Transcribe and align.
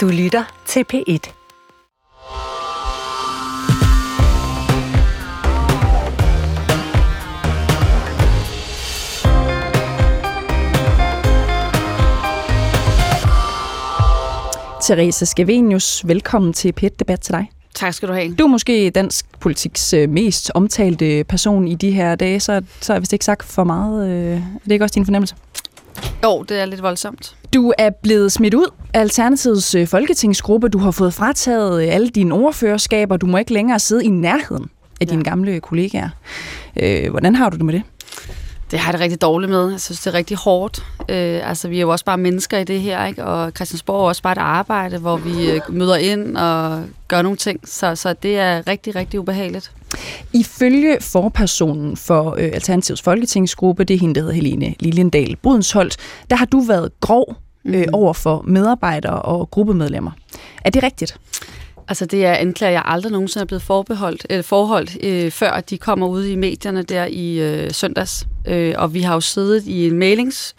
Du 0.00 0.08
lytter 0.08 0.62
til 0.66 0.84
P1. 0.92 1.32
Therese 14.82 15.26
Scavenius, 15.26 16.08
velkommen 16.08 16.52
til 16.52 16.72
p 16.72 16.80
debat 16.98 17.20
til 17.20 17.34
dig. 17.34 17.50
Tak 17.74 17.94
skal 17.94 18.08
du 18.08 18.14
have. 18.14 18.34
Du 18.34 18.44
er 18.44 18.48
måske 18.48 18.90
dansk 18.90 19.26
politiks 19.40 19.92
øh, 19.92 20.08
mest 20.08 20.50
omtalte 20.54 21.24
person 21.24 21.68
i 21.68 21.74
de 21.74 21.90
her 21.90 22.14
dage, 22.14 22.40
så, 22.40 22.62
så 22.80 22.92
har 22.92 22.96
jeg 22.96 23.02
vist 23.02 23.12
ikke 23.12 23.24
sagt 23.24 23.46
for 23.46 23.64
meget. 23.64 24.10
Øh, 24.10 24.36
er 24.36 24.40
det 24.64 24.72
ikke 24.72 24.84
også 24.84 24.94
din 24.94 25.04
fornemmelse? 25.04 25.34
Jo, 26.24 26.42
det 26.48 26.60
er 26.60 26.64
lidt 26.64 26.82
voldsomt. 26.82 27.36
Du 27.54 27.72
er 27.78 27.90
blevet 27.90 28.32
smidt 28.32 28.54
ud 28.54 28.66
af 28.94 29.00
Alternativets 29.00 29.74
øh, 29.74 29.86
folketingsgruppe. 29.86 30.68
Du 30.68 30.78
har 30.78 30.90
fået 30.90 31.14
frataget 31.14 31.82
alle 31.88 32.08
dine 32.08 32.34
ordførerskaber. 32.34 33.16
Du 33.16 33.26
må 33.26 33.38
ikke 33.38 33.52
længere 33.52 33.78
sidde 33.78 34.04
i 34.04 34.08
nærheden 34.08 34.70
af 35.00 35.06
ja. 35.06 35.10
dine 35.10 35.24
gamle 35.24 35.60
kollegaer. 35.60 36.08
Hvordan 37.10 37.34
har 37.34 37.50
du 37.50 37.56
det 37.56 37.64
med 37.64 37.74
det? 37.74 37.82
Det 38.70 38.78
har 38.78 38.88
jeg 38.88 38.92
det 38.92 39.00
rigtig 39.00 39.22
dårligt 39.22 39.50
med. 39.50 39.70
Jeg 39.70 39.80
synes, 39.80 40.00
det 40.00 40.06
er 40.06 40.14
rigtig 40.14 40.36
hårdt. 40.36 40.86
Øh, 41.08 41.48
altså, 41.48 41.68
vi 41.68 41.76
er 41.76 41.80
jo 41.80 41.90
også 41.90 42.04
bare 42.04 42.18
mennesker 42.18 42.58
i 42.58 42.64
det 42.64 42.80
her, 42.80 43.06
ikke? 43.06 43.24
og 43.24 43.52
Christiansborg 43.56 44.04
er 44.04 44.08
også 44.08 44.22
bare 44.22 44.32
et 44.32 44.38
arbejde, 44.38 44.98
hvor 44.98 45.16
vi 45.16 45.50
øh, 45.50 45.60
møder 45.68 45.96
ind 45.96 46.36
og 46.36 46.84
gør 47.08 47.22
nogle 47.22 47.36
ting. 47.36 47.60
Så, 47.64 47.96
så 47.96 48.12
det 48.12 48.38
er 48.38 48.68
rigtig, 48.68 48.94
rigtig 48.94 49.20
ubehageligt. 49.20 49.72
Ifølge 50.32 50.96
forpersonen 51.00 51.96
for 51.96 52.30
øh, 52.38 52.50
Alternativs 52.52 53.02
Folketingsgruppe, 53.02 53.84
det 53.84 53.94
er 53.94 53.98
hende, 53.98 54.14
der 54.14 54.20
hedder 54.20 54.34
Helene 54.34 54.74
Liljendal 54.80 55.36
Brudensholt, 55.36 55.96
der 56.30 56.36
har 56.36 56.46
du 56.46 56.60
været 56.60 56.90
grov 57.00 57.36
øh, 57.64 57.80
mm. 57.80 57.84
over 57.92 58.12
for 58.12 58.44
medarbejdere 58.46 59.22
og 59.22 59.50
gruppemedlemmer. 59.50 60.10
Er 60.64 60.70
det 60.70 60.82
rigtigt? 60.82 61.16
Altså 61.90 62.06
det 62.06 62.24
er 62.24 62.32
anklager, 62.32 62.72
jeg 62.72 62.82
aldrig 62.84 63.12
nogensinde 63.12 63.42
er 63.42 63.46
blevet 63.46 63.62
forbeholdt, 63.62 64.26
eller 64.30 64.42
forholdt, 64.42 65.04
øh, 65.04 65.30
før 65.30 65.60
de 65.60 65.78
kommer 65.78 66.06
ud 66.06 66.24
i 66.24 66.36
medierne 66.36 66.82
der 66.82 67.04
i 67.04 67.38
øh, 67.38 67.70
søndags. 67.72 68.26
Øh, 68.46 68.74
og 68.78 68.94
vi 68.94 69.00
har 69.00 69.14
jo 69.14 69.20
siddet 69.20 69.66
i 69.66 69.86
en 69.86 69.98
mailings 69.98 70.54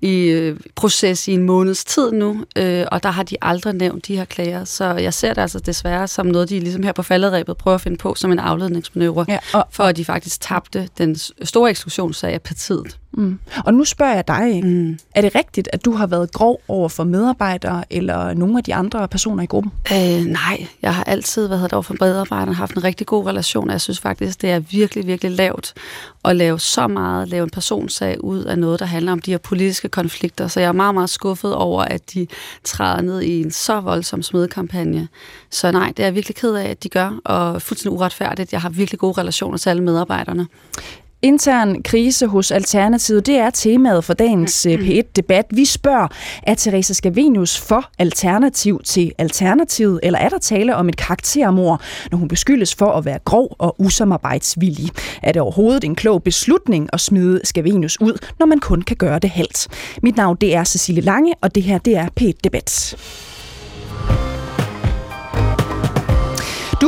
i 0.00 0.24
øh, 0.24 0.60
proces 0.74 1.28
i 1.28 1.32
en 1.32 1.42
måneds 1.42 1.84
tid 1.84 2.12
nu, 2.12 2.44
øh, 2.56 2.84
og 2.92 3.02
der 3.02 3.10
har 3.10 3.22
de 3.22 3.36
aldrig 3.42 3.74
nævnt 3.74 4.06
de 4.06 4.16
her 4.16 4.24
klager. 4.24 4.64
Så 4.64 4.84
jeg 4.84 5.14
ser 5.14 5.34
det 5.34 5.42
altså 5.42 5.58
desværre 5.58 6.08
som 6.08 6.26
noget, 6.26 6.48
de 6.48 6.60
ligesom 6.60 6.82
her 6.82 6.92
på 6.92 7.02
falderæbet 7.02 7.56
prøver 7.56 7.74
at 7.74 7.80
finde 7.80 7.96
på 7.96 8.14
som 8.14 8.32
en 8.32 8.38
afledningsmanøvre, 8.38 9.24
ja, 9.28 9.38
og, 9.54 9.66
for 9.70 9.84
at 9.84 9.96
de 9.96 10.04
faktisk 10.04 10.40
tabte 10.40 10.88
den 10.98 11.16
store 11.44 11.70
eksklusionssag 11.70 12.32
af 12.32 12.42
partiet. 12.42 12.98
Mm. 13.16 13.38
Og 13.64 13.74
nu 13.74 13.84
spørger 13.84 14.14
jeg 14.14 14.28
dig, 14.28 14.64
mm. 14.64 14.98
er 15.14 15.20
det 15.20 15.34
rigtigt, 15.34 15.68
at 15.72 15.84
du 15.84 15.92
har 15.92 16.06
været 16.06 16.32
grov 16.32 16.60
over 16.68 16.88
for 16.88 17.04
medarbejdere 17.04 17.84
eller 17.90 18.34
nogle 18.34 18.58
af 18.58 18.64
de 18.64 18.74
andre 18.74 19.08
personer 19.08 19.42
i 19.42 19.46
gruppen? 19.46 19.72
Øh, 19.92 20.24
nej, 20.24 20.66
jeg 20.82 20.94
har 20.94 21.04
altid 21.04 21.46
været 21.46 21.72
over 21.72 21.82
for 21.82 21.96
medarbejdere 22.00 22.54
haft 22.54 22.76
en 22.76 22.84
rigtig 22.84 23.06
god 23.06 23.26
relation, 23.26 23.68
og 23.68 23.72
jeg 23.72 23.80
synes 23.80 24.00
faktisk, 24.00 24.42
det 24.42 24.50
er 24.50 24.58
virkelig, 24.58 25.06
virkelig 25.06 25.32
lavt 25.32 25.74
at 26.24 26.36
lave 26.36 26.60
så 26.60 26.88
meget, 26.88 27.28
lave 27.28 27.44
en 27.44 27.50
personsag 27.50 28.24
ud 28.24 28.44
af 28.44 28.58
noget, 28.58 28.80
der 28.80 28.86
handler 28.86 29.12
om 29.12 29.20
de 29.20 29.30
her 29.30 29.38
politiske 29.38 29.88
konflikter. 29.88 30.48
Så 30.48 30.60
jeg 30.60 30.68
er 30.68 30.72
meget, 30.72 30.94
meget 30.94 31.10
skuffet 31.10 31.54
over, 31.54 31.82
at 31.82 32.14
de 32.14 32.26
træder 32.64 33.00
ned 33.00 33.20
i 33.20 33.40
en 33.40 33.50
så 33.50 33.80
voldsom 33.80 34.22
smedekampagne. 34.22 35.08
Så 35.50 35.72
nej, 35.72 35.92
det 35.96 35.98
er 35.98 36.06
jeg 36.06 36.14
virkelig 36.14 36.36
ked 36.36 36.54
af, 36.54 36.70
at 36.70 36.82
de 36.82 36.88
gør, 36.88 37.20
og 37.24 37.62
fuldstændig 37.62 37.98
uretfærdigt. 37.98 38.52
Jeg 38.52 38.60
har 38.60 38.68
virkelig 38.68 38.98
gode 38.98 39.20
relationer 39.20 39.58
til 39.58 39.70
alle 39.70 39.82
medarbejderne. 39.82 40.46
Intern 41.22 41.82
krise 41.82 42.26
hos 42.26 42.50
Alternativet, 42.50 43.26
det 43.26 43.36
er 43.36 43.50
temaet 43.50 44.04
for 44.04 44.14
dagens 44.14 44.66
øh, 44.66 44.74
P1-debat. 44.74 45.46
Vi 45.50 45.64
spørger, 45.64 46.08
er 46.42 46.54
Teresa 46.54 46.92
Scavenius 46.92 47.60
for 47.60 47.90
alternativ 47.98 48.80
til 48.84 49.12
Alternativet, 49.18 50.00
eller 50.02 50.18
er 50.18 50.28
der 50.28 50.38
tale 50.38 50.76
om 50.76 50.88
et 50.88 50.96
karaktermor, 50.96 51.80
når 52.10 52.18
hun 52.18 52.28
beskyldes 52.28 52.74
for 52.74 52.92
at 52.92 53.04
være 53.04 53.18
grov 53.24 53.56
og 53.58 53.76
usamarbejdsvillig? 53.78 54.90
Er 55.22 55.32
det 55.32 55.42
overhovedet 55.42 55.84
en 55.84 55.94
klog 55.94 56.22
beslutning 56.22 56.88
at 56.92 57.00
smide 57.00 57.40
Scavenius 57.44 58.00
ud, 58.00 58.26
når 58.38 58.46
man 58.46 58.58
kun 58.58 58.82
kan 58.82 58.96
gøre 58.96 59.18
det 59.18 59.30
halvt? 59.30 59.68
Mit 60.02 60.16
navn 60.16 60.36
det 60.40 60.54
er 60.54 60.64
Cecilie 60.64 61.02
Lange, 61.02 61.34
og 61.40 61.54
det 61.54 61.62
her 61.62 61.78
det 61.78 61.96
er 61.96 62.08
P1-debat. 62.20 62.96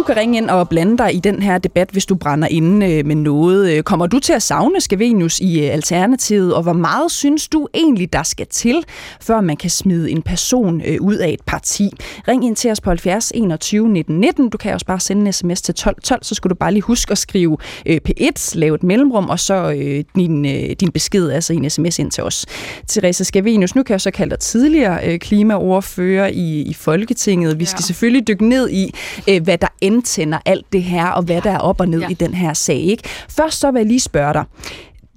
Kan 0.08 0.16
ringe 0.16 0.36
ind 0.36 0.50
og 0.50 0.68
blande 0.68 0.98
dig 0.98 1.14
i 1.14 1.18
den 1.18 1.42
her 1.42 1.58
debat, 1.58 1.88
hvis 1.90 2.06
du 2.06 2.14
brænder 2.14 2.48
inde 2.48 2.92
øh, 2.92 3.06
med 3.06 3.16
noget. 3.16 3.70
Øh, 3.70 3.82
kommer 3.82 4.06
du 4.06 4.18
til 4.18 4.32
at 4.32 4.42
savne 4.42 4.80
Skavenius 4.80 5.40
i 5.40 5.60
øh, 5.64 5.72
Alternativet, 5.72 6.54
og 6.54 6.62
hvor 6.62 6.72
meget 6.72 7.10
synes 7.12 7.48
du 7.48 7.68
egentlig, 7.74 8.12
der 8.12 8.22
skal 8.22 8.46
til, 8.46 8.84
før 9.20 9.40
man 9.40 9.56
kan 9.56 9.70
smide 9.70 10.10
en 10.10 10.22
person 10.22 10.82
ud 11.00 11.14
af 11.14 11.28
et 11.30 11.40
parti? 11.46 11.90
Ring 12.28 12.44
ind 12.44 12.56
til 12.56 12.70
os 12.70 12.80
på 12.80 12.90
70 12.90 13.32
21 13.34 13.88
19 13.88 14.20
19. 14.20 14.48
Du 14.48 14.58
kan 14.58 14.74
også 14.74 14.86
bare 14.86 15.00
sende 15.00 15.26
en 15.26 15.32
sms 15.32 15.62
til 15.62 15.74
12 15.74 15.96
12, 16.02 16.24
så 16.24 16.34
skal 16.34 16.50
du 16.50 16.54
bare 16.54 16.72
lige 16.72 16.82
huske 16.82 17.12
at 17.12 17.18
skrive 17.18 17.56
P1, 17.88 18.52
lave 18.54 18.74
et 18.74 18.82
mellemrum, 18.82 19.28
og 19.28 19.40
så 19.40 19.70
din, 20.14 20.42
din 20.74 20.92
besked, 20.92 21.30
altså 21.30 21.52
en 21.52 21.70
sms 21.70 21.98
ind 21.98 22.10
til 22.10 22.24
os. 22.24 22.46
Therese 22.88 23.24
Skavenius, 23.24 23.74
nu 23.74 23.82
kan 23.82 23.92
jeg 23.92 24.00
så 24.00 24.10
kalde 24.10 24.30
dig 24.30 24.38
tidligere 24.38 25.18
klimaordfører 25.18 26.26
i, 26.26 26.62
i 26.62 26.74
Folketinget. 26.74 27.60
Vi 27.60 27.64
skal 27.64 27.82
ja. 27.82 27.86
selvfølgelig 27.86 28.28
dykke 28.28 28.48
ned 28.48 28.70
i, 28.70 28.94
hvad 29.42 29.58
der 29.58 29.68
antænder 29.98 30.38
alt 30.44 30.72
det 30.72 30.82
her, 30.82 31.06
og 31.06 31.22
hvad 31.22 31.42
der 31.42 31.50
er 31.50 31.58
op 31.58 31.80
og 31.80 31.88
ned 31.88 32.00
ja. 32.00 32.08
i 32.08 32.14
den 32.14 32.34
her 32.34 32.52
sag. 32.52 32.76
Ikke? 32.76 33.02
Først 33.28 33.60
så 33.60 33.70
vil 33.70 33.78
jeg 33.80 33.86
lige 33.86 34.00
spørge 34.00 34.32
dig. 34.32 34.44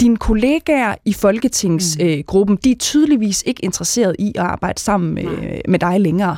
Dine 0.01 0.17
kollegaer 0.17 0.95
i 1.05 1.13
Folketingsgruppen, 1.13 2.53
mm. 2.53 2.57
øh, 2.57 2.63
de 2.63 2.71
er 2.71 2.75
tydeligvis 2.75 3.43
ikke 3.45 3.65
interesseret 3.65 4.15
i 4.19 4.31
at 4.35 4.43
arbejde 4.43 4.79
sammen 4.79 5.13
med, 5.13 5.61
med 5.67 5.79
dig 5.79 6.01
længere. 6.01 6.37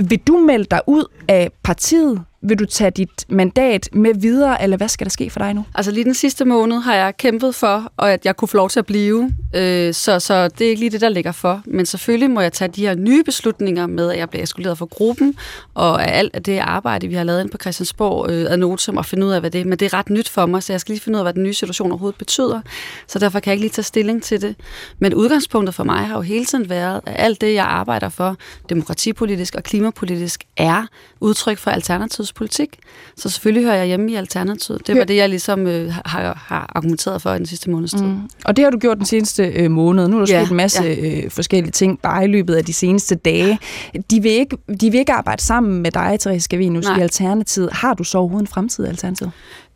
Vil 0.00 0.18
du 0.18 0.38
melde 0.38 0.64
dig 0.70 0.80
ud 0.86 1.04
af 1.28 1.50
partiet? 1.62 2.24
Vil 2.42 2.58
du 2.58 2.66
tage 2.66 2.90
dit 2.90 3.24
mandat 3.28 3.88
med 3.92 4.14
videre, 4.14 4.62
eller 4.62 4.76
hvad 4.76 4.88
skal 4.88 5.04
der 5.04 5.10
ske 5.10 5.30
for 5.30 5.38
dig 5.38 5.54
nu? 5.54 5.64
Altså 5.74 5.92
lige 5.92 6.04
den 6.04 6.14
sidste 6.14 6.44
måned 6.44 6.78
har 6.78 6.94
jeg 6.94 7.16
kæmpet 7.16 7.54
for, 7.54 7.92
og 7.96 8.12
at 8.12 8.24
jeg 8.24 8.36
kunne 8.36 8.48
få 8.48 8.56
lov 8.56 8.70
til 8.70 8.78
at 8.78 8.86
blive. 8.86 9.34
Øh, 9.54 9.94
så, 9.94 10.20
så 10.20 10.48
det 10.48 10.66
er 10.66 10.68
ikke 10.68 10.80
lige 10.80 10.90
det, 10.90 11.00
der 11.00 11.08
ligger 11.08 11.32
for. 11.32 11.62
Men 11.66 11.86
selvfølgelig 11.86 12.30
må 12.30 12.40
jeg 12.40 12.52
tage 12.52 12.68
de 12.68 12.80
her 12.80 12.94
nye 12.94 13.24
beslutninger 13.24 13.86
med, 13.86 14.10
at 14.10 14.18
jeg 14.18 14.30
bliver 14.30 14.42
eskaleret 14.42 14.78
for 14.78 14.86
gruppen, 14.86 15.34
og 15.74 16.04
af 16.04 16.18
alt 16.18 16.46
det 16.46 16.58
arbejde, 16.58 17.08
vi 17.08 17.14
har 17.14 17.24
lavet 17.24 17.40
ind 17.40 17.50
på 17.50 17.58
Christiansborg 17.60 18.30
øh, 18.30 18.52
ad 18.52 18.56
notum, 18.56 18.96
og 18.96 19.06
finde 19.06 19.26
ud 19.26 19.32
af, 19.32 19.40
hvad 19.40 19.50
det 19.50 19.60
er. 19.60 19.64
Men 19.64 19.78
det 19.78 19.92
er 19.92 19.98
ret 19.98 20.10
nyt 20.10 20.28
for 20.28 20.46
mig, 20.46 20.62
så 20.62 20.72
jeg 20.72 20.80
skal 20.80 20.92
lige 20.92 21.02
finde 21.02 21.16
ud 21.16 21.20
af, 21.20 21.24
hvad 21.24 21.34
den 21.34 21.42
nye 21.42 21.54
situation 21.54 21.90
overhovedet 21.90 22.18
betyder. 22.18 22.60
Så 23.06 23.18
derfor 23.18 23.40
kan 23.40 23.50
jeg 23.50 23.54
ikke 23.54 23.64
lige 23.64 23.72
tage 23.72 23.84
stilling 23.84 24.22
til 24.22 24.42
det. 24.42 24.56
Men 24.98 25.14
udgangspunktet 25.14 25.74
for 25.74 25.84
mig 25.84 26.06
har 26.06 26.14
jo 26.14 26.22
hele 26.22 26.44
tiden 26.44 26.68
været, 26.68 27.00
at 27.06 27.14
alt 27.18 27.40
det, 27.40 27.54
jeg 27.54 27.64
arbejder 27.64 28.08
for, 28.08 28.36
demokratipolitisk 28.68 29.54
og 29.54 29.62
klimapolitisk, 29.62 30.44
er 30.56 30.86
udtryk 31.20 31.58
for 31.58 31.70
alternativt 31.70 32.29
politik. 32.32 32.78
Så 33.16 33.28
selvfølgelig 33.28 33.64
hører 33.64 33.76
jeg 33.76 33.86
hjemme 33.86 34.12
i 34.12 34.14
Alternativet. 34.14 34.86
Det 34.86 34.98
var 34.98 35.04
det, 35.04 35.16
jeg 35.16 35.28
ligesom 35.28 35.66
øh, 35.66 35.92
har, 36.04 36.44
har 36.46 36.72
argumenteret 36.74 37.22
for 37.22 37.34
i 37.34 37.38
den 37.38 37.46
sidste 37.46 37.70
måneds 37.70 37.90
tid. 37.90 38.02
Mm. 38.02 38.30
Og 38.44 38.56
det 38.56 38.64
har 38.64 38.70
du 38.70 38.78
gjort 38.78 38.96
den 38.96 39.06
seneste 39.06 39.44
øh, 39.44 39.70
måned. 39.70 40.08
Nu 40.08 40.20
er 40.20 40.24
der 40.24 40.34
ja, 40.34 40.40
sket 40.40 40.50
en 40.50 40.56
masse 40.56 40.82
ja. 40.82 41.22
øh, 41.24 41.30
forskellige 41.30 41.72
ting 41.72 42.00
bare 42.00 42.24
i 42.24 42.28
løbet 42.28 42.54
af 42.54 42.64
de 42.64 42.72
seneste 42.72 43.14
dage. 43.14 43.58
De 44.10 44.22
vil 44.22 44.32
ikke, 44.32 44.56
de 44.80 44.90
vil 44.90 45.00
ikke 45.00 45.12
arbejde 45.12 45.42
sammen 45.42 45.82
med 45.82 45.90
dig, 45.90 46.16
Therese 46.20 46.48
Gavinus, 46.48 46.86
i 46.86 47.00
Alternativet. 47.00 47.72
Har 47.72 47.94
du 47.94 48.04
så 48.04 48.18
overhovedet 48.18 48.48
en 48.48 48.52
fremtid 48.52 48.84
i 48.84 48.88
Alternativet? 48.88 49.32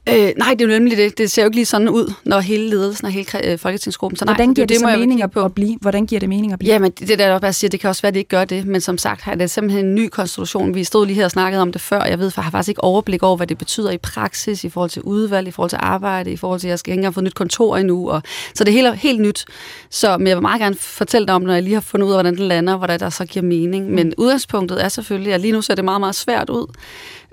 Øh, 0.08 0.32
nej, 0.36 0.50
det 0.50 0.60
er 0.60 0.64
jo 0.64 0.70
nemlig 0.70 0.96
det. 0.96 1.18
Det 1.18 1.30
ser 1.30 1.42
jo 1.42 1.46
ikke 1.46 1.56
lige 1.56 1.66
sådan 1.66 1.88
ud, 1.88 2.12
når 2.24 2.40
hele 2.40 2.70
ledelsen 2.70 3.06
og 3.06 3.12
hele 3.12 3.52
øh, 3.52 3.58
folketingsgruppen... 3.58 4.16
Så 4.16 4.24
nej, 4.24 4.34
Hvordan 4.34 4.54
giver 4.54 4.66
det, 4.66 4.74
det, 4.74 4.86
det 4.86 4.92
så 4.92 4.98
mening 4.98 5.22
at, 5.22 5.30
at 5.36 5.54
blive? 5.54 5.76
Hvordan 5.80 6.06
giver 6.06 6.20
det 6.20 6.28
mening 6.28 6.52
at 6.52 6.58
blive? 6.58 6.72
Jamen, 6.72 6.90
det 6.90 7.18
der 7.18 7.38
bare 7.38 7.52
siger, 7.52 7.68
det 7.68 7.80
kan 7.80 7.90
også 7.90 8.02
være, 8.02 8.08
at 8.08 8.14
det 8.14 8.20
ikke 8.20 8.28
gør 8.28 8.44
det. 8.44 8.66
Men 8.66 8.80
som 8.80 8.98
sagt, 8.98 9.22
har 9.22 9.34
det 9.34 9.50
simpelthen 9.50 9.84
en 9.84 9.94
ny 9.94 10.08
konstruktion. 10.08 10.74
Vi 10.74 10.84
stod 10.84 11.06
lige 11.06 11.16
her 11.16 11.24
og 11.24 11.30
snakkede 11.30 11.62
om 11.62 11.72
det 11.72 11.80
før. 11.80 12.04
Jeg 12.04 12.18
ved, 12.18 12.30
for 12.30 12.40
jeg 12.40 12.44
har 12.44 12.50
faktisk 12.50 12.68
ikke 12.68 12.84
overblik 12.84 13.22
over, 13.22 13.36
hvad 13.36 13.46
det 13.46 13.58
betyder 13.58 13.90
i 13.90 13.98
praksis, 13.98 14.64
i 14.64 14.68
forhold 14.68 14.90
til 14.90 15.02
udvalg, 15.02 15.48
i 15.48 15.50
forhold 15.50 15.70
til 15.70 15.78
arbejde, 15.82 16.32
i 16.32 16.36
forhold 16.36 16.60
til, 16.60 16.66
at 16.68 16.70
jeg 16.70 16.78
skal 16.78 16.92
ikke 16.92 17.00
engang 17.00 17.14
få 17.14 17.20
nyt 17.20 17.34
kontor 17.34 17.76
endnu. 17.76 18.10
Og, 18.10 18.22
så 18.54 18.64
det 18.64 18.70
er 18.70 18.82
helt, 18.82 18.94
helt 18.94 19.20
nyt. 19.20 19.44
Så 19.90 20.18
men 20.18 20.26
jeg 20.26 20.36
vil 20.36 20.42
meget 20.42 20.60
gerne 20.60 20.76
fortælle 20.76 21.26
dig 21.26 21.34
om, 21.34 21.42
når 21.42 21.52
jeg 21.54 21.62
lige 21.62 21.74
har 21.74 21.80
fundet 21.80 22.06
ud 22.06 22.12
af, 22.12 22.16
hvordan 22.16 22.34
det 22.36 22.42
lander, 22.42 22.76
hvordan 22.76 23.00
der 23.00 23.10
så 23.10 23.24
giver 23.24 23.44
mening. 23.44 23.90
Men 23.90 24.06
mm. 24.06 24.12
udgangspunktet 24.18 24.84
er 24.84 24.88
selvfølgelig, 24.88 25.32
at 25.32 25.40
lige 25.40 25.52
nu 25.52 25.62
ser 25.62 25.74
det 25.74 25.84
meget, 25.84 26.00
meget 26.00 26.14
svært 26.14 26.50
ud. 26.50 26.66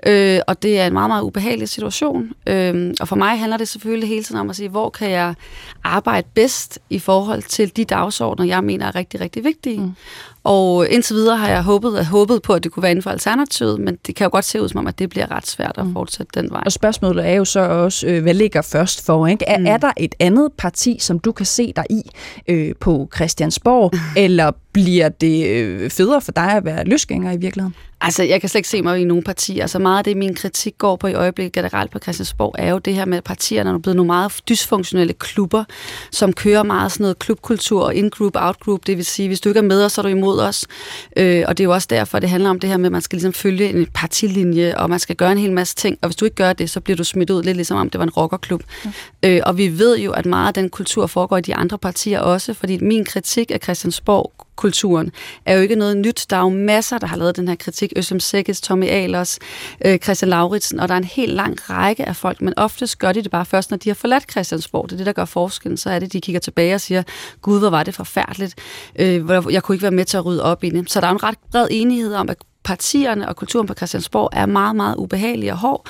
Øh, 0.06 0.40
og 0.46 0.62
det 0.62 0.80
er 0.80 0.86
en 0.86 0.92
meget, 0.92 1.10
meget 1.10 1.22
ubehagelig 1.22 1.68
situation. 1.68 2.32
Øh, 2.46 2.94
og 3.00 3.08
for 3.08 3.16
mig 3.16 3.38
handler 3.38 3.56
det 3.56 3.68
selvfølgelig 3.68 4.08
hele 4.08 4.22
tiden 4.24 4.40
om 4.40 4.50
at 4.50 4.56
sige, 4.56 4.68
hvor 4.68 4.90
kan 4.90 5.10
jeg 5.10 5.34
arbejde 5.84 6.28
bedst 6.34 6.78
i 6.90 6.98
forhold 6.98 7.42
til 7.42 7.76
de 7.76 7.84
dagsordner, 7.84 8.44
jeg 8.44 8.64
mener 8.64 8.86
er 8.86 8.94
rigtig, 8.94 9.20
rigtig 9.20 9.44
vigtige. 9.44 9.80
Mm. 9.80 9.92
Og 10.44 10.88
indtil 10.88 11.16
videre 11.16 11.36
har 11.36 11.48
jeg 11.48 11.62
håbet, 11.62 11.96
at 11.96 12.06
håbet 12.06 12.42
på, 12.42 12.52
at 12.52 12.64
det 12.64 12.72
kunne 12.72 12.82
være 12.82 12.90
inden 12.90 13.02
for 13.02 13.10
alternativet, 13.10 13.80
men 13.80 13.98
det 14.06 14.14
kan 14.14 14.24
jo 14.24 14.30
godt 14.32 14.44
se 14.44 14.62
ud 14.62 14.68
som 14.68 14.78
om, 14.78 14.86
at 14.86 14.98
det 14.98 15.10
bliver 15.10 15.30
ret 15.30 15.46
svært 15.46 15.74
at 15.78 15.86
mm. 15.86 15.92
fortsætte 15.92 16.40
den 16.40 16.50
vej. 16.50 16.62
Og 16.66 16.72
spørgsmålet 16.72 17.28
er 17.28 17.32
jo 17.32 17.44
så 17.44 17.60
også, 17.60 18.06
øh, 18.06 18.22
hvad 18.22 18.34
ligger 18.34 18.62
først 18.62 19.06
for? 19.06 19.26
Ikke? 19.26 19.44
Er, 19.44 19.58
mm. 19.58 19.66
er 19.66 19.76
der 19.76 19.92
et 19.96 20.14
andet 20.20 20.48
parti, 20.58 20.96
som 21.00 21.18
du 21.18 21.32
kan 21.32 21.46
se 21.46 21.72
dig 21.76 21.84
i 21.90 22.02
øh, 22.48 22.74
på 22.80 23.08
Christiansborg, 23.14 23.92
eller 24.24 24.52
bliver 24.72 25.08
det 25.08 25.46
øh, 25.46 25.90
federe 25.90 26.20
for 26.20 26.32
dig 26.32 26.52
at 26.52 26.64
være 26.64 26.84
løsgænger 26.84 27.32
i 27.32 27.36
virkeligheden? 27.36 27.74
Altså, 28.04 28.22
jeg 28.22 28.40
kan 28.40 28.48
slet 28.48 28.58
ikke 28.58 28.68
se 28.68 28.82
mig 28.82 29.00
i 29.00 29.04
nogle 29.04 29.22
partier. 29.22 29.62
Altså, 29.62 29.78
meget 29.78 29.98
af 29.98 30.04
det, 30.04 30.16
min 30.16 30.34
kritik 30.34 30.78
går 30.78 30.96
på 30.96 31.06
i 31.06 31.14
øjeblikket 31.14 31.52
generelt 31.52 31.90
på 31.90 31.98
Christiansborg, 31.98 32.54
er 32.58 32.70
jo 32.70 32.78
det 32.78 32.94
her 32.94 33.04
med, 33.04 33.18
at 33.18 33.24
partierne 33.24 33.70
er 33.70 33.78
blevet 33.78 33.96
nogle 33.96 34.06
meget 34.06 34.40
dysfunktionelle 34.48 35.12
klubber, 35.12 35.64
som 36.10 36.32
kører 36.32 36.62
meget 36.62 36.92
sådan 36.92 37.04
noget 37.04 37.18
klubkultur 37.18 37.84
og 37.84 37.94
in-group, 37.94 38.36
out-group. 38.36 38.86
Det 38.86 38.96
vil 38.96 39.04
sige, 39.04 39.28
hvis 39.28 39.40
du 39.40 39.48
ikke 39.48 39.58
er 39.58 39.62
med 39.62 39.88
så 39.88 40.00
er 40.00 40.02
du 40.02 40.08
imod 40.08 40.31
os. 40.40 40.66
Øh, 41.16 41.44
og 41.48 41.58
det 41.58 41.64
er 41.64 41.64
jo 41.64 41.72
også 41.72 41.88
derfor, 41.90 42.18
det 42.18 42.28
handler 42.28 42.50
om 42.50 42.60
det 42.60 42.70
her 42.70 42.76
med, 42.76 42.86
at 42.86 42.92
man 42.92 43.02
skal 43.02 43.16
ligesom 43.16 43.32
følge 43.32 43.68
en 43.68 43.86
partilinje, 43.94 44.78
og 44.78 44.90
man 44.90 44.98
skal 44.98 45.16
gøre 45.16 45.32
en 45.32 45.38
hel 45.38 45.52
masse 45.52 45.74
ting. 45.74 45.98
Og 46.02 46.08
hvis 46.08 46.16
du 46.16 46.24
ikke 46.24 46.34
gør 46.34 46.52
det, 46.52 46.70
så 46.70 46.80
bliver 46.80 46.96
du 46.96 47.04
smidt 47.04 47.30
ud 47.30 47.42
lidt 47.42 47.56
ligesom 47.56 47.76
om 47.76 47.90
det 47.90 47.98
var 47.98 48.04
en 48.04 48.10
rockerklub. 48.10 48.62
Ja. 48.84 48.90
Øh, 49.30 49.40
og 49.46 49.58
vi 49.58 49.78
ved 49.78 49.98
jo, 49.98 50.12
at 50.12 50.26
meget 50.26 50.48
af 50.48 50.54
den 50.54 50.70
kultur 50.70 51.06
foregår 51.06 51.36
i 51.36 51.40
de 51.40 51.54
andre 51.54 51.78
partier 51.78 52.20
også, 52.20 52.54
fordi 52.54 52.78
min 52.78 53.04
kritik 53.04 53.50
af 53.50 53.58
Christiansborg 53.62 54.32
kulturen 54.56 55.12
er 55.46 55.54
jo 55.54 55.60
ikke 55.60 55.76
noget 55.76 55.96
nyt. 55.96 56.26
Der 56.30 56.36
er 56.36 56.40
jo 56.40 56.48
masser, 56.48 56.98
der 56.98 57.06
har 57.06 57.16
lavet 57.16 57.36
den 57.36 57.48
her 57.48 57.54
kritik. 57.54 57.92
Øslem 57.96 58.20
Sækkes, 58.20 58.60
Tommy 58.60 58.86
Ahlers, 58.88 59.38
øh, 59.84 59.98
Christian 59.98 60.28
Lauritsen, 60.28 60.80
og 60.80 60.88
der 60.88 60.94
er 60.94 60.98
en 60.98 61.04
helt 61.04 61.32
lang 61.32 61.70
række 61.70 62.08
af 62.08 62.16
folk, 62.16 62.40
men 62.40 62.54
oftest 62.56 62.98
gør 62.98 63.12
de 63.12 63.22
det 63.22 63.30
bare 63.30 63.46
først, 63.46 63.70
når 63.70 63.78
de 63.78 63.88
har 63.88 63.94
forladt 63.94 64.30
Christiansborg. 64.30 64.88
Det 64.88 64.92
er 64.92 64.96
det, 64.96 65.06
der 65.06 65.12
gør 65.12 65.24
forskellen. 65.24 65.76
Så 65.76 65.90
er 65.90 65.98
det, 65.98 66.12
de 66.12 66.20
kigger 66.20 66.40
tilbage 66.40 66.74
og 66.74 66.80
siger, 66.80 67.02
gud, 67.42 67.58
hvor 67.58 67.70
var 67.70 67.82
det 67.82 67.94
forfærdeligt. 67.94 68.54
Øh, 68.98 69.24
jeg 69.50 69.62
kunne 69.62 69.74
ikke 69.74 69.82
være 69.82 69.90
med 69.90 70.04
til 70.04 70.16
at 70.16 70.24
rydde 70.24 70.42
op 70.42 70.64
i 70.64 70.70
det. 70.70 70.90
Så 70.90 71.00
der 71.00 71.06
er 71.06 71.10
en 71.10 71.22
ret 71.22 71.38
bred 71.50 71.68
enighed 71.70 72.14
om, 72.14 72.28
at 72.28 72.36
partierne 72.64 73.28
og 73.28 73.36
kulturen 73.36 73.66
på 73.66 73.74
Christiansborg 73.74 74.30
er 74.32 74.46
meget, 74.46 74.76
meget 74.76 74.96
ubehagelig 74.96 75.52
og 75.52 75.58
hård. 75.58 75.86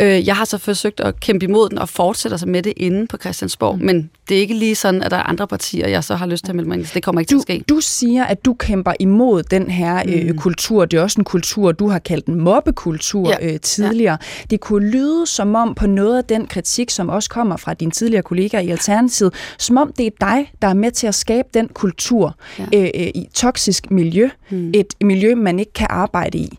Øh, 0.00 0.26
jeg 0.26 0.36
har 0.36 0.44
så 0.44 0.58
forsøgt 0.58 1.00
at 1.00 1.20
kæmpe 1.20 1.44
imod 1.44 1.68
den 1.68 1.78
og 1.78 1.88
fortsætter 1.88 2.38
sig 2.38 2.48
med 2.48 2.62
det 2.62 2.72
inde 2.76 3.06
på 3.06 3.16
Christiansborg, 3.16 3.78
mm. 3.78 3.84
men 3.84 4.10
det 4.28 4.36
er 4.36 4.40
ikke 4.40 4.54
lige 4.54 4.74
sådan, 4.74 5.02
at 5.02 5.10
der 5.10 5.16
er 5.16 5.22
andre 5.22 5.46
partier, 5.46 5.88
jeg 5.88 6.04
så 6.04 6.14
har 6.14 6.26
lyst 6.26 6.44
til 6.44 6.52
at 6.52 6.56
melde 6.56 6.68
mig 6.68 6.78
ind. 6.78 6.86
Det 6.94 7.02
kommer 7.02 7.20
ikke 7.20 7.30
du, 7.30 7.40
til 7.40 7.52
at 7.52 7.56
ske. 7.58 7.64
Du 7.68 7.80
siger, 7.80 8.24
at 8.24 8.44
du 8.44 8.54
kæmper 8.54 8.92
imod 9.00 9.42
den 9.42 9.70
her 9.70 10.02
øh, 10.08 10.28
mm. 10.28 10.38
kultur. 10.38 10.84
Det 10.84 10.96
er 10.98 11.02
også 11.02 11.20
en 11.20 11.24
kultur, 11.24 11.72
du 11.72 11.88
har 11.88 11.98
kaldt 11.98 12.26
en 12.26 12.40
mobbekultur 12.40 13.28
ja. 13.28 13.52
øh, 13.52 13.60
tidligere. 13.60 14.18
Ja. 14.20 14.46
Det 14.50 14.60
kunne 14.60 14.90
lyde 14.90 15.26
som 15.26 15.54
om 15.54 15.74
på 15.74 15.86
noget 15.86 16.18
af 16.18 16.24
den 16.24 16.46
kritik, 16.46 16.90
som 16.90 17.08
også 17.08 17.30
kommer 17.30 17.56
fra 17.56 17.74
dine 17.74 17.90
tidligere 17.90 18.22
kollegaer 18.22 18.60
i 18.60 18.68
Alternativet, 18.68 19.34
som 19.58 19.76
om 19.76 19.92
det 19.92 20.06
er 20.06 20.10
dig, 20.20 20.52
der 20.62 20.68
er 20.68 20.74
med 20.74 20.90
til 20.90 21.06
at 21.06 21.14
skabe 21.14 21.48
den 21.54 21.68
kultur 21.68 22.36
ja. 22.58 22.64
øh, 22.74 22.90
øh, 22.94 23.06
i 23.14 23.28
toksisk 23.34 23.90
miljø. 23.90 24.28
Mm. 24.50 24.70
Et 24.74 24.94
miljø, 25.00 25.34
man 25.34 25.58
ikke 25.58 25.72
kan 25.72 25.86
arbejde 25.90 26.07
arbejde 26.08 26.38
i. 26.38 26.58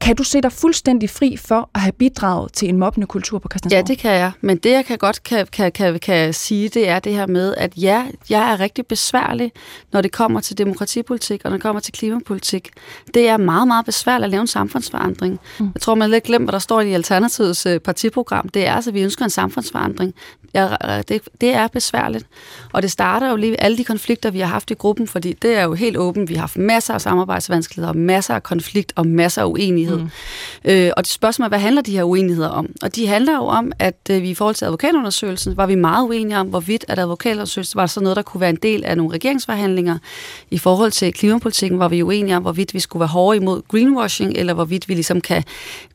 Kan 0.00 0.16
du 0.16 0.22
se 0.22 0.40
dig 0.40 0.52
fuldstændig 0.52 1.10
fri 1.10 1.36
for 1.36 1.70
at 1.74 1.80
have 1.80 1.92
bidraget 1.92 2.52
til 2.52 2.68
en 2.68 2.76
mobbende 2.76 3.06
kultur 3.06 3.38
på 3.38 3.48
Christiansborg? 3.48 3.88
Ja, 3.88 3.92
det 3.92 3.98
kan 3.98 4.10
jeg. 4.10 4.32
Men 4.40 4.56
det, 4.56 4.70
jeg 4.70 4.84
kan 4.84 4.98
godt 4.98 5.22
kan, 5.22 5.46
kan, 5.52 5.72
kan, 5.72 5.98
kan 5.98 6.34
sige, 6.34 6.68
det 6.68 6.88
er 6.88 6.98
det 6.98 7.14
her 7.14 7.26
med, 7.26 7.54
at 7.56 7.72
ja, 7.76 8.06
jeg 8.30 8.52
er 8.52 8.60
rigtig 8.60 8.86
besværlig, 8.86 9.52
når 9.92 10.00
det 10.00 10.12
kommer 10.12 10.40
til 10.40 10.58
demokratipolitik, 10.58 11.40
og 11.44 11.50
når 11.50 11.56
det 11.56 11.62
kommer 11.62 11.80
til 11.80 11.92
klimapolitik. 11.92 12.70
Det 13.14 13.28
er 13.28 13.36
meget, 13.36 13.68
meget 13.68 13.84
besværligt 13.86 14.24
at 14.24 14.30
lave 14.30 14.40
en 14.40 14.46
samfundsforandring. 14.46 15.40
Mm. 15.58 15.70
Jeg 15.74 15.80
tror, 15.80 15.94
man 15.94 16.10
lidt 16.10 16.24
glemt, 16.24 16.44
hvad 16.44 16.52
der 16.52 16.58
står 16.58 16.80
i 16.80 16.92
Alternativets 16.92 17.66
øh, 17.66 17.80
partiprogram. 17.80 18.48
Det 18.48 18.66
er 18.66 18.74
altså, 18.74 18.90
at 18.90 18.94
vi 18.94 19.02
ønsker 19.02 19.24
en 19.24 19.30
samfundsforandring. 19.30 20.14
Ja, 20.54 20.68
det, 21.08 21.22
det 21.40 21.54
er 21.54 21.68
besværligt. 21.68 22.26
Og 22.72 22.82
det 22.82 22.90
starter 22.90 23.30
jo 23.30 23.36
lige 23.36 23.60
alle 23.60 23.76
de 23.76 23.84
konflikter, 23.84 24.30
vi 24.30 24.40
har 24.40 24.46
haft 24.46 24.70
i 24.70 24.74
gruppen, 24.74 25.08
fordi 25.08 25.32
det 25.32 25.56
er 25.56 25.62
jo 25.62 25.74
helt 25.74 25.96
åbent. 25.96 26.28
Vi 26.28 26.34
har 26.34 26.40
haft 26.40 26.56
masser 26.56 26.94
af 26.94 27.00
samarbejdsvanskeligheder, 27.00 27.92
masser 27.92 28.34
af 28.34 28.42
konflikt 28.42 28.92
og 28.96 29.06
masser 29.06 29.42
af 29.42 29.46
uenighed. 29.46 29.89
Mm. 29.96 30.10
Øh, 30.64 30.90
og 30.96 31.04
det 31.04 31.12
spørgsmål 31.12 31.44
er, 31.44 31.48
hvad 31.48 31.58
handler 31.58 31.82
de 31.82 31.92
her 31.92 32.02
uenigheder 32.02 32.48
om? 32.48 32.68
Og 32.82 32.96
de 32.96 33.06
handler 33.06 33.36
jo 33.36 33.44
om, 33.44 33.72
at 33.78 33.96
øh, 34.10 34.22
vi 34.22 34.30
i 34.30 34.34
forhold 34.34 34.54
til 34.54 34.64
advokatundersøgelsen, 34.64 35.56
var 35.56 35.66
vi 35.66 35.74
meget 35.74 36.04
uenige 36.06 36.38
om, 36.38 36.46
hvorvidt 36.46 36.84
at 36.88 36.98
advokatundersøgelsen 36.98 37.76
var 37.76 37.86
sådan 37.86 38.04
noget, 38.04 38.16
der 38.16 38.22
kunne 38.22 38.40
være 38.40 38.50
en 38.50 38.58
del 38.62 38.84
af 38.84 38.96
nogle 38.96 39.14
regeringsforhandlinger. 39.14 39.98
I 40.50 40.58
forhold 40.58 40.90
til 40.90 41.12
klimapolitikken 41.12 41.78
var 41.78 41.88
vi 41.88 42.02
uenige 42.02 42.36
om, 42.36 42.42
hvorvidt 42.42 42.74
vi 42.74 42.80
skulle 42.80 43.00
være 43.00 43.08
hårde 43.08 43.36
imod 43.36 43.62
greenwashing, 43.68 44.32
eller 44.36 44.54
hvorvidt 44.54 44.88
vi 44.88 44.94
ligesom 44.94 45.20
kan, 45.20 45.44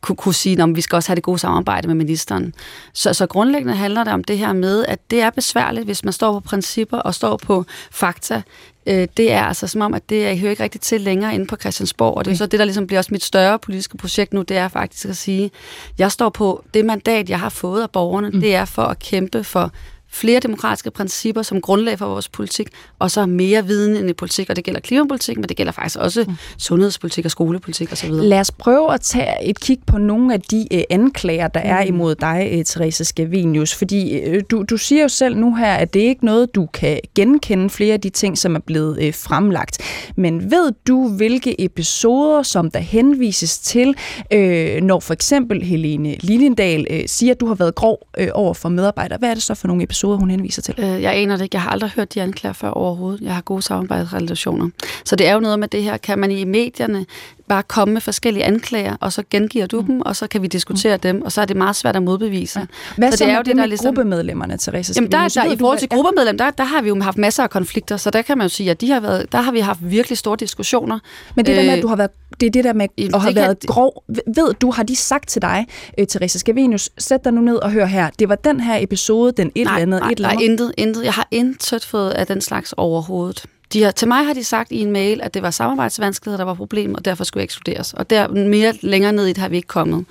kunne, 0.01 0.15
kunne 0.15 0.33
sige, 0.33 0.63
at 0.63 0.75
vi 0.75 0.81
skal 0.81 0.95
også 0.95 1.09
have 1.09 1.15
det 1.15 1.23
gode 1.23 1.39
samarbejde 1.39 1.87
med 1.87 1.95
ministeren. 1.95 2.53
Så, 2.93 3.13
så 3.13 3.27
grundlæggende 3.27 3.75
handler 3.75 4.03
det 4.03 4.13
om 4.13 4.23
det 4.23 4.37
her 4.37 4.53
med, 4.53 4.85
at 4.85 4.99
det 5.11 5.21
er 5.21 5.29
besværligt, 5.29 5.85
hvis 5.85 6.03
man 6.03 6.13
står 6.13 6.33
på 6.33 6.39
principper 6.39 6.97
og 6.97 7.15
står 7.15 7.37
på 7.37 7.65
fakta 7.91 8.41
øh, 8.85 9.07
det 9.17 9.31
er 9.31 9.41
altså 9.41 9.67
som 9.67 9.81
om, 9.81 9.93
at 9.93 10.09
det 10.09 10.27
er, 10.27 10.35
hører 10.35 10.51
ikke 10.51 10.63
rigtigt 10.63 10.83
til 10.83 11.01
længere 11.01 11.33
inde 11.33 11.45
på 11.45 11.55
Christiansborg, 11.55 12.17
og 12.17 12.25
det 12.25 12.31
er 12.31 12.35
så 12.35 12.45
det, 12.45 12.59
der 12.59 12.65
ligesom 12.65 12.87
bliver 12.87 12.99
også 12.99 13.11
mit 13.11 13.23
større 13.23 13.59
politiske 13.59 13.97
projekt 13.97 14.33
nu, 14.33 14.41
det 14.41 14.57
er 14.57 14.67
faktisk 14.67 15.05
at 15.05 15.17
sige, 15.17 15.51
jeg 15.97 16.11
står 16.11 16.29
på 16.29 16.63
det 16.73 16.85
mandat, 16.85 17.29
jeg 17.29 17.39
har 17.39 17.49
fået 17.49 17.81
af 17.81 17.91
borgerne, 17.91 18.29
mm. 18.29 18.41
det 18.41 18.55
er 18.55 18.65
for 18.65 18.83
at 18.83 18.99
kæmpe 18.99 19.43
for 19.43 19.71
flere 20.15 20.39
demokratiske 20.39 20.91
principper 20.91 21.41
som 21.41 21.61
grundlag 21.61 21.99
for 21.99 22.05
vores 22.05 22.29
politik, 22.29 22.67
og 22.99 23.11
så 23.11 23.25
mere 23.25 23.65
viden 23.65 23.95
end 23.95 24.09
i 24.09 24.13
politik, 24.13 24.49
og 24.49 24.55
det 24.55 24.63
gælder 24.63 24.79
klimapolitik, 24.79 25.37
men 25.37 25.43
det 25.49 25.57
gælder 25.57 25.71
faktisk 25.71 25.97
også 25.99 26.25
mm. 26.27 26.33
sundhedspolitik 26.57 27.25
og 27.25 27.31
skolepolitik 27.31 27.91
osv. 27.91 28.09
Lad 28.11 28.39
os 28.39 28.51
prøve 28.51 28.93
at 28.93 29.01
tage 29.01 29.49
et 29.49 29.59
kig 29.59 29.77
på 29.87 29.97
nogle 29.97 30.33
af 30.33 30.41
de 30.41 30.67
øh, 30.73 30.81
anklager, 30.89 31.47
der 31.47 31.63
mm. 31.63 31.69
er 31.69 31.81
imod 31.81 32.15
dig, 32.15 32.49
øh, 32.51 32.65
Therese 32.65 33.05
Scavenius, 33.05 33.75
fordi 33.75 34.19
øh, 34.19 34.43
du, 34.51 34.63
du 34.69 34.77
siger 34.77 35.01
jo 35.01 35.07
selv 35.07 35.37
nu 35.37 35.55
her, 35.55 35.73
at 35.73 35.93
det 35.93 36.03
er 36.03 36.07
ikke 36.07 36.25
noget, 36.25 36.55
du 36.55 36.65
kan 36.73 36.99
genkende 37.15 37.69
flere 37.69 37.93
af 37.93 38.01
de 38.01 38.09
ting, 38.09 38.37
som 38.37 38.55
er 38.55 38.59
blevet 38.59 39.01
øh, 39.01 39.13
fremlagt. 39.13 39.77
Men 40.15 40.51
ved 40.51 40.71
du, 40.87 41.09
hvilke 41.09 41.61
episoder, 41.61 42.43
som 42.43 42.71
der 42.71 42.79
henvises 42.79 43.59
til, 43.59 43.95
øh, 44.31 44.81
når 44.81 44.99
for 44.99 45.13
eksempel 45.13 45.63
Helene 45.63 46.15
Lilindal 46.19 46.87
øh, 46.89 47.03
siger, 47.07 47.33
at 47.33 47.39
du 47.39 47.45
har 47.45 47.55
været 47.55 47.75
grov 47.75 48.07
øh, 48.17 48.27
over 48.33 48.53
for 48.53 48.69
medarbejdere? 48.69 49.17
Hvad 49.17 49.29
er 49.29 49.33
det 49.33 49.43
så 49.43 49.53
for 49.55 49.67
nogle 49.67 49.83
episoder? 49.83 50.04
Episoder, 50.05 50.19
hun 50.19 50.29
henviser 50.29 50.61
til? 50.61 50.75
Øh, 50.77 51.01
jeg 51.01 51.15
aner 51.15 51.37
det 51.37 51.43
ikke. 51.43 51.55
Jeg 51.55 51.61
har 51.61 51.69
aldrig 51.69 51.91
hørt 51.95 52.13
de 52.13 52.21
anklager 52.21 52.53
før 52.53 52.69
overhovedet. 52.69 53.21
Jeg 53.21 53.33
har 53.35 53.41
gode 53.41 53.61
samarbejdsrelationer. 53.61 54.69
Så 55.05 55.15
det 55.15 55.27
er 55.27 55.33
jo 55.33 55.39
noget 55.39 55.59
med 55.59 55.67
det 55.67 55.83
her, 55.83 55.97
kan 55.97 56.19
man 56.19 56.31
i 56.31 56.43
medierne 56.43 57.05
bare 57.47 57.63
komme 57.63 57.93
med 57.93 58.01
forskellige 58.01 58.43
anklager, 58.43 58.95
og 58.99 59.13
så 59.13 59.23
gengiver 59.29 59.65
du 59.65 59.81
mm. 59.81 59.87
dem, 59.87 60.01
og 60.01 60.15
så 60.15 60.27
kan 60.27 60.41
vi 60.41 60.47
diskutere 60.47 60.95
mm. 60.95 61.01
dem, 61.01 61.21
og 61.21 61.31
så 61.31 61.41
er 61.41 61.45
det 61.45 61.57
meget 61.57 61.75
svært 61.75 61.95
at 61.95 62.03
modbevise. 62.03 62.59
Ja. 62.59 62.65
Hvad 62.97 63.11
så, 63.11 63.17
så 63.17 63.23
det 63.23 63.31
er 63.31 63.37
jo 63.37 63.43
det, 63.43 63.55
der 63.55 63.65
ligesom... 63.65 63.85
gruppemedlemmerne, 63.85 64.57
Therese? 64.57 64.93
Jamen, 64.95 65.11
der, 65.11 65.27
der, 65.27 65.53
i 65.53 65.57
forhold 65.57 65.79
til 65.79 65.89
gruppemedlem, 65.89 66.37
der, 66.37 66.49
der 66.49 66.63
har 66.63 66.81
vi 66.81 66.87
jo 66.87 67.01
haft 67.01 67.17
masser 67.17 67.43
af 67.43 67.49
konflikter, 67.49 67.97
så 67.97 68.09
der 68.09 68.21
kan 68.21 68.37
man 68.37 68.45
jo 68.45 68.49
sige, 68.49 68.71
at 68.71 68.81
de 68.81 68.91
har 68.91 68.99
været, 68.99 69.31
der 69.31 69.41
har 69.41 69.51
vi 69.51 69.59
haft 69.59 69.79
virkelig 69.81 70.17
store 70.17 70.37
diskussioner. 70.39 70.99
Men 71.35 71.45
det 71.45 71.51
øh, 71.51 71.57
der 71.57 71.63
med, 71.63 71.73
at 71.73 71.81
du 71.81 71.87
har 71.87 71.95
været 71.95 72.11
det 72.39 72.47
er 72.47 72.51
det 72.51 72.63
der 72.63 72.73
med 72.73 72.87
at 73.13 73.21
have 73.21 73.35
været 73.35 73.59
kan... 73.59 73.67
grov. 73.67 74.03
Ved 74.35 74.53
du, 74.53 74.71
har 74.71 74.83
de 74.83 74.95
sagt 74.95 75.29
til 75.29 75.41
dig, 75.41 75.65
øh, 75.97 76.07
Therese 76.07 76.39
Scavenius, 76.39 76.89
sæt 76.97 77.23
dig 77.23 77.33
nu 77.33 77.41
ned 77.41 77.55
og 77.55 77.71
hør 77.71 77.85
her. 77.85 78.09
Det 78.19 78.29
var 78.29 78.35
den 78.35 78.59
her 78.59 78.77
episode, 78.83 79.31
den 79.31 79.51
et 79.55 79.65
nej, 79.65 79.75
eller 79.75 79.81
andet. 79.81 79.99
Nej, 79.99 80.09
et 80.09 80.15
eller 80.15 80.29
andet. 80.29 80.41
nej, 80.41 80.51
intet, 80.51 80.73
intet. 80.77 81.03
Jeg 81.03 81.13
har 81.13 81.27
intet 81.31 81.85
fået 81.85 82.09
af 82.09 82.27
den 82.27 82.41
slags 82.41 82.73
overhovedet. 82.77 83.45
De 83.73 83.83
har, 83.83 83.91
til 83.91 84.07
mig 84.07 84.25
har 84.25 84.33
de 84.33 84.43
sagt 84.43 84.71
i 84.71 84.79
en 84.79 84.91
mail, 84.91 85.21
at 85.21 85.33
det 85.33 85.41
var 85.41 85.51
samarbejdsvanskeligheder, 85.51 86.37
der 86.37 86.45
var 86.45 86.53
problem, 86.53 86.95
og 86.95 87.05
derfor 87.05 87.23
skulle 87.23 87.41
jeg 87.41 87.43
ekskluderes. 87.43 87.93
Og 87.93 88.09
der 88.09 88.27
mere 88.27 88.73
længere 88.81 89.13
ned 89.13 89.25
i 89.25 89.29
det 89.29 89.37
har 89.37 89.49
vi 89.49 89.55
ikke 89.55 89.67
kommet. 89.67 90.05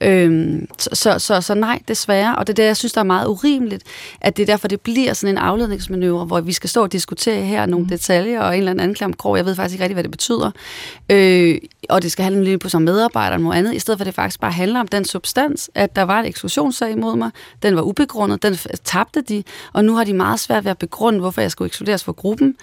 Øhm, 0.00 0.68
så, 0.78 0.90
så, 0.92 1.18
så, 1.18 1.40
så 1.40 1.54
nej, 1.54 1.78
desværre. 1.88 2.36
Og 2.36 2.46
det 2.46 2.52
er 2.52 2.54
det, 2.54 2.64
jeg 2.64 2.76
synes, 2.76 2.92
der 2.92 3.00
er 3.00 3.04
meget 3.04 3.26
urimeligt, 3.26 3.82
at 4.20 4.36
det 4.36 4.42
er 4.42 4.46
derfor, 4.46 4.68
det 4.68 4.80
bliver 4.80 5.12
sådan 5.12 5.34
en 5.34 5.38
afledningsmanøvre, 5.38 6.24
hvor 6.24 6.40
vi 6.40 6.52
skal 6.52 6.70
stå 6.70 6.82
og 6.82 6.92
diskutere 6.92 7.42
her 7.42 7.66
nogle 7.66 7.82
mm. 7.82 7.88
detaljer 7.88 8.40
og 8.40 8.54
en 8.54 8.58
eller 8.58 8.70
anden 8.70 8.88
anklam 8.88 9.12
grov. 9.12 9.36
Jeg 9.36 9.46
ved 9.46 9.54
faktisk 9.54 9.74
ikke 9.74 9.84
rigtig, 9.84 9.94
hvad 9.94 10.04
det 10.04 10.10
betyder. 10.10 10.50
Øh, 11.10 11.58
og 11.88 12.02
det 12.02 12.12
skal 12.12 12.22
handle 12.22 12.44
lidt 12.44 12.60
på 12.60 12.68
som 12.68 12.82
medarbejder 12.82 13.36
og 13.36 13.40
noget 13.40 13.56
andet, 13.56 13.74
i 13.74 13.78
stedet 13.78 13.98
for 13.98 14.02
at 14.02 14.06
det 14.06 14.14
faktisk 14.14 14.40
bare 14.40 14.52
handler 14.52 14.80
om 14.80 14.88
den 14.88 15.04
substans, 15.04 15.70
at 15.74 15.96
der 15.96 16.02
var 16.02 16.20
en 16.20 16.26
eksklusionssag 16.26 16.90
imod 16.90 17.16
mig, 17.16 17.30
den 17.62 17.76
var 17.76 17.82
ubegrundet, 17.82 18.42
den 18.42 18.58
tabte 18.84 19.20
de, 19.20 19.42
og 19.72 19.84
nu 19.84 19.96
har 19.96 20.04
de 20.04 20.14
meget 20.14 20.40
svært 20.40 20.64
ved 20.64 20.70
at 20.70 20.78
begrunde, 20.78 21.20
hvorfor 21.20 21.40
jeg 21.40 21.50
skulle 21.50 21.66
ekskluderes 21.66 22.04
fra 22.04 22.12
gruppen. 22.12 22.56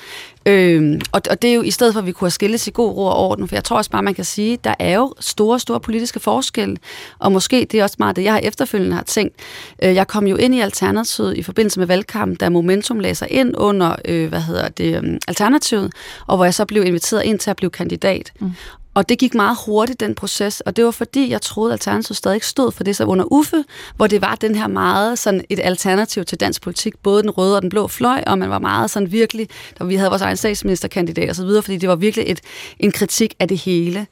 Øhm, 0.46 1.02
og, 1.12 1.22
og 1.30 1.42
det 1.42 1.50
er 1.50 1.54
jo 1.54 1.62
i 1.62 1.72
stedet 1.72 1.94
for, 1.94 2.00
at 2.00 2.06
vi 2.06 2.12
kunne 2.12 2.26
have 2.26 2.32
skilles 2.32 2.68
i 2.68 2.72
god 2.74 2.92
ro 2.92 3.06
og 3.06 3.16
orden, 3.16 3.48
for 3.48 3.56
jeg 3.56 3.64
tror 3.64 3.78
også 3.78 3.92
bare, 3.92 4.04
man 4.04 4.14
kan 4.14 4.26
sige, 4.26 4.58
der 4.64 4.74
er 4.80 4.96
jo 4.96 5.14
store, 5.20 5.60
store 5.60 5.80
politiske 5.80 6.20
forskelle, 6.20 6.78
og 7.20 7.32
måske 7.32 7.68
det 7.72 7.80
er 7.80 7.84
også 7.84 7.96
meget 8.00 8.16
det, 8.16 8.24
jeg 8.24 8.34
har 8.34 8.40
efterfølgende 8.40 8.96
har 8.96 9.04
tænkt. 9.04 9.36
Øh, 9.84 9.96
jeg 9.96 10.08
kom 10.08 10.28
jo 10.28 10.36
ind 10.36 10.56
i 10.56 10.60
Alternativet 10.60 11.38
i 11.38 11.44
forbindelse 11.44 11.80
med 11.80 11.88
valgkampen, 11.88 12.36
da 12.36 12.50
Momentum 12.50 13.00
læser 13.00 13.26
ind 13.30 13.54
under, 13.58 13.96
øh, 14.06 14.30
hvad 14.30 14.42
hedder 14.42 14.70
det, 14.70 15.00
um, 15.00 15.18
Alternativet, 15.28 15.94
og 16.28 16.36
hvor 16.36 16.46
jeg 16.46 16.54
så 16.54 16.66
blev 16.66 16.86
inviteret 16.86 17.24
ind 17.24 17.40
til 17.40 17.50
at 17.50 17.56
blive 17.56 17.70
kandidat. 17.70 18.32
Mm. 18.40 18.52
Og 18.94 19.10
det 19.10 19.20
gik 19.20 19.34
meget 19.34 19.58
hurtigt, 19.66 20.00
den 20.00 20.16
proces, 20.16 20.62
og 20.62 20.76
det 20.76 20.86
var 20.86 20.92
fordi, 20.92 21.30
jeg 21.30 21.42
troede, 21.42 21.74
at 21.74 21.74
Alternativet 21.74 22.18
stadig 22.18 22.36
ikke 22.36 22.48
stod 22.48 22.72
for 22.72 22.84
det, 22.84 22.96
så 22.96 23.04
under 23.04 23.26
Uffe, 23.32 23.64
hvor 23.96 24.08
det 24.08 24.22
var 24.22 24.36
den 24.36 24.56
her 24.56 24.68
meget 24.68 25.20
sådan 25.20 25.44
et 25.50 25.60
alternativ 25.64 26.26
til 26.26 26.40
dansk 26.40 26.62
politik, 26.62 26.94
både 27.04 27.22
den 27.22 27.30
røde 27.30 27.56
og 27.56 27.62
den 27.62 27.70
blå 27.70 27.88
fløj, 27.88 28.24
og 28.28 28.38
man 28.38 28.50
var 28.50 28.60
meget 28.60 28.90
sådan 28.90 29.12
virkelig, 29.12 29.48
da 29.80 29.84
vi 29.84 29.96
havde 29.96 30.10
vores 30.10 30.22
egen 30.22 30.38
statsministerkandidat 30.38 31.30
og 31.30 31.36
så 31.36 31.46
videre, 31.46 31.62
fordi 31.64 31.78
det 31.78 31.90
var 31.90 31.96
virkelig 31.96 32.26
et, 32.28 32.40
en 32.80 32.92
kritik 32.92 33.36
af 33.40 33.48
det 33.48 33.58
hele. 33.58 34.08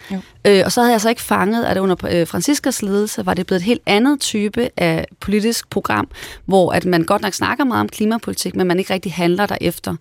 Øh, 0.48 0.62
og 0.65 0.71
så 0.71 0.81
havde 0.81 0.91
jeg 0.91 1.01
så 1.01 1.09
ikke 1.09 1.21
fanget, 1.21 1.65
at 1.65 1.77
under 1.77 1.95
øh, 2.12 2.27
Franciskas 2.27 2.81
ledelse 2.81 3.25
var 3.25 3.33
det 3.33 3.48
blevet 3.48 3.59
et 3.59 3.65
helt 3.65 3.81
andet 3.86 4.19
type 4.19 4.69
af 4.77 5.05
politisk 5.19 5.69
program, 5.69 6.07
hvor 6.45 6.71
at 6.71 6.86
man 6.86 7.03
godt 7.03 7.21
nok 7.21 7.33
snakker 7.33 7.63
meget 7.63 7.81
om 7.81 7.89
klimapolitik, 7.89 8.55
men 8.55 8.67
man 8.67 8.79
ikke 8.79 8.93
rigtig 8.93 9.13
handler 9.13 9.45
derefter. 9.45 9.95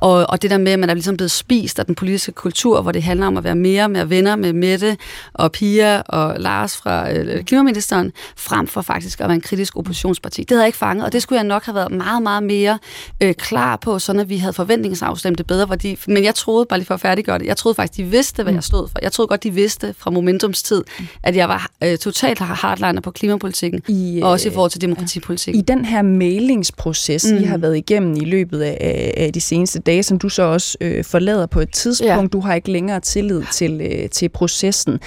Og, 0.00 0.26
og 0.28 0.42
det 0.42 0.50
der 0.50 0.58
med, 0.58 0.72
at 0.72 0.78
man 0.78 0.90
er 0.90 0.94
ligesom 0.94 1.16
blevet 1.16 1.30
spist 1.30 1.78
af 1.78 1.86
den 1.86 1.94
politiske 1.94 2.32
kultur, 2.32 2.82
hvor 2.82 2.92
det 2.92 3.02
handler 3.02 3.26
om 3.26 3.36
at 3.36 3.44
være 3.44 3.54
mere 3.54 3.88
med 3.88 4.00
at 4.00 4.10
venner 4.22 4.36
med 4.36 4.52
Mette 4.52 4.96
og 5.34 5.52
Pia 5.52 6.00
og 6.00 6.40
Lars 6.40 6.76
fra 6.76 7.12
øh, 7.12 7.44
Klimaministeren, 7.44 8.12
frem 8.36 8.66
for 8.66 8.82
faktisk 8.82 9.20
at 9.20 9.28
være 9.28 9.34
en 9.34 9.40
kritisk 9.40 9.76
oppositionsparti. 9.76 10.40
Det 10.40 10.50
havde 10.50 10.60
jeg 10.60 10.66
ikke 10.66 10.78
fanget, 10.78 11.04
og 11.06 11.12
det 11.12 11.22
skulle 11.22 11.36
jeg 11.36 11.46
nok 11.46 11.64
have 11.64 11.74
været 11.74 11.92
meget, 11.92 12.22
meget 12.22 12.42
mere 12.42 12.78
øh, 13.20 13.34
klar 13.34 13.76
på, 13.76 13.98
sådan 13.98 14.20
at 14.20 14.28
vi 14.28 14.36
havde 14.36 14.52
forventningsafstemt 14.52 15.38
det 15.38 15.46
bedre. 15.46 15.66
Fordi, 15.66 15.98
men 16.06 16.24
jeg 16.24 16.34
troede, 16.34 16.66
bare 16.66 16.78
lige 16.78 16.86
for 16.86 16.94
at 16.94 17.00
færdiggøre 17.00 17.38
det, 17.38 17.46
jeg 17.46 17.56
troede 17.56 17.74
faktisk, 17.74 17.96
de 17.96 18.04
vidste, 18.04 18.42
hvad 18.42 18.52
jeg 18.52 18.64
stod 18.64 18.88
for. 18.88 18.98
Jeg 19.02 19.12
troede 19.12 19.28
godt, 19.28 19.42
de 19.42 19.50
vidste 19.50 19.94
fra 19.98 20.10
Momentums 20.10 20.62
tid, 20.62 20.84
at 21.22 21.36
jeg 21.36 21.48
var 21.48 21.70
øh, 21.84 21.98
totalt 21.98 22.38
hardliner 22.38 23.00
på 23.00 23.10
klimapolitikken, 23.10 23.80
I, 23.88 24.18
øh, 24.18 24.24
og 24.24 24.30
også 24.30 24.48
i 24.48 24.52
forhold 24.52 24.70
til 24.70 24.80
demokratipolitikken. 24.80 25.60
I 25.60 25.64
den 25.64 25.84
her 25.84 26.02
mailingsproces, 26.02 27.26
mm. 27.32 27.38
I 27.38 27.42
har 27.42 27.58
været 27.58 27.76
igennem 27.76 28.16
i 28.16 28.24
løbet 28.24 28.60
af, 28.60 29.14
af 29.16 29.32
de 29.32 29.40
seneste 29.40 29.78
dage, 29.78 30.02
som 30.02 30.18
du 30.18 30.28
så 30.28 30.42
også 30.42 30.78
øh, 30.80 31.04
forlader 31.04 31.46
på 31.46 31.60
et 31.60 31.70
tidspunkt, 31.72 32.22
ja. 32.22 32.26
du 32.26 32.40
har 32.40 32.54
ikke 32.54 32.72
længere 32.72 33.00
tillid 33.00 33.42
til, 33.52 33.80
øh, 33.80 34.08
til 34.12 34.28
processen. 34.28 35.00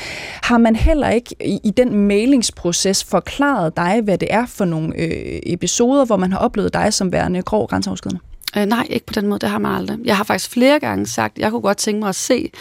Har 0.44 0.58
man 0.58 0.76
heller 0.76 1.10
ikke 1.10 1.36
i, 1.46 1.60
i 1.64 1.72
den 1.72 2.08
mailingsproces 2.08 3.04
forklaret 3.04 3.78
dig, 3.78 4.02
hvad 4.04 4.18
det 4.18 4.28
er 4.34 4.46
for 4.46 4.66
nogle 4.66 4.94
øh, 4.98 5.40
episoder, 5.46 6.06
hvor 6.06 6.18
man 6.18 6.32
har 6.32 6.40
oplevet 6.40 6.74
dig 6.74 6.94
som 6.94 7.12
værende 7.12 7.42
grov 7.42 7.68
grænseoverskridende? 7.68 8.22
Øh, 8.58 8.66
nej, 8.66 8.88
ikke 8.90 9.06
på 9.06 9.14
den 9.14 9.28
måde. 9.28 9.40
Det 9.40 9.50
har 9.50 9.60
man 9.60 9.72
aldrig. 9.72 9.98
Jeg 10.06 10.18
har 10.18 10.24
faktisk 10.24 10.50
flere 10.50 10.80
gange 10.80 11.08
sagt, 11.08 11.40
jeg 11.40 11.52
kunne 11.52 11.62
godt 11.62 11.78
tænke 11.78 12.00
mig 12.00 12.10
at 12.10 12.16
se 12.16 12.52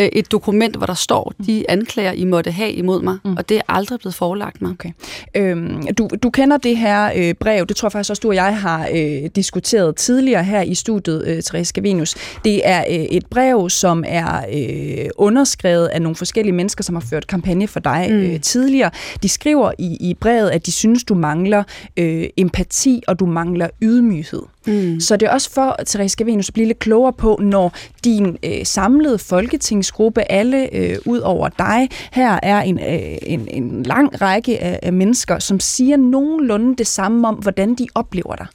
øh, 0.00 0.06
et 0.06 0.32
dokument, 0.32 0.76
hvor 0.76 0.86
der 0.86 0.94
står 0.94 1.32
de 1.46 1.70
anklager, 1.70 2.12
I 2.12 2.24
måtte 2.24 2.50
have 2.50 2.72
imod 2.72 3.02
mig. 3.02 3.18
Mm. 3.24 3.36
Og 3.36 3.48
det 3.48 3.56
er 3.56 3.62
aldrig 3.68 3.98
blevet 3.98 4.14
forelagt 4.14 4.62
mig. 4.62 4.70
Okay. 4.70 4.90
Øhm, 5.34 5.86
du, 5.94 6.08
du 6.22 6.30
kender 6.30 6.56
det 6.56 6.76
her 6.76 7.10
øh, 7.16 7.34
brev. 7.34 7.66
Det 7.66 7.76
tror 7.76 7.86
jeg 7.86 7.92
faktisk 7.92 8.10
også, 8.10 8.20
du 8.20 8.28
og 8.28 8.34
jeg 8.34 8.58
har 8.58 8.88
øh, 8.94 9.30
diskuteret 9.36 9.96
tidligere 9.96 10.44
her 10.44 10.62
i 10.62 10.74
studiet, 10.74 11.24
øh, 11.26 11.42
Therese 11.42 11.72
Gavinus. 11.72 12.14
Det 12.44 12.68
er 12.68 12.84
øh, 12.90 12.94
et 12.94 13.26
brev, 13.26 13.70
som 13.70 14.04
er 14.06 14.44
øh, 14.52 15.10
underskrevet 15.16 15.86
af 15.86 16.02
nogle 16.02 16.16
forskellige 16.16 16.52
mennesker, 16.52 16.84
som 16.84 16.94
har 16.94 17.02
ført 17.10 17.26
kampagne 17.26 17.68
for 17.68 17.80
dig 17.80 18.06
mm. 18.10 18.16
øh, 18.16 18.40
tidligere. 18.40 18.90
De 19.22 19.28
skriver 19.28 19.72
i, 19.78 19.96
i 20.00 20.14
brevet, 20.14 20.50
at 20.50 20.66
de 20.66 20.72
synes, 20.72 21.04
du 21.04 21.14
mangler 21.14 21.62
øh, 21.96 22.24
empati, 22.36 23.02
og 23.08 23.20
du 23.20 23.26
mangler 23.26 23.68
ydmyghed. 23.82 24.42
Mm. 24.66 25.00
Så 25.00 25.16
det 25.16 25.26
er 25.26 25.30
også 25.30 25.43
for, 25.48 25.76
Therese 25.86 26.12
Scavenius, 26.12 26.48
at 26.48 26.54
blive 26.54 26.66
lidt 26.66 26.78
klogere 26.78 27.12
på, 27.12 27.38
når 27.42 27.72
din 28.04 28.38
øh, 28.42 28.66
samlede 28.66 29.18
folketingsgruppe, 29.18 30.32
alle 30.32 30.74
øh, 30.74 30.98
ud 31.06 31.18
over 31.18 31.48
dig, 31.48 31.88
her 32.12 32.38
er 32.42 32.60
en, 32.60 32.78
øh, 32.78 33.18
en, 33.22 33.48
en 33.50 33.82
lang 33.82 34.22
række 34.22 34.62
af, 34.62 34.78
af 34.82 34.92
mennesker, 34.92 35.38
som 35.38 35.60
siger 35.60 35.96
nogenlunde 35.96 36.76
det 36.76 36.86
samme 36.86 37.28
om, 37.28 37.34
hvordan 37.34 37.74
de 37.74 37.86
oplever 37.94 38.36
dig. 38.36 38.46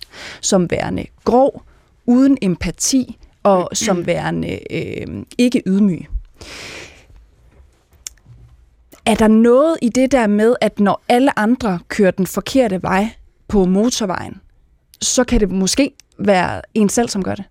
Som 0.42 0.72
værende 0.72 1.06
grov, 1.24 1.64
uden 2.06 2.38
empati 2.42 3.18
og 3.44 3.68
mm. 3.72 3.76
som 3.76 4.06
værende 4.06 4.60
øh, 4.74 5.24
ikke 5.38 5.64
ydmyg. 5.66 6.06
Er 9.06 9.16
der 9.16 9.28
noget 9.28 9.78
i 9.82 9.90
det 9.90 10.12
der 10.12 10.28
med, 10.28 10.56
at 10.62 10.80
når 10.80 11.02
alle 11.10 11.40
andre 11.40 11.80
kører 11.88 12.12
den 12.12 12.28
forkerte 12.28 12.84
vej 12.84 13.10
på 13.48 13.66
motorvejen, 13.66 14.42
så 15.02 15.24
kan 15.24 15.40
det 15.40 15.52
måske 15.52 15.92
være 16.20 16.62
en 16.74 16.90
selv, 16.90 17.10
som 17.10 17.24
gør 17.24 17.36
det. 17.36 17.46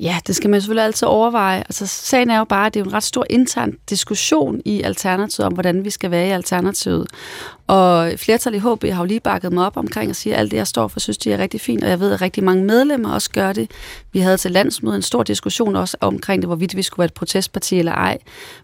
Ja, 0.00 0.18
det 0.26 0.36
skal 0.36 0.50
man 0.50 0.60
selvfølgelig 0.60 0.84
altid 0.84 1.08
overveje. 1.08 1.58
Altså, 1.58 1.86
sagen 1.86 2.30
er 2.30 2.38
jo 2.38 2.44
bare, 2.44 2.66
at 2.66 2.74
det 2.74 2.80
er 2.80 2.84
en 2.84 2.92
ret 2.92 3.02
stor 3.02 3.26
intern 3.30 3.72
diskussion 3.90 4.60
i 4.64 4.82
Alternativet 4.82 5.46
om, 5.46 5.52
hvordan 5.52 5.84
vi 5.84 5.90
skal 5.90 6.10
være 6.10 6.26
i 6.26 6.30
Alternativet. 6.30 7.06
Og 7.66 8.12
flertallet 8.16 8.58
i 8.58 8.60
HB 8.60 8.84
har 8.84 9.02
jo 9.02 9.04
lige 9.04 9.20
bakket 9.20 9.52
mig 9.52 9.66
op 9.66 9.76
omkring 9.76 10.10
og 10.10 10.16
siger, 10.16 10.36
at 10.36 10.40
alt 10.40 10.50
det, 10.50 10.56
jeg 10.56 10.66
står 10.66 10.88
for, 10.88 11.00
synes 11.00 11.18
de 11.18 11.32
er 11.32 11.38
rigtig 11.38 11.60
fint, 11.60 11.84
og 11.84 11.90
jeg 11.90 12.00
ved, 12.00 12.12
at 12.12 12.20
rigtig 12.20 12.44
mange 12.44 12.64
medlemmer 12.64 13.12
også 13.12 13.30
gør 13.30 13.52
det. 13.52 13.70
Vi 14.12 14.18
havde 14.18 14.36
til 14.36 14.50
landsmødet 14.50 14.96
en 14.96 15.02
stor 15.02 15.22
diskussion 15.22 15.76
også 15.76 15.96
omkring 16.00 16.42
det, 16.42 16.48
hvorvidt 16.48 16.76
vi 16.76 16.82
skulle 16.82 16.98
være 16.98 17.06
et 17.06 17.14
protestparti 17.14 17.78
eller 17.78 17.92
ej, 17.92 18.18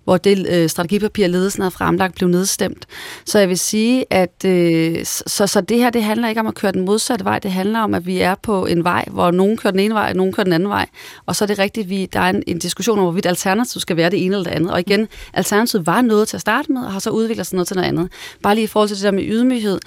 hvor 0.05 0.17
det 0.17 0.47
øh, 0.49 0.69
strategipapir, 0.69 1.27
ledelsen 1.27 1.63
havde 1.63 1.71
fremlagt, 1.71 2.15
blev 2.15 2.29
nedstemt. 2.29 2.87
Så 3.27 3.39
jeg 3.39 3.49
vil 3.49 3.59
sige, 3.59 4.05
at 4.11 4.45
øh, 4.45 5.05
så, 5.05 5.47
så 5.47 5.61
det 5.61 5.77
her, 5.77 5.91
det 5.91 6.05
handler 6.05 6.29
ikke 6.29 6.41
om 6.41 6.47
at 6.47 6.55
køre 6.55 6.73
den 6.73 6.85
modsatte 6.85 7.25
vej, 7.25 7.39
det 7.39 7.53
handler 7.53 7.81
om, 7.81 7.95
at 7.95 8.07
vi 8.07 8.21
er 8.21 8.35
på 8.43 8.67
en 8.67 8.85
vej, 8.85 9.05
hvor 9.11 9.31
nogen 9.31 9.57
kører 9.57 9.71
den 9.71 9.81
ene 9.81 9.95
vej, 9.95 10.09
og 10.09 10.17
nogen 10.17 10.33
kører 10.33 10.45
den 10.45 10.53
anden 10.53 10.69
vej. 10.69 10.87
Og 11.31 11.37
så 11.37 11.45
er 11.45 11.47
det 11.47 11.59
rigtigt, 11.59 11.85
at 11.85 11.91
vi, 11.91 12.07
der 12.07 12.21
er 12.21 12.31
en, 12.31 12.43
en 12.47 12.59
diskussion 12.59 12.99
om, 12.99 13.05
hvorvidt 13.05 13.27
alternativet 13.27 13.83
skal 13.83 13.97
være 13.97 14.11
det 14.11 14.25
ene 14.25 14.37
eller 14.37 14.51
det 14.51 14.57
andet. 14.57 14.73
Og 14.73 14.81
igen, 14.81 15.09
alternativet 15.35 15.87
var 15.87 16.03
noget 16.03 16.29
til 16.29 16.37
at 16.37 16.41
starte 16.41 16.73
med, 16.73 16.83
og 16.83 16.93
har 16.93 16.99
så 16.99 17.11
udviklet 17.11 17.47
sig 17.47 17.57
noget 17.57 17.67
til 17.67 17.77
noget 17.77 17.89
andet. 17.89 18.09
Bare 18.43 18.55
lige 18.55 18.65
i 18.65 18.67
forhold 18.67 18.89
til 18.89 18.97
det 18.97 19.05
der 19.05 19.11
med 19.11 19.25
ydmyghed. 19.27 19.79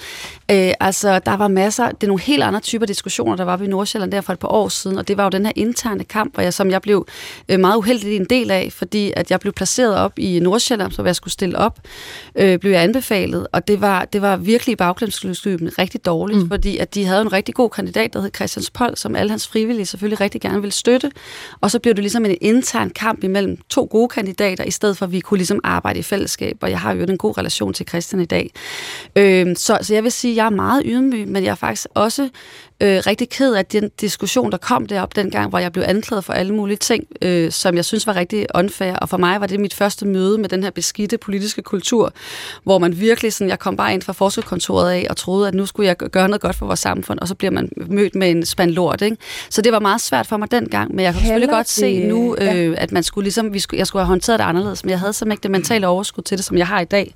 Øh, 0.51 0.73
altså, 0.79 1.19
der 1.19 1.37
var 1.37 1.47
masser, 1.47 1.91
det 1.91 2.03
er 2.03 2.07
nogle 2.07 2.21
helt 2.21 2.43
andre 2.43 2.59
typer 2.59 2.85
diskussioner, 2.85 3.35
der 3.35 3.43
var 3.43 3.57
ved 3.57 3.67
Nordsjælland 3.67 4.11
der 4.11 4.21
for 4.21 4.33
et 4.33 4.39
par 4.39 4.47
år 4.47 4.67
siden, 4.67 4.97
og 4.97 5.07
det 5.07 5.17
var 5.17 5.23
jo 5.23 5.29
den 5.29 5.45
her 5.45 5.53
interne 5.55 6.03
kamp, 6.03 6.33
hvor 6.33 6.43
jeg, 6.43 6.53
som 6.53 6.69
jeg 6.69 6.81
blev 6.81 7.07
øh, 7.49 7.59
meget 7.59 7.77
uheldig 7.77 8.15
en 8.15 8.25
del 8.25 8.51
af, 8.51 8.69
fordi 8.71 9.13
at 9.15 9.31
jeg 9.31 9.39
blev 9.39 9.53
placeret 9.53 9.95
op 9.95 10.19
i 10.19 10.39
Nordsjælland, 10.39 10.91
så 10.91 11.03
jeg 11.03 11.15
skulle 11.15 11.33
stille 11.33 11.57
op, 11.57 11.79
øh, 12.35 12.59
blev 12.59 12.71
jeg 12.71 12.83
anbefalet, 12.83 13.47
og 13.51 13.67
det 13.67 13.81
var, 13.81 14.05
det 14.05 14.21
var 14.21 14.35
virkelig 14.37 14.77
bagklemsklyben 14.77 15.79
rigtig 15.79 16.05
dårligt, 16.05 16.39
mm. 16.39 16.49
fordi 16.49 16.77
at 16.77 16.95
de 16.95 17.05
havde 17.05 17.21
en 17.21 17.33
rigtig 17.33 17.55
god 17.55 17.69
kandidat, 17.69 18.13
der 18.13 18.21
hed 18.21 18.31
Christian 18.35 18.63
Pold, 18.73 18.95
som 18.95 19.15
alle 19.15 19.29
hans 19.29 19.47
frivillige 19.47 19.85
selvfølgelig 19.85 20.21
rigtig 20.21 20.41
gerne 20.41 20.61
ville 20.61 20.71
støtte, 20.71 21.11
og 21.61 21.71
så 21.71 21.79
blev 21.79 21.93
det 21.93 22.03
ligesom 22.03 22.25
en 22.25 22.37
intern 22.41 22.89
kamp 22.89 23.23
imellem 23.23 23.57
to 23.69 23.87
gode 23.91 24.07
kandidater, 24.07 24.63
i 24.63 24.71
stedet 24.71 24.97
for 24.97 25.05
at 25.05 25.11
vi 25.11 25.19
kunne 25.19 25.37
ligesom 25.37 25.59
arbejde 25.63 25.99
i 25.99 26.03
fællesskab, 26.03 26.57
og 26.61 26.69
jeg 26.69 26.79
har 26.79 26.93
jo 26.93 27.03
en 27.03 27.17
god 27.17 27.37
relation 27.37 27.73
til 27.73 27.87
Christian 27.87 28.21
i 28.21 28.25
dag. 28.25 28.51
Øh, 29.15 29.55
så, 29.55 29.77
så 29.81 29.93
jeg 29.93 30.03
vil 30.03 30.11
sige, 30.11 30.31
at 30.31 30.37
jeg 30.37 30.45
er 30.45 30.49
meget 30.49 30.83
ydmyg, 30.85 31.27
men 31.27 31.43
jeg 31.43 31.51
er 31.51 31.55
faktisk 31.55 31.87
også 31.93 32.29
øh, 32.81 33.01
rigtig 33.07 33.29
ked 33.29 33.53
af 33.53 33.65
den 33.65 33.89
diskussion, 34.01 34.51
der 34.51 34.57
kom 34.57 34.85
derop 34.85 35.15
dengang, 35.15 35.49
hvor 35.49 35.59
jeg 35.59 35.71
blev 35.71 35.83
anklaget 35.87 36.23
for 36.23 36.33
alle 36.33 36.53
mulige 36.53 36.77
ting, 36.77 37.07
øh, 37.21 37.51
som 37.51 37.75
jeg 37.75 37.85
synes 37.85 38.07
var 38.07 38.15
rigtig 38.15 38.45
unfair. 38.55 38.95
Og 38.95 39.09
for 39.09 39.17
mig 39.17 39.41
var 39.41 39.47
det 39.47 39.59
mit 39.59 39.73
første 39.73 40.05
møde 40.05 40.37
med 40.37 40.49
den 40.49 40.63
her 40.63 40.71
beskidte 40.71 41.17
politiske 41.17 41.61
kultur, 41.61 42.13
hvor 42.63 42.77
man 42.77 42.99
virkelig 42.99 43.33
sådan, 43.33 43.49
jeg 43.49 43.59
kom 43.59 43.77
bare 43.77 43.93
ind 43.93 44.01
fra 44.01 44.13
forskerkontoret 44.13 44.91
af 44.91 45.07
og 45.09 45.17
troede, 45.17 45.47
at 45.47 45.53
nu 45.53 45.65
skulle 45.65 45.87
jeg 45.87 45.97
gøre 45.97 46.27
noget 46.27 46.41
godt 46.41 46.55
for 46.55 46.65
vores 46.65 46.79
samfund, 46.79 47.19
og 47.19 47.27
så 47.27 47.35
bliver 47.35 47.51
man 47.51 47.69
mødt 47.87 48.15
med 48.15 48.31
en 48.31 48.45
spand 48.45 48.71
lort. 48.71 49.01
Ikke? 49.01 49.17
Så 49.49 49.61
det 49.61 49.71
var 49.71 49.79
meget 49.79 50.01
svært 50.01 50.27
for 50.27 50.37
mig 50.37 50.51
dengang, 50.51 50.95
men 50.95 51.05
jeg 51.05 51.13
kan 51.13 51.21
selvfølgelig 51.21 51.49
godt 51.49 51.69
se 51.69 52.07
nu, 52.07 52.35
øh, 52.35 52.47
ja. 52.47 52.73
at 52.77 52.91
man 52.91 53.03
skulle 53.03 53.25
ligesom, 53.25 53.53
vi 53.53 53.59
skulle, 53.59 53.79
jeg 53.79 53.87
skulle 53.87 54.01
have 54.01 54.07
håndteret 54.07 54.39
det 54.39 54.45
anderledes, 54.45 54.83
men 54.83 54.89
jeg 54.89 54.99
havde 54.99 55.13
simpelthen 55.13 55.31
ikke 55.33 55.43
det 55.43 55.51
mentale 55.51 55.87
overskud 55.87 56.23
til 56.23 56.37
det, 56.37 56.45
som 56.45 56.57
jeg 56.57 56.67
har 56.67 56.79
i 56.79 56.85
dag. 56.85 57.15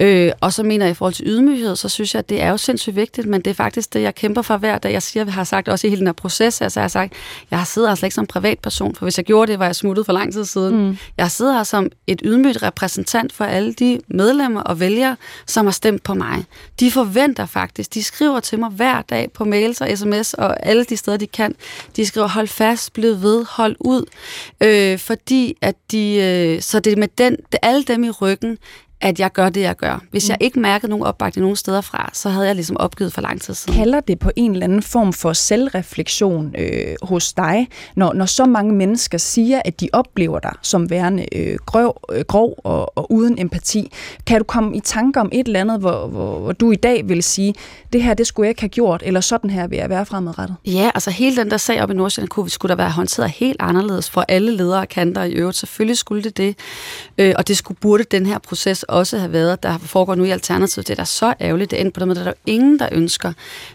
Øh, 0.00 0.32
og 0.40 0.52
så 0.52 0.62
mener 0.62 0.86
jeg 0.86 0.90
i 0.90 0.94
forhold 0.94 1.14
til 1.14 1.26
ydmyghed, 1.26 1.76
så 1.76 1.88
synes 1.88 2.14
jeg, 2.14 2.18
at 2.18 2.28
det 2.28 2.42
er 2.42 2.50
jo 2.50 2.56
sindssygt 2.56 2.96
vigtigt, 2.96 3.26
men 3.26 3.40
det 3.40 3.50
er 3.50 3.54
faktisk 3.54 3.94
det, 3.94 4.02
jeg 4.02 4.14
kæmper 4.14 4.42
for 4.42 4.56
hver 4.56 4.78
dag. 4.78 4.92
Jeg 4.92 5.02
siger, 5.02 5.24
jeg 5.24 5.34
har 5.34 5.44
sagt 5.44 5.68
også 5.68 5.86
i 5.86 5.90
hele 5.90 5.98
den 5.98 6.06
her 6.08 6.12
proces, 6.12 6.60
altså 6.60 6.80
jeg 6.80 6.84
har 6.84 6.88
sagt, 6.88 7.12
jeg 7.50 7.58
har 7.58 7.66
siddet 7.66 7.90
her 7.90 7.94
slet 7.94 8.06
ikke 8.06 8.14
som 8.14 8.26
privatperson, 8.26 8.94
for 8.94 9.04
hvis 9.04 9.18
jeg 9.18 9.24
gjorde 9.24 9.52
det, 9.52 9.58
var 9.58 9.66
jeg 9.66 9.76
smuttet 9.76 10.06
for 10.06 10.12
lang 10.12 10.32
tid 10.32 10.44
siden. 10.44 10.86
Mm. 10.86 10.98
Jeg 11.16 11.30
sidder 11.30 11.52
her 11.52 11.64
som 11.64 11.88
et 12.06 12.20
ydmygt 12.24 12.62
repræsentant 12.62 13.32
for 13.32 13.44
alle 13.44 13.72
de 13.72 14.00
medlemmer 14.08 14.60
og 14.60 14.80
vælgere, 14.80 15.16
som 15.46 15.66
har 15.66 15.72
stemt 15.72 16.02
på 16.02 16.14
mig. 16.14 16.44
De 16.80 16.90
forventer 16.90 17.46
faktisk, 17.46 17.94
de 17.94 18.02
skriver 18.02 18.40
til 18.40 18.58
mig 18.58 18.70
hver 18.70 19.02
dag 19.02 19.32
på 19.32 19.44
mails 19.44 19.80
og 19.80 19.88
sms 19.98 20.34
og 20.34 20.66
alle 20.66 20.84
de 20.84 20.96
steder, 20.96 21.16
de 21.16 21.26
kan. 21.26 21.54
De 21.96 22.06
skriver, 22.06 22.28
hold 22.28 22.48
fast, 22.48 22.92
bliv 22.92 23.22
ved, 23.22 23.44
hold 23.48 23.76
ud. 23.80 24.04
Øh, 24.60 24.98
fordi 24.98 25.56
at 25.60 25.74
de, 25.90 26.14
øh, 26.14 26.62
så 26.62 26.80
det 26.80 26.92
er 26.92 26.96
med 26.96 27.08
den, 27.18 27.36
det, 27.52 27.58
alle 27.62 27.82
dem 27.82 28.04
i 28.04 28.10
ryggen, 28.10 28.58
at 29.00 29.20
jeg 29.20 29.32
gør 29.32 29.48
det, 29.48 29.60
jeg 29.60 29.76
gør. 29.76 30.04
Hvis 30.10 30.28
mm. 30.28 30.30
jeg 30.30 30.36
ikke 30.40 30.60
mærkede 30.60 30.90
nogen 30.90 31.04
opbakning 31.04 31.42
nogen 31.42 31.56
steder 31.56 31.80
fra, 31.80 32.10
så 32.12 32.28
havde 32.28 32.46
jeg 32.46 32.54
ligesom 32.54 32.76
opgivet 32.76 33.12
for 33.12 33.20
lang 33.20 33.40
tid 33.40 33.54
siden. 33.54 33.78
Kalder 33.78 34.00
det 34.00 34.18
på 34.18 34.30
en 34.36 34.52
eller 34.52 34.64
anden 34.64 34.82
form 34.82 35.12
for 35.12 35.32
selvreflektion 35.32 36.54
øh, 36.58 36.94
hos 37.02 37.32
dig, 37.32 37.68
når, 37.96 38.12
når 38.12 38.26
så 38.26 38.46
mange 38.46 38.74
mennesker 38.74 39.18
siger, 39.18 39.62
at 39.64 39.80
de 39.80 39.88
oplever 39.92 40.38
dig 40.38 40.52
som 40.62 40.90
værende 40.90 41.36
øh, 41.36 41.58
grov, 41.66 42.00
øh, 42.12 42.24
grov 42.24 42.54
og, 42.64 42.98
og 42.98 43.12
uden 43.12 43.38
empati? 43.38 43.92
Kan 44.26 44.38
du 44.38 44.44
komme 44.44 44.76
i 44.76 44.80
tanke 44.80 45.20
om 45.20 45.28
et 45.32 45.46
eller 45.46 45.60
andet, 45.60 45.80
hvor, 45.80 46.06
hvor, 46.06 46.38
hvor 46.38 46.52
du 46.52 46.70
i 46.70 46.76
dag 46.76 47.08
vil 47.08 47.22
sige, 47.22 47.54
det 47.92 48.02
her, 48.02 48.14
det 48.14 48.26
skulle 48.26 48.46
jeg 48.46 48.50
ikke 48.50 48.60
have 48.60 48.68
gjort, 48.68 49.02
eller 49.06 49.20
sådan 49.20 49.50
her 49.50 49.66
vil 49.66 49.76
jeg 49.76 49.90
være 49.90 50.06
fremadrettet? 50.06 50.56
Ja, 50.66 50.90
altså 50.94 51.10
hele 51.10 51.36
den 51.36 51.50
der 51.50 51.56
sag 51.56 51.82
op 51.82 51.90
i 51.90 51.94
Nordsjælland 51.94 52.28
kunne, 52.28 52.50
skulle 52.50 52.70
der 52.70 52.76
være 52.76 52.90
håndteret 52.90 53.30
helt 53.30 53.56
anderledes 53.60 54.10
for 54.10 54.24
alle 54.28 54.56
ledere 54.56 54.80
og 54.80 54.88
kanter 54.88 55.22
i 55.22 55.32
øvrigt. 55.32 55.56
Selvfølgelig 55.56 55.98
skulle 55.98 56.22
det 56.22 56.36
det, 56.36 56.56
øh, 57.18 57.34
og 57.38 57.48
det 57.48 57.56
skulle 57.56 57.78
burde 57.80 58.04
den 58.04 58.26
her 58.26 58.38
proces 58.38 58.82
også 58.90 59.18
have 59.18 59.32
været, 59.32 59.62
der 59.62 59.78
foregår 59.78 60.14
nu 60.14 60.24
i 60.24 60.30
Alternativet. 60.30 60.88
Det 60.88 60.94
er 60.94 60.96
da 60.96 61.04
så 61.04 61.34
ærgerligt, 61.40 61.70
det 61.70 61.80
er 61.80 61.90
på 61.90 62.00
den 62.00 62.08
måde, 62.08 62.20
der 62.20 62.26
er 62.26 62.30
der 62.30 62.38
ingen, 62.46 62.78
der 62.78 62.88
ønsker. 62.92 63.32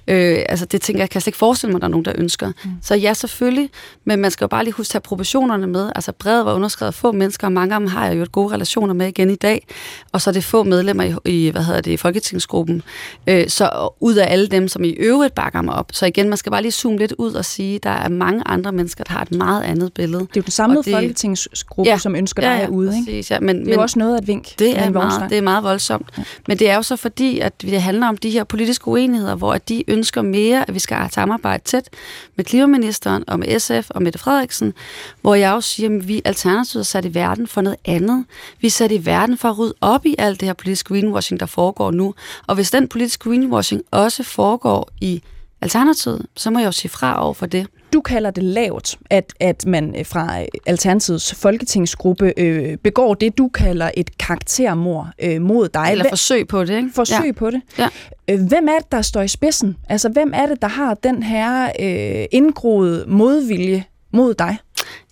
Øh, 0.08 0.40
altså 0.50 0.66
det 0.66 0.82
tænker 0.82 1.02
jeg, 1.02 1.10
kan 1.10 1.16
jeg 1.16 1.22
slet 1.22 1.28
ikke 1.28 1.38
forestille 1.38 1.72
mig, 1.72 1.82
der 1.82 1.88
er 1.88 1.92
nogen, 1.92 2.06
der 2.06 2.14
ønsker. 2.16 2.48
Mm. 2.48 2.72
Så 2.82 2.96
ja, 2.96 3.14
selvfølgelig, 3.14 3.70
men 4.06 4.20
man 4.20 4.32
skal 4.32 4.46
jo 4.46 4.48
bare 4.48 4.64
lige 4.64 4.74
huske 4.74 4.90
at 4.90 4.92
tage 4.92 5.02
proportionerne 5.02 5.68
med. 5.68 5.92
Altså 5.96 6.12
brevet 6.12 6.46
var 6.46 6.54
underskrevet 6.54 6.94
få 6.94 7.12
mennesker, 7.12 7.48
og 7.48 7.52
mange 7.52 7.74
af 7.74 7.80
dem 7.80 7.90
har 7.90 8.08
jeg 8.08 8.18
jo 8.18 8.22
et 8.22 8.32
gode 8.32 8.54
relationer 8.54 8.94
med 8.94 9.08
igen 9.08 9.30
i 9.30 9.36
dag, 9.36 9.68
og 10.12 10.22
så 10.22 10.30
er 10.30 10.34
det 10.34 10.44
få 10.44 10.64
medlemmer 10.64 11.04
i, 11.04 11.46
i 11.46 11.50
hvad 11.50 11.64
hedder 11.64 11.82
det, 11.82 11.92
i 11.92 11.98
Folketingsgruppen. 11.98 12.82
Øh, 13.28 13.50
så 13.50 13.90
ud 14.00 14.16
af 14.16 14.32
alle 14.32 14.48
dem, 14.48 14.68
som 14.68 14.84
i 14.84 14.90
øvrigt 14.90 15.36
bakker 15.36 15.62
mig 15.62 15.74
op. 15.74 15.90
Så 15.92 16.06
igen, 16.06 16.30
man 16.30 16.38
skal 16.38 16.52
bare 16.52 16.62
lige 16.62 16.72
zoome 16.72 16.98
lidt 16.98 17.14
ud 17.18 17.34
og 17.34 17.46
sige, 17.46 17.76
at 17.76 17.84
der 17.84 17.90
er 17.90 18.10
mange 18.10 18.42
andre 18.46 18.72
mennesker, 18.72 19.04
der 19.04 19.14
har 19.14 19.22
et 19.22 19.32
meget 19.32 19.64
andet 19.64 19.94
billede. 19.94 20.20
Det 20.20 20.28
er 20.28 20.32
jo 20.36 20.42
den 20.42 20.52
samlede 20.52 20.84
det, 20.84 20.94
Folketingsgruppe, 20.94 21.90
ja, 21.90 21.98
som 21.98 22.16
ønsker 22.16 22.42
dig 22.42 22.48
ja, 22.48 22.62
ja, 22.62 22.68
ude. 22.68 22.96
Ikke? 22.96 23.06
Præcis, 23.06 23.32
ja, 23.32 23.40
men, 23.40 23.56
det 23.56 23.62
er 23.62 23.66
men, 23.66 23.74
jo 23.74 23.82
også 23.82 24.00
noget 24.00 24.18
at 24.18 24.28
vink. 24.28 24.60
Det 24.60 24.80
er 24.80 24.90
meget, 24.90 25.05
det 25.30 25.38
er 25.38 25.42
meget 25.42 25.64
voldsomt. 25.64 26.10
Ja. 26.18 26.24
Men 26.48 26.60
det 26.60 26.70
er 26.70 26.76
jo 26.76 26.82
så 26.82 26.96
fordi, 26.96 27.40
at 27.40 27.62
det 27.62 27.82
handler 27.82 28.08
om 28.08 28.18
de 28.18 28.30
her 28.30 28.44
politiske 28.44 28.88
uenigheder, 28.88 29.36
hvor 29.36 29.58
de 29.58 29.84
ønsker 29.88 30.22
mere, 30.22 30.66
at 30.68 30.74
vi 30.74 30.80
skal 30.80 30.98
samarbejde 31.12 31.64
tæt 31.64 31.90
med 32.36 32.46
klimaministeren 32.46 33.24
og 33.28 33.40
med 33.40 33.60
SF 33.60 33.90
og 33.90 34.02
Mette 34.02 34.20
Frederiksen, 34.20 34.74
hvor 35.22 35.36
jeg 35.36 35.54
også 35.54 35.70
siger, 35.70 35.90
at 35.90 36.08
vi 36.08 36.22
alternativet 36.26 36.82
er 36.82 36.86
sat 36.86 37.06
i 37.06 37.14
verden 37.14 37.48
for 37.48 37.62
noget 37.62 37.78
andet. 37.86 38.26
Vi 38.62 38.68
er 38.68 38.72
sat 38.72 38.92
i 38.92 39.06
verden 39.06 39.38
for 39.38 39.50
at 39.50 39.58
rydde 39.58 39.74
op 39.82 40.06
i 40.06 40.16
alt 40.18 40.40
det 40.40 40.48
her 40.48 40.54
politiske 40.54 40.88
greenwashing, 40.88 41.40
der 41.40 41.46
foregår 41.46 41.92
nu. 41.92 42.14
Og 42.48 42.56
hvis 42.56 42.72
den 42.72 42.88
politiske 42.88 43.30
greenwashing 43.30 43.82
også 43.92 44.24
foregår 44.24 44.90
i 45.02 45.22
Alternativet, 45.66 46.26
så 46.36 46.50
må 46.52 46.60
jeg 46.60 46.66
jo 46.66 46.72
sige 46.72 46.92
fra 46.92 47.24
over 47.26 47.34
for 47.34 47.46
det. 47.46 47.68
Du 47.94 48.02
kalder 48.02 48.32
det 48.32 48.44
lavt, 48.44 48.98
at, 49.10 49.34
at 49.40 49.66
man 49.66 49.96
øh, 50.00 50.06
fra 50.06 50.40
Alternativets 50.66 51.36
folketingsgruppe 51.36 52.34
øh, 52.38 52.78
begår 52.78 53.14
det, 53.14 53.38
du 53.38 53.48
kalder 53.48 53.92
et 53.98 54.18
karaktermord 54.18 55.08
øh, 55.24 55.42
mod 55.42 55.70
dig. 55.70 55.88
Eller 55.92 56.10
forsøg 56.10 56.48
på 56.48 56.66
det, 56.66 56.78
ikke? 56.78 56.90
Forsøg 56.96 57.26
ja. 57.26 57.32
på 57.32 57.50
det. 57.50 57.62
Ja. 57.80 57.88
Øh, 58.30 58.48
hvem 58.48 58.68
er 58.68 58.78
det, 58.80 58.92
der 58.92 59.02
står 59.02 59.22
i 59.22 59.28
spidsen? 59.28 59.78
Altså, 59.90 60.10
hvem 60.10 60.32
er 60.36 60.46
det, 60.46 60.62
der 60.62 60.68
har 60.68 60.94
den 60.94 61.24
her 61.24 61.70
øh, 61.80 62.26
indgroede 62.32 63.06
modvilje 63.08 63.84
mod 64.12 64.34
dig? 64.34 64.58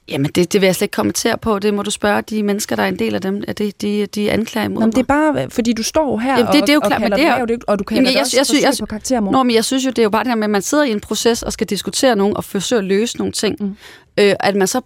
Jamen, 0.10 0.32
det, 0.36 0.54
det 0.54 0.62
vil 0.62 0.68
jeg 0.68 0.76
slet 0.76 0.86
ikke 0.86 0.96
kommentere 0.96 1.38
på. 1.38 1.60
Det 1.60 1.74
må 1.74 1.82
du 1.82 1.92
spørge 1.92 2.22
de 2.22 2.44
mennesker, 2.44 2.76
der 2.76 2.84
er 2.84 2.88
en 2.88 3.00
del 3.00 3.16
af 3.16 3.22
dem, 3.22 3.44
at 3.48 3.58
det, 3.58 3.82
de, 3.82 4.06
de 4.06 4.32
anklager 4.32 4.66
imod 4.66 4.82
Nå, 4.82 4.88
det 4.88 4.98
er 4.98 5.04
bare, 5.04 5.50
fordi 5.50 5.74
du 5.74 5.84
står 5.84 6.18
her 6.18 6.38
Jamen, 6.38 6.54
det, 6.54 6.62
det 6.62 6.70
er 6.70 6.74
jo 6.74 6.80
og, 6.84 6.88
klart, 6.88 7.04
og, 7.04 7.10
men 7.10 7.20
det 7.20 7.28
er, 7.28 7.46
det, 7.46 7.64
og 7.68 7.80
du 7.80 7.84
kan 7.84 7.98
jeg, 7.98 8.22
også 8.22 8.38
jeg, 8.38 8.46
synes, 8.46 9.12
jeg, 9.12 9.24
på. 9.24 9.32
Nå, 9.32 9.44
men 9.44 9.56
jeg 9.56 9.66
synes 9.66 9.86
jo, 9.86 9.90
det 9.90 10.00
er 10.00 10.04
jo 10.04 10.10
bare 10.10 10.24
det 10.24 10.30
her 10.30 10.36
med, 10.36 10.44
at 10.44 10.50
man 10.50 10.62
sidder 10.62 10.84
i 10.84 10.92
en 10.92 11.00
proces 11.00 11.44
og 11.44 11.54
skal 11.54 11.68
diskutere 11.68 12.16
nogen 12.16 12.38
og 12.38 12.44
forsøge 12.44 12.80
at 12.80 12.86
løse 12.86 13.18
nogle 13.18 13.34
ting. 13.34 13.56
Mm. 13.60 13.76
Øh, 14.18 14.34
at 14.40 14.56
man 14.56 14.68
så 14.68 14.82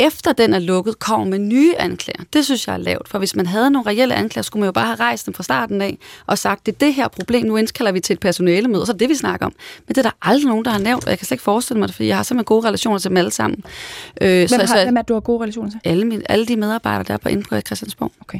efter 0.00 0.32
den 0.32 0.54
er 0.54 0.58
lukket, 0.58 0.98
kommer 0.98 1.26
med 1.26 1.38
nye 1.38 1.74
anklager. 1.78 2.24
Det 2.32 2.44
synes 2.44 2.66
jeg 2.66 2.74
er 2.74 2.78
lavt, 2.78 3.08
for 3.08 3.18
hvis 3.18 3.36
man 3.36 3.46
havde 3.46 3.70
nogle 3.70 3.90
reelle 3.90 4.14
anklager, 4.14 4.42
skulle 4.42 4.60
man 4.60 4.66
jo 4.66 4.72
bare 4.72 4.86
have 4.86 4.96
rejst 4.96 5.26
dem 5.26 5.34
fra 5.34 5.42
starten 5.42 5.82
af 5.82 5.98
og 6.26 6.38
sagt, 6.38 6.66
det 6.66 6.74
er 6.74 6.78
det 6.78 6.94
her 6.94 7.08
problem, 7.08 7.46
nu 7.46 7.56
indkalder 7.56 7.92
vi 7.92 8.00
til 8.00 8.14
et 8.14 8.20
personalemøde, 8.20 8.82
og 8.82 8.86
så 8.86 8.92
er 8.92 8.96
det, 8.96 9.08
vi 9.08 9.14
snakker 9.14 9.46
om. 9.46 9.52
Men 9.86 9.94
det 9.94 9.98
er 9.98 10.02
der 10.02 10.16
aldrig 10.22 10.48
nogen, 10.48 10.64
der 10.64 10.70
har 10.70 10.78
nævnt, 10.78 11.04
og 11.04 11.10
jeg 11.10 11.18
kan 11.18 11.26
slet 11.26 11.34
ikke 11.34 11.44
forestille 11.44 11.78
mig 11.78 11.88
det, 11.88 11.96
for 11.96 12.02
jeg 12.02 12.16
har 12.16 12.22
simpelthen 12.22 12.44
gode 12.44 12.66
relationer 12.66 12.98
til 12.98 13.08
dem 13.08 13.16
alle 13.16 13.30
sammen. 13.30 13.64
Øh, 14.20 14.28
hvem, 14.28 14.48
så, 14.48 14.56
har, 14.56 14.66
så, 14.66 14.84
hvem 14.84 14.96
er 14.96 15.02
du 15.02 15.12
har 15.12 15.20
gode 15.20 15.42
relationer 15.42 15.70
til? 15.70 15.80
Alle, 15.84 16.04
mine, 16.04 16.30
alle 16.30 16.46
de 16.46 16.56
medarbejdere, 16.56 17.04
der 17.08 17.14
er 17.14 17.18
på 17.18 17.28
Indbrug 17.28 17.58
i 17.58 17.60
Christiansborg. 17.60 18.12
Okay. 18.20 18.38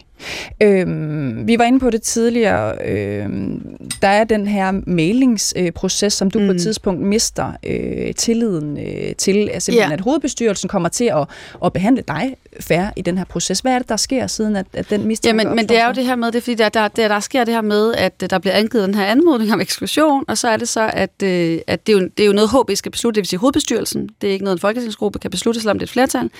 Øhm, 0.62 1.46
vi 1.46 1.58
var 1.58 1.64
inde 1.64 1.80
på 1.80 1.90
det 1.90 2.02
tidligere. 2.02 2.88
Øhm, 2.88 3.76
der 4.02 4.08
er 4.08 4.24
den 4.24 4.46
her 4.46 4.72
mailingsproces, 4.86 6.12
som 6.12 6.30
du 6.30 6.38
mm. 6.38 6.46
på 6.46 6.50
et 6.50 6.56
mm. 6.56 6.58
tidspunkt 6.58 7.02
mister 7.02 7.52
øh, 7.66 8.14
tilliden 8.14 8.78
øh, 8.78 9.14
til, 9.14 9.48
altså 9.52 9.72
yeah. 9.72 9.92
at 9.92 10.00
hovedbestyrelsen 10.00 10.68
kommer 10.68 10.88
til 10.88 11.04
at 11.04 11.26
at 11.64 11.72
behandle 11.72 12.02
dig 12.08 12.36
færre 12.60 12.92
i 12.96 13.02
den 13.02 13.18
her 13.18 13.24
proces. 13.24 13.60
Hvad 13.60 13.72
er 13.72 13.78
det, 13.78 13.88
der 13.88 13.96
sker 13.96 14.26
siden, 14.26 14.56
at, 14.56 14.66
at 14.72 14.90
den 14.90 15.06
mistanke 15.06 15.42
Ja, 15.42 15.54
men, 15.54 15.68
det 15.68 15.78
er 15.78 15.86
jo 15.86 15.92
det 15.92 16.04
her 16.04 16.16
med, 16.16 16.26
det 16.26 16.34
er 16.38 16.40
fordi, 16.40 16.54
der, 16.54 16.68
der, 16.68 16.88
der, 16.88 17.08
der 17.08 17.20
sker 17.20 17.44
det 17.44 17.54
her 17.54 17.60
med, 17.60 17.94
at 17.94 18.30
der 18.30 18.38
bliver 18.38 18.54
angivet 18.54 18.86
den 18.86 18.94
her 18.94 19.04
anmodning 19.04 19.52
om 19.52 19.60
eksklusion, 19.60 20.24
og 20.28 20.38
så 20.38 20.48
er 20.48 20.56
det 20.56 20.68
så, 20.68 20.90
at, 20.92 21.22
øh, 21.22 21.58
at 21.66 21.86
det, 21.86 21.92
er 21.92 21.98
jo, 21.98 22.08
det 22.16 22.22
er 22.22 22.26
jo 22.26 22.32
noget, 22.32 22.50
HB 22.50 22.70
skal 22.74 22.92
beslutte, 22.92 23.14
det 23.14 23.22
vil 23.22 23.28
sige 23.28 23.40
hovedbestyrelsen. 23.40 24.08
Det 24.20 24.28
er 24.28 24.32
ikke 24.32 24.44
noget, 24.44 24.56
en 24.56 24.60
folketingsgruppe 24.60 25.18
kan 25.18 25.30
beslutte, 25.30 25.60
selvom 25.60 25.78
det 25.78 25.82
er 25.82 25.86
et 25.86 25.90
flertal. 25.90 26.30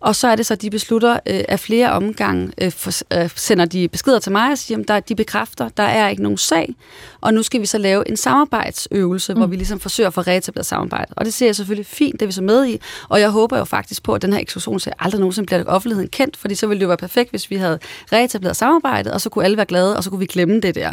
Og 0.00 0.16
så 0.16 0.28
er 0.28 0.36
det 0.36 0.46
så, 0.46 0.54
at 0.54 0.62
de 0.62 0.70
beslutter 0.70 1.12
øh, 1.12 1.44
af 1.48 1.60
flere 1.60 1.92
omgange, 1.92 2.52
øh, 2.60 2.72
for, 2.72 3.20
øh, 3.22 3.30
sender 3.36 3.64
de 3.64 3.88
beskeder 3.88 4.18
til 4.18 4.32
mig 4.32 4.50
og 4.50 4.58
siger, 4.58 4.78
at 4.78 4.88
der, 4.88 5.00
de 5.00 5.14
bekræfter, 5.14 5.68
der 5.68 5.82
er 5.82 6.08
ikke 6.08 6.22
nogen 6.22 6.38
sag, 6.38 6.74
og 7.20 7.34
nu 7.34 7.42
skal 7.42 7.60
vi 7.60 7.66
så 7.66 7.78
lave 7.78 8.08
en 8.08 8.16
samarbejdsøvelse, 8.16 9.34
mm. 9.34 9.38
hvor 9.38 9.46
vi 9.46 9.56
ligesom 9.56 9.80
forsøger 9.80 10.08
at 10.08 10.14
få 10.14 10.20
reetableret 10.20 10.66
samarbejde. 10.66 11.14
Og 11.16 11.24
det 11.24 11.34
ser 11.34 11.46
jeg 11.46 11.56
selvfølgelig 11.56 11.86
fint, 11.86 12.12
det 12.12 12.22
er 12.22 12.26
vi 12.26 12.32
så 12.32 12.42
med 12.42 12.66
i, 12.66 12.78
og 13.08 13.20
jeg 13.20 13.30
håber 13.30 13.58
jo 13.58 13.64
faktisk 13.64 14.02
på, 14.02 14.14
at 14.14 14.22
den 14.22 14.32
her 14.32 14.40
eksklusionssag 14.40 14.92
aldrig 14.98 15.20
nogensinde 15.20 15.43
bliver 15.46 15.64
offentligheden 15.64 16.10
kendt, 16.10 16.36
fordi 16.36 16.54
så 16.54 16.66
ville 16.66 16.78
det 16.78 16.84
jo 16.84 16.88
være 16.88 16.96
perfekt, 16.96 17.30
hvis 17.30 17.50
vi 17.50 17.56
havde 17.56 17.78
reetableret 18.12 18.56
samarbejdet, 18.56 19.12
og 19.12 19.20
så 19.20 19.30
kunne 19.30 19.44
alle 19.44 19.56
være 19.56 19.66
glade, 19.66 19.96
og 19.96 20.04
så 20.04 20.10
kunne 20.10 20.20
vi 20.20 20.26
glemme 20.26 20.60
det 20.60 20.74
der. 20.74 20.92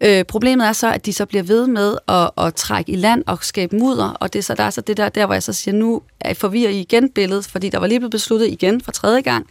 Øh, 0.00 0.24
problemet 0.24 0.66
er 0.66 0.72
så, 0.72 0.92
at 0.92 1.06
de 1.06 1.12
så 1.12 1.26
bliver 1.26 1.42
ved 1.42 1.66
med 1.66 1.96
at, 2.08 2.30
at 2.46 2.54
trække 2.54 2.92
i 2.92 2.96
land 2.96 3.24
og 3.26 3.38
skabe 3.40 3.76
mudder, 3.76 4.08
og 4.08 4.32
det 4.32 4.38
er 4.38 4.42
så, 4.42 4.54
der 4.54 4.64
er 4.64 4.70
så 4.70 4.80
det 4.80 4.96
der, 4.96 5.08
der, 5.08 5.26
hvor 5.26 5.34
jeg 5.34 5.42
så 5.42 5.52
siger, 5.52 5.74
nu 5.74 6.02
forvirrer 6.34 6.70
I 6.70 6.80
igen 6.80 7.10
billedet, 7.10 7.44
fordi 7.44 7.68
der 7.68 7.78
var 7.78 7.86
lige 7.86 8.00
blevet 8.00 8.12
besluttet 8.12 8.48
igen 8.48 8.80
for 8.80 8.92
tredje 8.92 9.20
gang, 9.20 9.46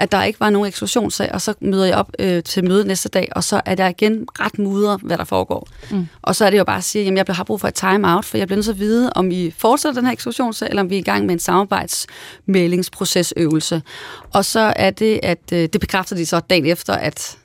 at 0.00 0.12
der 0.12 0.22
ikke 0.22 0.40
var 0.40 0.50
nogen 0.50 0.68
eksklusionssag, 0.68 1.32
og 1.32 1.40
så 1.40 1.54
møder 1.60 1.84
jeg 1.84 1.94
op 1.94 2.10
øh, 2.18 2.42
til 2.42 2.64
møde 2.64 2.86
næste 2.86 3.08
dag, 3.08 3.28
og 3.32 3.44
så 3.44 3.60
er 3.64 3.74
der 3.74 3.88
igen 3.88 4.26
ret 4.40 4.58
mudret, 4.58 5.00
hvad 5.00 5.18
der 5.18 5.24
foregår. 5.24 5.68
Mm. 5.90 6.08
Og 6.22 6.36
så 6.36 6.44
er 6.44 6.50
det 6.50 6.58
jo 6.58 6.64
bare 6.64 6.76
at 6.76 6.84
sige, 6.84 7.20
at 7.20 7.28
jeg 7.28 7.36
har 7.36 7.44
brug 7.44 7.60
for 7.60 7.68
et 7.68 7.74
time-out, 7.74 8.24
for 8.24 8.38
jeg 8.38 8.46
bliver 8.46 8.56
nødt 8.56 8.64
til 8.64 8.72
at 8.72 8.78
vide, 8.78 9.12
om 9.14 9.30
I 9.30 9.54
fortsætter 9.58 10.00
den 10.00 10.06
her 10.06 10.12
eksklusionssag, 10.12 10.68
eller 10.68 10.82
om 10.82 10.90
vi 10.90 10.94
er 10.94 10.98
i 10.98 11.02
gang 11.02 11.26
med 11.26 11.32
en 11.32 11.38
samarbejdsmælingsprocesøvelse. 11.38 13.82
Og 14.32 14.44
så 14.44 14.72
er 14.76 14.90
det, 14.90 15.20
at 15.22 15.52
øh, 15.52 15.68
det 15.72 15.80
bekræfter 15.80 16.16
de 16.16 16.26
så 16.26 16.40
dagen 16.40 16.66
efter, 16.66 16.94
at 16.94 17.36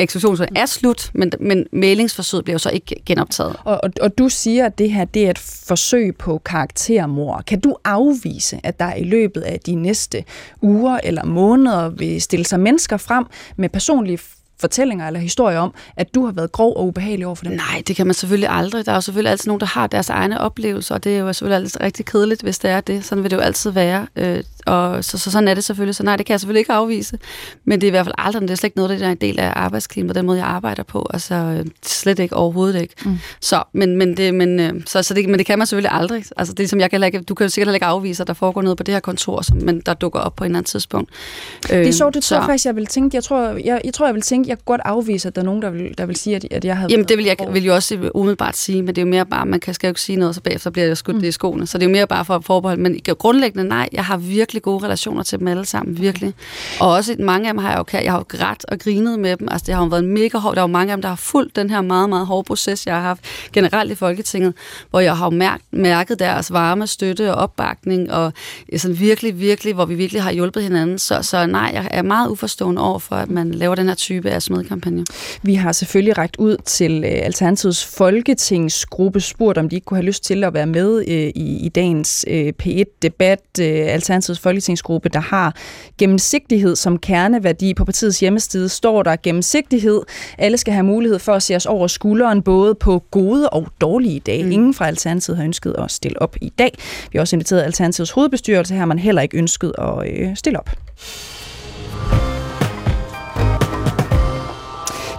eksklusionsforsøget 0.00 0.58
er 0.58 0.66
slut, 0.66 1.10
men, 1.14 1.32
men 1.40 1.66
mailingsforsøget 1.72 2.44
bliver 2.44 2.54
jo 2.54 2.58
så 2.58 2.70
ikke 2.70 3.02
genoptaget. 3.06 3.56
Og, 3.64 3.80
og, 3.84 3.90
og 4.00 4.18
du 4.18 4.28
siger, 4.28 4.66
at 4.66 4.78
det 4.78 4.92
her 4.92 5.04
det 5.04 5.26
er 5.26 5.30
et 5.30 5.38
forsøg 5.38 6.16
på 6.16 6.38
karaktermord. 6.44 7.44
Kan 7.46 7.60
du 7.60 7.76
afvise, 7.84 8.60
at 8.62 8.80
der 8.80 8.94
i 8.94 9.04
løbet 9.04 9.40
af 9.40 9.60
de 9.60 9.74
næste 9.74 10.24
uger 10.62 10.98
eller 11.04 11.24
måneder 11.24 11.88
vil 11.88 12.22
stille 12.22 12.46
sig 12.46 12.60
mennesker 12.60 12.96
frem 12.96 13.26
med 13.56 13.68
personlige 13.68 14.18
fortællinger 14.60 15.06
eller 15.06 15.20
historier 15.20 15.58
om, 15.58 15.74
at 15.96 16.14
du 16.14 16.24
har 16.24 16.32
været 16.32 16.52
grov 16.52 16.76
og 16.76 16.86
ubehagelig 16.86 17.26
over 17.26 17.34
for 17.34 17.44
dem? 17.44 17.52
Nej, 17.52 17.82
det 17.86 17.96
kan 17.96 18.06
man 18.06 18.14
selvfølgelig 18.14 18.48
aldrig. 18.50 18.86
Der 18.86 18.92
er 18.92 18.96
jo 18.96 19.00
selvfølgelig 19.00 19.30
altid 19.30 19.46
nogen, 19.48 19.60
der 19.60 19.66
har 19.66 19.86
deres 19.86 20.10
egne 20.10 20.40
oplevelser, 20.40 20.94
og 20.94 21.04
det 21.04 21.14
er 21.14 21.18
jo 21.18 21.32
selvfølgelig 21.32 21.56
altid 21.56 21.80
rigtig 21.80 22.06
kedeligt, 22.06 22.42
hvis 22.42 22.58
det 22.58 22.70
er 22.70 22.80
det. 22.80 23.04
Sådan 23.04 23.22
vil 23.22 23.30
det 23.30 23.36
jo 23.36 23.42
altid 23.42 23.70
være. 23.70 24.06
Øh, 24.16 24.44
og 24.66 25.04
så, 25.04 25.18
så 25.18 25.30
sådan 25.30 25.48
er 25.48 25.54
det 25.54 25.64
selvfølgelig. 25.64 25.94
Så 25.94 26.02
nej, 26.02 26.16
det 26.16 26.26
kan 26.26 26.32
jeg 26.32 26.40
selvfølgelig 26.40 26.60
ikke 26.60 26.72
afvise. 26.72 27.18
Men 27.64 27.80
det 27.80 27.86
er 27.86 27.88
i 27.88 27.90
hvert 27.90 28.06
fald 28.06 28.14
aldrig, 28.18 28.42
det 28.42 28.50
er 28.50 28.54
slet 28.54 28.68
ikke 28.68 28.76
noget, 28.76 29.00
der 29.00 29.06
er 29.06 29.10
en 29.10 29.16
del 29.16 29.40
af 29.40 29.52
arbejdsklimaet, 29.56 30.14
den 30.14 30.26
måde, 30.26 30.38
jeg 30.38 30.46
arbejder 30.46 30.82
på. 30.82 31.06
Altså 31.12 31.64
slet 31.86 32.18
ikke, 32.18 32.36
overhovedet 32.36 32.82
ikke. 32.82 32.94
Mm. 33.04 33.18
Så, 33.40 33.62
men, 33.72 33.96
men, 33.96 34.16
det, 34.16 34.34
men, 34.34 34.60
øh, 34.60 34.72
så, 34.86 35.02
så 35.02 35.14
det, 35.14 35.28
men 35.28 35.38
det 35.38 35.46
kan 35.46 35.58
man 35.58 35.66
selvfølgelig 35.66 35.92
aldrig. 35.92 36.24
Altså 36.36 36.54
det 36.54 36.70
som 36.70 36.80
jeg 36.80 36.90
kan 36.90 37.02
ikke, 37.02 37.20
du 37.20 37.34
kan 37.34 37.44
jo 37.44 37.48
sikkert 37.48 37.74
ikke 37.74 37.86
afvise, 37.86 38.22
at 38.22 38.26
der 38.26 38.34
foregår 38.34 38.62
noget 38.62 38.76
på 38.76 38.82
det 38.82 38.94
her 38.94 39.00
kontor, 39.00 39.42
som, 39.42 39.56
men 39.56 39.80
der 39.80 39.94
dukker 39.94 40.20
op 40.20 40.36
på 40.36 40.44
en 40.44 40.50
eller 40.50 40.58
anden 40.58 40.70
tidspunkt. 40.70 41.10
Det 41.62 41.88
er 41.88 41.92
sjovt, 41.92 42.14
det 42.14 42.22
tror 42.22 42.36
jeg 42.36 42.44
faktisk, 42.44 42.66
jeg 42.66 42.76
vil 42.76 42.86
tænke. 42.86 43.14
Jeg 43.14 43.24
tror, 43.24 43.40
jeg, 43.64 43.80
jeg 43.84 43.94
tror, 43.94 44.06
jeg 44.06 44.14
vil 44.14 44.22
tænke, 44.22 44.50
jeg 44.50 44.58
godt 44.64 44.80
afvise, 44.84 45.28
at 45.28 45.36
der 45.36 45.42
er 45.42 45.46
nogen, 45.46 45.62
der 45.62 45.70
vil, 45.70 45.94
der 45.98 46.06
vil 46.06 46.16
sige, 46.16 46.36
at, 46.36 46.46
at 46.50 46.64
jeg 46.64 46.76
har 46.76 46.88
Jamen, 46.90 47.08
det 47.08 47.16
vil 47.16 47.24
jeg 47.24 47.36
vil 47.52 47.64
jo 47.64 47.74
også 47.74 48.10
umiddelbart 48.14 48.56
sige, 48.56 48.82
men 48.82 48.88
det 48.88 48.98
er 48.98 49.02
jo 49.02 49.10
mere 49.10 49.26
bare, 49.26 49.46
man 49.46 49.60
kan, 49.60 49.74
skal 49.74 49.88
jo 49.88 49.90
ikke 49.90 50.00
sige 50.00 50.16
noget, 50.16 50.34
så 50.34 50.40
bagefter 50.40 50.70
bliver 50.70 50.86
jeg 50.86 50.96
skudt 50.96 51.16
mm. 51.16 51.20
det 51.20 51.28
i 51.28 51.32
skoene. 51.32 51.66
Så 51.66 51.78
det 51.78 51.84
er 51.84 51.88
jo 51.88 51.92
mere 51.92 52.06
bare 52.06 52.24
for 52.24 52.34
at 52.34 52.44
forbeholde. 52.44 52.82
Men 52.82 53.00
grundlæggende 53.18 53.68
nej, 53.68 53.88
jeg 53.92 54.04
har 54.04 54.16
virkelig 54.16 54.49
gode 54.58 54.84
relationer 54.84 55.22
til 55.22 55.38
dem 55.38 55.48
alle 55.48 55.64
sammen, 55.64 56.00
virkelig. 56.00 56.34
Og 56.80 56.92
også 56.92 57.16
mange 57.18 57.48
af 57.48 57.54
dem 57.54 57.58
har 57.58 57.70
jeg 57.70 57.78
jo, 57.78 57.98
jeg 57.98 58.12
har 58.12 58.18
jo 58.18 58.24
grædt 58.28 58.64
og 58.68 58.78
grinet 58.78 59.18
med 59.18 59.36
dem. 59.36 59.48
Altså, 59.50 59.64
det 59.66 59.74
har 59.74 59.82
jo 59.82 59.88
været 59.88 60.04
mega 60.04 60.38
hårdt. 60.38 60.56
Der 60.56 60.62
er 60.62 60.68
jo 60.68 60.72
mange 60.72 60.92
af 60.92 60.96
dem, 60.96 61.02
der 61.02 61.08
har 61.08 61.16
fulgt 61.16 61.56
den 61.56 61.70
her 61.70 61.80
meget, 61.80 62.08
meget 62.08 62.26
hårde 62.26 62.46
proces, 62.46 62.86
jeg 62.86 62.94
har 62.94 63.02
haft 63.02 63.20
generelt 63.52 63.92
i 63.92 63.94
Folketinget, 63.94 64.54
hvor 64.90 65.00
jeg 65.00 65.16
har 65.16 65.26
jo 65.26 65.30
mærket, 65.30 65.66
mærket 65.70 66.18
deres 66.18 66.52
varme 66.52 66.86
støtte 66.86 67.34
og 67.34 67.42
opbakning, 67.42 68.12
og 68.12 68.32
sådan 68.76 68.98
virkelig, 68.98 69.40
virkelig, 69.40 69.74
hvor 69.74 69.84
vi 69.84 69.94
virkelig 69.94 70.22
har 70.22 70.32
hjulpet 70.32 70.62
hinanden. 70.62 70.98
Så, 70.98 71.22
så 71.22 71.46
nej, 71.46 71.70
jeg 71.74 71.88
er 71.90 72.02
meget 72.02 72.28
uforstående 72.28 72.82
over 72.82 72.98
for, 72.98 73.16
at 73.16 73.30
man 73.30 73.50
laver 73.50 73.74
den 73.74 73.88
her 73.88 73.94
type 73.94 74.30
af 74.30 74.42
smedkampagne. 74.42 75.04
Vi 75.42 75.54
har 75.54 75.72
selvfølgelig 75.72 76.18
rækket 76.18 76.36
ud 76.36 76.56
til 76.64 77.04
øh, 77.04 77.10
Alternativets 77.10 77.84
folketingsgruppe, 77.84 79.20
spurgt 79.20 79.58
om 79.58 79.68
de 79.68 79.76
ikke 79.76 79.84
kunne 79.84 79.98
have 79.98 80.06
lyst 80.06 80.24
til 80.24 80.44
at 80.44 80.54
være 80.54 80.66
med 80.66 81.04
øh, 81.08 81.14
i, 81.14 81.66
i 81.66 81.68
dagens 81.68 82.24
øh, 82.28 82.52
P1-debat. 82.62 83.40
Øh, 83.60 83.66
Alternativets 83.66 84.39
folketingsgruppe, 84.40 85.08
der 85.08 85.20
har 85.20 85.54
gennemsigtighed 85.98 86.76
som 86.76 86.98
kerneværdi. 86.98 87.74
På 87.74 87.84
partiets 87.84 88.20
hjemmeside 88.20 88.68
står 88.68 89.02
der 89.02 89.16
gennemsigtighed. 89.22 90.00
Alle 90.38 90.58
skal 90.58 90.74
have 90.74 90.84
mulighed 90.84 91.18
for 91.18 91.32
at 91.32 91.42
se 91.42 91.56
os 91.56 91.66
over 91.66 91.86
skulderen, 91.86 92.42
både 92.42 92.74
på 92.74 93.04
gode 93.10 93.50
og 93.50 93.66
dårlige 93.80 94.20
dage. 94.20 94.44
Mm. 94.44 94.50
Ingen 94.50 94.74
fra 94.74 94.86
Alternativet 94.86 95.36
har 95.36 95.44
ønsket 95.44 95.74
at 95.78 95.90
stille 95.90 96.22
op 96.22 96.36
i 96.40 96.48
dag. 96.58 96.78
Vi 97.12 97.18
har 97.18 97.20
også 97.20 97.36
inviteret 97.36 97.62
Alternativets 97.62 98.10
hovedbestyrelse, 98.10 98.74
her 98.74 98.84
man 98.84 98.98
heller 98.98 99.22
ikke 99.22 99.38
ønsket 99.38 99.72
at 99.78 100.38
stille 100.38 100.58
op. 100.58 100.70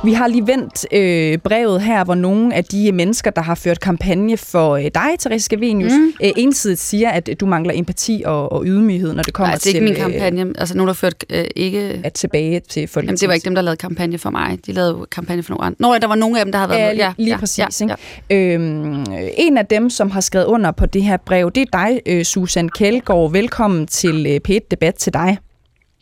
Vi 0.03 0.13
har 0.13 0.27
lige 0.27 0.47
vendt 0.47 0.85
øh, 0.93 1.37
brevet 1.37 1.81
her, 1.81 2.03
hvor 2.03 2.15
nogle 2.15 2.55
af 2.55 2.63
de 2.63 2.91
mennesker, 2.91 3.31
der 3.31 3.41
har 3.41 3.55
ført 3.55 3.79
kampagne 3.79 4.37
for 4.37 4.75
øh, 4.75 4.83
dig, 4.83 5.09
Therese 5.19 5.45
Scavenius, 5.45 5.91
mm. 5.91 6.13
øh, 6.23 6.31
ensidigt 6.37 6.79
siger, 6.79 7.09
at 7.09 7.29
du 7.39 7.45
mangler 7.45 7.73
empati 7.75 8.23
og, 8.25 8.51
og 8.51 8.63
ydmyghed, 8.65 9.13
når 9.13 9.23
det 9.23 9.33
kommer 9.33 9.55
til... 9.57 9.73
Nej, 9.73 9.79
det 9.79 9.89
er 9.89 9.93
ikke 9.93 10.03
min 10.03 10.13
øh, 10.13 10.21
kampagne. 10.21 10.53
Altså 10.59 10.77
nogen, 10.77 10.87
der 10.87 10.93
ført 10.93 11.25
øh, 11.29 11.45
ikke... 11.55 12.01
At 12.03 12.13
tilbage 12.13 12.59
til 12.59 12.87
folk. 12.87 13.05
Jamen, 13.05 13.17
det 13.17 13.27
var 13.27 13.33
ikke 13.33 13.45
dem, 13.45 13.55
der 13.55 13.61
lavede 13.61 13.77
kampagne 13.77 14.17
for 14.17 14.29
mig. 14.29 14.59
De 14.65 14.71
lavede 14.71 15.05
kampagne 15.11 15.43
for 15.43 15.51
nogle 15.51 15.65
andre. 15.65 15.77
Nå, 15.79 15.97
der 15.97 16.07
var 16.07 16.15
nogle 16.15 16.39
af 16.39 16.45
dem, 16.45 16.51
der 16.51 16.59
havde 16.59 16.69
været... 16.69 16.97
Ja, 16.97 17.05
ja, 17.05 17.13
lige 17.17 17.29
ja, 17.29 17.37
præcis. 17.37 17.81
Ja, 17.81 17.95
ja. 18.29 18.35
Øhm, 18.35 19.05
en 19.37 19.57
af 19.57 19.65
dem, 19.65 19.89
som 19.89 20.11
har 20.11 20.21
skrevet 20.21 20.45
under 20.45 20.71
på 20.71 20.85
det 20.85 21.03
her 21.03 21.17
brev, 21.17 21.51
det 21.51 21.61
er 21.61 21.77
dig, 21.79 22.01
øh, 22.05 22.23
Susan 22.23 22.69
Kjeldgaard. 22.69 23.31
Velkommen 23.31 23.87
til 23.87 24.25
øh, 24.29 24.39
P1-debat 24.49 24.95
til 24.95 25.13
dig. 25.13 25.37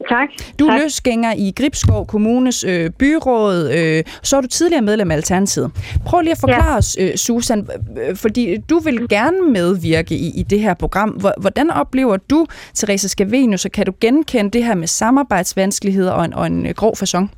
Tak. 0.07 0.29
Du 0.59 0.65
er 0.65 0.71
tak. 0.71 0.81
løsgænger 0.81 1.33
i 1.37 1.53
Gribskov 1.57 2.07
Kommunes 2.07 2.63
øh, 2.63 2.89
byråd, 2.89 3.71
øh, 3.77 4.03
så 4.23 4.37
er 4.37 4.41
du 4.41 4.47
tidligere 4.47 4.81
medlem 4.81 5.11
af 5.11 5.15
Alternativet. 5.15 5.71
Prøv 6.05 6.21
lige 6.21 6.31
at 6.31 6.37
forklare 6.39 6.71
ja. 6.71 6.77
os, 6.77 6.97
øh, 6.99 7.15
Susan, 7.15 7.67
øh, 8.01 8.15
fordi 8.15 8.57
du 8.69 8.79
vil 8.79 9.09
gerne 9.09 9.51
medvirke 9.51 10.15
i, 10.15 10.39
i 10.39 10.43
det 10.43 10.59
her 10.59 10.73
program. 10.73 11.09
Hvordan 11.41 11.71
oplever 11.71 12.17
du, 12.17 12.45
Therese 12.75 13.09
Scavenius, 13.09 13.61
så 13.61 13.69
kan 13.69 13.85
du 13.85 13.93
genkende 14.01 14.51
det 14.51 14.63
her 14.63 14.75
med 14.75 14.87
samarbejdsvanskeligheder 14.87 16.11
og 16.11 16.25
en, 16.25 16.33
og 16.33 16.47
en 16.47 16.65
øh, 16.65 16.73
grov 16.75 16.95
fasong? 16.95 17.31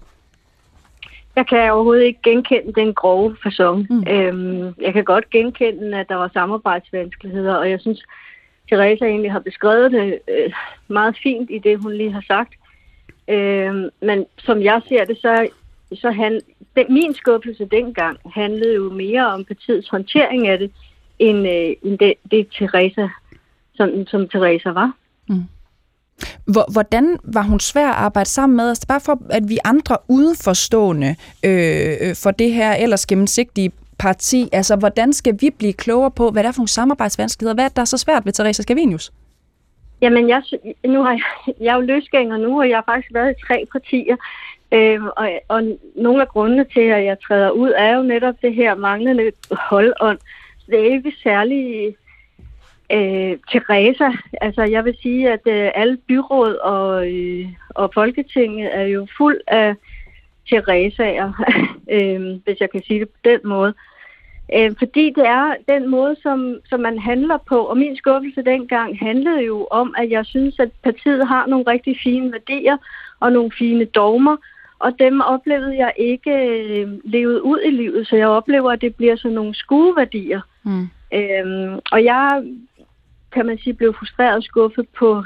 Jeg 1.35 1.47
kan 1.47 1.71
overhovedet 1.71 2.03
ikke 2.03 2.19
genkende 2.23 2.73
den 2.73 2.93
grove 2.93 3.35
fasong. 3.43 3.87
Mm. 3.89 4.03
Øhm, 4.07 4.73
jeg 4.81 4.93
kan 4.93 5.03
godt 5.03 5.29
genkende, 5.29 5.99
at 5.99 6.09
der 6.09 6.15
var 6.15 6.29
samarbejdsvanskeligheder, 6.33 7.55
og 7.55 7.69
jeg 7.69 7.79
synes, 7.79 8.03
Theresa 8.71 9.05
egentlig 9.05 9.31
har 9.31 9.39
beskrevet 9.39 9.91
det 9.91 10.19
øh, 10.27 10.53
meget 10.87 11.15
fint 11.23 11.49
i 11.49 11.59
det, 11.59 11.79
hun 11.79 11.93
lige 11.93 12.11
har 12.11 12.23
sagt. 12.27 12.53
Øhm, 13.27 13.89
men 14.01 14.25
som 14.37 14.61
jeg 14.61 14.81
ser 14.87 15.05
det, 15.05 15.17
så, 15.17 15.47
så 15.93 16.11
han, 16.11 16.41
den, 16.75 16.85
min 16.93 17.13
skuffelse 17.13 17.65
dengang 17.65 18.17
handlede 18.33 18.75
jo 18.75 18.89
mere 18.89 19.27
om 19.27 19.45
partiets 19.45 19.89
håndtering 19.89 20.47
af 20.47 20.59
det, 20.59 20.71
end, 21.19 21.47
øh, 21.47 21.75
end 21.83 21.99
det, 21.99 22.13
det 22.31 22.47
Theresa, 22.53 23.07
som, 23.75 24.07
som 24.07 24.29
Theresa 24.29 24.69
var. 24.69 24.91
Mm. 25.29 25.43
Hvordan 26.73 27.17
var 27.23 27.41
hun 27.41 27.59
svær 27.59 27.89
at 27.89 27.95
arbejde 27.95 28.29
sammen 28.29 28.57
med? 28.57 28.69
Altså 28.69 28.87
bare 28.87 28.99
for, 28.99 29.21
at 29.29 29.49
vi 29.49 29.57
andre 29.65 29.97
udenforstående 30.07 31.15
øh, 31.45 31.91
øh 32.01 32.15
for 32.15 32.31
det 32.31 32.51
her 32.53 32.73
ellers 32.73 33.05
gennemsigtige 33.05 33.71
parti, 34.01 34.49
altså 34.51 34.75
hvordan 34.75 35.13
skal 35.13 35.37
vi 35.41 35.49
blive 35.49 35.73
klogere 35.73 36.11
på, 36.11 36.31
hvad 36.31 36.43
der 36.43 36.49
er 36.49 36.53
for 36.53 36.59
nogle 36.59 36.77
samarbejdsvanskeligheder? 36.79 37.55
Hvad 37.55 37.65
er 37.65 37.69
der 37.69 37.85
så 37.85 37.97
svært 37.97 38.25
ved 38.25 38.33
Teresa 38.33 38.61
Scavenius? 38.61 39.11
Jamen, 40.01 40.29
jeg, 40.29 40.43
nu 40.85 41.03
har 41.03 41.11
jeg, 41.11 41.53
jeg 41.59 41.71
er 41.71 41.75
jo 41.75 41.81
løsgænger 41.81 42.37
nu, 42.37 42.59
og 42.59 42.69
jeg 42.69 42.77
har 42.77 42.91
faktisk 42.93 43.13
været 43.13 43.31
i 43.31 43.45
tre 43.47 43.67
partier. 43.71 44.15
Øh, 44.71 45.03
og, 45.03 45.29
og 45.47 45.77
nogle 45.95 46.21
af 46.21 46.27
grundene 46.27 46.65
til, 46.73 46.87
at 46.97 47.05
jeg 47.05 47.17
træder 47.27 47.49
ud, 47.49 47.71
er 47.77 47.95
jo 47.95 48.03
netop 48.03 48.35
det 48.41 48.53
her 48.55 48.75
manglende 48.75 49.31
holdånd. 49.51 50.19
Det 50.67 50.79
er 50.79 50.93
ikke 50.93 51.13
særlig 51.23 51.95
øh, 52.91 53.37
Teresa. 53.51 54.09
Altså, 54.41 54.63
jeg 54.63 54.85
vil 54.85 54.97
sige, 55.01 55.31
at 55.31 55.41
øh, 55.47 55.71
alle 55.75 55.97
byråd 56.07 56.53
og, 56.55 57.11
øh, 57.11 57.47
og 57.69 57.91
Folketinget 57.93 58.77
er 58.77 58.83
jo 58.83 59.07
fuld 59.17 59.39
af 59.47 59.75
Teresaer, 60.49 61.31
øh, 61.95 62.21
hvis 62.43 62.59
jeg 62.59 62.69
kan 62.71 62.83
sige 62.87 62.99
det 62.99 63.09
på 63.09 63.19
den 63.23 63.39
måde. 63.43 63.69
Øh, 63.69 63.90
fordi 64.79 65.09
det 65.09 65.27
er 65.27 65.55
den 65.67 65.89
måde, 65.89 66.15
som, 66.23 66.55
som 66.69 66.79
man 66.79 66.99
handler 66.99 67.37
på. 67.37 67.57
Og 67.57 67.77
min 67.77 67.97
skuffelse 67.97 68.41
dengang 68.41 68.99
handlede 68.99 69.41
jo 69.41 69.67
om, 69.71 69.95
at 69.97 70.09
jeg 70.09 70.25
synes, 70.25 70.59
at 70.59 70.69
partiet 70.83 71.27
har 71.27 71.47
nogle 71.47 71.65
rigtig 71.67 71.99
fine 72.03 72.31
værdier 72.31 72.77
og 73.19 73.31
nogle 73.31 73.51
fine 73.57 73.85
dogmer. 73.85 74.37
Og 74.79 74.99
dem 74.99 75.21
oplevede 75.21 75.77
jeg 75.77 75.93
ikke 75.97 76.31
øh, 76.31 76.87
levet 77.03 77.39
ud 77.39 77.59
i 77.65 77.69
livet, 77.69 78.07
så 78.07 78.15
jeg 78.15 78.27
oplever, 78.27 78.71
at 78.71 78.81
det 78.81 78.95
bliver 78.95 79.15
sådan 79.15 79.35
nogle 79.35 79.55
skueværdier. 79.55 80.41
Mm. 80.63 80.89
Øhm, 81.13 81.79
og 81.91 82.03
jeg 82.03 82.43
kan 83.31 83.45
man 83.45 83.57
sige, 83.57 83.73
blev 83.73 83.93
frustreret 83.99 84.35
og 84.35 84.43
skuffet 84.43 84.87
på, 84.99 85.23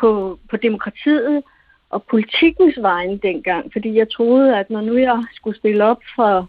på, 0.00 0.38
på 0.50 0.56
demokratiet 0.56 1.42
og 1.90 2.02
politikens 2.02 2.74
vegne 2.80 3.18
dengang, 3.18 3.72
fordi 3.72 3.94
jeg 3.94 4.10
troede, 4.10 4.58
at 4.58 4.70
når 4.70 4.80
nu 4.80 4.96
jeg 4.96 5.24
skulle 5.34 5.58
stille 5.58 5.84
op 5.84 6.00
for, 6.16 6.48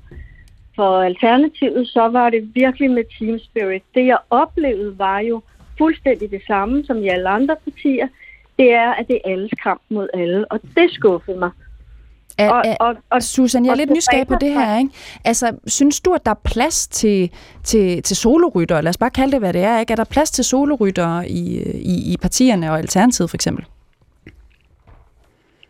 for 0.76 1.02
Alternativet, 1.02 1.88
så 1.88 2.08
var 2.08 2.30
det 2.30 2.56
virkelig 2.56 2.92
med 2.92 3.04
team 3.20 3.40
spirit. 3.40 3.84
Det 3.96 4.06
jeg 4.06 4.18
oplevede 4.30 5.00
var 5.00 5.20
jo 5.20 5.42
fuldstændig 5.78 6.32
det 6.32 6.42
samme 6.48 6.86
som 6.86 6.98
i 6.98 7.08
alle 7.08 7.30
andre 7.30 7.56
partier. 7.64 8.08
Det 8.58 8.74
er, 8.74 8.92
at 8.94 9.08
det 9.08 9.16
er 9.16 9.32
alles 9.32 9.52
kamp 9.64 9.82
mod 9.90 10.08
alle, 10.14 10.52
og 10.52 10.60
det 10.76 10.92
skuffede 10.92 11.40
mig. 11.40 11.50
Er, 12.38 12.52
og, 12.52 12.64
og, 12.80 12.96
og, 13.10 13.24
Susan, 13.24 13.66
jeg 13.66 13.72
er 13.72 13.76
lidt 13.76 13.90
nysgerrig 13.90 14.28
på 14.28 14.36
det 14.42 14.52
her. 14.52 14.78
Ikke? 14.78 14.90
Altså, 15.26 15.58
synes 15.68 16.02
du, 16.02 16.14
at 16.14 16.26
der 16.26 16.32
er 16.32 16.42
plads 16.44 16.88
til, 16.88 17.32
til, 17.64 18.04
til 18.04 18.16
solorytter? 18.16 18.82
Lad 18.82 18.90
os 18.90 18.98
bare 18.98 19.10
kalde 19.10 19.32
det, 19.32 19.40
hvad 19.40 19.54
det 19.54 19.62
er. 19.62 19.80
Ikke? 19.80 19.92
Er 19.92 19.96
der 19.96 20.04
plads 20.04 20.32
til 20.32 20.44
solorytter 20.44 21.22
i, 21.22 21.62
i, 21.74 22.14
i 22.14 22.18
partierne 22.22 22.72
og 22.72 22.78
Alternativet 22.78 23.30
for 23.30 23.38
eksempel? 23.38 23.66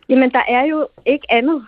Jamen, 0.08 0.30
der 0.30 0.42
er 0.48 0.64
jo 0.64 0.88
ikke 1.06 1.26
andet. 1.30 1.66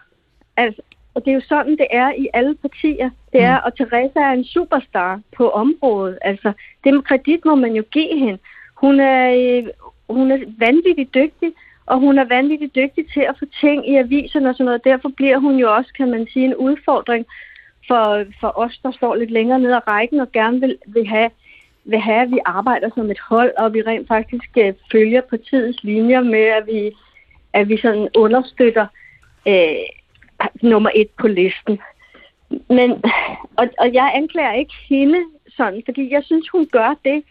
Altså, 0.56 0.82
og 1.18 1.24
det 1.24 1.30
er 1.30 1.34
jo 1.34 1.48
sådan, 1.48 1.76
det 1.76 1.86
er 1.90 2.12
i 2.12 2.28
alle 2.32 2.54
partier. 2.54 3.10
Det 3.32 3.40
er, 3.42 3.56
mm. 3.58 3.62
og 3.64 3.76
Teresa 3.76 4.20
er 4.20 4.32
en 4.32 4.44
superstar 4.44 5.20
på 5.36 5.50
området. 5.50 6.18
Altså, 6.22 6.52
det 6.84 7.04
kredit 7.04 7.44
må 7.44 7.54
man 7.54 7.72
jo 7.72 7.82
give 7.90 8.18
hende. 8.18 8.38
Hun 8.74 9.00
er, 9.00 9.30
øh, 9.30 9.66
hun 10.08 10.30
er 10.30 10.38
vanvittigt 10.58 11.14
dygtig, 11.14 11.52
og 11.86 11.98
hun 11.98 12.18
er 12.18 12.24
vanvittigt 12.24 12.74
dygtig 12.74 13.04
til 13.12 13.20
at 13.20 13.34
få 13.38 13.44
ting 13.60 13.88
i 13.90 13.96
aviserne 13.96 14.48
og 14.48 14.54
sådan 14.54 14.64
noget. 14.64 14.84
Derfor 14.84 15.08
bliver 15.16 15.38
hun 15.38 15.56
jo 15.56 15.74
også, 15.74 15.92
kan 15.96 16.10
man 16.10 16.26
sige, 16.32 16.44
en 16.44 16.56
udfordring 16.56 17.26
for, 17.88 18.24
for 18.40 18.58
os, 18.58 18.78
der 18.82 18.92
står 18.92 19.14
lidt 19.14 19.30
længere 19.30 19.58
ned 19.58 19.72
ad 19.72 19.88
rækken 19.88 20.20
og 20.20 20.32
gerne 20.32 20.60
vil, 20.60 20.78
vil, 20.86 21.06
have, 21.06 21.30
vil 21.84 21.98
have, 21.98 22.22
at 22.22 22.30
vi 22.30 22.38
arbejder 22.44 22.90
som 22.94 23.10
et 23.10 23.20
hold, 23.20 23.52
og 23.58 23.74
vi 23.74 23.82
rent 23.82 24.08
faktisk 24.08 24.50
uh, 24.56 24.72
følger 24.92 25.20
partiets 25.20 25.82
linjer 25.82 26.20
med, 26.20 26.44
at 26.58 26.66
vi, 26.66 26.92
at 27.52 27.68
vi 27.68 27.76
sådan 27.76 28.08
understøtter 28.14 28.86
uh, 29.46 29.97
nummer 30.62 30.90
et 30.94 31.08
på 31.20 31.28
listen. 31.28 31.78
Men, 32.50 32.90
og, 33.56 33.68
og 33.78 33.94
jeg 33.94 34.12
anklager 34.14 34.52
ikke 34.52 34.74
hende 34.88 35.18
sådan, 35.56 35.82
fordi 35.84 36.12
jeg 36.12 36.24
synes, 36.24 36.48
hun 36.48 36.66
gør 36.72 36.94
det, 37.04 37.22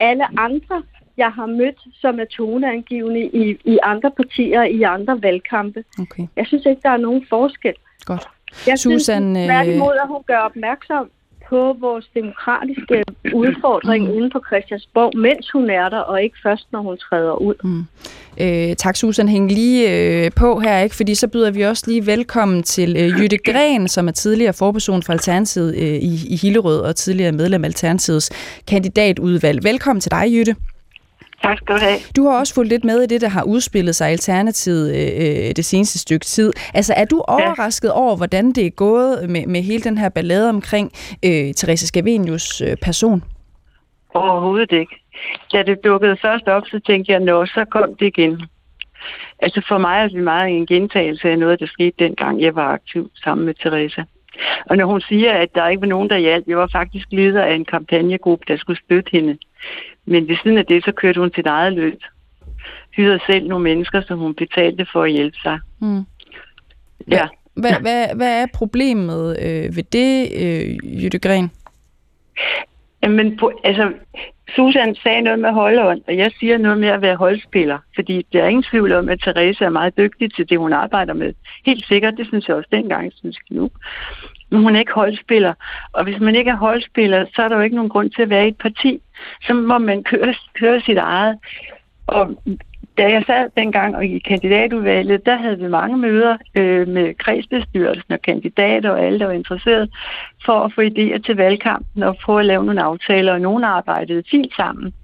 alle 0.00 0.40
andre 0.40 0.82
jeg 1.16 1.32
har 1.32 1.46
mødt, 1.46 1.80
som 1.94 2.20
er 2.20 2.24
toneangivende 2.24 3.20
i, 3.20 3.58
i 3.64 3.78
andre 3.82 4.10
partier, 4.10 4.62
i 4.62 4.82
andre 4.82 5.22
valgkampe. 5.22 5.84
Okay. 6.00 6.26
Jeg 6.36 6.46
synes 6.46 6.66
ikke, 6.66 6.82
der 6.82 6.90
er 6.90 6.96
nogen 6.96 7.26
forskel. 7.28 7.74
Godt. 8.04 8.28
Jeg 8.66 8.78
Susan, 8.78 9.34
synes 9.34 9.46
tværtimod, 9.46 9.96
at 10.02 10.08
hun 10.08 10.22
gør 10.26 10.38
opmærksom 10.38 11.10
på 11.48 11.76
vores 11.80 12.10
demokratiske 12.14 13.04
udfordring 13.34 14.04
mm. 14.04 14.10
uden 14.10 14.30
på 14.30 14.40
Christiansborg, 14.46 15.18
mens 15.18 15.50
hun 15.50 15.70
er 15.70 15.88
der, 15.88 15.98
og 15.98 16.22
ikke 16.22 16.36
først, 16.42 16.66
når 16.72 16.80
hun 16.80 16.96
træder 16.96 17.32
ud. 17.32 17.54
Mm. 17.64 17.84
Øh, 18.40 18.76
tak, 18.76 18.96
Susan. 18.96 19.28
Hæng 19.28 19.52
lige 19.52 19.80
øh, 19.92 20.30
på 20.36 20.60
her, 20.60 20.80
ikke? 20.80 20.96
fordi 20.96 21.14
så 21.14 21.28
byder 21.28 21.50
vi 21.50 21.62
også 21.62 21.84
lige 21.86 22.06
velkommen 22.06 22.62
til 22.62 22.96
øh, 22.96 23.20
Jytte 23.20 23.38
Gren, 23.38 23.88
som 23.88 24.08
er 24.08 24.12
tidligere 24.12 24.52
forperson 24.52 25.02
for 25.02 25.12
Alternativet 25.12 25.76
øh, 25.76 25.82
i, 25.82 26.26
i 26.28 26.36
Hillerød 26.36 26.80
og 26.80 26.96
tidligere 26.96 27.32
medlem 27.32 27.64
af 27.64 27.68
Alternativets 27.68 28.30
kandidatudvalg. 28.66 29.64
Velkommen 29.64 30.00
til 30.00 30.10
dig, 30.10 30.26
Jytte. 30.32 30.56
Tak 31.42 31.56
skal 31.58 31.74
du 31.74 31.80
have. 31.80 31.98
Du 32.16 32.28
har 32.28 32.38
også 32.38 32.54
fulgt 32.54 32.70
lidt 32.70 32.84
med 32.84 33.02
i 33.02 33.06
det, 33.06 33.20
der 33.20 33.28
har 33.28 33.42
udspillet 33.42 33.94
sig 33.94 34.08
Alternativet 34.08 34.88
øh, 34.90 35.56
det 35.56 35.64
seneste 35.64 35.98
stykke 35.98 36.24
tid. 36.24 36.52
Altså, 36.74 36.94
er 36.96 37.04
du 37.04 37.20
overrasket 37.28 37.88
ja. 37.88 37.92
over, 37.92 38.16
hvordan 38.16 38.52
det 38.52 38.66
er 38.66 38.70
gået 38.70 39.30
med, 39.30 39.46
med 39.46 39.62
hele 39.62 39.82
den 39.82 39.98
her 39.98 40.08
ballade 40.08 40.48
omkring 40.48 40.92
øh, 41.24 41.54
Therese 41.54 41.86
Scavenius 41.86 42.60
øh, 42.60 42.76
person? 42.82 43.22
Overhovedet 44.14 44.72
ikke. 44.72 44.96
Da 45.52 45.62
det 45.62 45.84
dukkede 45.84 46.16
først 46.22 46.48
op, 46.48 46.62
så 46.66 46.80
tænkte 46.86 47.12
jeg, 47.12 47.20
nå, 47.20 47.46
så 47.46 47.64
kom 47.70 47.94
det 47.94 48.06
igen. 48.06 48.42
Altså 49.38 49.62
for 49.68 49.78
mig 49.78 50.02
er 50.02 50.08
det 50.08 50.22
meget 50.22 50.56
en 50.56 50.66
gentagelse 50.66 51.30
af 51.30 51.38
noget, 51.38 51.60
der 51.60 51.66
skete 51.66 51.94
dengang, 51.98 52.40
jeg 52.40 52.54
var 52.54 52.68
aktiv 52.72 53.10
sammen 53.24 53.46
med 53.46 53.54
Therese. 53.54 54.04
Og 54.66 54.76
når 54.76 54.86
hun 54.86 55.00
siger, 55.00 55.32
at 55.32 55.54
der 55.54 55.68
ikke 55.68 55.80
var 55.80 55.86
nogen, 55.86 56.10
der 56.10 56.18
hjalp, 56.18 56.44
jeg 56.46 56.58
var 56.58 56.68
faktisk 56.72 57.06
leder 57.10 57.42
af 57.42 57.54
en 57.54 57.64
kampagnegruppe, 57.64 58.44
der 58.48 58.56
skulle 58.56 58.80
støtte 58.84 59.10
hende. 59.12 59.38
Men 60.06 60.28
ved 60.28 60.36
siden 60.42 60.58
af 60.58 60.66
det, 60.66 60.84
så 60.84 60.92
kørte 60.92 61.20
hun 61.20 61.32
sit 61.34 61.46
eget 61.46 61.72
løb. 61.72 62.00
Hyrede 62.96 63.20
selv 63.26 63.48
nogle 63.48 63.64
mennesker, 63.64 64.00
som 64.00 64.18
hun 64.18 64.34
betalte 64.34 64.86
for 64.92 65.02
at 65.02 65.12
hjælpe 65.12 65.36
sig. 65.42 65.58
Mm. 65.80 66.02
Ja. 67.10 67.28
Hvad, 67.54 67.80
hvad, 67.80 68.06
hvad 68.16 68.42
er 68.42 68.46
problemet 68.54 69.36
øh, 69.42 69.76
ved 69.76 69.82
det, 69.82 70.28
øh, 70.42 71.02
Jytte 71.04 71.18
Gren? 71.18 71.50
Jamen, 73.02 73.36
på, 73.36 73.52
altså, 73.64 73.92
Susan 74.56 74.94
sagde 74.94 75.22
noget 75.22 75.38
med 75.38 75.52
holdånd, 75.52 76.02
og 76.06 76.16
jeg 76.16 76.30
siger 76.38 76.58
noget 76.58 76.78
med 76.78 76.88
at 76.88 77.02
være 77.02 77.16
holdspiller, 77.16 77.78
fordi 77.94 78.26
der 78.32 78.42
er 78.42 78.48
ingen 78.48 78.62
tvivl 78.62 78.92
om, 78.92 79.08
at 79.08 79.20
Therese 79.20 79.64
er 79.64 79.70
meget 79.70 79.96
dygtig 79.96 80.34
til 80.34 80.48
det, 80.48 80.58
hun 80.58 80.72
arbejder 80.72 81.14
med. 81.14 81.32
Helt 81.66 81.86
sikkert, 81.86 82.14
det 82.16 82.26
synes 82.26 82.48
jeg 82.48 82.56
også 82.56 82.68
dengang, 82.72 83.12
synes 83.12 83.36
jeg 83.50 83.56
nu. 83.56 83.70
Men 84.50 84.62
hun 84.62 84.76
er 84.76 84.80
ikke 84.80 84.92
holdspiller, 84.92 85.54
og 85.92 86.04
hvis 86.04 86.20
man 86.20 86.34
ikke 86.34 86.50
er 86.50 86.56
holdspiller, 86.56 87.26
så 87.34 87.42
er 87.42 87.48
der 87.48 87.56
jo 87.56 87.62
ikke 87.62 87.76
nogen 87.76 87.90
grund 87.90 88.10
til 88.10 88.22
at 88.22 88.30
være 88.30 88.44
i 88.44 88.48
et 88.48 88.58
parti. 88.58 89.00
Så 89.42 89.54
må 89.54 89.78
man 89.78 90.04
køre, 90.04 90.34
køre 90.54 90.80
sit 90.80 90.98
eget. 90.98 91.38
Og 92.06 92.36
da 92.98 93.10
jeg 93.10 93.24
sad 93.26 93.50
dengang 93.56 93.96
og 93.96 94.04
i 94.04 94.18
kandidatudvalget, 94.18 95.26
der 95.26 95.36
havde 95.36 95.58
vi 95.58 95.68
mange 95.68 95.96
møder 95.96 96.36
øh, 96.54 96.88
med 96.88 97.14
kredsbestyrelsen 97.14 98.12
og 98.12 98.22
kandidater 98.22 98.90
og 98.90 99.04
alle, 99.04 99.18
der 99.18 99.26
var 99.26 99.32
interesseret, 99.32 99.90
for 100.44 100.60
at 100.60 100.72
få 100.74 100.80
idéer 100.80 101.18
til 101.18 101.36
valgkampen 101.36 102.02
og 102.02 102.16
prøve 102.24 102.40
at 102.40 102.46
lave 102.46 102.64
nogle 102.64 102.82
aftaler, 102.82 103.32
og 103.32 103.40
nogen 103.40 103.64
arbejdede 103.64 104.22
fint 104.30 104.54
sammen. 104.56 104.94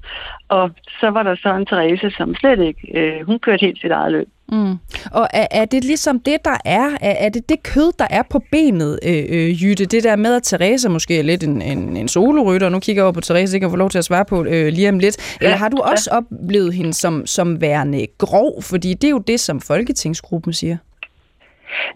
Og 0.49 0.71
så 1.01 1.11
var 1.11 1.23
der 1.23 1.35
så 1.35 1.55
en 1.55 1.67
Therese, 1.67 2.11
som 2.11 2.35
slet 2.35 2.61
ikke, 2.61 2.99
øh, 2.99 3.27
hun 3.27 3.39
kørte 3.39 3.67
helt 3.67 3.81
sit 3.81 3.91
eget 3.91 4.13
løb. 4.13 4.29
Mm. 4.53 4.79
Og 5.13 5.29
er, 5.33 5.47
er 5.51 5.65
det 5.65 5.85
ligesom 5.85 6.21
det, 6.21 6.37
der 6.45 6.57
er? 6.65 6.91
Er, 7.01 7.15
er 7.27 7.29
det 7.29 7.49
det 7.49 7.63
kød, 7.63 7.93
der 7.99 8.07
er 8.11 8.23
på 8.31 8.43
benet, 8.53 8.99
øh, 9.03 9.25
øh, 9.29 9.63
Jytte? 9.63 9.85
Det 9.85 10.05
der 10.05 10.17
med, 10.17 10.35
at 10.35 10.43
Therese 10.43 10.89
måske 10.89 11.19
er 11.19 11.23
lidt 11.23 11.45
en, 11.45 11.63
en, 11.63 11.97
en 11.97 12.09
solorytter, 12.09 12.69
nu 12.69 12.81
kigger 12.81 13.01
jeg 13.01 13.05
over 13.05 13.13
på 13.13 13.21
Therese, 13.21 13.57
ikke 13.57 13.65
kan 13.65 13.71
få 13.71 13.77
lov 13.77 13.91
til 13.91 13.99
at 13.99 14.05
svare 14.05 14.25
på 14.25 14.45
øh, 14.45 14.73
lige 14.73 14.89
om 14.89 14.99
lidt. 14.99 15.37
Eller 15.41 15.57
har 15.57 15.69
du 15.69 15.77
også 15.77 16.11
oplevet 16.11 16.75
hende 16.75 16.95
som, 16.95 17.27
som 17.27 17.61
værende 17.61 18.07
grov? 18.19 18.63
Fordi 18.63 18.95
det 18.95 19.05
er 19.05 19.11
jo 19.11 19.19
det, 19.19 19.41
som 19.41 19.61
Folketingsgruppen 19.61 20.53
siger. 20.53 20.77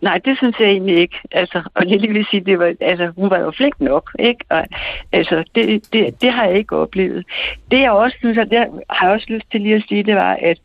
Nej, 0.02 0.20
det 0.24 0.36
synes 0.36 0.56
jeg 0.60 0.68
egentlig 0.68 0.96
ikke. 0.96 1.16
Altså, 1.32 1.62
og 1.74 1.86
lige 1.86 2.12
vil 2.12 2.26
sige, 2.30 2.40
det 2.40 2.58
var, 2.58 2.74
altså, 2.80 3.12
hun 3.16 3.30
var 3.30 3.38
jo 3.38 3.50
flink 3.50 3.80
nok, 3.80 4.10
ikke? 4.18 4.44
Og, 4.48 4.64
altså, 5.12 5.44
det, 5.54 5.92
det, 5.92 6.22
det 6.22 6.32
har 6.32 6.44
jeg 6.44 6.56
ikke 6.58 6.76
oplevet. 6.76 7.24
Det 7.70 7.80
jeg 7.80 7.90
også 7.90 8.16
synes, 8.18 8.38
og 8.38 8.50
det 8.50 8.58
har 8.90 9.06
jeg 9.06 9.14
også 9.14 9.26
lyst 9.28 9.50
til 9.50 9.60
lige 9.60 9.74
at 9.74 9.84
sige, 9.88 10.02
det 10.02 10.14
var, 10.14 10.38
at, 10.42 10.58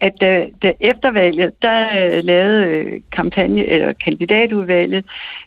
at 0.00 0.14
øh, 0.22 0.28
da, 0.28 0.48
da 0.62 0.72
eftervalget, 0.80 1.62
der 1.62 1.86
uh, 1.86 2.24
lavede 2.24 2.66
øh, 2.66 3.00
kampagne, 3.12 3.66
eller 3.66 3.92
kandidatudvalget 3.92 5.04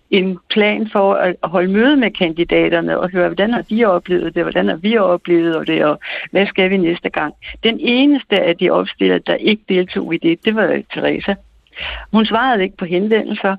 en 0.10 0.40
plan 0.50 0.90
for 0.90 1.14
at 1.14 1.36
holde 1.44 1.72
møde 1.72 1.98
med 1.98 2.12
kandidaterne 2.12 3.00
og 3.00 3.10
høre, 3.10 3.28
hvordan 3.28 3.54
har 3.54 3.62
de 3.62 3.86
oplevet 3.86 4.36
det, 4.36 4.44
hvordan 4.44 4.68
har 4.68 4.76
vi 4.76 4.98
oplevet 4.98 5.68
det, 5.68 5.86
og 5.86 6.00
hvad 6.32 6.48
skal 6.48 6.70
vi 6.70 6.78
næste 6.78 7.10
gang. 7.10 7.34
Den 7.64 7.80
eneste 7.80 8.40
af 8.40 8.58
de 8.58 8.70
opstillere, 8.70 9.20
der 9.20 9.36
ikke 9.36 9.64
deltog 9.70 10.14
i 10.14 10.18
det, 10.18 10.46
det 10.46 10.56
var 10.56 10.82
Teresa. 10.94 11.34
Hun 12.12 12.26
svarede 12.26 12.64
ikke 12.64 12.78
på 12.78 12.86
henvendelser, 12.86 13.56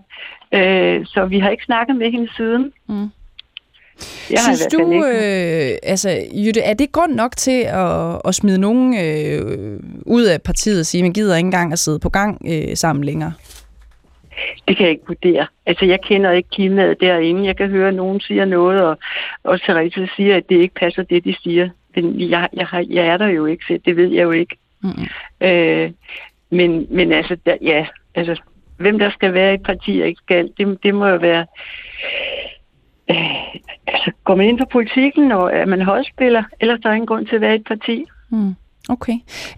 øh, 0.52 1.06
så 1.06 1.26
vi 1.26 1.38
har 1.38 1.50
ikke 1.50 1.64
snakket 1.64 1.96
med 1.96 2.10
hende 2.10 2.28
siden. 2.36 2.72
Mm. 2.88 3.10
Jeg 4.30 4.38
Synes 4.38 4.66
du, 4.72 5.04
øh, 5.04 5.78
altså, 5.82 6.10
Jytte, 6.46 6.60
er 6.60 6.74
det 6.74 6.92
grund 6.92 7.14
nok 7.14 7.36
til 7.36 7.60
at, 7.60 8.20
at 8.24 8.34
smide 8.34 8.58
nogen 8.58 8.98
øh, 9.04 9.80
ud 10.06 10.22
af 10.24 10.42
partiet 10.42 10.80
og 10.80 10.86
sige, 10.86 11.00
at 11.00 11.04
man 11.04 11.12
gider 11.12 11.36
ikke 11.36 11.46
engang 11.46 11.72
at 11.72 11.78
sidde 11.78 11.98
på 11.98 12.08
gang 12.08 12.42
øh, 12.48 12.76
sammen 12.76 13.04
længere? 13.04 13.32
Det 14.68 14.76
kan 14.76 14.84
jeg 14.84 14.90
ikke 14.90 15.06
vurdere. 15.06 15.46
Altså, 15.66 15.84
jeg 15.84 16.00
kender 16.00 16.30
ikke 16.30 16.48
klimaet 16.48 17.00
derinde. 17.00 17.44
Jeg 17.46 17.56
kan 17.56 17.68
høre, 17.68 17.88
at 17.88 17.94
nogen 17.94 18.20
siger 18.20 18.44
noget, 18.44 18.82
og, 18.82 18.98
og 19.44 19.60
Therese 19.60 20.08
siger, 20.16 20.36
at 20.36 20.48
det 20.48 20.56
ikke 20.56 20.74
passer 20.74 21.02
det, 21.02 21.24
de 21.24 21.36
siger. 21.42 21.68
Men 21.96 22.30
jeg, 22.30 22.48
jeg, 22.52 22.66
har, 22.66 22.84
jeg 22.90 23.06
er 23.06 23.16
der 23.16 23.26
jo 23.26 23.46
ikke, 23.46 23.64
så 23.64 23.78
det 23.84 23.96
ved 23.96 24.12
jeg 24.12 24.22
jo 24.22 24.30
ikke. 24.30 24.56
Mm-hmm. 24.82 25.06
Øh, 25.40 25.90
men, 26.50 26.86
men 26.90 27.12
altså, 27.12 27.36
der, 27.46 27.56
ja, 27.62 27.86
altså, 28.16 28.42
hvem 28.76 28.98
der 28.98 29.10
skal 29.10 29.34
være 29.34 29.52
i 29.52 29.54
et 29.54 29.62
parti 29.62 30.00
og 30.00 30.08
ikke 30.08 30.20
skal, 30.24 30.50
det, 30.58 30.82
det 30.82 30.94
må 30.94 31.06
jo 31.06 31.16
være... 31.16 31.46
Øh, 33.10 33.54
altså, 33.86 34.10
går 34.24 34.34
man 34.34 34.46
ind 34.46 34.58
på 34.58 34.66
politikken, 34.72 35.32
og 35.32 35.52
er 35.52 35.66
man 35.66 35.82
holdspiller, 35.82 36.42
ellers 36.60 36.80
der 36.82 36.88
er 36.88 36.94
ingen 36.94 37.06
grund 37.06 37.26
til 37.26 37.34
at 37.34 37.40
være 37.40 37.52
i 37.52 37.60
et 37.60 37.66
parti. 37.66 38.06
Mm. 38.30 38.54
Okay. 38.88 39.12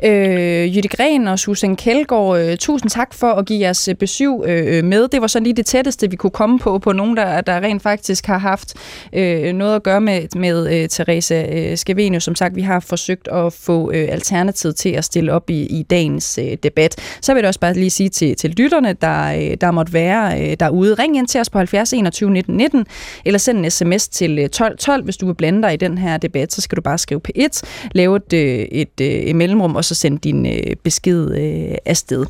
Øh, 0.05 0.77
Jytte 0.77 0.89
Gren 0.89 1.29
og 1.29 1.39
Susan 1.39 1.77
Kjeldgaard, 1.77 2.39
øh, 2.41 2.57
tusind 2.57 2.91
tak 2.91 3.15
for 3.15 3.33
at 3.33 3.47
give 3.47 3.61
jeres 3.61 3.89
øh, 3.89 3.95
besøg 3.95 4.41
øh, 4.45 4.79
øh, 4.79 4.85
med. 4.85 5.09
Det 5.09 5.21
var 5.21 5.27
så 5.27 5.41
lige 5.41 5.53
det 5.53 5.67
tætteste, 5.67 6.11
vi 6.11 6.17
kunne 6.17 6.31
komme 6.31 6.59
på, 6.59 6.79
på 6.79 6.93
nogen, 6.93 7.17
der, 7.17 7.41
der 7.41 7.61
rent 7.61 7.83
faktisk 7.83 8.27
har 8.27 8.39
haft 8.39 8.75
øh, 9.13 9.53
noget 9.53 9.77
at 9.77 9.83
gøre 9.83 10.01
med, 10.01 10.37
med 10.37 10.83
øh, 10.83 10.89
Teresa 10.89 11.47
øh, 11.53 11.77
Scavenius. 11.77 12.25
Som 12.25 12.35
sagt, 12.35 12.57
vi 12.57 12.63
har 12.63 12.81
forsøgt 12.81 13.29
at 13.29 13.53
få 13.53 13.93
øh, 13.93 14.09
Alternativet 14.11 14.77
til 14.77 14.89
at 14.89 15.05
stille 15.05 15.33
op 15.33 15.51
i, 15.51 15.63
i 15.67 15.83
dagens 15.83 16.39
øh, 16.43 16.57
debat. 16.63 16.97
Så 17.21 17.35
vil 17.35 17.41
jeg 17.41 17.49
også 17.49 17.61
bare 17.61 17.75
lige 17.75 17.91
sige 17.91 18.09
til, 18.09 18.37
til 18.37 18.51
lytterne, 18.51 18.93
der, 18.93 19.33
øh, 19.33 19.57
der 19.61 19.71
måtte 19.71 19.93
være 19.93 20.41
øh, 20.41 20.57
derude. 20.61 20.95
Ring 20.95 21.17
ind 21.17 21.27
til 21.27 21.41
os 21.41 21.51
på 21.51 21.59
70 21.59 21.93
21 21.93 22.31
19 22.31 22.57
19, 22.57 22.87
eller 23.25 23.39
send 23.39 23.59
en 23.59 23.71
sms 23.71 24.09
til 24.09 24.39
øh, 24.39 24.49
12 24.49 24.79
12, 24.79 25.05
hvis 25.05 25.17
du 25.17 25.27
vil 25.27 25.35
blande 25.35 25.63
dig 25.63 25.75
i 25.75 25.77
den 25.77 25.99
her 25.99 26.17
debat. 26.17 26.53
Så 26.53 26.61
skal 26.61 26.77
du 26.77 26.83
bare 26.83 26.99
skrive 26.99 27.21
P1, 27.29 27.63
lave 27.93 28.17
et, 28.17 28.33
øh, 28.33 28.59
et 28.59 29.01
øh, 29.01 29.18
øh, 29.27 29.37
mellemrum, 29.37 29.77
og 29.77 29.85
så 29.85 29.95
sende 29.95 30.19
din 30.19 30.47
øh, 30.47 30.77
besked 30.83 31.31
øh, 31.31 31.77
afsted. 31.85 32.27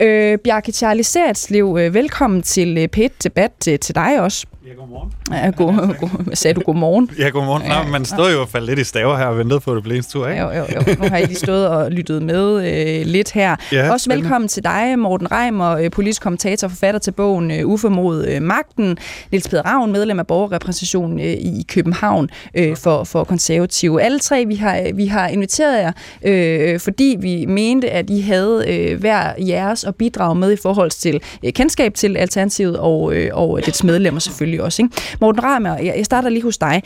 Øh, 0.00 0.38
Bjarke 0.38 0.72
Charlie 0.72 1.04
Sertslev, 1.04 1.78
øh, 1.80 1.94
velkommen 1.94 2.42
til 2.42 2.78
øh, 2.78 2.88
p 2.88 2.98
Debat 3.24 3.68
øh, 3.68 3.78
til 3.78 3.94
dig 3.94 4.20
også. 4.20 4.46
Ja, 4.72 4.76
godmorgen. 4.76 5.12
Ja, 5.30 5.50
god, 5.56 5.94
god, 6.00 6.36
sagde 6.36 6.54
du 6.54 6.60
godmorgen? 6.60 7.10
Ja, 7.18 7.28
godmorgen. 7.28 7.62
Ja, 7.62 7.86
man 7.86 8.04
stod 8.04 8.32
jo 8.32 8.40
og 8.40 8.48
faldt 8.48 8.66
lidt 8.66 8.78
i 8.78 8.84
staver 8.84 9.16
her 9.16 9.24
og 9.24 9.38
ventede 9.38 9.60
på, 9.60 9.70
at 9.70 9.74
det 9.74 9.82
blev 9.82 9.96
en 9.96 10.02
tur, 10.02 10.28
ikke? 10.28 10.42
Jo, 10.42 10.50
jo, 10.50 10.64
jo. 10.74 10.94
Nu 11.02 11.08
har 11.08 11.16
I 11.16 11.24
lige 11.24 11.36
stået 11.36 11.68
og 11.68 11.90
lyttet 11.90 12.22
med 12.22 12.72
øh, 13.00 13.06
lidt 13.06 13.32
her. 13.32 13.56
Ja, 13.72 13.92
Også 13.92 14.10
velkommen 14.10 14.48
til 14.48 14.64
dig, 14.64 14.98
Morten 14.98 15.32
Reimer, 15.32 15.70
øh, 15.70 15.90
politisk 15.90 16.22
kommentator 16.22 16.66
og 16.66 16.70
forfatter 16.70 17.00
til 17.00 17.10
bogen 17.10 17.50
øh, 17.50 17.66
Uffe 17.66 17.88
mod 17.88 18.26
øh, 18.26 18.42
magten. 18.42 18.98
Niels 19.30 19.48
Peder 19.48 19.62
Ravn, 19.62 19.92
medlem 19.92 20.18
af 20.18 20.26
borgerrepræsentationen 20.26 21.20
øh, 21.20 21.26
i 21.26 21.64
København 21.68 22.28
øh, 22.54 22.76
for, 22.76 23.04
for 23.04 23.24
konservative. 23.24 24.02
Alle 24.02 24.18
tre, 24.18 24.44
vi 24.46 24.54
har, 24.54 24.94
vi 24.94 25.06
har 25.06 25.28
inviteret 25.28 25.78
jer, 25.82 25.92
øh, 26.24 26.80
fordi 26.80 27.16
vi 27.20 27.46
mente, 27.46 27.90
at 27.90 28.10
I 28.10 28.20
havde 28.20 28.64
øh, 28.68 29.00
hver 29.00 29.32
jeres 29.38 29.84
at 29.84 29.94
bidrage 29.94 30.34
med 30.34 30.52
i 30.52 30.56
forhold 30.62 30.90
til 30.90 31.20
øh, 31.44 31.52
kendskab 31.52 31.94
til 31.94 32.16
Alternativet 32.16 32.76
og, 32.76 33.14
øh, 33.14 33.30
og 33.32 33.60
dets 33.66 33.84
medlemmer 33.84 34.20
selvfølgelig 34.20 34.61
også. 34.62 34.82
Ikke? 34.82 34.96
Morten 35.20 35.44
Reimer, 35.44 35.78
jeg, 35.78 35.94
jeg 35.96 36.04
starter 36.04 36.28
lige 36.28 36.42
hos 36.42 36.58
dig. 36.58 36.82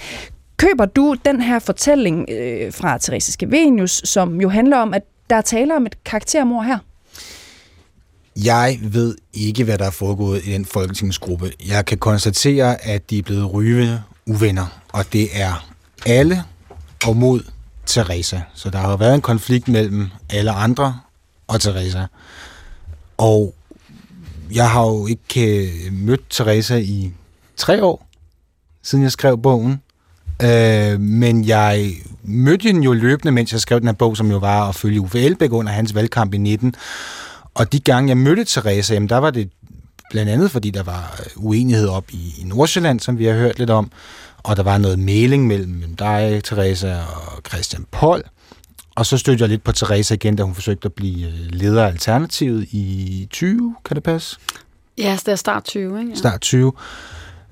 Køber 0.57 0.85
du 0.85 1.17
den 1.25 1.41
her 1.41 1.59
fortælling 1.59 2.27
øh, 2.31 2.73
fra 2.73 2.99
Therese 2.99 3.33
Skevenius, 3.33 4.03
som 4.05 4.41
jo 4.41 4.49
handler 4.49 4.77
om, 4.77 4.95
at 4.95 5.03
der 5.31 5.41
taler 5.41 5.77
om 5.77 5.87
et 5.87 6.05
karaktermord 6.05 6.65
her? 6.65 6.79
Jeg 8.45 8.79
ved 8.83 9.17
ikke, 9.33 9.65
hvad 9.65 9.79
der 9.79 9.87
er 9.87 9.91
foregået 9.91 10.45
i 10.45 10.53
den 10.53 10.65
folketingsgruppe. 10.65 11.53
Jeg 11.69 11.85
kan 11.85 11.99
konstatere, 11.99 12.87
at 12.87 13.11
de 13.11 13.19
er 13.19 13.23
blevet 13.23 13.55
ryve 13.55 14.03
uvenner, 14.27 14.81
og 14.93 15.12
det 15.12 15.29
er 15.33 15.67
alle 16.07 16.43
og 17.07 17.17
mod 17.17 17.41
Teresa. 17.87 18.41
Så 18.55 18.71
der 18.71 18.79
har 18.79 18.97
været 18.97 19.15
en 19.15 19.21
konflikt 19.21 19.69
mellem 19.69 20.09
alle 20.31 20.51
andre 20.51 21.01
og 21.47 21.61
Teresa. 21.61 22.07
Og 23.17 23.55
jeg 24.55 24.71
har 24.71 24.87
jo 24.87 25.07
ikke 25.07 25.67
øh, 25.67 25.93
mødt 25.93 26.31
Teresa 26.31 26.77
i 26.77 27.12
tre 27.57 27.85
år, 27.85 28.09
siden 28.83 29.05
jeg 29.05 29.12
skrev 29.12 29.38
bogen. 29.42 29.83
Øh, 30.42 31.01
men 31.01 31.45
jeg 31.45 31.92
mødte 32.23 32.62
hende 32.62 32.83
jo 32.83 32.92
løbende, 32.92 33.33
mens 33.33 33.53
jeg 33.53 33.61
skrev 33.61 33.81
den 33.81 33.88
her 33.88 33.95
bog, 33.95 34.16
som 34.16 34.31
jo 34.31 34.37
var 34.37 34.69
at 34.69 34.75
følge 34.75 35.01
Uffe 35.01 35.21
Elbæk 35.21 35.53
under 35.53 35.73
hans 35.73 35.95
valgkamp 35.95 36.35
i 36.35 36.38
19. 36.38 36.75
Og 37.55 37.73
de 37.73 37.81
gange, 37.81 38.09
jeg 38.09 38.16
mødte 38.16 38.45
Therese, 38.45 38.95
jamen, 38.95 39.09
der 39.09 39.16
var 39.16 39.31
det 39.31 39.51
blandt 40.11 40.31
andet, 40.31 40.51
fordi 40.51 40.71
der 40.71 40.83
var 40.83 41.21
uenighed 41.37 41.88
op 41.88 42.05
i, 42.11 42.35
i 42.38 42.45
Nordsjælland, 42.45 43.01
som 43.01 43.19
vi 43.19 43.25
har 43.25 43.35
hørt 43.35 43.59
lidt 43.59 43.71
om, 43.71 43.90
og 44.42 44.57
der 44.57 44.62
var 44.62 44.79
noget 44.79 44.99
mailing 44.99 45.47
mellem 45.47 45.97
dig, 45.99 46.40
Therese 46.45 46.97
og 46.97 47.40
Christian 47.49 47.87
Poll. 47.90 48.23
Og 48.95 49.07
så 49.07 49.19
stødte 49.19 49.42
jeg 49.42 49.49
lidt 49.49 49.64
på 49.64 49.73
Therese 49.73 50.14
igen, 50.14 50.37
da 50.37 50.42
hun 50.42 50.55
forsøgte 50.55 50.87
at 50.87 50.92
blive 50.92 51.29
øh, 51.29 51.35
leder 51.51 51.85
af 51.85 51.87
Alternativet 51.88 52.62
i 52.71 53.29
20, 53.31 53.77
kan 53.85 53.95
det 53.95 54.03
passe? 54.03 54.37
Ja, 54.99 55.19
det 55.27 55.29
er 55.29 55.37
start 55.37 55.64
20, 55.64 55.99
ikke? 55.99 56.11
Ja. 56.11 56.16
Start 56.16 56.40
20 56.40 56.73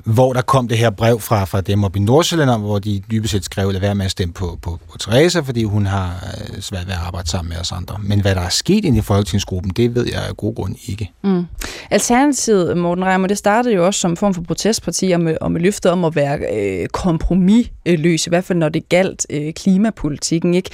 hvor 0.04 0.32
der 0.32 0.42
kom 0.42 0.68
det 0.68 0.78
her 0.78 0.90
brev 0.90 1.20
fra, 1.20 1.44
fra 1.44 1.60
dem 1.60 1.84
op 1.84 1.96
i 1.96 1.98
Nordsjælland, 1.98 2.60
hvor 2.60 2.78
de 2.78 3.02
dybest 3.10 3.32
set 3.32 3.44
skrev, 3.44 3.68
at 3.68 3.82
være 3.82 3.94
med 3.94 4.04
at 4.04 4.10
stemme 4.10 4.34
på, 4.34 4.58
på, 4.62 4.78
på 4.92 4.98
Teresa, 4.98 5.40
fordi 5.40 5.64
hun 5.64 5.86
har 5.86 6.26
øh, 6.54 6.60
svært 6.60 6.86
ved 6.86 6.92
at 6.92 7.00
arbejde 7.06 7.28
sammen 7.28 7.48
med 7.48 7.60
os 7.60 7.72
andre. 7.72 7.96
Men 8.02 8.20
hvad 8.20 8.34
der 8.34 8.40
er 8.40 8.48
sket 8.48 8.84
inde 8.84 8.98
i 8.98 9.00
folketingsgruppen, 9.00 9.72
det 9.76 9.94
ved 9.94 10.06
jeg 10.06 10.22
af 10.28 10.36
god 10.36 10.54
grund 10.54 10.76
ikke. 10.86 11.10
Mm. 11.22 11.46
Alternativet, 11.90 12.76
Morten 12.76 13.04
Reimer, 13.04 13.28
det 13.28 13.38
startede 13.38 13.74
jo 13.74 13.86
også 13.86 14.00
som 14.00 14.16
form 14.16 14.34
for 14.34 14.42
protestparti 14.42 15.10
og 15.10 15.20
med, 15.20 15.36
og 15.40 15.52
med 15.52 15.60
løftet 15.60 15.92
om 15.92 16.04
at 16.04 16.16
være 16.16 16.38
øh, 16.52 16.86
kompromisløs, 16.88 18.26
i 18.26 18.30
hvert 18.30 18.44
fald 18.44 18.58
når 18.58 18.68
det 18.68 18.88
galt 18.88 19.26
øh, 19.30 19.52
klimapolitikken. 19.52 20.54
Ikke? 20.54 20.70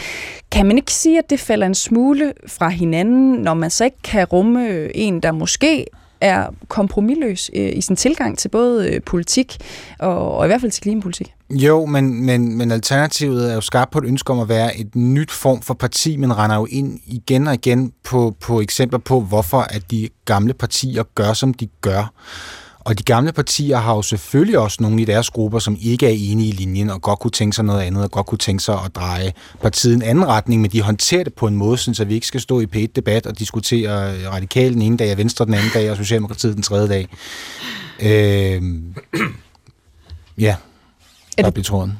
Kan 0.51 0.67
man 0.67 0.77
ikke 0.77 0.93
sige, 0.93 1.19
at 1.19 1.31
det 1.31 1.41
falder 1.41 1.67
en 1.67 1.75
smule 1.75 2.33
fra 2.47 2.69
hinanden, 2.69 3.33
når 3.43 3.55
man 3.55 3.71
så 3.71 3.85
ikke 3.85 4.03
kan 4.05 4.25
rumme 4.25 4.97
en, 4.97 5.21
der 5.21 5.33
måske 5.33 5.87
er 6.21 6.47
kompromilløs 6.69 7.51
øh, 7.57 7.73
i 7.77 7.81
sin 7.81 7.97
tilgang 7.97 8.39
til 8.39 8.49
både 8.49 8.89
øh, 8.89 9.03
politik 9.03 9.59
og, 9.99 10.37
og 10.37 10.47
i 10.47 10.49
hvert 10.49 10.61
fald 10.61 10.73
til 10.73 10.83
klimapolitik. 10.83 11.35
Jo, 11.51 11.87
men, 11.87 12.27
men, 12.27 12.59
men 12.59 12.71
Alternativet 12.71 13.51
er 13.51 13.55
jo 13.55 13.61
skabt 13.61 13.91
på 13.91 13.99
et 13.99 14.05
ønske 14.05 14.33
om 14.33 14.41
at 14.41 14.49
være 14.49 14.77
et 14.77 14.95
nyt 14.95 15.31
form 15.31 15.63
for 15.63 15.75
parti, 15.75 16.17
men 16.17 16.39
render 16.39 16.57
jo 16.57 16.67
ind 16.71 17.01
igen 17.07 17.49
og 17.49 17.55
igen 17.55 17.93
på, 18.05 18.37
på 18.41 18.61
eksempler 18.61 18.99
på, 18.99 19.21
hvorfor 19.21 19.61
at 19.61 19.91
de 19.91 20.09
gamle 20.25 20.55
partier 20.55 21.03
gør, 21.15 21.33
som 21.33 21.55
de 21.55 21.69
gør. 21.81 22.13
Og 22.85 22.99
de 22.99 23.03
gamle 23.03 23.33
partier 23.33 23.77
har 23.77 23.95
jo 23.95 24.03
selvfølgelig 24.03 24.59
også 24.59 24.77
nogle 24.81 25.03
i 25.03 25.05
deres 25.05 25.31
grupper, 25.31 25.59
som 25.59 25.77
ikke 25.81 26.07
er 26.07 26.11
enige 26.11 26.49
i 26.49 26.53
linjen 26.53 26.91
og 26.91 27.03
godt 27.03 27.19
kunne 27.19 27.31
tænke 27.31 27.57
sig 27.57 27.65
noget 27.65 27.81
andet 27.81 28.05
og 28.05 28.11
godt 28.11 28.27
kunne 28.27 28.39
tænke 28.39 28.63
sig 28.63 28.75
at 28.85 28.95
dreje 28.95 29.33
partiet 29.61 29.95
en 29.95 30.03
anden 30.03 30.27
retning, 30.27 30.61
men 30.61 30.71
de 30.71 30.83
håndterer 30.83 31.25
det 31.25 31.35
på 31.35 31.47
en 31.47 31.57
måde, 31.57 31.79
så 31.79 32.05
vi 32.05 32.15
ikke 32.15 32.27
skal 32.27 32.41
stå 32.41 32.61
i 32.61 32.67
P1-debat 32.77 33.27
og 33.27 33.39
diskutere 33.39 34.29
radikalt 34.31 34.75
den 34.75 34.83
ene 34.83 34.97
dag, 34.97 35.13
og 35.13 35.19
Venstre 35.19 35.45
den 35.45 35.55
anden 35.55 35.71
dag 35.75 35.91
og 35.91 35.97
Socialdemokratiet 35.97 36.55
den 36.55 36.63
tredje 36.63 36.89
dag. 36.89 37.09
Øh, 38.03 38.63
ja, 40.39 40.57
er 41.39 41.51
det, 41.51 41.65
tråden. 41.65 41.93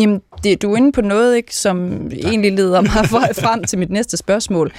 Jamen, 0.00 0.20
det, 0.44 0.62
du 0.62 0.72
er 0.72 0.76
inde 0.76 0.92
på 0.92 1.00
noget, 1.00 1.36
ikke, 1.36 1.56
som 1.56 2.08
ja. 2.08 2.28
egentlig 2.28 2.52
leder 2.52 2.80
mig 2.80 3.08
frem 3.44 3.64
til 3.64 3.78
mit 3.78 3.90
næste 3.90 4.16
spørgsmål 4.16 4.72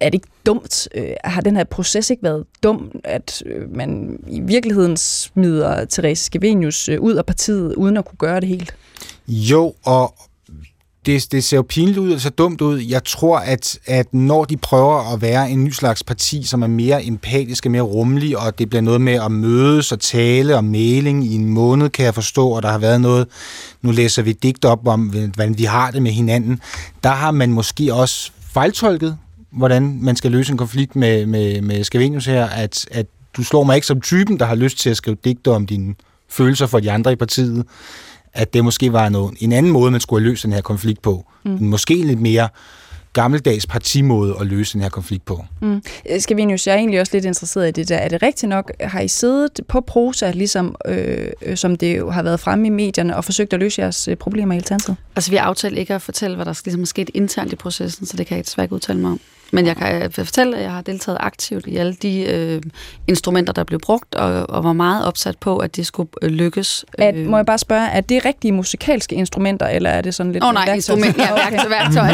er 0.00 0.08
det 0.08 0.14
ikke 0.14 0.28
dumt? 0.46 0.88
Øh, 0.94 1.12
har 1.24 1.40
den 1.40 1.56
her 1.56 1.64
proces 1.64 2.10
ikke 2.10 2.22
været 2.22 2.44
dum, 2.62 2.90
at 3.04 3.42
øh, 3.46 3.76
man 3.76 4.18
i 4.28 4.40
virkeligheden 4.40 4.96
smider 4.96 5.84
Therese 5.84 6.24
Skavenius 6.24 6.88
øh, 6.88 7.00
ud 7.00 7.14
af 7.14 7.26
partiet, 7.26 7.74
uden 7.74 7.96
at 7.96 8.04
kunne 8.04 8.18
gøre 8.18 8.40
det 8.40 8.48
helt? 8.48 8.74
Jo, 9.28 9.74
og 9.84 10.14
det, 11.06 11.32
det 11.32 11.44
ser 11.44 11.56
jo 11.56 11.62
pinligt 11.62 11.98
ud, 11.98 12.12
og 12.12 12.20
så 12.20 12.30
dumt 12.30 12.60
ud. 12.60 12.78
Jeg 12.78 13.04
tror, 13.04 13.38
at, 13.38 13.78
at 13.86 14.14
når 14.14 14.44
de 14.44 14.56
prøver 14.56 15.14
at 15.14 15.22
være 15.22 15.50
en 15.50 15.64
ny 15.64 15.70
slags 15.70 16.04
parti, 16.04 16.42
som 16.42 16.62
er 16.62 16.66
mere 16.66 17.04
empatisk 17.04 17.66
og 17.66 17.72
mere 17.72 17.82
rummelig, 17.82 18.38
og 18.38 18.58
det 18.58 18.70
bliver 18.70 18.82
noget 18.82 19.00
med 19.00 19.12
at 19.12 19.32
mødes 19.32 19.92
og 19.92 20.00
tale 20.00 20.56
og 20.56 20.64
mailing 20.64 21.24
i 21.24 21.34
en 21.34 21.48
måned, 21.48 21.90
kan 21.90 22.04
jeg 22.04 22.14
forstå, 22.14 22.48
og 22.48 22.62
der 22.62 22.68
har 22.68 22.78
været 22.78 23.00
noget, 23.00 23.28
nu 23.82 23.90
læser 23.90 24.22
vi 24.22 24.32
digt 24.32 24.64
op 24.64 24.86
om, 24.86 25.00
hvordan 25.08 25.58
vi 25.58 25.64
har 25.64 25.90
det 25.90 26.02
med 26.02 26.10
hinanden, 26.10 26.60
der 27.02 27.10
har 27.10 27.30
man 27.30 27.52
måske 27.52 27.94
også 27.94 28.32
fejltolket 28.52 29.18
hvordan 29.50 29.98
man 30.02 30.16
skal 30.16 30.30
løse 30.30 30.52
en 30.52 30.58
konflikt 30.58 30.96
med, 30.96 31.26
med, 31.26 31.62
med 31.62 31.84
Scavenius 31.84 32.26
her, 32.26 32.46
at, 32.46 32.86
at 32.90 33.06
du 33.36 33.42
slår 33.42 33.64
mig 33.64 33.74
ikke 33.74 33.86
som 33.86 34.00
typen, 34.00 34.38
der 34.38 34.44
har 34.44 34.54
lyst 34.54 34.78
til 34.78 34.90
at 34.90 34.96
skrive 34.96 35.16
digte 35.24 35.50
om 35.50 35.66
dine 35.66 35.94
følelser 36.28 36.66
for 36.66 36.80
de 36.80 36.90
andre 36.90 37.12
i 37.12 37.16
partiet, 37.16 37.66
at 38.32 38.54
det 38.54 38.64
måske 38.64 38.92
var 38.92 39.08
noget, 39.08 39.34
en 39.40 39.52
anden 39.52 39.72
måde, 39.72 39.90
man 39.90 40.00
skulle 40.00 40.22
have 40.22 40.30
løst 40.30 40.42
den 40.44 40.52
her 40.52 40.60
konflikt 40.60 41.02
på. 41.02 41.26
Mm. 41.44 41.54
En 41.54 41.68
måske 41.68 41.94
lidt 41.94 42.20
mere 42.20 42.48
gammeldags 43.12 43.66
partimåde 43.66 44.36
at 44.40 44.46
løse 44.46 44.72
den 44.72 44.80
her 44.80 44.88
konflikt 44.88 45.24
på. 45.24 45.44
Mm. 45.60 45.82
Skal 46.18 46.36
vi 46.36 46.42
jeg 46.42 46.52
er 46.66 46.74
egentlig 46.74 47.00
også 47.00 47.16
lidt 47.16 47.24
interesseret 47.24 47.68
i 47.68 47.70
det 47.70 47.88
der. 47.88 47.96
Er 47.96 48.08
det 48.08 48.22
rigtigt 48.22 48.50
nok, 48.50 48.72
har 48.80 49.00
I 49.00 49.08
siddet 49.08 49.60
på 49.68 49.80
prosa, 49.80 50.30
ligesom 50.30 50.76
øh, 50.86 51.26
som 51.54 51.76
det 51.76 51.98
jo 51.98 52.10
har 52.10 52.22
været 52.22 52.40
fremme 52.40 52.66
i 52.66 52.70
medierne, 52.70 53.16
og 53.16 53.24
forsøgt 53.24 53.52
at 53.52 53.60
løse 53.60 53.82
jeres 53.82 54.08
øh, 54.08 54.16
problemer 54.16 54.54
i 54.54 54.56
Alternativet? 54.56 54.96
Altså 55.16 55.30
vi 55.30 55.36
har 55.36 55.44
aftalt 55.44 55.78
ikke 55.78 55.94
at 55.94 56.02
fortælle, 56.02 56.36
hvad 56.36 56.44
der 56.44 56.60
ligesom 56.64 56.82
er 56.82 56.86
sket 56.86 57.10
internt 57.14 57.52
i 57.52 57.56
processen, 57.56 58.06
så 58.06 58.16
det 58.16 58.26
kan 58.26 58.36
jeg 58.36 58.44
desværre 58.44 58.64
ikke 58.64 58.74
udtale 58.74 58.98
mig 58.98 59.10
om. 59.10 59.20
Men 59.50 59.66
jeg 59.66 59.76
kan 59.76 60.12
fortælle, 60.12 60.56
at 60.56 60.62
jeg 60.62 60.72
har 60.72 60.82
deltaget 60.82 61.18
aktivt 61.20 61.66
i 61.66 61.76
alle 61.76 61.94
de 61.94 62.22
øh, 62.22 62.62
instrumenter, 63.06 63.52
der 63.52 63.64
blev 63.64 63.80
brugt, 63.80 64.14
og, 64.14 64.50
og 64.50 64.64
var 64.64 64.72
meget 64.72 65.04
opsat 65.06 65.38
på, 65.38 65.56
at 65.56 65.76
det 65.76 65.86
skulle 65.86 66.10
øh, 66.22 66.30
lykkes. 66.30 66.84
At, 66.98 67.16
må 67.16 67.36
jeg 67.36 67.46
bare 67.46 67.58
spørge, 67.58 67.86
er 67.86 68.00
det 68.00 68.24
rigtige 68.24 68.52
musikalske 68.52 69.14
instrumenter, 69.14 69.66
eller 69.66 69.90
er 69.90 70.00
det 70.00 70.14
sådan 70.14 70.32
lidt... 70.32 70.44
Åh 70.44 70.48
oh, 70.48 70.54
nej, 70.54 70.74
instrument, 70.74 71.18
ja, 71.18 71.34
værktøj, 71.50 71.68
værktøj. 71.68 72.10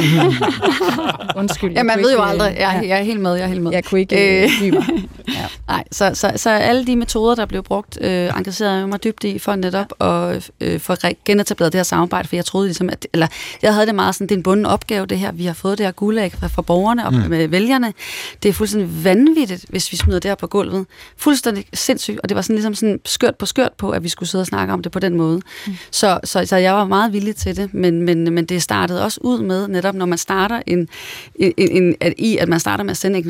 Undskyld. 1.40 1.72
Ja, 1.72 1.83
man 1.83 1.99
ved 1.99 2.12
jo 2.12 2.22
aldrig. 2.22 2.57
Jeg, 2.59 2.85
jeg 2.88 2.99
er 2.99 3.03
helt 3.03 3.20
med, 3.20 3.35
jeg 3.35 3.42
er 3.42 3.49
helt 3.49 3.62
med. 3.62 3.72
Jeg 3.72 3.85
kunne 3.85 4.01
ikke 4.01 4.44
øh, 4.44 4.72
mig. 4.75 4.85
Ja. 5.29 5.46
Nej, 5.68 5.85
så, 5.92 6.11
så, 6.14 6.33
så 6.37 6.51
alle 6.51 6.87
de 6.87 6.96
metoder, 6.96 7.35
der 7.35 7.46
blev 7.46 7.62
brugt, 7.62 7.99
øh, 8.01 8.31
engagerede 8.37 8.79
jeg 8.79 8.88
mig 8.88 9.05
dybt 9.05 9.25
i 9.25 9.38
for 9.38 9.57
netop 9.57 10.03
at 10.03 10.51
øh, 10.61 10.81
få 10.81 10.94
genetableret 11.25 11.72
det 11.72 11.79
her 11.79 11.83
samarbejde, 11.83 12.29
for 12.29 12.37
jeg 12.37 12.44
troede 12.44 12.66
ligesom, 12.66 12.90
at, 12.90 13.07
eller 13.12 13.27
jeg 13.62 13.75
havde 13.75 13.87
det 13.87 13.94
meget 13.94 14.14
sådan, 14.14 14.27
det 14.27 14.35
er 14.35 14.37
en 14.37 14.42
bunden 14.42 14.66
opgave, 14.66 15.07
det 15.07 15.18
her. 15.18 15.33
Vi 15.33 15.44
har 15.46 15.53
fået 15.53 15.79
det 15.79 15.87
her 15.87 15.92
guldæg 15.92 16.33
fra, 16.33 16.46
fra 16.46 16.62
borgerne 16.62 17.07
og 17.07 17.14
mm. 17.14 17.25
Med 17.28 17.48
vælgerne. 17.48 17.94
Det 18.42 18.48
er 18.48 18.52
fuldstændig 18.52 19.04
vanvittigt, 19.04 19.64
hvis 19.68 19.92
vi 19.92 19.96
smider 19.96 20.18
det 20.18 20.28
her 20.28 20.34
på 20.34 20.46
gulvet. 20.46 20.86
Fuldstændig 21.16 21.64
sindssygt, 21.74 22.20
og 22.20 22.28
det 22.28 22.34
var 22.34 22.42
sådan 22.42 22.56
ligesom 22.56 22.74
sådan 22.74 23.00
skørt 23.04 23.36
på 23.36 23.46
skørt 23.46 23.72
på, 23.78 23.90
at 23.90 24.02
vi 24.02 24.08
skulle 24.08 24.28
sidde 24.28 24.42
og 24.42 24.46
snakke 24.46 24.72
om 24.72 24.82
det 24.82 24.92
på 24.92 24.98
den 24.98 25.16
måde. 25.16 25.40
Mm. 25.66 25.72
Så, 25.90 26.20
så, 26.24 26.46
så 26.46 26.56
jeg 26.56 26.74
var 26.74 26.84
meget 26.84 27.12
villig 27.12 27.36
til 27.36 27.56
det, 27.56 27.74
men, 27.74 28.02
men, 28.02 28.34
men 28.34 28.44
det 28.44 28.62
startede 28.62 29.04
også 29.04 29.20
ud 29.22 29.42
med, 29.42 29.68
netop 29.68 29.94
når 29.94 30.06
man 30.06 30.18
starter 30.18 30.62
en, 30.66 30.88
en, 31.34 31.52
en, 31.58 31.94
at, 32.00 32.12
i, 32.18 32.36
at 32.36 32.48
man 32.48 32.60
starter 32.60 32.84
med 32.84 32.90
at 32.90 32.96
sende 32.96 33.18
en 33.18 33.26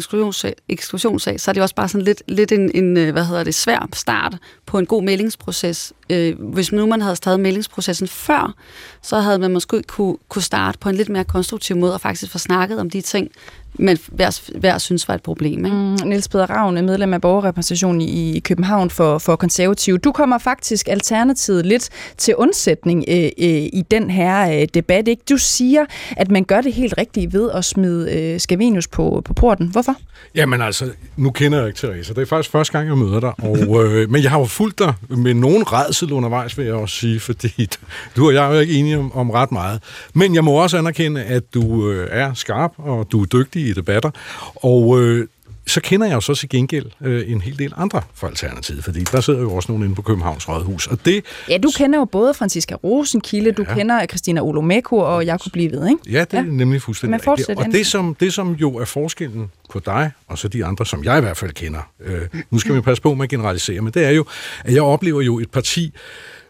eksklusionssag, 0.68 1.40
så 1.40 1.50
er 1.50 1.52
det 1.52 1.62
også 1.62 1.74
bare 1.74 1.88
sådan 1.88 2.04
lidt, 2.04 2.22
lidt 2.28 2.52
en, 2.52 2.70
en, 2.74 2.96
øh, 2.96 3.12
hvad 3.12 3.24
hedder 3.24 3.44
det, 3.44 3.54
svær 3.54 3.88
start 3.92 4.36
på 4.66 4.78
en 4.78 4.86
god 4.86 5.02
meldingsproces. 5.02 5.92
Øh, 6.10 6.42
hvis 6.42 6.72
nu 6.72 6.86
man 6.86 7.02
havde 7.02 7.16
taget 7.16 7.40
meldingsprocessen 7.40 8.08
før, 8.08 8.54
så 9.02 9.20
havde 9.20 9.38
man 9.38 9.52
måske 9.52 9.82
kunne, 9.82 10.16
kunne 10.28 10.42
starte 10.42 10.78
på 10.78 10.88
en 10.88 10.94
lidt 10.94 11.08
mere 11.08 11.24
konstruktiv 11.24 11.76
måde 11.76 11.94
og 11.94 12.00
faktisk 12.00 12.32
få 12.32 12.38
snakket 12.38 12.80
om 12.80 12.90
de 12.90 13.00
ting, 13.00 13.30
men 13.78 13.98
hver, 14.08 14.58
hver 14.58 14.78
synes 14.78 15.08
var 15.08 15.14
et 15.14 15.22
problem. 15.22 15.64
Ikke? 15.64 15.76
Mm, 15.76 16.08
Niels 16.08 16.28
Peder 16.28 16.50
Ravn 16.50 16.76
er 16.76 16.82
medlem 16.82 17.14
af 17.14 17.20
borgerrepræsentationen 17.20 18.00
i, 18.00 18.36
i 18.36 18.40
København 18.40 18.90
for, 18.90 19.18
for 19.18 19.36
konservative. 19.36 19.98
Du 19.98 20.12
kommer 20.12 20.38
faktisk 20.38 20.88
alternativet 20.88 21.66
lidt 21.66 21.88
til 22.16 22.36
undsætning 22.36 23.04
øh, 23.08 23.24
øh, 23.24 23.48
i 23.72 23.84
den 23.90 24.10
her 24.10 24.60
øh, 24.60 24.66
debat. 24.74 25.08
Ikke? 25.08 25.22
Du 25.30 25.36
siger, 25.36 25.84
at 26.16 26.30
man 26.30 26.44
gør 26.44 26.60
det 26.60 26.72
helt 26.72 26.94
rigtigt 26.98 27.32
ved 27.32 27.50
at 27.50 27.64
smide 27.64 28.14
øh, 28.14 28.40
Scavenius 28.40 28.88
på, 28.88 29.22
på 29.24 29.34
porten. 29.34 29.68
Hvorfor? 29.68 29.96
Jamen 30.34 30.62
altså, 30.62 30.90
nu 31.16 31.30
kender 31.30 31.58
jeg 31.58 31.66
ikke 31.66 31.78
Therese. 31.78 32.14
Det 32.14 32.22
er 32.22 32.26
faktisk 32.26 32.50
første 32.50 32.72
gang, 32.72 32.88
jeg 32.88 32.98
møder 32.98 33.20
dig. 33.20 33.32
Og, 33.38 33.84
øh, 33.84 34.10
men 34.10 34.22
jeg 34.22 34.30
har 34.30 34.38
jo 34.38 34.44
fulgt 34.44 34.78
dig 34.78 34.94
med 35.08 35.34
nogen 35.34 35.72
redsel 35.72 36.12
undervejs, 36.12 36.58
vil 36.58 36.66
jeg 36.66 36.74
også 36.74 36.96
sige, 36.96 37.20
fordi 37.20 37.68
du 38.16 38.26
og 38.26 38.34
jeg 38.34 38.48
er 38.48 38.54
jo 38.54 38.60
ikke 38.60 38.74
enige 38.74 38.98
om, 38.98 39.12
om 39.12 39.30
ret 39.30 39.52
meget. 39.52 39.82
Men 40.14 40.34
jeg 40.34 40.44
må 40.44 40.52
også 40.52 40.78
anerkende, 40.78 41.22
at 41.22 41.54
du 41.54 41.90
øh, 41.90 42.08
er 42.10 42.34
skarp, 42.34 42.72
og 42.76 43.06
du 43.12 43.22
er 43.22 43.26
dygtig 43.26 43.65
i 43.66 43.72
debatter. 43.72 44.10
Og 44.54 45.00
øh, 45.00 45.26
så 45.66 45.80
kender 45.80 46.06
jeg 46.06 46.14
jo 46.14 46.20
så 46.20 46.34
til 46.34 46.48
gengæld 46.48 46.86
øh, 47.00 47.30
en 47.32 47.40
hel 47.40 47.58
del 47.58 47.72
andre 47.76 48.02
fra 48.14 48.28
Alternativet, 48.28 48.84
fordi 48.84 49.00
der 49.00 49.20
sidder 49.20 49.40
jo 49.40 49.54
også 49.54 49.72
nogen 49.72 49.84
inde 49.84 49.94
på 49.94 50.02
Københavns 50.02 50.48
Rådhus. 50.48 50.86
Og 50.86 50.98
det, 51.04 51.24
ja, 51.48 51.58
du 51.58 51.70
kender 51.76 51.98
jo 51.98 52.04
både 52.04 52.34
Franziska 52.34 52.74
Rosenkilde, 52.74 53.46
ja. 53.46 53.52
du 53.52 53.64
kender 53.74 54.06
Christina 54.06 54.40
Olomeko, 54.40 54.96
og 54.96 55.26
jeg 55.26 55.40
kunne 55.40 55.52
blive 55.52 55.72
ved, 55.72 55.88
ikke? 55.88 56.00
Ja, 56.10 56.20
det 56.20 56.34
er 56.34 56.36
ja. 56.36 56.42
nemlig 56.42 56.82
fuldstændig 56.82 57.28
rigtigt. 57.28 57.58
Og 57.58 57.64
det 57.64 57.86
som, 57.86 58.16
det, 58.20 58.34
som 58.34 58.52
jo 58.52 58.76
er 58.76 58.84
forskellen 58.84 59.50
på 59.70 59.78
dig, 59.78 60.10
og 60.26 60.38
så 60.38 60.48
de 60.48 60.64
andre, 60.64 60.86
som 60.86 61.04
jeg 61.04 61.18
i 61.18 61.20
hvert 61.20 61.36
fald 61.36 61.52
kender, 61.52 61.80
øh, 62.00 62.20
nu 62.50 62.58
skal 62.58 62.74
vi 62.74 62.80
passe 62.80 63.02
på 63.02 63.14
med 63.14 63.22
at 63.24 63.30
generalisere, 63.30 63.80
men 63.80 63.92
det 63.92 64.04
er 64.04 64.10
jo, 64.10 64.24
at 64.64 64.74
jeg 64.74 64.82
oplever 64.82 65.22
jo 65.22 65.38
et 65.38 65.50
parti, 65.50 65.92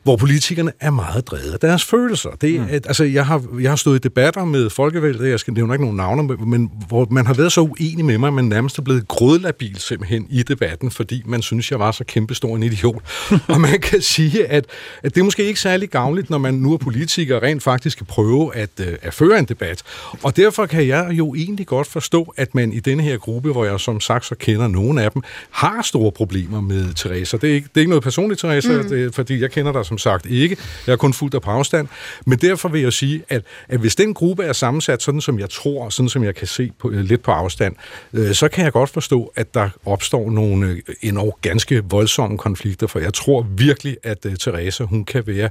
hvor 0.06 0.16
politikerne 0.16 0.72
er 0.80 0.90
meget 0.90 1.26
drevet 1.26 1.52
af 1.52 1.60
deres 1.60 1.84
følelser. 1.84 2.30
Det, 2.30 2.60
mm. 2.60 2.66
at, 2.70 2.86
altså, 2.86 3.04
jeg, 3.04 3.26
har, 3.26 3.42
jeg 3.60 3.70
har 3.70 3.76
stået 3.76 3.96
i 3.96 3.98
debatter 3.98 4.44
med 4.44 4.70
folkevældet, 4.70 5.30
jeg 5.30 5.40
skal 5.40 5.54
nævne 5.54 5.74
ikke 5.74 5.84
nogen 5.84 5.96
navne, 5.96 6.22
men 6.22 6.70
hvor 6.88 7.06
man 7.10 7.26
har 7.26 7.34
været 7.34 7.52
så 7.52 7.60
uenig 7.60 8.04
med 8.04 8.18
mig, 8.18 8.26
at 8.26 8.34
man 8.34 8.44
nærmest 8.44 8.78
er 8.78 8.82
blevet 8.82 9.08
grødlabil 9.08 9.78
simpelthen 9.78 10.26
i 10.30 10.42
debatten, 10.42 10.90
fordi 10.90 11.22
man 11.24 11.42
synes, 11.42 11.70
jeg 11.70 11.78
var 11.78 11.92
så 11.92 12.04
kæmpestor 12.04 12.56
en 12.56 12.62
idiot. 12.62 13.02
og 13.48 13.60
man 13.60 13.80
kan 13.80 14.00
sige, 14.00 14.46
at, 14.46 14.66
at 15.02 15.14
det 15.14 15.20
er 15.20 15.24
måske 15.24 15.44
ikke 15.44 15.60
særlig 15.60 15.88
gavnligt, 15.88 16.30
når 16.30 16.38
man 16.38 16.54
nu 16.54 16.72
er 16.72 16.76
politiker 16.76 17.42
rent 17.42 17.62
faktisk 17.62 17.96
skal 17.96 18.06
prøve 18.06 18.56
at, 18.56 18.70
uh, 18.80 18.86
at 19.02 19.14
føre 19.14 19.38
en 19.38 19.44
debat. 19.44 19.82
Og 20.22 20.36
derfor 20.36 20.66
kan 20.66 20.86
jeg 20.86 21.08
jo 21.12 21.34
egentlig 21.34 21.66
godt 21.66 21.86
forstå, 21.86 22.34
at 22.36 22.54
man 22.54 22.72
i 22.72 22.80
denne 22.80 23.02
her 23.02 23.16
gruppe, 23.16 23.52
hvor 23.52 23.64
jeg 23.64 23.80
som 23.80 24.00
sagt 24.00 24.26
så 24.26 24.34
kender 24.34 24.68
nogen 24.68 24.98
af 24.98 25.12
dem, 25.12 25.22
har 25.50 25.82
store 25.82 26.12
problemer 26.12 26.60
med 26.60 26.94
Teresa. 26.94 27.36
Det 27.36 27.50
er 27.50 27.54
ikke, 27.54 27.68
det 27.68 27.76
er 27.76 27.80
ikke 27.80 27.90
noget 27.90 28.02
personligt, 28.02 28.40
Teresa, 28.40 28.82
mm. 28.82 28.88
det, 28.88 29.14
fordi 29.14 29.40
jeg 29.40 29.50
kender 29.50 29.72
dig 29.72 29.86
som 29.86 29.95
som 29.98 30.10
sagt 30.10 30.26
ikke. 30.26 30.56
Jeg 30.86 30.92
er 30.92 30.96
kun 30.96 31.12
fuldt 31.12 31.34
af 31.34 31.42
på 31.42 31.50
afstand. 31.50 31.88
Men 32.26 32.38
derfor 32.38 32.68
vil 32.68 32.82
jeg 32.82 32.92
sige, 32.92 33.22
at, 33.28 33.42
at 33.68 33.80
hvis 33.80 33.96
den 33.96 34.14
gruppe 34.14 34.44
er 34.44 34.52
sammensat 34.52 35.02
sådan, 35.02 35.20
som 35.20 35.38
jeg 35.38 35.50
tror, 35.50 35.88
sådan 35.88 36.08
som 36.08 36.24
jeg 36.24 36.34
kan 36.34 36.46
se 36.46 36.72
på, 36.78 36.90
øh, 36.90 37.00
lidt 37.00 37.22
på 37.22 37.30
afstand, 37.30 37.76
øh, 38.12 38.34
så 38.34 38.48
kan 38.48 38.64
jeg 38.64 38.72
godt 38.72 38.90
forstå, 38.90 39.32
at 39.36 39.54
der 39.54 39.68
opstår 39.84 40.30
nogle 40.30 40.66
øh, 40.66 40.94
endnu 41.02 41.32
ganske 41.40 41.82
voldsomme 41.84 42.38
konflikter, 42.38 42.86
for 42.86 42.98
jeg 42.98 43.14
tror 43.14 43.46
virkelig, 43.50 43.96
at 44.02 44.26
øh, 44.26 44.32
uh, 44.32 44.36
Teresa, 44.36 44.84
hun 44.84 45.04
kan 45.04 45.26
være 45.26 45.50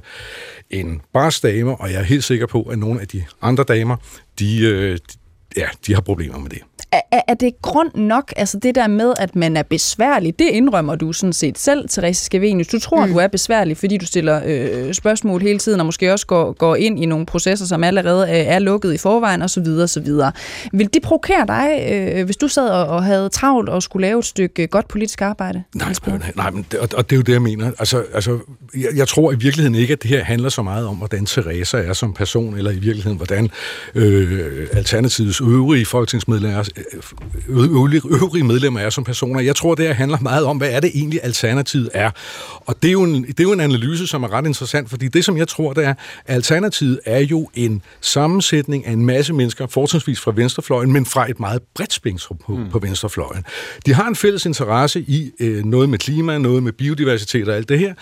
en 0.70 1.00
bars 1.12 1.40
dame, 1.40 1.76
og 1.76 1.92
jeg 1.92 1.98
er 2.00 2.04
helt 2.04 2.24
sikker 2.24 2.46
på, 2.46 2.62
at 2.62 2.78
nogle 2.78 3.00
af 3.00 3.08
de 3.08 3.24
andre 3.42 3.64
damer, 3.64 3.96
de, 4.38 4.60
øh, 4.60 4.98
ja, 5.56 5.66
de 5.86 5.94
har 5.94 6.00
problemer 6.00 6.38
med 6.38 6.50
det 6.50 6.62
er, 7.12 7.20
er 7.28 7.34
det 7.34 7.52
grund 7.62 7.94
nok, 7.94 8.32
altså 8.36 8.58
det 8.58 8.74
der 8.74 8.86
med, 8.86 9.14
at 9.18 9.36
man 9.36 9.56
er 9.56 9.62
besværlig, 9.62 10.38
det 10.38 10.44
indrømmer 10.44 10.94
du 10.94 11.12
sådan 11.12 11.32
set 11.32 11.58
selv, 11.58 11.88
Therese 11.88 12.24
Skavenius. 12.24 12.66
Du 12.66 12.78
tror, 12.78 13.06
mm. 13.06 13.12
du 13.12 13.18
er 13.18 13.26
besværlig, 13.26 13.76
fordi 13.76 13.96
du 13.96 14.06
stiller 14.06 14.40
øh, 14.46 14.94
spørgsmål 14.94 15.42
hele 15.42 15.58
tiden, 15.58 15.80
og 15.80 15.86
måske 15.86 16.12
også 16.12 16.26
går, 16.26 16.52
går 16.52 16.76
ind 16.76 17.02
i 17.02 17.06
nogle 17.06 17.26
processer, 17.26 17.66
som 17.66 17.84
allerede 17.84 18.22
øh, 18.22 18.36
er 18.36 18.58
lukket 18.58 18.94
i 18.94 18.98
forvejen, 18.98 19.42
osv. 19.42 19.66
osv. 19.82 20.06
Vil 20.72 20.94
det 20.94 21.02
provokere 21.02 21.46
dig, 21.46 21.68
øh, 21.92 22.24
hvis 22.24 22.36
du 22.36 22.48
sad 22.48 22.68
og, 22.68 22.86
og 22.86 23.04
havde 23.04 23.28
travlt 23.28 23.68
og 23.68 23.82
skulle 23.82 24.06
lave 24.06 24.18
et 24.18 24.24
stykke 24.24 24.62
øh, 24.62 24.68
godt 24.68 24.88
politisk 24.88 25.22
arbejde? 25.22 25.62
Nej, 25.74 25.92
nej, 26.06 26.32
nej 26.36 26.50
men 26.50 26.66
det, 26.70 26.80
og, 26.80 26.88
og 26.96 27.10
det 27.10 27.16
er 27.16 27.18
jo 27.18 27.22
det, 27.22 27.32
jeg 27.32 27.42
mener. 27.42 27.70
Altså, 27.78 28.04
altså, 28.14 28.38
jeg, 28.74 28.88
jeg 28.96 29.08
tror 29.08 29.32
i 29.32 29.36
virkeligheden 29.36 29.74
ikke, 29.74 29.92
at 29.92 30.02
det 30.02 30.10
her 30.10 30.24
handler 30.24 30.48
så 30.48 30.62
meget 30.62 30.86
om, 30.86 30.96
hvordan 30.96 31.26
Theresa 31.26 31.78
er 31.78 31.92
som 31.92 32.12
person, 32.12 32.56
eller 32.56 32.70
i 32.70 32.78
virkeligheden, 32.78 33.16
hvordan 33.16 33.50
øh, 33.94 34.66
Alternativets 34.72 35.40
øvrige 35.40 35.86
folketingsmedlemmer 35.86 36.64
øvrige 37.48 38.44
medlemmer 38.44 38.80
er 38.80 38.90
som 38.90 39.04
personer. 39.04 39.40
Jeg 39.40 39.56
tror, 39.56 39.74
det 39.74 39.86
her 39.86 39.94
handler 39.94 40.18
meget 40.20 40.44
om, 40.44 40.56
hvad 40.56 40.70
er 40.70 40.80
det 40.80 40.90
egentlig 40.94 41.20
alternativet 41.22 41.90
er. 41.94 42.10
Og 42.60 42.82
det 42.82 42.88
er, 42.88 42.92
jo 42.92 43.02
en, 43.02 43.26
det 43.26 43.40
er 43.40 43.44
jo 43.44 43.52
en 43.52 43.60
analyse, 43.60 44.06
som 44.06 44.22
er 44.22 44.32
ret 44.32 44.46
interessant, 44.46 44.90
fordi 44.90 45.08
det, 45.08 45.24
som 45.24 45.36
jeg 45.36 45.48
tror, 45.48 45.72
det 45.72 45.84
er, 45.84 45.94
alternativet 46.26 47.00
er 47.04 47.20
jo 47.20 47.50
en 47.54 47.82
sammensætning 48.00 48.86
af 48.86 48.92
en 48.92 49.06
masse 49.06 49.32
mennesker, 49.32 49.66
fortrinsvis 49.66 50.20
fra 50.20 50.32
venstrefløjen, 50.34 50.92
men 50.92 51.06
fra 51.06 51.30
et 51.30 51.40
meget 51.40 51.62
bredt 51.74 51.92
spektrum 51.92 52.36
på, 52.46 52.56
mm. 52.56 52.70
på 52.70 52.78
venstrefløjen. 52.78 53.44
De 53.86 53.94
har 53.94 54.08
en 54.08 54.16
fælles 54.16 54.46
interesse 54.46 55.00
i 55.00 55.30
øh, 55.40 55.64
noget 55.64 55.88
med 55.88 55.98
klima, 55.98 56.38
noget 56.38 56.62
med 56.62 56.72
biodiversitet 56.72 57.48
og 57.48 57.56
alt 57.56 57.68
det 57.68 57.78
her, 57.78 57.94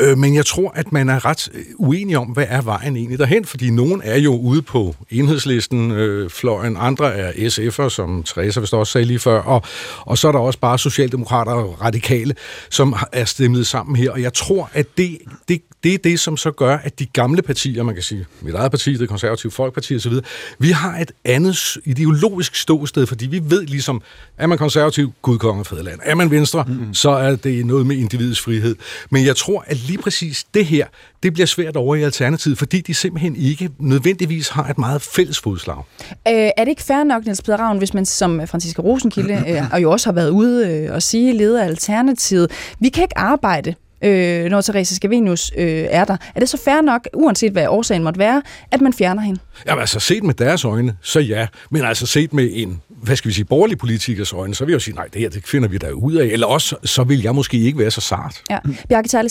Øh, 0.00 0.18
men 0.18 0.34
jeg 0.34 0.46
tror, 0.46 0.70
at 0.74 0.92
man 0.92 1.08
er 1.08 1.24
ret 1.24 1.48
øh, 1.54 1.64
uenig 1.78 2.18
om, 2.18 2.26
hvad 2.26 2.46
er 2.48 2.62
vejen 2.62 2.96
egentlig 2.96 3.18
derhen, 3.18 3.44
fordi 3.44 3.70
nogen 3.70 4.02
er 4.04 4.18
jo 4.18 4.36
ude 4.36 4.62
på 4.62 4.94
enhedslisten, 5.10 5.90
øh, 5.90 6.30
fløjen, 6.30 6.76
andre 6.78 7.14
er 7.14 7.32
SF'er, 7.32 7.88
som 7.88 8.22
Teresa 8.22 8.60
vist 8.60 8.74
også 8.74 8.92
sagde 8.92 9.06
lige 9.06 9.18
før, 9.18 9.40
og, 9.40 9.62
og 10.00 10.18
så 10.18 10.28
er 10.28 10.32
der 10.32 10.38
også 10.38 10.58
bare 10.58 10.78
socialdemokrater 10.78 11.52
og 11.52 11.82
radikale, 11.82 12.34
som 12.70 12.94
er 13.12 13.24
stemmet 13.24 13.66
sammen 13.66 13.96
her, 13.96 14.10
og 14.10 14.22
jeg 14.22 14.32
tror, 14.32 14.70
at 14.72 14.86
det, 14.96 15.18
det, 15.48 15.62
det 15.86 15.94
er 15.94 15.98
det, 15.98 16.20
som 16.20 16.36
så 16.36 16.50
gør, 16.50 16.76
at 16.76 16.98
de 16.98 17.06
gamle 17.06 17.42
partier, 17.42 17.82
man 17.82 17.94
kan 17.94 18.02
sige, 18.02 18.26
mit 18.40 18.54
eget 18.54 18.70
parti, 18.70 18.96
det 18.96 19.08
konservative 19.08 19.52
folkeparti 19.52 19.96
osv., 19.96 20.12
vi 20.58 20.70
har 20.70 20.98
et 20.98 21.12
andet 21.24 21.76
ideologisk 21.84 22.54
ståsted, 22.54 23.06
fordi 23.06 23.26
vi 23.26 23.40
ved 23.44 23.66
ligesom, 23.66 24.02
er 24.38 24.46
man 24.46 24.58
konservativ, 24.58 25.12
Gud, 25.22 25.38
konge 25.38 25.62
og 25.62 25.66
fædreland. 25.66 26.00
Er 26.02 26.14
man 26.14 26.30
venstre, 26.30 26.64
mm-hmm. 26.68 26.94
så 26.94 27.10
er 27.10 27.36
det 27.36 27.66
noget 27.66 27.86
med 27.86 27.96
individets 27.96 28.40
frihed. 28.40 28.76
Men 29.10 29.26
jeg 29.26 29.36
tror, 29.36 29.64
at 29.66 29.76
lige 29.76 29.98
præcis 29.98 30.44
det 30.54 30.66
her, 30.66 30.86
det 31.22 31.32
bliver 31.32 31.46
svært 31.46 31.76
over 31.76 31.94
i 31.94 32.02
Alternativet, 32.02 32.58
fordi 32.58 32.80
de 32.80 32.94
simpelthen 32.94 33.36
ikke 33.36 33.70
nødvendigvis 33.78 34.48
har 34.48 34.68
et 34.68 34.78
meget 34.78 35.02
fælles 35.02 35.38
fodslag. 35.38 35.78
Øh, 36.08 36.14
er 36.26 36.64
det 36.64 36.68
ikke 36.68 36.82
fair 36.82 37.04
nok, 37.04 37.24
Niels 37.24 37.42
Peder 37.42 37.56
Ravn, 37.56 37.78
hvis 37.78 37.94
man 37.94 38.06
som 38.06 38.46
Franziska 38.46 38.82
Rosenkilde, 38.82 39.44
øh, 39.50 39.62
og 39.72 39.82
jo 39.82 39.90
også 39.90 40.06
har 40.06 40.14
været 40.14 40.30
ude 40.30 40.68
øh, 40.68 40.94
og 40.94 41.02
sige, 41.02 41.32
leder 41.32 41.62
af 41.62 41.66
Alternativet, 41.66 42.50
vi 42.80 42.88
kan 42.88 43.02
ikke 43.02 43.18
arbejde 43.18 43.74
øh, 44.02 44.44
når 44.44 44.60
Therese 44.60 44.94
Scavenius 44.94 45.52
øh, 45.56 45.86
er 45.90 46.04
der. 46.04 46.16
Er 46.34 46.40
det 46.40 46.48
så 46.48 46.58
fair 46.64 46.80
nok, 46.80 47.08
uanset 47.14 47.52
hvad 47.52 47.66
årsagen 47.68 48.04
måtte 48.04 48.18
være, 48.18 48.42
at 48.70 48.80
man 48.80 48.92
fjerner 48.92 49.22
hende? 49.22 49.40
Jamen 49.66 49.80
altså, 49.80 50.00
set 50.00 50.22
med 50.22 50.34
deres 50.34 50.64
øjne, 50.64 50.96
så 51.02 51.20
ja. 51.20 51.46
Men 51.70 51.84
altså 51.84 52.06
set 52.06 52.32
med 52.32 52.50
en 52.52 52.80
hvad 53.02 53.16
skal 53.16 53.28
vi 53.28 53.34
sige, 53.34 53.44
borgerlige 53.44 53.76
politikers 53.76 54.32
øjne, 54.32 54.54
så 54.54 54.64
vil 54.64 54.72
jeg 54.72 54.74
jo 54.74 54.80
sige, 54.80 54.94
nej, 54.94 55.08
det 55.12 55.20
her 55.20 55.28
det 55.28 55.46
finder 55.46 55.68
vi 55.68 55.78
der 55.78 55.90
ud 55.90 56.14
af. 56.14 56.26
Eller 56.26 56.46
også, 56.46 56.76
så 56.84 57.04
vil 57.04 57.22
jeg 57.22 57.34
måske 57.34 57.58
ikke 57.58 57.78
være 57.78 57.90
så 57.90 58.00
sart. 58.00 58.42
Ja. 58.50 58.58
Bjarke 58.88 59.08
Tejle 59.08 59.28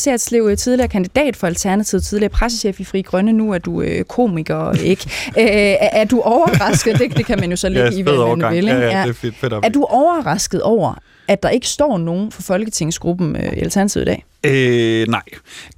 tidligere 0.56 0.88
kandidat 0.88 1.36
for 1.36 1.48
Alternativet, 1.48 2.04
tidligere 2.04 2.30
pressechef 2.30 2.80
i 2.80 2.84
Fri 2.84 3.02
Grønne, 3.02 3.34
nu 3.34 3.54
er 3.54 3.58
du 3.58 3.82
øh, 3.82 4.04
komiker, 4.04 4.72
ikke? 4.72 5.10
Æ, 5.38 5.42
er, 5.46 5.90
er 5.92 6.06
du 6.06 6.22
overrasket? 6.22 7.00
Det, 7.00 7.18
det 7.18 7.26
kan 7.26 7.40
man 7.40 7.50
jo 7.50 7.56
så 7.56 7.70
ligge 7.70 7.84
ja, 7.84 7.98
i, 7.98 8.02
hvad 8.02 8.38
man 8.38 8.56
vil. 8.56 8.66
Ja, 8.66 8.80
ja, 8.80 9.02
det 9.04 9.10
er 9.10 9.14
fedt, 9.14 9.36
fedt 9.36 9.54
er 9.54 9.70
du 9.70 9.84
overrasket 9.84 10.62
over, 10.62 10.94
at 11.28 11.44
der 11.44 11.50
ikke 11.50 11.68
står 11.68 11.98
nogen 11.98 12.32
for 12.32 12.42
Folketingsgruppen 12.42 13.36
øh, 13.36 13.54
i 13.54 13.60
Alternativet 13.60 14.04
i 14.04 14.06
dag? 14.06 14.26
Øh, 14.46 15.08
nej, 15.08 15.22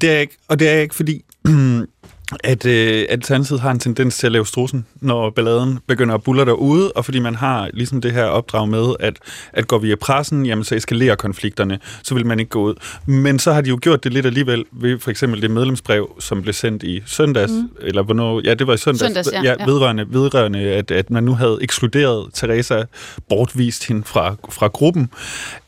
det 0.01 0.11
er 0.11 0.19
ikke. 0.19 0.37
Og 0.47 0.59
det 0.59 0.69
er 0.69 0.79
ikke, 0.79 0.95
fordi 0.95 1.23
at 2.43 2.65
øh, 2.65 3.05
Alternativet 3.09 3.61
har 3.61 3.71
en 3.71 3.79
tendens 3.79 4.17
til 4.17 4.25
at 4.25 4.31
lave 4.31 4.45
strussen, 4.45 4.85
når 5.01 5.29
balladen 5.29 5.79
begynder 5.87 6.15
at 6.15 6.23
bulle 6.23 6.45
derude, 6.45 6.91
og 6.91 7.05
fordi 7.05 7.19
man 7.19 7.35
har 7.35 7.69
ligesom 7.73 8.01
det 8.01 8.11
her 8.11 8.23
opdrag 8.23 8.69
med, 8.69 8.95
at, 8.99 9.19
at 9.53 9.67
går 9.67 9.77
via 9.77 9.95
pressen, 9.95 10.45
jamen 10.45 10.63
så 10.63 10.75
eskalerer 10.75 11.15
konflikterne, 11.15 11.79
så 12.03 12.15
vil 12.15 12.25
man 12.25 12.39
ikke 12.39 12.49
gå 12.49 12.61
ud. 12.61 12.75
Men 13.05 13.39
så 13.39 13.53
har 13.53 13.61
de 13.61 13.69
jo 13.69 13.79
gjort 13.81 14.03
det 14.03 14.13
lidt 14.13 14.25
alligevel 14.25 14.65
ved 14.71 14.99
for 14.99 15.11
eksempel 15.11 15.41
det 15.41 15.51
medlemsbrev, 15.51 16.15
som 16.19 16.41
blev 16.41 16.53
sendt 16.53 16.83
i 16.83 17.03
søndags, 17.05 17.51
mm. 17.51 17.69
eller 17.81 18.03
hvornår, 18.03 18.41
ja, 18.43 18.53
det 18.53 18.67
var 18.67 18.73
i 18.73 18.77
søndags, 18.77 18.99
søndags 18.99 19.31
ja, 19.33 19.41
ja, 19.43 19.65
vedrørende, 19.65 20.05
vedrørende 20.09 20.59
at, 20.59 20.91
at 20.91 21.09
man 21.09 21.23
nu 21.23 21.33
havde 21.33 21.57
ekskluderet 21.61 22.29
Teresa, 22.33 22.83
bortvist 23.29 23.87
hende 23.87 24.03
fra, 24.05 24.35
fra 24.49 24.67
gruppen. 24.67 25.09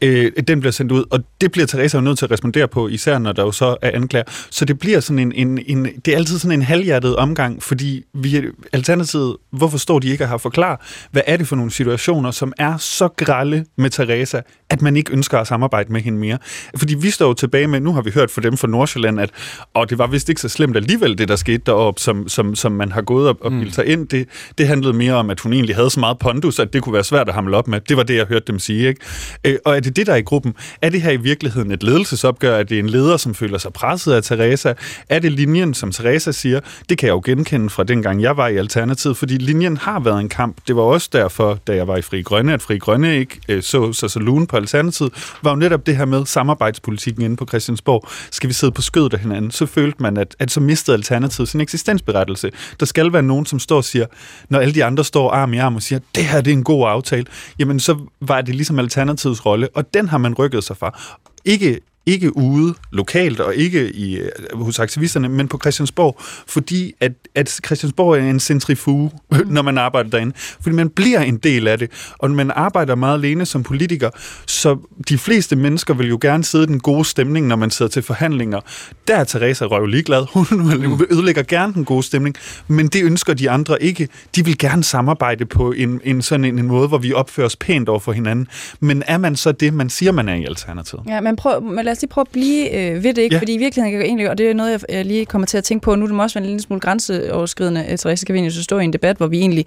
Øh, 0.01 0.31
den 0.47 0.59
bliver 0.59 0.71
sendt 0.71 0.91
ud, 0.91 1.03
og 1.09 1.19
det 1.41 1.51
bliver 1.51 1.67
Teresa 1.67 1.97
jo 1.97 2.01
nødt 2.01 2.17
til 2.17 2.25
at 2.25 2.31
respondere 2.31 2.67
på, 2.67 2.87
især 2.87 3.19
når 3.19 3.31
der 3.31 3.43
jo 3.43 3.51
så 3.51 3.77
er 3.81 3.91
anklager. 3.93 4.23
Så 4.49 4.65
det 4.65 4.79
bliver 4.79 4.99
sådan 4.99 5.19
en, 5.19 5.31
en, 5.31 5.59
en 5.67 5.87
det 6.05 6.13
er 6.13 6.17
altid 6.17 6.39
sådan 6.39 6.48
sådan 6.49 6.59
en 6.59 6.65
halvhjertet 6.65 7.15
omgang, 7.15 7.63
fordi 7.63 8.03
vi, 8.13 8.41
Alternativet, 8.73 9.37
hvorfor 9.51 9.77
står 9.77 9.99
de 9.99 10.07
ikke 10.07 10.23
og 10.23 10.29
har 10.29 10.37
forklaret, 10.37 10.79
hvad 11.11 11.21
er 11.27 11.37
det 11.37 11.47
for 11.47 11.55
nogle 11.55 11.71
situationer, 11.71 12.31
som 12.31 12.53
er 12.57 12.77
så 12.77 13.07
grælde 13.07 13.65
med 13.77 13.89
Teresa, 13.89 14.41
at 14.69 14.81
man 14.81 14.97
ikke 14.97 15.13
ønsker 15.13 15.39
at 15.39 15.47
samarbejde 15.47 15.93
med 15.93 16.01
hende 16.01 16.19
mere. 16.19 16.37
Fordi 16.77 16.95
vi 16.95 17.09
står 17.09 17.27
jo 17.27 17.33
tilbage 17.33 17.67
med, 17.67 17.79
nu 17.79 17.93
har 17.93 18.01
vi 18.01 18.11
hørt 18.11 18.31
fra 18.31 18.41
dem 18.41 18.57
fra 18.57 18.67
Nordsjælland, 18.67 19.19
at 19.19 19.29
og 19.73 19.89
det 19.89 19.97
var 19.97 20.07
vist 20.07 20.29
ikke 20.29 20.41
så 20.41 20.49
slemt 20.49 20.77
alligevel, 20.77 21.17
det 21.17 21.27
der 21.27 21.35
skete 21.35 21.61
deroppe, 21.65 22.01
som, 22.01 22.27
som, 22.27 22.55
som 22.55 22.71
man 22.71 22.91
har 22.91 23.01
gået 23.01 23.29
op 23.29 23.37
og 23.41 23.51
bildet 23.51 23.67
mm. 23.67 23.71
sig 23.71 23.85
ind. 23.85 24.07
Det, 24.07 24.27
det 24.57 24.67
handlede 24.67 24.93
mere 24.93 25.13
om, 25.13 25.29
at 25.29 25.39
hun 25.39 25.53
egentlig 25.53 25.75
havde 25.75 25.89
så 25.89 25.99
meget 25.99 26.19
pondus, 26.19 26.59
at 26.59 26.73
det 26.73 26.81
kunne 26.83 26.93
være 26.93 27.03
svært 27.03 27.27
at 27.29 27.33
hamle 27.33 27.57
op 27.57 27.67
med. 27.67 27.81
Det 27.81 27.97
var 27.97 28.03
det, 28.03 28.15
jeg 28.15 28.25
hørte 28.25 28.45
dem 28.47 28.59
sige. 28.59 28.87
Ikke? 28.87 29.01
Øh, 29.43 29.57
og 29.65 29.75
er 29.75 29.79
det 29.79 29.95
det, 29.95 30.07
der 30.07 30.13
er 30.13 30.17
i 30.17 30.21
gruppen? 30.21 30.53
Er 30.81 30.89
det 30.89 31.01
her 31.01 31.11
i 31.11 31.17
virkeligheden 31.17 31.71
et 31.71 31.83
ledelsesopgør? 31.83 32.55
Er 32.55 32.63
det 32.63 32.79
en 32.79 32.89
leder, 32.89 33.17
som 33.17 33.35
føler 33.35 33.57
sig 33.57 33.73
presset 33.73 34.13
af 34.13 34.23
Teresa? 34.23 34.73
Er 35.09 35.19
det 35.19 35.31
linjen, 35.31 35.73
som 35.73 35.91
Teresa 35.91 36.31
siger? 36.39 36.59
Det 36.89 36.97
kan 36.97 37.07
jeg 37.07 37.13
jo 37.13 37.21
genkende 37.25 37.69
fra 37.69 37.83
dengang 37.83 38.21
jeg 38.21 38.37
var 38.37 38.47
i 38.47 38.57
Alternativet, 38.57 39.17
fordi 39.17 39.37
linjen 39.37 39.77
har 39.77 39.99
været 39.99 40.19
en 40.19 40.29
kamp. 40.29 40.57
Det 40.67 40.75
var 40.75 40.81
også 40.81 41.09
derfor, 41.13 41.59
da 41.67 41.75
jeg 41.75 41.87
var 41.87 41.97
i 41.97 42.01
Fri 42.01 42.21
Grønne, 42.21 42.53
at 42.53 42.61
Fri 42.61 42.77
Grønne 42.77 43.17
ikke 43.17 43.39
øh, 43.49 43.63
så 43.63 43.93
så, 43.93 44.07
så 44.07 44.19
lune 44.19 44.47
på 44.47 44.55
Alternativet, 44.57 45.37
var 45.43 45.51
jo 45.51 45.55
netop 45.55 45.85
det 45.85 45.97
her 45.97 46.05
med 46.05 46.25
samarbejdspolitikken 46.25 47.23
inde 47.23 47.35
på 47.35 47.45
Christiansborg. 47.45 48.07
Skal 48.31 48.47
vi 48.47 48.53
sidde 48.53 48.71
på 48.71 48.81
skødet 48.81 49.13
af 49.13 49.19
hinanden? 49.19 49.51
Så 49.51 49.65
følte 49.65 50.01
man, 50.01 50.17
at, 50.17 50.35
at 50.39 50.51
så 50.51 50.59
mistede 50.59 50.97
Alternativet 50.97 51.49
sin 51.49 51.61
eksistensberettelse. 51.61 52.51
Der 52.79 52.85
skal 52.85 53.13
være 53.13 53.23
nogen, 53.23 53.45
som 53.45 53.59
står 53.59 53.77
og 53.77 53.83
siger, 53.83 54.05
når 54.49 54.59
alle 54.59 54.73
de 54.73 54.83
andre 54.83 55.03
står 55.03 55.31
arm 55.31 55.53
i 55.53 55.57
arm 55.57 55.75
og 55.75 55.81
siger, 55.81 55.99
det 56.15 56.25
her 56.25 56.41
det 56.41 56.51
er 56.51 56.57
en 56.57 56.63
god 56.63 56.87
aftale, 56.87 57.25
jamen 57.59 57.79
så 57.79 57.97
var 58.21 58.41
det 58.41 58.55
ligesom 58.55 58.79
Alternativets 58.79 59.45
rolle, 59.45 59.67
og 59.73 59.93
den 59.93 60.09
har 60.09 60.17
man 60.17 60.33
rykket 60.33 60.63
sig 60.63 60.77
fra. 60.77 60.99
Ikke 61.45 61.79
ikke 62.05 62.37
ude 62.37 62.73
lokalt 62.91 63.39
og 63.39 63.55
ikke 63.55 63.91
i, 63.91 64.17
øh, 64.17 64.29
hos 64.53 64.79
aktivisterne, 64.79 65.29
men 65.29 65.47
på 65.47 65.57
Christiansborg, 65.57 66.21
fordi 66.47 66.93
at, 66.99 67.11
at 67.35 67.59
Christiansborg 67.65 68.17
er 68.17 68.29
en 68.29 68.39
centrifuge, 68.39 69.11
mm. 69.31 69.37
når 69.55 69.61
man 69.61 69.77
arbejder 69.77 70.09
derinde. 70.09 70.35
Fordi 70.37 70.75
man 70.75 70.89
bliver 70.89 71.19
en 71.19 71.37
del 71.37 71.67
af 71.67 71.77
det, 71.77 71.91
og 72.17 72.31
man 72.31 72.51
arbejder 72.55 72.95
meget 72.95 73.17
alene 73.17 73.45
som 73.45 73.63
politiker, 73.63 74.09
så 74.45 74.77
de 75.09 75.17
fleste 75.17 75.55
mennesker 75.55 75.93
vil 75.93 76.09
jo 76.09 76.17
gerne 76.21 76.43
sidde 76.43 76.63
i 76.63 76.67
den 76.67 76.79
gode 76.79 77.05
stemning, 77.05 77.47
når 77.47 77.55
man 77.55 77.71
sidder 77.71 77.89
til 77.89 78.03
forhandlinger. 78.03 78.59
Der 79.07 79.15
er 79.15 79.23
Teresa 79.23 79.65
Røv 79.65 79.85
ligeglad. 79.85 80.25
Hun 80.33 81.05
ødelægger 81.11 81.43
gerne 81.43 81.73
den 81.73 81.85
gode 81.85 82.03
stemning, 82.03 82.35
men 82.67 82.87
det 82.87 83.03
ønsker 83.03 83.33
de 83.33 83.49
andre 83.49 83.83
ikke. 83.83 84.07
De 84.35 84.45
vil 84.45 84.57
gerne 84.57 84.83
samarbejde 84.83 85.45
på 85.45 85.71
en, 85.71 86.01
en 86.03 86.21
sådan 86.21 86.45
en, 86.45 86.59
en 86.59 86.67
måde, 86.67 86.87
hvor 86.87 86.97
vi 86.97 87.13
opfører 87.13 87.45
os 87.45 87.55
pænt 87.55 87.89
over 87.89 87.99
for 87.99 88.11
hinanden. 88.11 88.47
Men 88.79 89.03
er 89.07 89.17
man 89.17 89.35
så 89.35 89.51
det, 89.51 89.73
man 89.73 89.89
siger, 89.89 90.11
man 90.11 90.29
er 90.29 90.35
i 90.35 90.45
Alternativet? 90.45 91.03
Ja, 91.07 91.21
men 91.21 91.35
prøv, 91.35 91.61
lad 91.89 91.95
os 91.95 92.01
lige 92.01 92.09
prøve 92.09 92.23
at 92.23 92.31
blive 92.31 92.75
øh, 92.75 93.03
ved 93.03 93.13
det, 93.13 93.21
ikke? 93.21 93.35
Ja. 93.35 93.39
fordi 93.39 93.53
i 93.53 93.57
virkeligheden 93.57 93.91
kan 93.91 93.99
jeg 93.99 94.07
egentlig, 94.07 94.29
og 94.29 94.37
det 94.37 94.49
er 94.49 94.53
noget, 94.53 94.71
jeg, 94.71 94.79
jeg 94.89 95.05
lige 95.05 95.25
kommer 95.25 95.45
til 95.45 95.57
at 95.57 95.63
tænke 95.63 95.83
på, 95.83 95.95
nu 95.95 96.03
er 96.03 96.07
det 96.07 96.15
må 96.15 96.23
også 96.23 96.39
være 96.39 96.43
en 96.43 96.49
lille 96.49 96.61
smule 96.61 96.79
grænseoverskridende, 96.79 97.85
øh, 97.89 97.97
Therese 97.97 98.25
Kavinius, 98.25 98.57
at 98.57 98.63
stå 98.63 98.79
i 98.79 98.83
en 98.83 98.93
debat, 98.93 99.17
hvor 99.17 99.27
vi 99.27 99.39
egentlig 99.39 99.65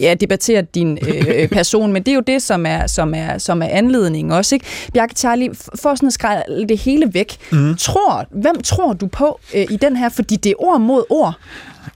ja, 0.00 0.14
debatterer 0.14 0.62
din 0.62 0.98
øh, 1.08 1.48
person, 1.58 1.92
men 1.92 2.02
det 2.02 2.10
er 2.10 2.14
jo 2.14 2.22
det, 2.26 2.42
som 2.42 2.66
er, 2.66 2.86
som 2.86 3.14
er, 3.14 3.38
som 3.38 3.62
er 3.62 3.66
anledningen 3.66 4.32
også. 4.32 4.54
Ikke? 4.54 4.66
Bjarke 4.94 5.14
Charlie, 5.14 5.50
for 5.54 5.94
sådan 5.94 6.06
at 6.06 6.12
skræde 6.12 6.42
det 6.68 6.78
hele 6.78 7.14
væk, 7.14 7.36
mm. 7.52 7.76
tror, 7.76 8.26
hvem 8.30 8.62
tror 8.64 8.92
du 8.92 9.06
på 9.06 9.40
øh, 9.54 9.66
i 9.70 9.76
den 9.76 9.96
her, 9.96 10.08
fordi 10.08 10.36
det 10.36 10.50
er 10.50 10.54
ord 10.58 10.80
mod 10.80 11.04
ord? 11.10 11.34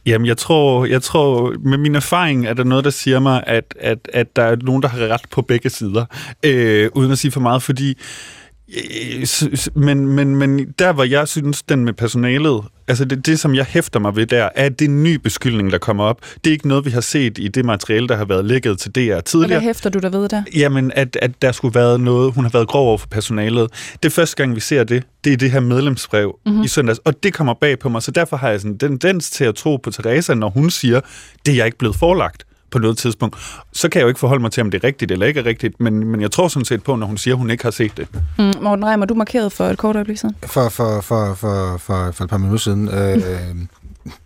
Jamen, 0.07 0.27
jeg 0.27 0.37
tror, 0.37 0.85
jeg 0.85 1.03
tror, 1.03 1.55
med 1.65 1.79
min 1.79 1.95
erfaring 1.95 2.47
er 2.47 2.55
der 2.55 2.65
noget, 2.65 2.85
der 2.85 2.91
siger 2.91 3.21
mig, 3.21 3.45
at, 3.47 3.65
at, 3.81 3.99
at 4.13 4.37
der 4.37 4.43
er 4.43 4.57
nogen, 4.63 4.83
der 4.83 4.89
har 4.89 5.09
ret 5.09 5.21
på 5.31 5.43
begge 5.43 5.71
sider, 5.71 6.05
øh, 6.43 6.91
uden 6.95 7.13
at 7.13 7.19
sige 7.19 7.31
for 7.31 7.41
meget, 7.41 7.63
fordi 7.63 7.91
Øh, 7.91 8.38
men, 9.75 10.07
men, 10.07 10.37
men 10.37 10.75
der, 10.79 10.93
hvor 10.93 11.05
jeg 11.05 11.29
synes, 11.29 11.63
den 11.63 11.85
med 11.85 11.93
personalet, 11.93 12.61
altså 12.89 13.05
det, 13.05 13.27
det, 13.27 13.41
som 13.41 13.55
jeg 13.55 13.65
hæfter 13.65 14.01
mig 14.01 14.17
ved 14.17 14.27
der, 14.27 14.45
er, 14.45 14.49
at 14.55 14.79
det 14.79 14.85
er 14.85 14.89
en 14.89 15.03
ny 15.03 15.15
beskyldning, 15.15 15.73
der 15.73 15.79
kommer 15.79 16.05
op. 16.05 16.21
Det 16.45 16.51
er 16.51 16.53
ikke 16.53 16.69
noget, 16.69 16.85
vi 16.85 16.91
har 16.91 17.01
set 17.01 17.39
i 17.39 17.49
det 17.49 17.65
materiale, 17.65 18.09
der 18.09 18.17
har 18.17 18.25
været 18.25 18.45
lækket 18.45 18.79
til 18.79 18.95
DR 18.95 19.21
tidligere. 19.21 19.61
Hvad 19.61 19.61
hæfter 19.61 19.91
du 19.91 19.99
der 19.99 20.09
ved 20.09 20.29
der? 20.29 20.43
Jamen, 20.57 20.93
at, 20.95 21.19
at 21.23 21.43
der 21.43 21.53
skulle 21.53 21.75
være 21.75 21.99
noget, 21.99 22.35
hun 22.35 22.45
har 22.45 22.51
været 22.51 22.69
grov 22.69 22.89
over 22.89 22.99
for 22.99 23.09
personalet. 23.09 23.71
Det 24.03 24.09
er 24.09 24.13
første 24.13 24.37
gang, 24.37 24.55
vi 24.55 24.61
ser 24.61 24.85
det. 24.85 25.03
Det 25.25 25.33
er 25.33 25.37
det 25.37 25.51
her 25.51 25.61
medlemsbrev 25.61 26.39
mm-hmm. 26.47 26.63
i 26.63 26.69
søndags, 26.69 26.99
og 26.99 27.23
det 27.23 27.35
kommer 27.35 27.55
bag 27.55 27.79
på 27.79 27.89
mig, 27.89 28.03
så 28.03 28.11
derfor 28.11 28.37
har 28.37 28.51
jeg 28.51 28.61
sådan 28.61 28.73
en 28.73 28.79
tendens 28.79 29.31
til 29.31 29.45
at 29.45 29.55
tro 29.55 29.77
på 29.77 29.91
Teresa, 29.91 30.35
når 30.35 30.49
hun 30.49 30.71
siger, 30.71 31.01
det 31.47 31.53
er 31.53 31.57
jeg 31.57 31.67
ikke 31.67 31.79
blevet 31.79 31.97
forelagt 31.97 32.45
på 32.71 32.79
noget 32.79 32.99
tidspunkt. 32.99 33.37
Så 33.73 33.89
kan 33.89 33.99
jeg 33.99 34.03
jo 34.03 34.09
ikke 34.09 34.21
forholde 34.21 34.43
mig 34.43 34.53
til, 34.53 34.61
om 34.61 34.71
det 34.71 34.85
er 34.85 34.87
rigtigt 34.87 35.11
eller 35.11 35.27
ikke 35.27 35.41
er 35.41 35.45
rigtigt, 35.45 35.81
men, 35.81 36.05
men 36.05 36.21
jeg 36.21 36.31
tror 36.31 36.49
sådan 36.49 36.65
set 36.65 36.83
på, 36.83 36.97
når 36.97 37.07
hun 37.07 37.19
siger, 37.19 37.35
at 37.35 37.39
hun 37.39 37.51
ikke 37.51 37.65
har 37.65 37.71
set 37.71 37.97
det. 37.97 38.09
Mm, 38.39 38.53
Morten 38.63 38.85
Reimer, 38.87 39.07
du 39.07 39.15
markeret 39.15 39.53
for 39.53 39.65
et 39.65 39.79
kort 39.79 39.97
øjeblik 39.97 40.19
siden? 40.19 40.37
For, 40.43 40.69
for, 40.69 41.01
for, 41.01 41.35
for, 41.35 41.77
for, 41.79 42.11
for 42.11 42.25
et 42.25 42.31
par 42.31 42.39
minutter 42.39 42.59
siden. 42.59 42.89
Øh, 42.89 43.23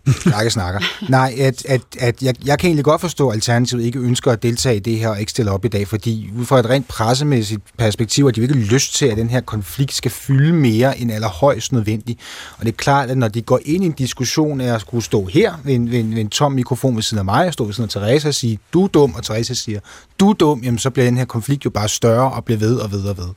Snakke 0.23 0.51
snakker. 0.51 0.79
Nej, 1.09 1.35
at, 1.39 1.65
at, 1.65 1.81
at 1.99 2.21
jeg, 2.21 2.35
jeg 2.45 2.59
kan 2.59 2.67
egentlig 2.67 2.85
godt 2.85 3.01
forstå, 3.01 3.29
at 3.29 3.33
Alternativet 3.33 3.83
ikke 3.83 3.99
ønsker 3.99 4.31
at 4.31 4.43
deltage 4.43 4.75
i 4.75 4.79
det 4.79 4.99
her 4.99 5.09
og 5.09 5.19
ikke 5.19 5.29
stille 5.29 5.51
op 5.51 5.65
i 5.65 5.67
dag, 5.67 5.87
fordi 5.87 6.31
ud 6.37 6.45
fra 6.45 6.59
et 6.59 6.69
rent 6.69 6.87
pressemæssigt 6.87 7.61
perspektiv, 7.77 8.25
at 8.25 8.35
de 8.35 8.41
ikke 8.41 8.53
lyst 8.53 8.95
til, 8.95 9.05
at 9.05 9.17
den 9.17 9.29
her 9.29 9.41
konflikt 9.41 9.93
skal 9.93 10.11
fylde 10.11 10.53
mere 10.53 10.97
end 10.99 11.11
allerhøjst 11.11 11.71
nødvendigt. 11.71 12.19
Og 12.57 12.65
det 12.65 12.71
er 12.71 12.77
klart, 12.77 13.09
at 13.09 13.17
når 13.17 13.27
de 13.27 13.41
går 13.41 13.59
ind 13.65 13.83
i 13.83 13.87
en 13.87 13.91
diskussion 13.91 14.61
af 14.61 14.73
at 14.73 14.81
skulle 14.81 15.03
stå 15.03 15.25
her 15.25 15.53
ved 15.63 15.73
en, 15.73 15.91
ved 15.91 15.99
en, 15.99 16.15
ved 16.15 16.21
en 16.21 16.29
tom 16.29 16.51
mikrofon 16.51 16.95
ved 16.95 17.03
siden 17.03 17.19
af 17.19 17.25
mig, 17.25 17.47
og 17.47 17.53
stå 17.53 17.65
ved 17.65 17.73
siden 17.73 17.83
af 17.87 17.89
Teresa 17.89 18.27
og 18.27 18.33
sige, 18.33 18.59
du 18.73 18.83
er 18.83 18.87
dum, 18.87 19.13
og 19.13 19.23
Teresa 19.23 19.53
siger, 19.53 19.79
du 20.19 20.29
er 20.29 20.33
dum, 20.33 20.63
jamen 20.63 20.79
så 20.79 20.89
bliver 20.89 21.05
den 21.05 21.17
her 21.17 21.25
konflikt 21.25 21.65
jo 21.65 21.69
bare 21.69 21.89
større 21.89 22.31
og 22.31 22.45
bliver 22.45 22.59
ved 22.59 22.75
og 22.75 22.91
ved 22.91 23.03
og 23.03 23.17
ved. 23.17 23.27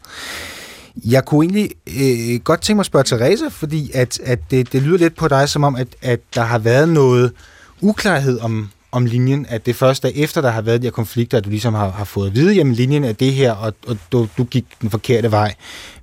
Jeg 1.05 1.25
kunne 1.25 1.45
egentlig 1.45 1.71
øh, 1.87 2.41
godt 2.41 2.61
tænke 2.61 2.77
mig 2.77 2.83
at 2.83 2.87
spørge 2.87 3.05
Teresa, 3.05 3.49
fordi 3.49 3.91
at, 3.95 4.21
at 4.21 4.51
det, 4.51 4.73
det 4.73 4.83
lyder 4.83 4.99
lidt 4.99 5.17
på 5.17 5.29
dig 5.29 5.49
som 5.49 5.65
om, 5.65 5.77
at, 5.77 5.89
at 6.03 6.21
der 6.35 6.43
har 6.43 6.59
været 6.59 6.89
noget 6.89 7.33
uklarhed 7.81 8.41
om, 8.41 8.71
om 8.93 9.07
linjen, 9.07 9.47
at 9.49 9.67
det 9.67 9.77
først 9.77 10.05
er 10.05 10.11
efter, 10.15 10.41
der 10.41 10.51
har 10.51 10.63
været 10.63 10.83
de 10.83 10.87
her 10.87 10.93
konflikter, 10.93 11.39
at 11.39 11.45
du 11.45 11.51
ligesom 11.51 11.75
har, 11.75 11.91
har 11.91 12.05
fået 12.05 12.27
at 12.27 12.35
vide, 12.35 12.55
jamen 12.55 12.75
linjen 12.75 13.05
er 13.05 13.13
det 13.13 13.33
her, 13.33 13.53
og, 13.53 13.75
og 13.87 13.99
du, 14.13 14.29
du 14.39 14.45
gik 14.45 14.65
den 14.81 14.91
forkerte 14.91 15.31
vej. 15.31 15.55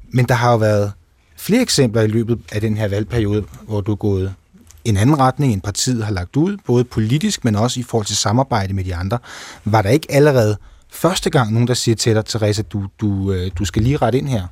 Men 0.09 0.25
der 0.25 0.33
har 0.33 0.51
jo 0.51 0.57
været 0.57 0.91
flere 1.37 1.61
eksempler 1.61 2.01
i 2.01 2.07
løbet 2.07 2.39
af 2.51 2.61
den 2.61 2.77
her 2.77 2.87
valgperiode, 2.87 3.43
hvor 3.67 3.81
du 3.81 3.91
er 3.91 3.95
gået 3.95 4.33
en 4.85 4.97
anden 4.97 5.19
retning, 5.19 5.53
end 5.53 5.61
partiet 5.61 6.05
har 6.05 6.11
lagt 6.11 6.35
ud, 6.35 6.57
både 6.65 6.83
politisk, 6.83 7.45
men 7.45 7.55
også 7.55 7.79
i 7.79 7.83
forhold 7.83 8.05
til 8.05 8.17
samarbejde 8.17 8.73
med 8.73 8.83
de 8.83 8.95
andre. 8.95 9.17
Var 9.65 9.81
der 9.81 9.89
ikke 9.89 10.07
allerede 10.09 10.57
første 10.91 11.29
gang 11.29 11.51
nogen, 11.51 11.67
der 11.67 11.73
siger 11.73 11.95
til 11.95 12.15
dig, 12.15 12.25
Teresa, 12.25 12.61
du, 12.61 12.87
du, 13.01 13.31
øh, 13.31 13.51
du 13.59 13.65
skal 13.65 13.81
lige 13.81 13.97
rette 13.97 14.17
ind 14.17 14.27
her? 14.27 14.47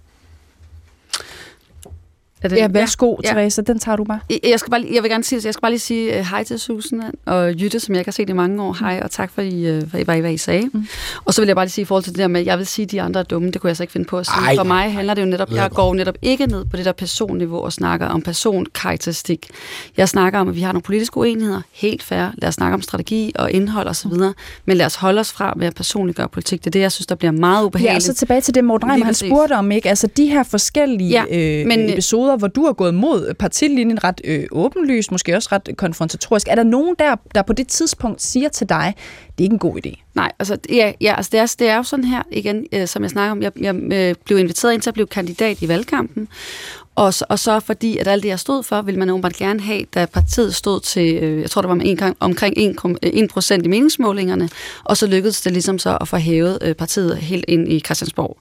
Er 2.42 2.48
det, 2.48 2.58
ja, 2.58 2.68
værsgo, 2.72 3.16
ja. 3.24 3.30
Teresa, 3.30 3.62
den 3.62 3.80
tager 3.80 3.96
du 3.96 4.04
bare. 4.04 4.20
Jeg, 4.44 4.60
skal 4.60 4.72
bare, 4.72 4.86
jeg 4.94 5.04
vil 5.04 5.12
gerne 5.12 5.24
sige, 5.24 5.42
jeg 5.46 5.54
skal 5.54 5.62
bare 5.62 5.72
lige 5.72 5.80
sige 5.80 6.20
uh, 6.20 6.26
hej 6.26 6.44
til 6.44 6.60
Susan 6.60 7.02
og 7.26 7.62
Jytte, 7.62 7.80
som 7.80 7.96
jeg 7.96 8.00
ikke 8.00 8.08
har 8.08 8.12
set 8.12 8.30
i 8.30 8.34
mange 8.34 8.64
år. 8.64 8.78
Hej, 8.80 9.00
og 9.04 9.12
tak 9.12 9.32
for, 9.32 9.42
I, 9.42 9.78
uh, 9.78 9.84
hvad, 9.84 10.16
I, 10.16 10.20
hvad 10.20 10.34
I 10.34 10.38
sagde. 10.38 10.70
Mm. 10.74 10.88
Og 11.26 11.34
så 11.34 11.42
vil 11.42 11.48
jeg 11.48 11.56
bare 11.56 11.66
lige 11.66 11.72
sige 11.72 11.84
i 11.84 11.86
forhold 11.86 12.04
til 12.04 12.14
det 12.14 12.20
der 12.20 12.28
med, 12.28 12.42
at 12.42 12.48
jeg 12.48 12.58
vil 12.58 12.68
sige, 12.68 12.84
at 12.84 12.92
de 12.92 13.02
andre 13.02 13.20
er 13.20 13.24
dumme. 13.24 13.52
Det 13.52 13.62
kunne 13.62 13.68
jeg 13.68 13.78
så 13.78 13.84
ikke 13.84 13.94
finde 13.94 14.06
på 14.06 14.18
at 14.18 14.26
sige. 14.26 14.48
Ej, 14.48 14.56
for 14.56 14.64
mig 14.64 14.94
handler 14.94 15.14
det 15.14 15.22
jo 15.22 15.28
netop, 15.28 15.52
jeg 15.52 15.72
går 15.72 15.94
netop 15.94 16.16
ikke 16.22 16.46
ned 16.46 16.66
på 16.66 16.78
det 16.78 16.86
der 16.86 16.92
personniveau 16.92 17.60
og 17.60 17.74
snakker 17.74 18.08
om 18.08 18.22
personkarakteristik. 18.22 19.50
Jeg 19.98 20.10
snakker 20.10 20.40
om, 20.40 20.50
at 20.50 20.56
vi 20.56 20.62
har 20.62 20.72
nogle 20.72 20.82
politiske 20.82 21.18
uenigheder. 21.18 21.62
Helt 21.72 22.04
fair. 22.04 22.28
Lad 22.38 22.48
os 22.48 22.54
snakke 22.54 22.74
om 22.74 22.82
strategi 22.82 23.32
og 23.36 23.52
indhold 23.52 23.88
osv. 23.88 24.12
Men 24.66 24.78
lad 24.78 24.86
os 24.86 24.96
holde 24.96 25.20
os 25.20 25.32
fra 25.32 25.54
med 25.58 25.68
at 25.68 25.76
personliggøre 25.76 26.28
politik. 26.30 26.60
Det 26.60 26.68
er 26.68 26.72
det, 26.72 26.80
jeg 26.80 26.92
synes, 26.92 27.08
der 27.08 27.16
bliver 27.16 27.32
meget 27.32 27.66
ubehageligt. 27.66 28.08
Ja, 28.08 28.14
så 28.14 28.14
tilbage 28.14 28.42
til 28.42 28.56
det, 28.56 28.64
Morten 28.64 28.90
Reimer, 28.92 29.06
han 29.06 29.14
spurgte 29.14 29.54
om, 29.54 29.72
ikke? 29.72 29.90
Altså 29.90 30.08
de 30.08 30.26
her 30.26 30.44
forskellige 30.44 31.10
ja, 31.10 31.24
øh, 31.62 31.68
men, 31.68 31.90
episoder, 31.90 32.31
perioder, 32.32 32.38
hvor 32.38 32.48
du 32.48 32.66
har 32.66 32.74
gået 32.74 32.94
mod 32.94 33.28
øh, 33.28 33.36
partilinjen 33.36 34.04
ret 34.04 34.22
øh, 34.24 34.48
åbenlyst, 34.52 35.12
måske 35.12 35.36
også 35.36 35.50
ret 35.52 35.70
konfrontatorisk. 35.78 36.48
Er 36.48 36.56
der 36.56 36.64
nogen 36.64 36.96
der, 37.00 37.16
der 37.36 37.42
på 37.42 37.54
det 37.54 37.68
tidspunkt 37.68 38.22
siger 38.22 38.50
til 38.50 38.70
dig, 38.70 38.94
det 39.38 39.40
er 39.40 39.44
ikke 39.44 39.54
en 39.54 39.60
god 39.60 39.80
idé. 39.86 40.04
Nej, 40.16 40.32
altså, 40.40 40.58
ja, 40.70 40.94
ja, 41.02 41.14
altså 41.18 41.30
det, 41.32 41.40
er, 41.40 41.56
det 41.60 41.70
er 41.70 41.76
jo 41.76 41.84
sådan 41.84 42.06
her, 42.06 42.24
igen, 42.32 42.66
øh, 42.74 42.88
som 42.88 43.04
jeg 43.04 43.10
snakker 43.10 43.32
om, 43.32 43.42
jeg, 43.42 43.52
jeg 43.62 43.76
øh, 43.76 44.16
blev 44.26 44.38
inviteret 44.38 44.74
ind 44.74 44.82
til 44.82 44.90
at 44.90 44.94
blive 44.94 45.08
kandidat 45.08 45.62
i 45.62 45.68
valgkampen, 45.68 46.28
og, 46.96 47.14
og 47.30 47.40
så 47.40 47.60
fordi, 47.60 47.98
at 47.98 48.08
alt 48.08 48.24
det, 48.24 48.30
jeg 48.30 48.40
stod 48.40 48.64
for, 48.64 48.82
ville 48.82 49.00
man 49.00 49.10
åbenbart 49.10 49.34
gerne 49.34 49.60
have, 49.60 49.86
da 49.94 50.06
partiet 50.06 50.56
stod 50.56 50.80
til, 50.80 51.16
øh, 51.16 51.42
jeg 51.42 51.50
tror, 51.50 51.62
der 51.62 51.70
var 51.70 51.76
en 51.76 51.98
gang, 51.98 52.18
omkring 52.20 52.54
1, 52.58 52.76
1 53.04 53.30
procent 53.30 53.66
i 53.66 53.70
meningsmålingerne, 53.70 54.50
og 54.84 54.98
så 54.98 55.08
lykkedes 55.08 55.42
det 55.42 55.52
ligesom 55.52 55.80
så 55.80 55.98
at 56.02 56.08
få 56.08 56.18
hævet 56.18 56.58
øh, 56.62 56.76
partiet 56.76 57.18
helt 57.18 57.46
ind 57.48 57.72
i 57.72 57.80
Christiansborg. 57.80 58.38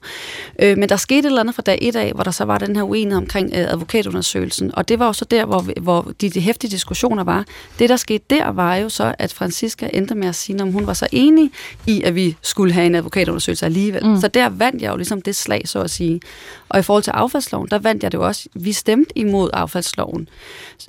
Øh, 0.59 0.77
men 0.77 0.89
der 0.89 0.95
skete 0.95 1.19
et 1.19 1.25
eller 1.25 1.39
andet 1.39 1.55
fra 1.55 1.61
dag 1.61 1.79
et 1.81 1.95
af, 1.95 2.11
hvor 2.15 2.23
der 2.23 2.31
så 2.31 2.45
var 2.45 2.57
den 2.57 2.75
her 2.75 2.83
uenighed 2.83 3.17
omkring 3.17 3.51
øh, 3.53 3.71
advokatundersøgelsen, 3.71 4.75
og 4.75 4.89
det 4.89 4.99
var 4.99 5.05
jo 5.05 5.13
så 5.13 5.25
der, 5.25 5.45
hvor, 5.45 5.65
hvor 5.81 6.11
de, 6.21 6.29
de 6.29 6.39
hæftige 6.39 6.71
diskussioner 6.71 7.23
var. 7.23 7.45
Det, 7.79 7.89
der 7.89 7.95
skete 7.95 8.23
der, 8.29 8.49
var 8.49 8.75
jo 8.75 8.89
så, 8.89 9.15
at 9.19 9.33
Francisca 9.33 9.89
endte 9.93 10.15
med 10.15 10.27
at 10.27 10.35
sige, 10.35 10.61
om 10.61 10.71
hun 10.71 10.87
var 10.87 10.93
så 10.93 11.07
enig 11.11 11.51
i, 11.87 12.01
at 12.03 12.15
vi 12.15 12.37
skulle 12.41 12.73
have 12.73 12.85
en 12.85 12.95
advokatundersøgelse 12.95 13.65
alligevel. 13.65 14.05
Mm. 14.05 14.21
Så 14.21 14.27
der 14.27 14.49
vandt 14.49 14.81
jeg 14.81 14.91
jo 14.91 14.95
ligesom 14.95 15.21
det 15.21 15.35
slag, 15.35 15.61
så 15.65 15.79
at 15.79 15.91
sige. 15.91 16.21
Og 16.69 16.79
i 16.79 16.81
forhold 16.81 17.03
til 17.03 17.11
affaldsloven, 17.11 17.67
der 17.71 17.79
vandt 17.79 18.03
jeg 18.03 18.11
det 18.11 18.17
jo 18.17 18.25
også. 18.27 18.40
Vi 18.53 18.71
stemte 18.71 19.17
imod 19.17 19.49
affaldsloven. 19.53 20.29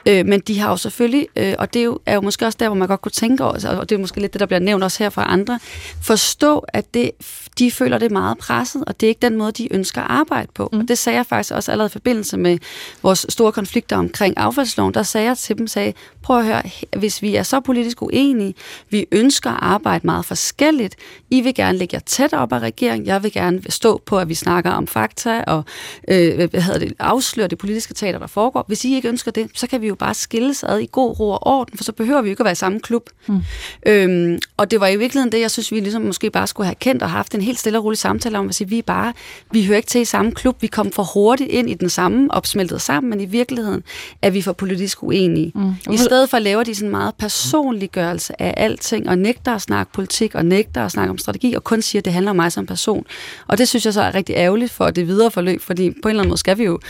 Øh, 0.08 0.26
men 0.26 0.40
de 0.40 0.58
har 0.58 0.70
jo 0.70 0.76
selvfølgelig, 0.76 1.26
øh, 1.36 1.54
og 1.58 1.74
det 1.74 1.80
er 1.80 1.84
jo, 1.84 1.98
er 2.06 2.14
jo 2.14 2.20
måske 2.20 2.46
også 2.46 2.56
der, 2.60 2.68
hvor 2.68 2.76
man 2.76 2.88
godt 2.88 3.00
kunne 3.00 3.12
tænke 3.12 3.44
over, 3.44 3.76
og 3.78 3.88
det 3.88 3.94
er 3.94 4.00
måske 4.00 4.20
lidt 4.20 4.32
det, 4.32 4.40
der 4.40 4.46
bliver 4.46 4.60
nævnt 4.60 4.84
også 4.84 5.04
her 5.04 5.10
fra 5.10 5.32
andre, 5.32 5.58
forstå, 6.02 6.58
at 6.68 6.94
det, 6.94 7.10
de 7.58 7.70
føler 7.70 7.98
det 7.98 8.10
meget 8.10 8.38
presset, 8.38 8.84
og 8.86 9.00
det 9.00 9.06
er 9.06 9.08
ikke 9.08 9.22
den 9.22 9.36
måde, 9.36 9.52
de 9.52 9.74
ønsker 9.74 10.00
at 10.00 10.10
arbejde 10.10 10.48
på. 10.54 10.68
Mm. 10.72 10.78
Og 10.78 10.88
det 10.88 10.98
sagde 10.98 11.16
jeg 11.16 11.26
faktisk 11.26 11.54
også 11.54 11.72
allerede 11.72 11.88
i 11.88 11.92
forbindelse 11.92 12.36
med 12.36 12.58
vores 13.02 13.26
store 13.28 13.52
konflikter 13.52 13.96
omkring 13.96 14.34
affaldsloven. 14.36 14.94
Der 14.94 15.02
sagde 15.02 15.26
jeg 15.26 15.38
til 15.38 15.58
dem, 15.58 15.66
sagde, 15.66 15.92
prøv 16.22 16.38
at 16.38 16.44
høre, 16.44 16.62
hvis 16.96 17.22
vi 17.22 17.36
er 17.36 17.42
så 17.42 17.60
politisk 17.60 18.02
uenige, 18.02 18.54
vi 18.90 19.06
ønsker 19.12 19.50
at 19.50 19.58
arbejde 19.62 20.06
meget 20.06 20.24
forskelligt, 20.24 20.96
I 21.30 21.40
vil 21.40 21.54
gerne 21.54 21.78
lægge 21.78 21.94
jer 21.94 22.00
tæt 22.00 22.32
op 22.32 22.52
af 22.52 22.58
regeringen, 22.58 23.06
jeg 23.06 23.22
vil 23.22 23.32
gerne 23.32 23.62
stå 23.68 24.02
på, 24.06 24.18
at 24.18 24.28
vi 24.28 24.34
snakker 24.34 24.70
om 24.70 24.86
fakta 24.86 25.44
og 25.46 25.64
øh, 26.08 26.50
hvad 26.50 26.60
hedder 26.60 26.78
det, 26.78 26.92
afsløre 26.98 27.48
det 27.48 27.58
politiske 27.58 27.94
teater, 27.94 28.18
der 28.18 28.26
foregår. 28.26 28.64
Hvis 28.66 28.84
I 28.84 28.94
ikke 28.94 29.08
ønsker 29.08 29.30
det, 29.30 29.50
så 29.54 29.66
kan 29.66 29.80
vi 29.80 29.88
jo 29.88 29.94
bare 29.94 30.14
skilles 30.14 30.64
ad 30.64 30.78
i 30.78 30.88
god 30.92 31.20
ro 31.20 31.30
og 31.30 31.46
orden, 31.46 31.76
for 31.76 31.84
så 31.84 31.92
behøver 31.92 32.22
vi 32.22 32.30
ikke 32.30 32.40
at 32.40 32.44
være 32.44 32.52
i 32.52 32.54
samme 32.54 32.80
klub. 32.80 33.10
Mm. 33.26 33.40
Øhm, 33.86 34.38
og 34.56 34.70
det 34.70 34.80
var 34.80 34.86
i 34.86 34.96
virkeligheden 34.96 35.32
det, 35.32 35.40
jeg 35.40 35.50
synes, 35.50 35.72
vi 35.72 35.80
ligesom 35.80 36.02
måske 36.02 36.30
bare 36.30 36.46
skulle 36.46 36.66
have 36.66 36.74
kendt 36.74 37.02
og 37.02 37.10
haft 37.10 37.34
en 37.34 37.40
helt 37.40 37.58
stille 37.58 37.78
og 37.78 37.84
rolig 37.84 37.98
samtale 37.98 38.38
om, 38.38 38.48
at 38.48 38.54
sige, 38.54 38.68
vi 38.68 38.78
er 38.78 38.82
bare, 38.82 39.12
vi 39.50 39.64
hører 39.64 39.76
ikke 39.76 39.88
til 39.88 40.00
i 40.00 40.04
samme 40.04 40.32
klub, 40.32 40.62
vi 40.62 40.66
kom 40.66 40.92
for 40.92 41.02
hurtigt 41.14 41.50
ind 41.50 41.70
i 41.70 41.74
den 41.74 41.90
samme, 41.90 42.34
opsmeltet 42.34 42.80
sammen, 42.80 43.10
men 43.10 43.20
i 43.20 43.24
virkeligheden 43.24 43.82
er 44.22 44.30
vi 44.30 44.42
for 44.42 44.52
politisk 44.52 45.02
uenige. 45.02 45.52
Mm. 45.54 45.74
I 45.92 45.96
stedet 46.12 46.30
for 46.30 46.38
laver 46.38 46.62
de 46.62 46.74
sådan 46.74 46.88
en 46.88 46.90
meget 46.90 47.14
personliggørelse 47.14 48.42
af 48.42 48.54
alting, 48.56 49.08
og 49.08 49.18
nægter 49.18 49.54
at 49.54 49.62
snakke 49.62 49.92
politik, 49.92 50.34
og 50.34 50.44
nægter 50.44 50.84
at 50.84 50.90
snakke 50.90 51.10
om 51.10 51.18
strategi, 51.18 51.54
og 51.54 51.64
kun 51.64 51.82
siger, 51.82 52.00
at 52.00 52.04
det 52.04 52.12
handler 52.12 52.30
om 52.30 52.36
mig 52.36 52.52
som 52.52 52.66
person. 52.66 53.04
Og 53.46 53.58
det 53.58 53.68
synes 53.68 53.84
jeg 53.84 53.94
så 53.94 54.02
er 54.02 54.14
rigtig 54.14 54.34
ærgerligt 54.36 54.72
for 54.72 54.90
det 54.90 55.06
videre 55.06 55.30
forløb, 55.30 55.60
fordi 55.60 55.90
på 55.90 56.08
en 56.08 56.10
eller 56.10 56.22
anden 56.22 56.28
måde 56.28 56.38
skal 56.38 56.58
vi 56.58 56.64
jo, 56.64 56.80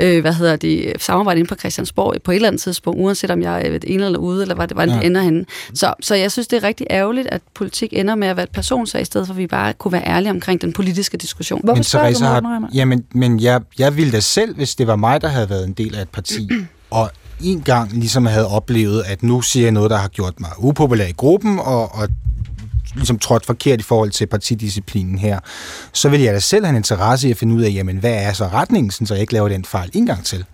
øh, 0.00 0.20
hvad 0.20 0.32
hedder 0.32 0.56
det, 0.56 0.92
samarbejde 0.98 1.40
ind 1.40 1.48
på 1.48 1.54
Christiansborg 1.54 2.22
på 2.22 2.30
et 2.30 2.34
eller 2.34 2.48
andet 2.48 2.62
tidspunkt, 2.62 3.00
uanset 3.00 3.30
om 3.30 3.42
jeg 3.42 3.66
er 3.66 3.74
et 3.74 3.84
ene 3.86 4.04
eller 4.04 4.18
ude, 4.18 4.42
eller 4.42 4.54
hvad 4.54 4.68
det, 4.68 4.76
det 4.76 4.86
ja. 4.86 5.00
ender 5.00 5.22
henne. 5.22 5.44
Så, 5.74 5.94
så 6.00 6.14
jeg 6.14 6.32
synes, 6.32 6.48
det 6.48 6.56
er 6.56 6.62
rigtig 6.62 6.86
ærgerligt, 6.90 7.28
at 7.28 7.40
politik 7.54 7.92
ender 7.92 8.14
med 8.14 8.28
at 8.28 8.36
være 8.36 8.44
et 8.44 8.50
personsag, 8.50 9.00
i 9.00 9.04
stedet 9.04 9.26
for 9.26 9.34
at 9.34 9.38
vi 9.38 9.46
bare 9.46 9.72
kunne 9.72 9.92
være 9.92 10.06
ærlige 10.06 10.30
omkring 10.30 10.60
den 10.60 10.72
politiske 10.72 11.16
diskussion. 11.16 11.60
Hvorfor 11.64 11.74
men 11.74 11.84
Therese 11.84 12.24
har, 12.24 12.68
jamen, 12.74 13.04
men 13.14 13.40
jeg, 13.40 13.60
jeg 13.78 13.96
ville 13.96 14.12
da 14.12 14.20
selv, 14.20 14.54
hvis 14.54 14.74
det 14.74 14.86
var 14.86 14.96
mig, 14.96 15.20
der 15.20 15.28
havde 15.28 15.50
været 15.50 15.64
en 15.64 15.72
del 15.72 15.94
af 15.94 16.02
et 16.02 16.08
parti, 16.08 16.48
og 16.90 17.10
en 17.42 17.60
gang 17.60 17.92
ligesom 17.92 18.26
havde 18.26 18.48
oplevet, 18.48 19.02
at 19.06 19.22
nu 19.22 19.40
siger 19.40 19.66
jeg 19.66 19.72
noget, 19.72 19.90
der 19.90 19.96
har 19.96 20.08
gjort 20.08 20.40
mig 20.40 20.50
upopulær 20.58 21.06
i 21.06 21.12
gruppen, 21.12 21.58
og, 21.58 21.94
og 21.94 22.08
ligesom 22.94 23.18
trådt 23.18 23.46
forkert 23.46 23.80
i 23.80 23.82
forhold 23.82 24.10
til 24.10 24.26
partidisciplinen 24.26 25.18
her, 25.18 25.40
så 25.92 26.08
vil 26.08 26.20
jeg 26.20 26.34
da 26.34 26.40
selv 26.40 26.64
have 26.64 26.70
en 26.70 26.76
interesse 26.76 27.28
i 27.28 27.30
at 27.30 27.36
finde 27.36 27.54
ud 27.54 27.62
af, 27.62 27.70
jamen, 27.74 27.96
hvad 27.96 28.14
er 28.14 28.32
så 28.32 28.46
retningen, 28.46 28.90
så 29.06 29.14
jeg 29.14 29.20
ikke 29.20 29.32
laver 29.32 29.48
den 29.48 29.64
fejl 29.64 29.90
en 29.92 30.06
gang 30.06 30.24
til. 30.24 30.44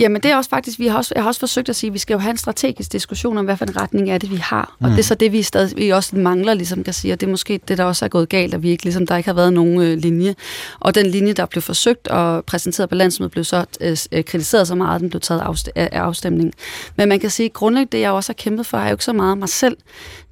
Jamen 0.00 0.22
det 0.22 0.30
er 0.30 0.36
også 0.36 0.50
faktisk, 0.50 0.78
vi 0.78 0.86
har 0.86 0.96
også, 0.96 1.12
jeg 1.14 1.22
har 1.22 1.28
også 1.28 1.40
forsøgt 1.40 1.68
at 1.68 1.76
sige, 1.76 1.88
at 1.88 1.94
vi 1.94 1.98
skal 1.98 2.14
jo 2.14 2.18
have 2.18 2.30
en 2.30 2.36
strategisk 2.36 2.92
diskussion 2.92 3.38
om, 3.38 3.44
hvad 3.44 3.56
for 3.56 3.64
en 3.64 3.76
retning 3.76 4.10
er 4.10 4.18
det, 4.18 4.30
vi 4.30 4.36
har. 4.36 4.76
Og 4.80 4.88
mm. 4.88 4.90
det 4.90 4.98
er 4.98 5.02
så 5.02 5.14
det, 5.14 5.32
vi 5.32 5.42
stadig 5.42 5.76
vi 5.76 5.90
også 5.90 6.16
mangler, 6.16 6.54
ligesom 6.54 6.84
kan 6.84 6.94
sige, 6.94 7.12
og 7.12 7.20
det 7.20 7.26
er 7.26 7.30
måske 7.30 7.60
det, 7.68 7.78
der 7.78 7.84
også 7.84 8.04
er 8.04 8.08
gået 8.08 8.28
galt, 8.28 8.54
at 8.54 8.62
vi 8.62 8.70
ikke, 8.70 8.84
ligesom, 8.84 9.06
der 9.06 9.16
ikke 9.16 9.28
har 9.28 9.34
været 9.34 9.52
nogen 9.52 9.80
øh, 9.80 9.98
linje. 9.98 10.34
Og 10.80 10.94
den 10.94 11.06
linje, 11.06 11.32
der 11.32 11.46
blev 11.46 11.62
forsøgt 11.62 12.08
og 12.08 12.44
præsenteret 12.44 12.88
på 12.88 12.94
landsmødet, 12.94 13.32
blev 13.32 13.44
så 13.44 13.64
øh, 13.80 13.96
øh 14.12 14.24
kritiseret 14.24 14.68
så 14.68 14.74
meget, 14.74 14.94
at 14.94 15.00
den 15.00 15.10
blev 15.10 15.20
taget 15.20 15.70
af 15.76 15.88
afstemningen. 15.92 16.52
Men 16.96 17.08
man 17.08 17.20
kan 17.20 17.30
sige, 17.30 17.46
at 17.46 17.52
grundlæggende 17.52 17.96
det, 17.96 18.00
jeg 18.02 18.10
også 18.10 18.28
har 18.28 18.34
kæmpet 18.34 18.66
for, 18.66 18.78
er 18.78 18.88
jo 18.88 18.94
ikke 18.94 19.04
så 19.04 19.12
meget 19.12 19.38
mig 19.38 19.48
selv 19.48 19.76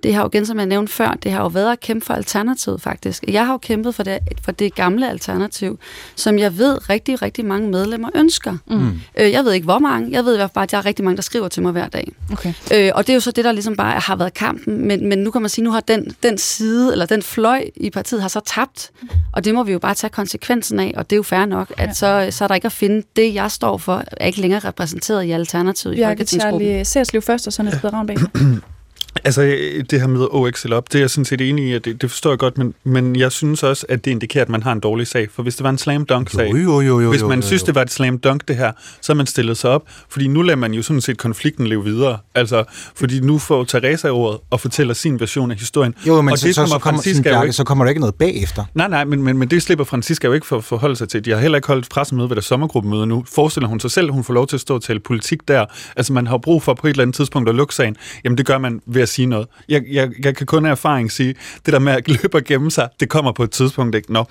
det 0.03 0.15
har 0.15 0.23
jo 0.23 0.29
igen, 0.33 0.47
som 0.47 0.59
jeg 0.59 0.67
nævnte 0.67 0.93
før, 0.93 1.17
det 1.23 1.33
har 1.33 1.41
jo 1.41 1.47
været 1.47 1.73
at 1.73 1.81
kæmpe 1.81 2.07
for 2.07 2.15
alternativet 2.15 2.83
faktisk. 2.83 3.25
Jeg 3.29 3.47
har 3.47 3.53
jo 3.53 3.59
kæmpet 3.59 3.95
for 3.95 4.03
det, 4.03 4.19
for 4.43 4.53
det 4.53 4.75
gamle 4.75 5.11
alternativ, 5.11 5.79
som 6.15 6.39
jeg 6.39 6.59
ved 6.59 6.91
rigtig, 6.91 7.23
rigtig 7.23 7.45
mange 7.45 7.71
medlemmer 7.71 8.09
ønsker. 8.15 8.57
Mm. 8.67 9.01
Øh, 9.19 9.33
jeg 9.33 9.45
ved 9.45 9.53
ikke, 9.53 9.65
hvor 9.65 9.79
mange. 9.79 10.13
Jeg 10.13 10.25
ved 10.25 10.35
i 10.35 10.37
hvert 10.37 10.51
fald 10.51 10.55
bare, 10.55 10.63
at 10.63 10.71
der 10.71 10.79
er 10.79 10.87
rigtig 10.87 11.05
mange, 11.05 11.17
der 11.17 11.23
skriver 11.23 11.49
til 11.49 11.63
mig 11.63 11.73
hver 11.73 11.89
dag. 11.89 12.13
Okay. 12.33 12.53
Øh, 12.75 12.91
og 12.95 13.07
det 13.07 13.13
er 13.13 13.15
jo 13.15 13.21
så 13.21 13.31
det, 13.31 13.45
der 13.45 13.53
ligesom 13.53 13.77
bare 13.77 14.01
har 14.01 14.17
været 14.17 14.35
kampen. 14.35 14.87
Men, 14.87 15.09
men 15.09 15.19
nu 15.19 15.31
kan 15.31 15.43
man 15.43 15.49
sige, 15.49 15.65
nu 15.65 15.71
har 15.71 15.81
den, 15.81 16.17
den 16.23 16.39
side, 16.39 16.93
eller 16.93 17.07
den 17.07 17.23
fløj 17.23 17.65
i 17.77 17.91
partiet, 17.91 18.21
har 18.21 18.29
så 18.29 18.41
tabt. 18.47 18.91
Og 19.33 19.45
det 19.45 19.55
må 19.55 19.63
vi 19.63 19.73
jo 19.73 19.79
bare 19.79 19.95
tage 19.95 20.11
konsekvensen 20.11 20.81
af, 20.81 20.95
og 20.97 21.11
det 21.11 21.17
er 21.17 21.19
jo 21.19 21.23
fair 21.23 21.45
nok, 21.45 21.73
at 21.77 21.89
ja. 21.89 21.93
så, 21.93 22.29
så 22.31 22.45
er 22.45 22.49
der 22.49 22.55
ikke 22.55 22.67
at 22.67 22.73
finde 22.73 23.03
det, 23.17 23.35
jeg 23.35 23.51
står 23.51 23.79
for, 23.79 24.05
er 24.17 24.27
ikke 24.27 24.41
længere 24.41 24.61
repræsenteret 24.61 25.25
i 25.25 25.31
alternativet 25.31 25.99
i 25.99 26.05
Folketingsgruppen. 26.05 26.69
Bjarke 26.69 26.85
Charlie 26.85 27.23
først, 27.23 27.47
og 27.47 27.53
så 27.53 27.63
Niels 27.63 27.85
Ravnbæk. 27.85 28.19
Altså, 29.25 29.43
det 29.91 30.01
her 30.01 30.07
med 30.07 30.27
OX 30.31 30.65
eller 30.65 30.77
op, 30.77 30.93
det 30.93 30.99
er 30.99 31.03
jeg 31.03 31.11
sådan 31.11 31.25
set 31.25 31.41
enig 31.41 31.65
i, 31.65 31.73
at 31.73 31.85
det, 31.85 32.03
det 32.03 32.11
forstår 32.11 32.31
jeg 32.31 32.39
godt, 32.39 32.59
men, 32.59 32.75
men 32.85 33.17
jeg 33.17 33.33
synes 33.33 33.63
også, 33.63 33.87
at 33.89 34.05
det 34.05 34.11
indikerer, 34.11 34.45
at 34.45 34.49
man 34.49 34.63
har 34.63 34.73
en 34.73 34.81
dårlig 34.81 35.07
sag. 35.07 35.29
For 35.31 35.43
hvis 35.43 35.57
det 35.57 35.65
var 35.65 35.71
en 35.71 35.79
slam 35.79 36.05
dunk 36.05 36.31
sag, 36.31 36.51
jo, 36.51 36.57
jo, 36.57 36.81
jo, 36.81 37.01
jo, 37.01 37.11
hvis 37.11 37.23
man 37.23 37.31
jo, 37.31 37.37
jo, 37.37 37.43
synes, 37.43 37.63
det 37.63 37.75
var 37.75 37.83
et 37.83 37.91
slam 37.91 38.19
dunk 38.19 38.49
det 38.49 38.57
her, 38.57 38.73
så 39.01 39.13
har 39.13 39.17
man 39.17 39.27
stillet 39.27 39.57
sig 39.57 39.71
op. 39.71 39.83
Fordi 40.09 40.29
nu 40.29 40.43
lader 40.43 40.57
man 40.57 40.75
jo 40.75 40.83
sådan 40.83 41.01
set 41.01 41.19
konflikten 41.19 41.67
leve 41.67 41.85
videre. 41.85 42.19
Altså, 42.35 42.65
fordi 42.95 43.21
nu 43.21 43.39
får 43.39 43.65
Teresa 43.65 44.09
ordet 44.09 44.41
og 44.51 44.61
fortæller 44.61 44.95
sin 44.95 45.21
version 45.21 45.51
af 45.51 45.57
historien. 45.57 45.95
Jo, 46.07 46.23
men 46.23 46.33
og 46.33 46.39
så, 46.39 46.47
det 46.47 46.55
så, 46.55 46.61
kommer 46.61 46.75
så, 46.75 46.79
kommer, 46.79 47.03
Francisca 47.03 47.43
ikke, 47.43 47.53
så 47.53 47.65
kommer 47.65 47.85
der 47.85 47.89
ikke 47.89 48.01
noget 48.01 48.15
bagefter. 48.15 48.65
Nej, 48.75 48.89
nej, 48.89 49.05
men, 49.05 49.23
men, 49.23 49.39
men 49.39 49.51
det 49.51 49.63
slipper 49.63 49.85
Francisca 49.85 50.27
jo 50.27 50.33
ikke 50.33 50.47
for 50.47 50.57
at 50.57 50.65
forholde 50.65 50.97
sig 50.97 51.09
til. 51.09 51.25
De 51.25 51.31
har 51.31 51.39
heller 51.39 51.59
ikke 51.59 51.69
holdt 51.69 51.89
pressemøde 51.89 52.29
ved 52.29 52.37
deres 52.37 52.45
sommergruppemøde 52.45 53.07
nu. 53.07 53.25
Forestiller 53.35 53.69
hun 53.69 53.81
sig 53.81 53.91
selv, 53.91 54.11
hun 54.11 54.25
får 54.25 54.35
lov 54.35 54.47
til 54.47 54.57
at 54.57 54.61
stå 54.61 54.75
og 54.75 54.83
tale 54.83 55.01
politik 55.01 55.49
der. 55.49 55.67
Altså, 55.97 56.13
man 56.13 56.27
har 56.27 56.39
brug 56.39 56.63
for 56.63 56.75
på 56.75 56.87
et 56.87 56.91
eller 56.91 57.03
andet 57.03 57.17
tidspunkt 57.17 57.49
at 57.49 57.55
lukke 57.55 57.75
sagen. 57.75 57.97
Jamen, 58.25 58.39
det 58.39 58.47
gør 58.47 58.59
man 58.59 58.81
ved 58.99 59.03
at 59.03 59.09
sige 59.09 59.27
noget. 59.27 59.47
Jeg, 59.69 59.83
jeg, 59.91 60.11
jeg 60.25 60.37
kan 60.37 60.47
kun 60.47 60.67
af 60.67 60.71
erfaring 60.71 61.13
sige, 61.13 61.35
det 61.67 61.73
der 61.73 61.79
med 61.79 61.93
at 61.93 62.09
løbe 62.09 62.37
og 62.37 62.45
gemme 62.45 62.71
sig, 62.71 62.89
det 63.01 63.09
kommer 63.09 63.33
på 63.33 63.43
et 63.43 63.51
tidspunkt 63.51 63.95
ikke. 63.95 64.13
Nå. 64.13 64.25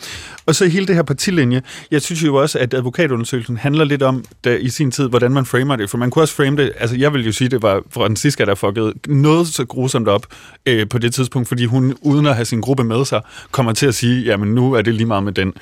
Og 0.46 0.56
så 0.56 0.66
hele 0.66 0.88
det 0.88 0.96
her 0.96 1.04
partilinje, 1.04 1.62
jeg 1.92 2.02
synes 2.02 2.24
jo 2.24 2.36
også, 2.36 2.60
at 2.60 2.74
advokatundersøgelsen 2.74 3.58
handler 3.58 3.86
lidt 3.86 4.04
om 4.04 4.24
da, 4.44 4.56
i 4.56 4.70
sin 4.70 4.92
tid, 4.92 5.10
hvordan 5.10 5.32
man 5.32 5.46
framer 5.46 5.76
det, 5.76 5.90
for 5.90 5.98
man 5.98 6.10
kunne 6.10 6.24
også 6.24 6.36
frame 6.36 6.58
det, 6.58 6.72
altså 6.80 6.96
jeg 6.96 7.14
vil 7.14 7.26
jo 7.26 7.32
sige, 7.32 7.50
det 7.50 7.62
var 7.62 7.82
Francisca, 7.92 8.46
der 8.46 8.56
fuckede 8.56 8.94
noget 9.08 9.48
så 9.48 9.66
grusomt 9.66 10.08
op 10.08 10.26
øh, 10.66 10.90
på 10.90 10.98
det 10.98 11.14
tidspunkt, 11.14 11.48
fordi 11.48 11.66
hun, 11.66 11.96
uden 12.02 12.26
at 12.26 12.36
have 12.36 12.46
sin 12.46 12.62
gruppe 12.62 12.84
med 12.84 13.06
sig, 13.06 13.22
kommer 13.52 13.74
til 13.74 13.86
at 13.86 13.96
sige, 13.96 14.24
jamen 14.24 14.56
nu 14.56 14.74
er 14.74 14.82
det 14.82 14.94
lige 14.94 15.08
meget 15.08 15.24
med 15.24 15.34
den. 15.34 15.54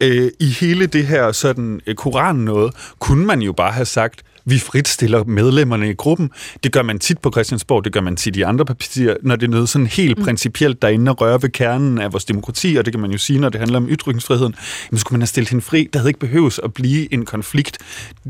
Øh, 0.00 0.30
I 0.40 0.46
hele 0.46 0.86
det 0.86 1.06
her 1.06 1.32
sådan 1.32 1.80
øh, 1.86 1.94
koran 1.94 2.36
noget, 2.36 2.74
kunne 2.98 3.26
man 3.26 3.42
jo 3.42 3.52
bare 3.52 3.72
have 3.72 3.86
sagt, 3.86 4.22
vi 4.48 4.58
fritstiller 4.58 5.24
medlemmerne 5.24 5.90
i 5.90 5.94
gruppen. 5.94 6.30
Det 6.62 6.72
gør 6.72 6.82
man 6.82 6.98
tit 6.98 7.18
på 7.18 7.30
Christiansborg, 7.30 7.84
det 7.84 7.92
gør 7.92 8.00
man 8.00 8.16
tit 8.16 8.36
i 8.36 8.42
andre 8.42 8.64
partier, 8.64 9.16
når 9.22 9.36
det 9.36 9.46
er 9.46 9.50
noget 9.50 9.68
sådan 9.68 9.86
helt 9.86 10.18
mm. 10.18 10.24
principielt, 10.24 10.82
der 10.82 10.88
er 10.88 10.92
inde 10.92 11.10
og 11.10 11.20
rører 11.20 11.38
ved 11.38 11.50
kernen 11.50 11.98
af 11.98 12.12
vores 12.12 12.24
demokrati, 12.24 12.76
og 12.76 12.84
det 12.84 12.92
kan 12.92 13.00
man 13.00 13.10
jo 13.10 13.18
sige, 13.18 13.38
når 13.38 13.48
det 13.48 13.60
handler 13.60 13.76
om 13.76 13.88
ytringsfriheden. 13.88 14.54
Men 14.90 14.98
skulle 14.98 15.16
man 15.16 15.20
have 15.20 15.26
stillet 15.26 15.50
hende 15.50 15.64
fri, 15.64 15.88
der 15.92 15.98
havde 15.98 16.10
ikke 16.10 16.20
behøves 16.20 16.60
at 16.64 16.74
blive 16.74 17.12
en 17.12 17.24
konflikt. 17.24 17.78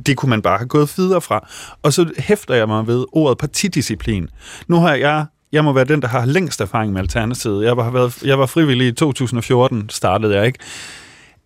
Det 0.07 0.17
kunne 0.17 0.31
man 0.31 0.43
bare 0.43 0.59
have 0.59 0.69
gået 0.69 0.95
videre 0.97 1.21
fra. 1.21 1.49
Og 1.83 1.93
så 1.93 2.11
hæfter 2.19 2.55
jeg 2.55 2.69
mig 2.69 2.87
ved 2.87 3.05
ordet 3.13 3.39
partidisciplin. 3.39 4.29
Nu 4.69 4.77
har 4.77 4.95
jeg 4.95 5.27
jeg 5.53 5.65
må 5.65 5.73
være 5.73 5.85
den, 5.85 6.03
der 6.03 6.09
har 6.09 6.27
længst 6.27 6.61
erfaring 6.61 6.93
med 6.93 7.01
Alternativet. 7.01 7.65
Jeg 7.65 7.77
var, 7.77 7.91
været, 7.91 8.23
jeg 8.23 8.39
var 8.39 8.47
frivillig 8.47 8.87
i 8.87 8.93
2014, 8.93 9.89
startede 9.89 10.37
jeg, 10.37 10.47
ikke? 10.47 10.59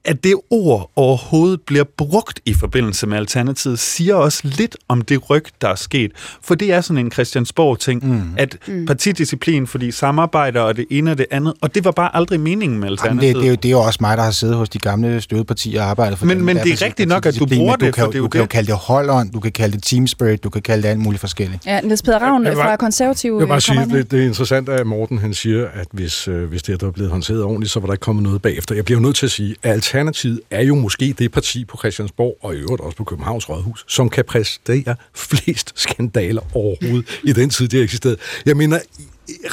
At 0.05 0.25
det 0.25 0.35
ord 0.51 0.91
overhovedet 0.97 1.61
bliver 1.61 1.85
brugt 1.97 2.41
i 2.47 2.55
forbindelse 2.55 3.07
med 3.07 3.17
Alternativet, 3.17 3.79
siger 3.79 4.15
også 4.15 4.41
lidt 4.45 4.77
om 4.89 5.03
det 5.03 5.31
ryg, 5.31 5.45
der 5.61 5.69
er 5.69 5.75
sket. 5.75 6.11
For 6.43 6.55
det 6.55 6.73
er 6.73 6.81
sådan 6.81 7.05
en 7.07 7.13
Christiansborg-ting, 7.13 8.07
mm. 8.09 8.23
at 8.37 8.57
mm. 8.67 8.87
partidisciplin, 8.87 9.67
fordi 9.67 9.91
samarbejder 9.91 10.61
og 10.61 10.77
det 10.77 10.87
ene 10.91 11.11
og 11.11 11.19
det 11.19 11.27
andet, 11.31 11.55
og 11.61 11.75
det 11.75 11.85
var 11.85 11.91
bare 11.91 12.17
aldrig 12.17 12.41
meningen 12.41 12.81
med 12.81 12.89
Alternativet. 12.89 13.23
Jamen 13.23 13.35
det, 13.35 13.43
det, 13.43 13.47
er 13.47 13.51
jo, 13.51 13.57
det 13.57 13.65
er 13.65 13.73
jo 13.73 13.81
også 13.81 13.99
mig, 14.01 14.17
der 14.17 14.23
har 14.23 14.31
siddet 14.31 14.57
hos 14.57 14.69
de 14.69 14.79
gamle 14.79 15.21
stødepartier 15.21 15.83
og 15.83 15.91
arbejdet 15.91 16.19
for 16.19 16.27
Men, 16.27 16.37
dem, 16.37 16.45
men 16.45 16.57
det 16.57 16.73
er 16.73 16.87
rigtigt 16.87 17.09
nok, 17.09 17.27
at 17.27 17.39
du 17.39 17.47
bruger 17.47 17.77
det, 17.77 17.87
du 17.87 17.93
kan, 17.93 18.05
for 18.05 18.11
det 18.11 18.21
Du 18.21 18.29
kan 18.29 18.41
jo 18.41 18.47
kalde 18.47 18.67
det 18.67 18.77
holdånd, 18.77 19.33
du 19.33 19.41
kan 19.41 19.53
kalde 19.53 19.77
det 19.77 19.83
team 19.83 20.07
spirit, 20.07 20.45
du 20.45 20.51
kan 20.51 20.63
kalde 20.63 20.83
det 20.83 20.89
alt 20.89 21.01
muligt 21.01 21.21
forskelligt. 21.21 21.67
Ja, 21.67 21.81
Niels 21.81 22.03
Peder 22.03 22.19
Ravn 22.19 22.47
fra 22.47 22.77
Konservativ. 22.77 23.33
Jeg 23.33 23.41
vil 23.41 23.47
bare 23.47 23.61
sige, 23.61 23.81
det, 23.81 24.11
det 24.11 24.23
er 24.23 24.27
interessant, 24.27 24.69
at 24.69 24.87
Morten 24.87 25.19
han 25.19 25.35
siger, 25.35 25.69
at 25.75 25.87
hvis, 25.93 26.29
øh, 26.29 26.49
hvis 26.49 26.63
det 26.63 26.83
er 26.83 26.91
blevet 26.91 27.11
håndteret 27.11 27.43
ordentligt, 27.43 27.73
så 27.73 27.81
var 27.81 27.87
der 27.87 27.93
ikke 27.93 28.03
kommet 28.03 28.23
noget 28.23 28.43
bagefter. 28.43 28.75
Jeg 28.75 28.85
bliver 28.85 28.99
jo 28.99 29.03
nødt 29.03 29.17
til 29.17 29.27
at 29.27 29.33
sige, 29.33 29.57
at 29.63 29.92
Alternativet 29.93 30.41
er 30.51 30.63
jo 30.63 30.75
måske 30.75 31.15
det 31.19 31.33
parti 31.33 31.65
på 31.65 31.77
Christiansborg, 31.77 32.37
og 32.41 32.55
i 32.55 32.59
øvrigt 32.59 32.83
også 32.83 32.97
på 32.97 33.05
Københavns 33.05 33.49
Rådhus, 33.49 33.85
som 33.89 34.11
kan 34.11 34.25
præstere 34.25 34.95
flest 35.15 35.73
skandaler 35.75 36.43
overhovedet 36.55 37.21
i 37.25 37.33
den 37.33 37.51
tid, 37.51 37.69
det 37.69 37.79
har 37.79 37.85
eksisteret. 37.85 38.17
Jeg 38.47 38.57
mener, 38.57 38.79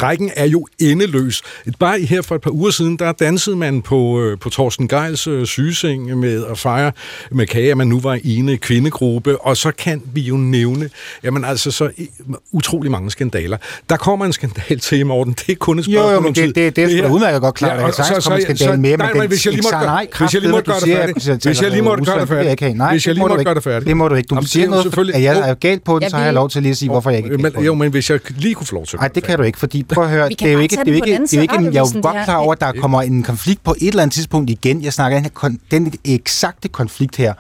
rækken 0.02 0.32
er 0.36 0.46
jo 0.46 0.68
endeløs. 0.80 1.42
Bare 1.80 2.00
her 2.00 2.22
for 2.22 2.36
et 2.36 2.42
par 2.42 2.52
uger 2.52 2.72
siden, 2.72 3.00
der 3.00 3.12
dansede 3.12 3.56
man 3.56 3.82
på, 3.82 4.22
øh, 4.22 4.38
på 4.40 4.50
Torsten 4.50 4.88
Geils 4.88 5.28
øh, 5.28 5.46
sygeseng 5.46 6.20
med 6.20 6.46
at 6.46 6.60
fejre 6.60 6.92
med 7.32 7.48
kage, 7.48 7.72
at 7.72 7.78
man 7.78 7.88
nu 7.88 8.00
var 8.00 8.20
ene 8.24 8.58
kvindegruppe, 8.58 9.42
og 9.42 9.58
så 9.58 9.72
kan 9.78 10.02
vi 10.14 10.22
jo 10.22 10.38
nævne, 10.38 10.90
jamen 11.24 11.46
altså 11.46 11.72
så 11.72 11.90
utrolig 12.52 12.92
mange 12.92 13.12
skandaler. 13.12 13.58
Der 13.90 13.98
kommer 13.98 14.26
en 14.26 14.34
skandal 14.34 14.80
til, 14.90 15.06
Morten. 15.06 15.34
Det 15.34 15.50
er 15.50 15.56
kun 15.56 15.80
et 15.80 15.86
spørgsmål 15.86 16.04
jo, 16.04 16.12
jo, 16.14 16.20
men 16.20 16.36
det, 16.36 16.46
det, 16.46 16.56
det, 16.56 16.76
det 16.76 16.84
er 16.84 17.04
sgu 17.04 17.14
udmærket 17.14 17.42
godt 17.42 17.56
klart, 17.56 17.80
at 17.80 17.86
der 17.86 17.92
sagtens 17.92 18.26
kommer 18.26 18.38
en 18.40 18.58
skandal 18.58 18.80
mere, 18.80 18.98
men 18.98 19.06
nej, 19.16 19.28
hvis 19.28 19.46
jeg 19.46 19.54
lige 19.54 19.64
måtte 19.64 19.78
gøre, 19.80 20.08
hvis 20.20 20.34
jeg 20.34 20.42
lige 20.42 20.52
måtte 20.52 20.72
gøre 20.72 20.80
det 20.80 20.88
færdigt, 20.88 21.46
hvis 21.46 21.62
jeg 21.62 21.72
lige 21.72 21.82
måtte 21.82 22.06
gøre 22.06 22.20
det 22.20 22.30
færdigt, 22.30 22.78
nej, 22.78 22.92
hvis 22.92 23.08
jeg 23.08 23.16
lige 23.16 23.28
måtte 23.28 23.44
gøre 23.44 23.56
det 23.56 23.64
færdigt. 23.64 23.88
Det 23.88 23.98
må 23.98 24.08
du 24.08 24.16
ikke. 24.16 24.36
Du 24.36 24.46
siger 24.46 24.70
noget, 24.70 25.16
at 25.16 25.24
jeg 25.24 25.50
er 25.50 25.54
galt 25.54 25.84
på 25.84 26.00
den, 26.00 26.10
så 26.10 26.18
har 26.18 26.24
jeg 26.24 26.34
lov 26.34 26.50
til 26.50 26.62
lige 26.62 26.72
at 26.72 26.78
sige, 26.78 26.90
hvorfor 26.90 27.10
jeg 27.10 27.24
ikke 27.24 27.48
er 27.58 27.62
Jo, 27.62 27.74
men 27.74 27.92
hvis 27.92 28.10
jeg 28.10 28.20
lige 28.38 28.56
kunne 28.56 28.68
få 28.68 28.76
lov 28.76 28.86
til 28.86 29.00
Nej, 29.00 29.08
det 29.08 29.24
kan 29.24 29.38
du 29.38 29.44
ikke, 29.44 29.59
fordi 29.60 29.84
prøv 29.84 30.04
at 30.04 30.10
høre, 30.10 30.30
det 30.30 30.42
er 30.42 30.52
jo 30.52 30.60
ikke, 30.60 30.76
det 30.76 30.88
er 30.88 30.96
ikke, 30.96 31.20
det 31.22 31.34
er 31.34 31.42
ikke, 31.42 31.56
jeg 31.56 31.76
er 31.76 31.92
jo 31.96 32.02
godt 32.02 32.18
klar 32.26 32.36
over, 32.36 32.54
at 32.54 32.62
der 32.62 32.72
kommer 32.72 33.02
en 33.02 33.24
konflikt 33.24 33.64
på 33.64 33.76
et 33.82 33.88
eller 33.88 34.02
andet 34.04 34.14
tidspunkt 34.14 34.50
igen. 34.50 34.84
Jeg 34.84 34.94
snakker 34.94 35.30
den 35.72 35.94
eksakte 36.06 36.68
konflikt 36.68 37.16
her 37.16 37.34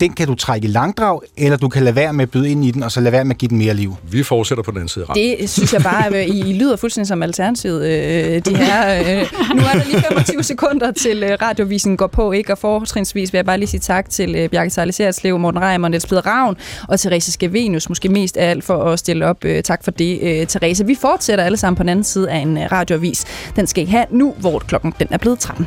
den 0.00 0.12
kan 0.12 0.26
du 0.26 0.34
trække 0.34 0.68
i 0.68 0.70
langdrag, 0.70 1.20
eller 1.36 1.56
du 1.56 1.68
kan 1.68 1.82
lade 1.82 1.96
være 1.96 2.12
med 2.12 2.22
at 2.22 2.30
byde 2.30 2.50
ind 2.50 2.64
i 2.64 2.70
den, 2.70 2.82
og 2.82 2.92
så 2.92 3.00
lade 3.00 3.12
være 3.12 3.24
med 3.24 3.34
at 3.34 3.38
give 3.38 3.48
den 3.48 3.58
mere 3.58 3.74
liv. 3.74 3.96
Vi 4.10 4.22
fortsætter 4.22 4.64
på 4.64 4.70
den 4.70 4.88
side. 4.88 5.06
Det 5.14 5.50
synes 5.50 5.72
jeg 5.72 5.82
bare, 5.82 6.16
at 6.16 6.28
I, 6.28 6.50
I 6.50 6.58
lyder 6.58 6.76
fuldstændig 6.76 7.08
som 7.08 7.22
alternativet. 7.22 7.86
Øh, 7.86 8.42
de 8.44 8.56
her, 8.56 9.00
øh, 9.00 9.56
nu 9.56 9.62
er 9.62 9.72
der 9.72 9.84
lige 9.84 10.02
25 10.08 10.42
sekunder 10.42 10.90
til 10.90 11.22
øh, 11.22 11.38
radiovisen 11.42 11.96
går 11.96 12.06
på, 12.06 12.32
ikke? 12.32 12.52
og 12.52 12.58
fortrinsvis 12.58 13.32
vil 13.32 13.38
jeg 13.38 13.46
bare 13.46 13.58
lige 13.58 13.68
sige 13.68 13.80
tak 13.80 14.10
til 14.10 14.34
øh, 14.34 14.48
Bjarke 14.48 14.70
Sejlesertslev, 14.70 15.38
Morten 15.38 15.60
Reimer, 15.60 15.88
Niels 15.88 16.06
Peder 16.06 16.26
Ravn 16.26 16.56
og 16.88 17.00
Therese 17.00 17.32
Skavenius, 17.32 17.88
måske 17.88 18.08
mest 18.08 18.36
af 18.36 18.50
alt 18.50 18.64
for 18.64 18.84
at 18.84 18.98
stille 18.98 19.26
op. 19.26 19.44
Øh, 19.44 19.62
tak 19.62 19.84
for 19.84 19.90
det, 19.90 20.18
øh, 20.22 20.46
Therese. 20.46 20.86
Vi 20.86 20.94
fortsætter 20.94 21.44
alle 21.44 21.56
sammen 21.56 21.76
på 21.76 21.82
den 21.82 21.88
anden 21.88 22.04
side 22.04 22.30
af 22.30 22.38
en 22.38 22.58
øh, 22.58 22.72
radioavis. 22.72 23.24
Den 23.56 23.66
skal 23.66 23.84
I 23.84 23.86
have 23.86 24.04
nu, 24.10 24.34
hvor 24.38 24.58
klokken 24.58 24.94
den 24.98 25.08
er 25.10 25.18
blevet 25.18 25.38
13. 25.38 25.66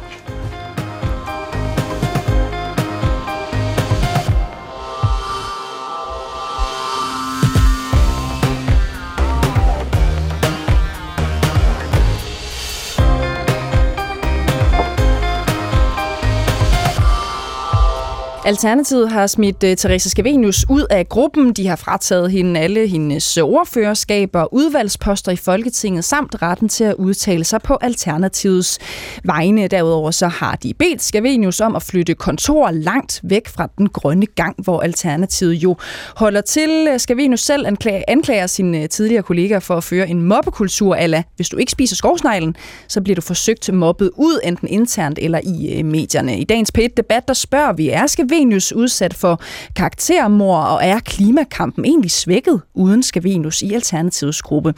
Alternativet 18.47 19.09
har 19.09 19.27
smidt 19.27 19.63
øh, 19.63 19.71
uh, 19.71 19.75
Therese 19.75 20.09
Scavenius 20.09 20.65
ud 20.69 20.85
af 20.89 21.09
gruppen. 21.09 21.53
De 21.53 21.67
har 21.67 21.75
frataget 21.75 22.31
hende 22.31 22.59
alle 22.59 22.87
hendes 22.87 23.37
øh, 23.37 23.43
ordførerskaber, 23.43 24.53
udvalgsposter 24.53 25.31
i 25.31 25.35
Folketinget 25.35 26.05
samt 26.05 26.41
retten 26.41 26.69
til 26.69 26.83
at 26.83 26.93
udtale 26.93 27.43
sig 27.43 27.61
på 27.61 27.77
Alternativets 27.81 28.79
vegne. 29.23 29.67
Derudover 29.67 30.11
så 30.11 30.27
har 30.27 30.55
de 30.55 30.73
bedt 30.73 31.03
Scavenius 31.03 31.61
om 31.61 31.75
at 31.75 31.83
flytte 31.83 32.13
kontor 32.13 32.71
langt 32.71 33.19
væk 33.23 33.47
fra 33.47 33.69
den 33.77 33.89
grønne 33.89 34.25
gang, 34.25 34.55
hvor 34.63 34.81
Alternativet 34.81 35.53
jo 35.53 35.75
holder 36.15 36.41
til. 36.41 36.87
Øh, 36.89 36.99
Scavenius 36.99 37.41
selv 37.41 37.67
anklager, 37.67 38.03
anklager 38.07 38.47
sine 38.47 38.87
tidligere 38.87 39.23
kollegaer 39.23 39.59
for 39.59 39.75
at 39.77 39.83
føre 39.83 40.09
en 40.09 40.21
mobbekultur, 40.21 40.95
ala 40.95 41.23
hvis 41.35 41.49
du 41.49 41.57
ikke 41.57 41.71
spiser 41.71 41.95
skovsneglen, 41.95 42.55
så 42.87 43.01
bliver 43.01 43.15
du 43.15 43.21
forsøgt 43.21 43.73
mobbet 43.73 44.11
ud, 44.15 44.39
enten 44.43 44.67
internt 44.67 45.19
eller 45.21 45.39
i 45.43 45.79
uh, 45.79 45.85
medierne. 45.85 46.39
I 46.39 46.43
dagens 46.43 46.71
P1-debat, 46.77 47.27
der 47.27 47.33
spørger 47.33 47.73
vi, 47.73 47.89
er 47.89 48.07
Scavenius 48.07 48.36
Scavenius 48.37 48.73
udsat 48.73 49.13
for 49.13 49.41
karaktermor, 49.75 50.57
og 50.57 50.85
er 50.85 50.99
klimakampen 50.99 51.85
egentlig 51.85 52.11
svækket 52.11 52.61
uden 52.73 53.03
Scavenius 53.03 53.61
i 53.61 53.73
Alternativets 53.73 54.41
gruppe? 54.41 54.73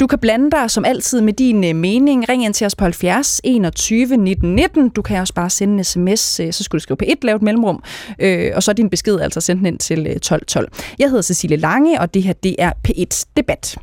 Du 0.00 0.06
kan 0.06 0.18
blande 0.18 0.50
dig 0.50 0.70
som 0.70 0.84
altid 0.84 1.20
med 1.20 1.32
din 1.32 1.64
øh, 1.64 1.76
mening. 1.76 2.28
Ring 2.28 2.44
ind 2.44 2.54
til 2.54 2.66
os 2.66 2.74
på 2.74 2.84
70 2.84 3.40
21 3.44 4.16
19 4.16 4.54
19. 4.54 4.88
Du 4.88 5.02
kan 5.02 5.20
også 5.20 5.34
bare 5.34 5.50
sende 5.50 5.74
en 5.74 5.84
sms, 5.84 6.40
øh, 6.40 6.52
så 6.52 6.64
skulle 6.64 6.78
du 6.78 6.82
skrive 6.82 6.96
på 6.96 7.04
et 7.08 7.24
lavt 7.24 7.42
mellemrum, 7.42 7.82
øh, 8.18 8.52
og 8.54 8.62
så 8.62 8.72
din 8.72 8.90
besked 8.90 9.20
altså 9.20 9.40
sendt 9.40 9.58
den 9.58 9.66
ind 9.66 9.78
til 9.78 9.98
øh, 9.98 10.12
1212. 10.12 10.68
Jeg 10.98 11.08
hedder 11.08 11.22
Cecilie 11.22 11.56
Lange, 11.56 12.00
og 12.00 12.14
det 12.14 12.22
her 12.22 12.32
det 12.32 12.56
er 12.58 12.72
P1 12.88 13.24
Debat. 13.36 13.76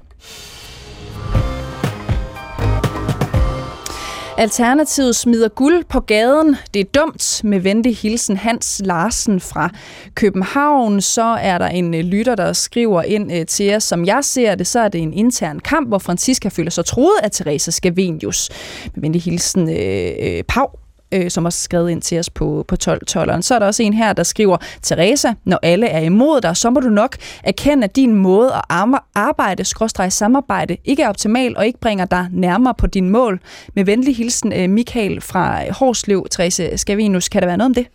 Alternativet 4.37 5.15
smider 5.15 5.47
guld 5.47 5.83
på 5.89 5.99
gaden. 5.99 6.55
Det 6.73 6.79
er 6.79 7.01
dumt 7.01 7.41
med 7.43 7.59
venlig 7.59 7.97
hilsen 7.97 8.37
Hans 8.37 8.81
Larsen 8.85 9.39
fra 9.39 9.69
København. 10.15 11.01
Så 11.01 11.23
er 11.23 11.57
der 11.57 11.67
en 11.67 11.93
øh, 11.93 11.99
lytter, 11.99 12.35
der 12.35 12.53
skriver 12.53 13.01
ind 13.01 13.31
øh, 13.33 13.45
til 13.45 13.75
os. 13.75 13.83
Som 13.83 14.05
jeg 14.05 14.23
ser 14.23 14.55
det, 14.55 14.67
så 14.67 14.79
er 14.79 14.87
det 14.87 15.01
en 15.01 15.13
intern 15.13 15.59
kamp, 15.59 15.87
hvor 15.87 15.97
Francisca 15.97 16.49
føler 16.49 16.71
sig 16.71 16.85
troet 16.85 17.19
af 17.23 17.31
Teresa 17.31 17.71
Scavenius. 17.71 18.49
Med 18.95 19.01
venlig 19.01 19.21
hilsen 19.21 19.69
øh, 19.69 20.11
øh, 20.19 20.43
Pau 20.43 20.67
øh, 21.13 21.31
som 21.31 21.45
har 21.45 21.49
skrevet 21.49 21.89
ind 21.89 22.01
til 22.01 22.19
os 22.19 22.29
på, 22.29 22.65
på 22.67 22.75
12-12'eren. 22.83 23.41
Så 23.41 23.55
er 23.55 23.59
der 23.59 23.65
også 23.65 23.83
en 23.83 23.93
her, 23.93 24.13
der 24.13 24.23
skriver, 24.23 24.57
Teresa, 24.81 25.33
når 25.45 25.59
alle 25.61 25.87
er 25.87 25.99
imod 25.99 26.41
dig, 26.41 26.57
så 26.57 26.69
må 26.69 26.79
du 26.79 26.89
nok 26.89 27.17
erkende, 27.43 27.83
at 27.83 27.95
din 27.95 28.15
måde 28.15 28.53
at 28.53 28.99
arbejde, 29.15 29.63
skråstrej 29.63 30.09
samarbejde, 30.09 30.77
ikke 30.85 31.03
er 31.03 31.09
optimal 31.09 31.57
og 31.57 31.65
ikke 31.65 31.79
bringer 31.79 32.05
dig 32.05 32.27
nærmere 32.31 32.73
på 32.73 32.87
din 32.87 33.09
mål. 33.09 33.39
Med 33.75 33.85
venlig 33.85 34.15
hilsen, 34.15 34.53
øh, 34.53 34.69
Michael 34.69 35.21
fra 35.21 35.71
Horslev, 35.71 36.27
Teresa 36.31 36.75
Skavinus. 36.75 37.29
Kan 37.29 37.41
der 37.41 37.47
være 37.47 37.57
noget 37.57 37.69
om 37.69 37.73
det? 37.73 37.87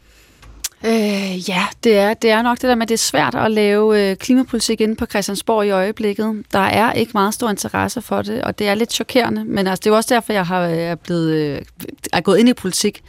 Øh, 0.84 1.48
ja, 1.48 1.66
det 1.84 1.98
er, 1.98 2.14
det 2.14 2.30
er 2.30 2.42
nok 2.42 2.56
det 2.56 2.68
der 2.68 2.74
med, 2.74 2.82
at 2.82 2.88
det 2.88 2.94
er 2.94 2.98
svært 2.98 3.34
at 3.34 3.50
lave 3.50 4.10
øh, 4.10 4.16
klimapolitik 4.16 4.80
inde 4.80 4.96
på 4.96 5.06
Christiansborg 5.06 5.66
i 5.66 5.70
øjeblikket. 5.70 6.44
Der 6.52 6.58
er 6.58 6.92
ikke 6.92 7.12
meget 7.14 7.34
stor 7.34 7.50
interesse 7.50 8.02
for 8.02 8.22
det, 8.22 8.42
og 8.42 8.58
det 8.58 8.68
er 8.68 8.74
lidt 8.74 8.92
chokerende. 8.92 9.44
Men 9.44 9.66
altså, 9.66 9.80
det 9.80 9.86
er 9.86 9.90
jo 9.90 9.96
også 9.96 10.14
derfor, 10.14 10.32
jeg 10.32 10.46
har 10.46 10.60
er 10.60 10.94
blevet, 10.94 11.32
øh, 11.32 11.62
er 12.12 12.20
gået 12.20 12.38
ind 12.38 12.48
i 12.48 12.54
politik. 12.54 13.02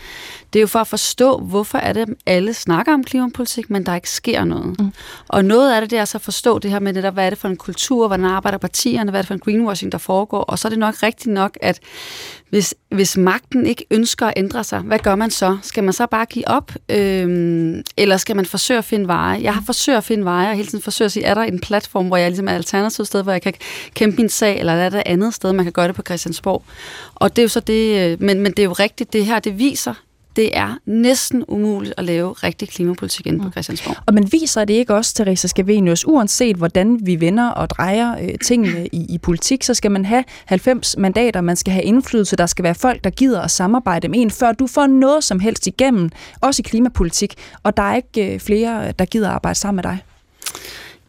Det 0.54 0.60
er 0.60 0.62
jo 0.62 0.68
for 0.68 0.80
at 0.80 0.88
forstå, 0.88 1.38
hvorfor 1.38 1.78
er 1.78 1.94
det, 1.94 2.06
alle 2.26 2.54
snakker 2.54 2.94
om 2.94 3.04
klimapolitik, 3.04 3.70
men 3.70 3.86
der 3.86 3.96
ikke 3.96 4.10
sker 4.10 4.44
noget. 4.44 4.80
Mm. 4.80 4.92
Og 5.28 5.46
noget 5.46 5.74
af 5.74 5.82
det, 5.82 5.92
det 5.92 6.00
er 6.00 6.06
så 6.06 6.18
at 6.18 6.22
forstå 6.22 6.60
det 6.60 6.72
her 6.72 6.80
med, 6.80 6.94
der, 6.94 7.12
hvad 7.12 7.26
er 7.26 7.30
det 7.30 7.40
for 7.40 7.48
en 7.48 7.58
kultur, 7.58 8.08
hvordan 8.08 8.26
arbejder 8.26 8.58
partierne, 8.58 9.12
hvad 9.12 9.20
er 9.20 9.22
det 9.22 9.28
for 9.28 9.34
en 9.34 9.40
greenwashing, 9.40 9.92
der 9.92 9.98
foregår. 9.98 10.42
Og 10.42 10.60
så 10.60 10.68
er 10.68 10.70
det 10.70 10.80
nok 10.80 10.96
rigtigt 11.04 11.34
nok, 11.34 11.58
at 11.62 11.80
hvis, 12.50 12.76
hvis 12.90 13.18
magten 13.18 13.66
ikke 13.66 13.86
ønsker 13.92 14.28
at 14.28 14.34
ændre 14.38 14.64
sig, 14.64 14.80
hvad 14.80 15.00
gør 15.00 15.16
man 15.16 15.32
så? 15.32 15.58
Skal 15.62 15.84
man 15.84 15.94
så 15.94 16.08
bare 16.08 16.26
give 16.26 16.48
op? 16.48 16.72
Øhm, 16.90 17.82
eller 17.98 18.18
skal 18.18 18.36
man 18.36 18.46
forsøge 18.46 18.78
at 18.78 18.86
finde 18.86 19.08
veje? 19.08 19.42
Jeg 19.42 19.54
har 19.54 19.64
forsøgt 19.66 19.98
at 19.98 20.04
finde 20.04 20.26
veje, 20.26 20.50
og 20.50 20.56
hele 20.56 20.68
tiden 20.68 20.82
forsøgt 20.82 21.06
at 21.06 21.12
sige, 21.12 21.26
er 21.26 21.34
der 21.34 21.42
en 21.42 21.60
platform, 21.60 22.08
hvor 22.08 22.18
jeg 22.18 22.30
ligesom 22.30 22.48
er 22.48 22.52
et 22.52 22.56
alternativt 22.56 23.08
sted, 23.08 23.24
hvor 23.24 23.32
jeg 23.32 23.42
kan 23.42 23.54
kæmpe 23.94 24.18
min 24.18 24.30
sag, 24.30 24.60
eller 24.60 24.74
er 24.74 24.90
der 24.90 24.98
et 24.98 25.04
andet 25.06 25.34
sted, 25.34 25.54
man 25.54 25.66
kan 25.66 25.72
gøre 25.72 25.88
det 25.88 25.96
på 25.96 26.02
Christiansborg? 26.02 26.64
Og 27.16 27.36
det 27.36 27.42
er 27.42 27.44
jo 27.44 27.50
så 27.50 27.60
det, 27.60 28.12
øh, 28.12 28.22
men, 28.22 28.40
men 28.42 28.52
det 28.52 28.60
er 28.60 28.64
jo 28.64 28.74
rigtigt, 28.74 29.14
det 29.14 29.26
her, 29.26 29.40
det 29.40 29.60
viser, 29.60 29.94
det 30.40 30.58
er 30.58 30.78
næsten 30.86 31.44
umuligt 31.48 31.94
at 31.98 32.04
lave 32.04 32.34
rigtig 32.34 32.70
klimapolitik 32.70 33.28
inde 33.28 33.40
på 33.40 33.46
mm. 33.46 33.52
Christiansborg. 33.52 33.96
Og 34.06 34.14
man 34.14 34.32
viser 34.32 34.66
det 34.66 34.74
ikke 34.74 34.96
også, 34.96 35.14
Teresa 35.14 35.48
Scavenius, 35.48 36.08
uanset 36.08 36.56
hvordan 36.56 37.00
vi 37.04 37.20
vender 37.20 37.50
og 37.50 37.70
drejer 37.70 38.16
øh, 38.22 38.40
tingene 38.46 38.88
i, 38.88 39.06
i 39.10 39.18
politik, 39.18 39.64
så 39.64 39.74
skal 39.74 39.92
man 39.92 40.06
have 40.06 40.24
90 40.46 40.98
mandater, 40.98 41.42
man 41.42 41.56
skal 41.56 41.74
have 41.74 41.84
indflydelse, 41.84 42.36
der 42.36 42.46
skal 42.46 42.64
være 42.64 42.76
folk, 42.76 43.04
der 43.04 43.10
gider 43.10 43.42
at 43.42 43.52
samarbejde 43.52 44.08
med 44.08 44.20
en, 44.20 44.32
før 44.32 44.52
du 44.52 44.68
får 44.68 44.88
noget 44.88 45.24
som 45.24 45.40
helst 45.40 45.68
igennem, 45.68 46.10
også 46.42 46.62
i 46.62 46.68
klimapolitik, 46.68 47.34
og 47.64 47.78
der 47.78 47.84
er 47.84 47.96
ikke 47.96 48.34
øh, 48.34 48.40
flere, 48.40 48.92
der 48.92 49.06
gider 49.06 49.28
at 49.28 49.34
arbejde 49.34 49.60
sammen 49.60 49.76
med 49.76 49.84
dig. 49.84 49.98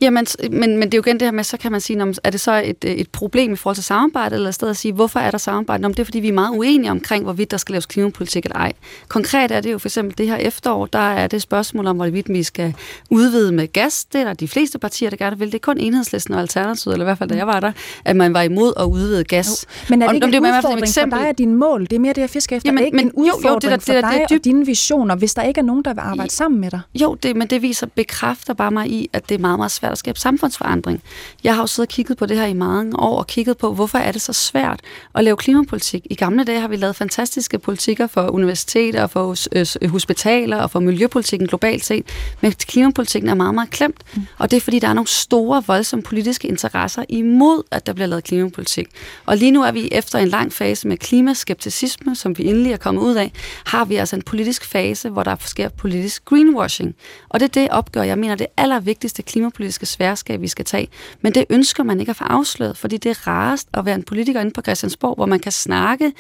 Jamen, 0.01 0.27
men, 0.51 0.77
men 0.77 0.83
det 0.83 0.95
er 0.95 0.99
jo 0.99 1.03
igen 1.07 1.21
det 1.21 1.27
her 1.27 1.33
med, 1.33 1.45
så 1.45 1.57
kan 1.57 1.73
man 1.73 1.81
sige, 1.81 2.15
er 2.25 2.31
det 2.31 2.41
så 2.41 2.63
et, 2.65 2.85
et 2.85 3.11
problem 3.11 3.53
i 3.53 3.57
forhold 3.57 3.77
til 3.77 3.85
samarbejde, 3.85 4.35
eller 4.35 4.49
i 4.49 4.53
stedet 4.53 4.71
at 4.71 4.77
sige, 4.77 4.93
hvorfor 4.93 5.21
er 5.21 5.31
der 5.31 5.39
samarbejde? 5.39 5.83
Nå, 5.83 5.89
det 5.89 5.99
er, 5.99 6.05
fordi 6.05 6.21
vi 6.21 6.29
er 6.29 6.33
meget 6.33 6.51
uenige 6.51 6.91
omkring, 6.91 7.25
hvorvidt 7.25 7.51
der 7.51 7.57
skal 7.57 7.73
laves 7.73 7.87
klimapolitik 7.87 8.45
eller 8.45 8.57
ej. 8.57 8.73
Konkret 9.09 9.51
er 9.51 9.61
det 9.61 9.73
jo 9.73 9.79
for 9.79 9.89
eksempel 9.89 10.19
det 10.19 10.27
her 10.27 10.37
efterår, 10.37 10.87
der 10.87 10.99
er 10.99 11.27
det 11.27 11.43
spørgsmål 11.43 11.87
om, 11.87 11.97
hvorvidt 11.97 12.29
vi 12.29 12.43
skal 12.43 12.75
udvide 13.11 13.53
med 13.53 13.73
gas. 13.73 14.05
Det 14.05 14.21
er 14.21 14.25
der 14.25 14.33
de 14.33 14.49
fleste 14.49 14.79
partier, 14.79 15.11
der 15.11 15.17
gerne 15.17 15.39
vil. 15.39 15.49
Det 15.49 15.55
er 15.55 15.59
kun 15.59 15.79
enhedslisten 15.79 16.35
og 16.35 16.41
Alternativet, 16.41 16.95
eller 16.95 17.05
i 17.05 17.09
hvert 17.09 17.19
fald 17.19 17.29
da 17.29 17.37
jeg 17.37 17.47
var 17.47 17.61
der, 17.61 17.73
at 18.05 18.17
man 18.17 18.35
var 18.35 18.43
imod 18.43 18.73
at 18.77 18.85
udvide 18.85 19.25
gas. 19.25 19.67
Jo. 19.69 19.85
Men 19.91 20.03
er 20.03 20.07
det 20.07 20.15
ikke 20.15 20.25
og, 20.25 20.29
en 20.29 20.33
det 20.33 20.41
udfordring 20.41 20.81
eksempel... 20.81 21.17
for 21.17 21.23
dig 21.23 21.31
og 21.31 21.39
din 21.39 21.55
mål? 21.55 21.81
Det 21.83 21.93
er 21.93 21.99
mere 21.99 22.13
det, 22.13 22.21
jeg 22.21 22.31
fisker 22.31 22.57
efter. 22.57 22.69
Jamen, 22.69 22.85
ikke 22.85 22.97
men, 22.97 23.07
en 23.07 23.13
udfordring 23.13 23.45
jo, 23.45 23.51
jo, 23.51 23.59
det 23.59 23.71
der, 23.71 23.79
for 23.79 23.93
det 23.93 24.03
der, 24.03 24.11
dig 24.11 24.19
det 24.19 24.23
er 24.23 24.27
dybt... 24.27 24.41
og 24.41 24.45
dine 24.45 24.67
visioner, 24.67 25.17
hvis 25.17 25.35
der 25.35 25.43
ikke 25.43 25.59
er 25.59 25.65
nogen, 25.65 25.83
der 25.85 25.95
vil 25.95 26.01
arbejde 26.01 26.31
sammen 26.31 26.61
med 26.61 26.71
dig? 26.71 26.81
Jo, 26.95 27.15
det, 27.15 27.37
men 27.37 27.49
det 27.49 27.63
viser, 27.63 27.87
bekræfter 27.87 28.55
bare 28.55 28.71
mig 28.71 28.91
i, 28.91 29.11
at 29.13 29.29
det 29.29 29.35
er 29.35 29.39
meget, 29.39 29.59
meget 29.59 29.71
svært 29.71 29.90
at 29.93 29.99
skabe 29.99 30.19
samfundsforandring. 30.19 31.03
Jeg 31.45 31.55
har 31.55 31.63
jo 31.63 31.67
siddet 31.67 31.89
og 31.89 31.95
kigget 31.95 32.19
på 32.19 32.27
det 32.27 32.37
her 32.37 32.47
i 32.47 32.55
mange 32.55 32.99
år, 32.99 33.19
og 33.19 33.27
kigget 33.27 33.59
på, 33.59 33.75
hvorfor 33.75 33.99
er 33.99 34.13
det 34.13 34.23
så 34.23 34.33
svært 34.33 34.81
at 35.15 35.25
lave 35.25 35.37
klimapolitik. 35.37 36.07
I 36.11 36.15
gamle 36.15 36.45
dage 36.45 36.61
har 36.61 36.69
vi 36.69 36.77
lavet 36.77 36.97
fantastiske 36.97 37.59
politikker 37.59 38.07
for 38.07 38.29
universiteter, 38.29 39.07
for 39.07 39.37
øh, 39.85 39.91
hospitaler 39.91 40.57
og 40.57 40.71
for 40.71 40.81
miljøpolitikken 40.81 41.49
globalt 41.49 41.85
set, 41.85 42.05
men 42.41 42.53
klimapolitikken 42.53 43.31
er 43.31 43.35
meget, 43.35 43.55
meget 43.55 43.71
klemt. 43.71 44.03
Mm. 44.15 44.27
Og 44.39 44.51
det 44.51 44.57
er, 44.57 44.61
fordi 44.61 44.79
der 44.79 44.89
er 44.89 44.95
nogle 44.95 45.09
store, 45.09 45.63
voldsomme 45.67 46.03
politiske 46.03 46.49
interesser 46.49 47.05
imod, 47.09 47.63
at 47.71 47.87
der 47.87 47.93
bliver 47.93 48.07
lavet 48.07 48.25
klimapolitik. 48.25 48.89
Og 49.27 49.37
lige 49.37 49.51
nu 49.51 49.63
er 49.63 49.73
vi 49.73 49.89
efter 49.93 50.19
en 50.19 50.29
lang 50.29 50.53
fase 50.53 50.89
med 50.89 50.97
klimaskepticisme, 50.97 52.17
som 52.17 52.39
vi 52.39 52.45
endelig 52.47 52.73
er 52.73 52.77
kommet 52.77 53.03
ud 53.03 53.15
af, 53.15 53.33
har 53.65 53.85
vi 53.85 53.97
altså 53.97 54.17
en 54.17 54.23
politisk 54.23 54.65
fase, 54.65 55.09
hvor 55.09 55.23
der 55.23 55.37
sker 55.41 55.69
politisk 55.69 56.25
greenwashing. 56.25 56.95
Og 57.29 57.41
det 57.41 57.47
er 57.47 57.61
det 57.61 57.71
opgør, 57.71 58.03
jeg 58.03 58.19
mener, 58.19 58.35
det 58.35 58.47
allervigtigste 58.57 59.23
klimapolitiske 59.23 59.80
politiske 59.81 59.87
sværskab, 59.87 60.41
vi 60.41 60.49
skal 60.49 60.65
tage. 60.65 60.89
Men 61.23 61.35
det 61.35 61.45
ønsker 61.51 61.83
man 61.83 62.01
ikke 62.01 62.11
at 62.11 62.17
få 62.17 62.25
afsløret, 62.25 62.77
fordi 62.77 62.97
det 62.97 63.11
er 63.11 63.27
rarest 63.27 63.69
at 63.75 63.85
være 63.85 63.95
en 63.95 64.03
politiker 64.03 64.41
inde 64.41 64.51
på 64.51 64.63
Christiansborg, 64.63 65.15
hvor 65.15 65.27
man 65.27 65.41
kan 65.41 65.53
snakke 65.53 66.13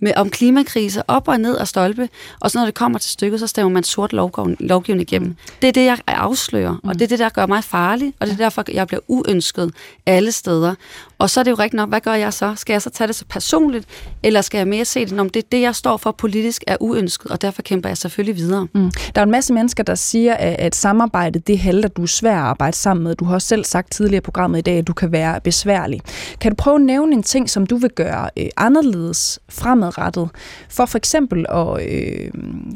med, 0.00 0.12
om 0.16 0.30
klimakrise 0.30 1.02
op 1.08 1.28
og 1.28 1.40
ned 1.40 1.54
og 1.54 1.68
stolpe, 1.68 2.08
og 2.40 2.50
så 2.50 2.58
når 2.58 2.64
det 2.64 2.74
kommer 2.74 2.98
til 2.98 3.10
stykket, 3.10 3.40
så 3.40 3.46
stemmer 3.46 3.72
man 3.72 3.84
sort 3.84 4.12
lovgivning 4.12 5.12
igennem. 5.12 5.36
Det 5.62 5.68
er 5.68 5.72
det, 5.72 5.84
jeg 5.84 5.98
afslører, 6.06 6.76
og 6.84 6.94
det 6.94 7.02
er 7.02 7.08
det, 7.08 7.18
der 7.18 7.28
gør 7.28 7.46
mig 7.46 7.64
farlig, 7.64 8.14
og 8.20 8.26
det 8.26 8.32
er 8.32 8.36
derfor, 8.36 8.64
jeg 8.72 8.86
bliver 8.86 9.00
uønsket 9.08 9.72
alle 10.06 10.32
steder. 10.32 10.74
Og 11.18 11.30
så 11.30 11.40
er 11.40 11.44
det 11.44 11.50
jo 11.50 11.56
rigtigt 11.56 11.74
nok, 11.74 11.88
hvad 11.88 12.00
gør 12.00 12.14
jeg 12.14 12.32
så? 12.32 12.54
Skal 12.56 12.74
jeg 12.74 12.82
så 12.82 12.90
tage 12.90 13.08
det 13.08 13.14
så 13.14 13.24
personligt, 13.28 13.86
eller 14.22 14.40
skal 14.40 14.58
jeg 14.58 14.68
mere 14.68 14.84
se 14.84 15.06
det, 15.06 15.20
om 15.20 15.30
det, 15.30 15.52
det, 15.52 15.60
jeg 15.60 15.74
står 15.74 15.96
for 15.96 16.12
politisk, 16.12 16.64
er 16.66 16.76
uønsket, 16.80 17.30
og 17.30 17.42
derfor 17.42 17.62
kæmper 17.62 17.88
jeg 17.88 17.96
selvfølgelig 17.96 18.36
videre. 18.36 18.68
Mm. 18.74 18.90
Der 19.14 19.20
er 19.20 19.24
en 19.24 19.30
masse 19.30 19.52
mennesker, 19.52 19.82
der 19.82 19.94
siger, 19.94 20.34
at, 20.34 20.56
at 20.58 20.74
samarbejde, 20.74 21.38
det 21.38 21.58
halter, 21.58 21.88
du 21.88 22.02
er 22.02 22.06
svær 22.06 22.36
at 22.36 22.38
arbejde 22.38 22.76
sammen 22.76 23.01
med. 23.02 23.14
Du 23.14 23.24
har 23.24 23.34
også 23.34 23.48
selv 23.48 23.64
sagt 23.64 23.92
tidligere 23.92 24.18
i 24.18 24.20
programmet 24.20 24.58
i 24.58 24.62
dag, 24.62 24.78
at 24.78 24.86
du 24.86 24.92
kan 24.92 25.12
være 25.12 25.40
besværlig. 25.40 26.00
Kan 26.40 26.52
du 26.52 26.56
prøve 26.56 26.74
at 26.74 26.80
nævne 26.80 27.12
en 27.12 27.22
ting, 27.22 27.50
som 27.50 27.66
du 27.66 27.76
vil 27.76 27.90
gøre 27.90 28.30
øh, 28.38 28.46
anderledes 28.56 29.38
fremadrettet, 29.48 30.28
for 30.68 30.86
for 30.86 30.98
eksempel 30.98 31.46
at 31.48 31.88
øh, 31.88 32.30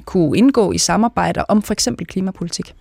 kunne 0.05 0.39
indgå 0.39 0.72
i 0.72 0.79
samarbejder 0.79 1.43
om 1.43 1.62
for 1.62 1.72
eksempel 1.72 2.07
klimapolitik? 2.07 2.74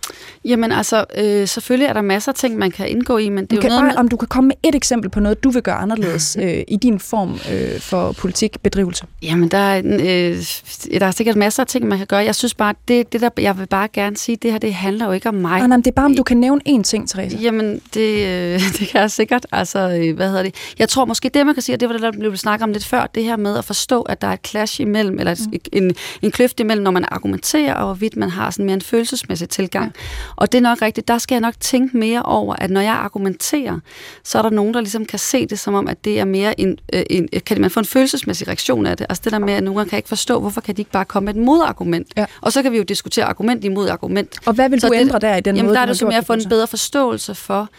Jamen 0.45 0.71
altså, 0.71 1.05
øh, 1.17 1.47
selvfølgelig 1.47 1.87
er 1.87 1.93
der 1.93 2.01
masser 2.01 2.31
af 2.31 2.35
ting, 2.35 2.57
man 2.57 2.71
kan 2.71 2.89
indgå 2.89 3.17
i, 3.17 3.29
men 3.29 3.45
det 3.45 3.57
er 3.57 3.61
kan 3.61 3.71
jo 3.71 3.75
noget 3.75 3.81
bare, 3.81 3.93
med... 3.93 3.99
Om 3.99 4.07
du 4.07 4.17
kan 4.17 4.27
komme 4.27 4.47
med 4.47 4.55
et 4.63 4.75
eksempel 4.75 5.09
på 5.09 5.19
noget, 5.19 5.43
du 5.43 5.49
vil 5.49 5.61
gøre 5.61 5.75
anderledes 5.75 6.37
øh, 6.41 6.63
i 6.67 6.77
din 6.77 6.99
form 6.99 7.39
øh, 7.51 7.79
for 7.79 8.11
politikbedrivelse? 8.11 9.05
Jamen, 9.21 9.49
der 9.49 9.57
er, 9.57 9.77
øh, 9.85 10.99
der 10.99 11.05
er 11.05 11.11
sikkert 11.11 11.35
masser 11.35 11.63
af 11.63 11.67
ting, 11.67 11.87
man 11.87 11.97
kan 11.97 12.07
gøre. 12.07 12.23
Jeg 12.23 12.35
synes 12.35 12.53
bare, 12.53 12.73
det, 12.87 13.13
det 13.13 13.21
der, 13.21 13.29
jeg 13.37 13.57
vil 13.59 13.67
bare 13.67 13.87
gerne 13.93 14.17
sige, 14.17 14.35
det 14.35 14.51
her, 14.51 14.57
det 14.57 14.73
handler 14.73 15.05
jo 15.05 15.11
ikke 15.11 15.29
om 15.29 15.35
mig. 15.35 15.61
Ah, 15.61 15.69
nej, 15.69 15.77
det 15.77 15.87
er 15.87 15.91
bare, 15.91 16.05
om 16.05 16.15
du 16.15 16.23
kan 16.23 16.37
nævne 16.37 16.61
én 16.69 16.81
ting, 16.83 17.09
Therese. 17.09 17.34
Jamen, 17.41 17.81
det, 17.93 18.27
øh, 18.27 18.59
det 18.79 18.87
kan 18.87 19.01
jeg 19.01 19.11
sikkert. 19.11 19.45
Altså, 19.51 19.79
øh, 19.79 20.15
hvad 20.15 20.27
hedder 20.27 20.43
det? 20.43 20.55
Jeg 20.79 20.89
tror 20.89 21.05
måske, 21.05 21.29
det 21.29 21.45
man 21.45 21.55
kan 21.55 21.61
sige, 21.61 21.75
og 21.75 21.79
det 21.79 21.89
var 21.89 21.93
det, 21.93 22.01
der 22.01 22.11
blev 22.11 22.37
snakket 22.37 22.63
om 22.63 22.71
lidt 22.71 22.85
før, 22.85 23.07
det 23.15 23.23
her 23.23 23.37
med 23.37 23.57
at 23.57 23.65
forstå, 23.65 24.01
at 24.01 24.21
der 24.21 24.27
er 24.27 24.33
et 24.33 24.47
clash 24.47 24.81
imellem, 24.81 25.19
eller 25.19 25.35
mm. 25.51 25.59
en, 25.71 25.95
en 26.21 26.31
kløft 26.31 26.59
imellem, 26.59 26.83
når 26.83 26.91
man 26.91 27.05
argumenterer, 27.11 27.73
og 27.73 27.85
hvorvidt 27.85 28.17
man 28.17 28.29
har 28.29 28.49
sådan 28.49 28.65
mere 28.65 28.73
en 28.73 28.81
følelsesmæssig 28.81 29.49
tilgang. 29.49 29.93
Og 30.35 30.51
det 30.51 30.57
er 30.57 30.61
nok 30.61 30.81
rigtigt, 30.81 31.07
der 31.07 31.17
skal 31.17 31.35
jeg 31.35 31.41
nok 31.41 31.53
tænke 31.59 31.97
mere 31.97 32.21
over, 32.23 32.55
at 32.55 32.71
når 32.71 32.81
jeg 32.81 32.93
argumenterer, 32.93 33.79
så 34.23 34.37
er 34.37 34.41
der 34.41 34.49
nogen, 34.49 34.73
der 34.73 34.81
ligesom 34.81 35.05
kan 35.05 35.19
se 35.19 35.45
det 35.45 35.59
som 35.59 35.73
om, 35.73 35.87
at 35.87 36.05
det 36.05 36.19
er 36.19 36.25
mere 36.25 36.59
en, 36.59 36.77
øh, 36.93 37.03
en 37.09 37.29
kan 37.45 37.61
man 37.61 37.69
få 37.69 37.79
en 37.79 37.85
følelsesmæssig 37.85 38.47
reaktion 38.47 38.85
af 38.85 38.97
det. 38.97 39.05
Altså 39.09 39.21
det 39.23 39.31
der 39.31 39.39
med, 39.39 39.53
at 39.53 39.63
nogen 39.63 39.89
kan 39.89 39.97
ikke 39.97 40.09
forstå, 40.09 40.39
hvorfor 40.39 40.61
kan 40.61 40.75
de 40.75 40.81
ikke 40.81 40.91
bare 40.91 41.05
komme 41.05 41.25
med 41.25 41.35
et 41.35 41.41
modargument. 41.41 42.07
Ja. 42.17 42.25
Og 42.41 42.53
så 42.53 42.63
kan 42.63 42.71
vi 42.71 42.77
jo 42.77 42.83
diskutere 42.83 43.25
argument 43.25 43.63
imod 43.63 43.89
argument. 43.89 44.37
Og 44.45 44.53
hvad 44.53 44.69
vil 44.69 44.81
så 44.81 44.87
du 44.87 44.93
det, 44.93 44.99
ændre 44.99 45.19
der 45.19 45.35
i 45.35 45.41
den 45.41 45.55
jamen, 45.55 45.67
måde, 45.67 45.75
der 45.75 45.81
er 45.81 45.85
det 45.85 45.97
som, 45.97 46.11
jeg 46.11 46.25
få 46.25 46.33
en 46.33 46.49
bedre 46.49 46.67
forståelse 46.67 47.24
for, 47.33 47.69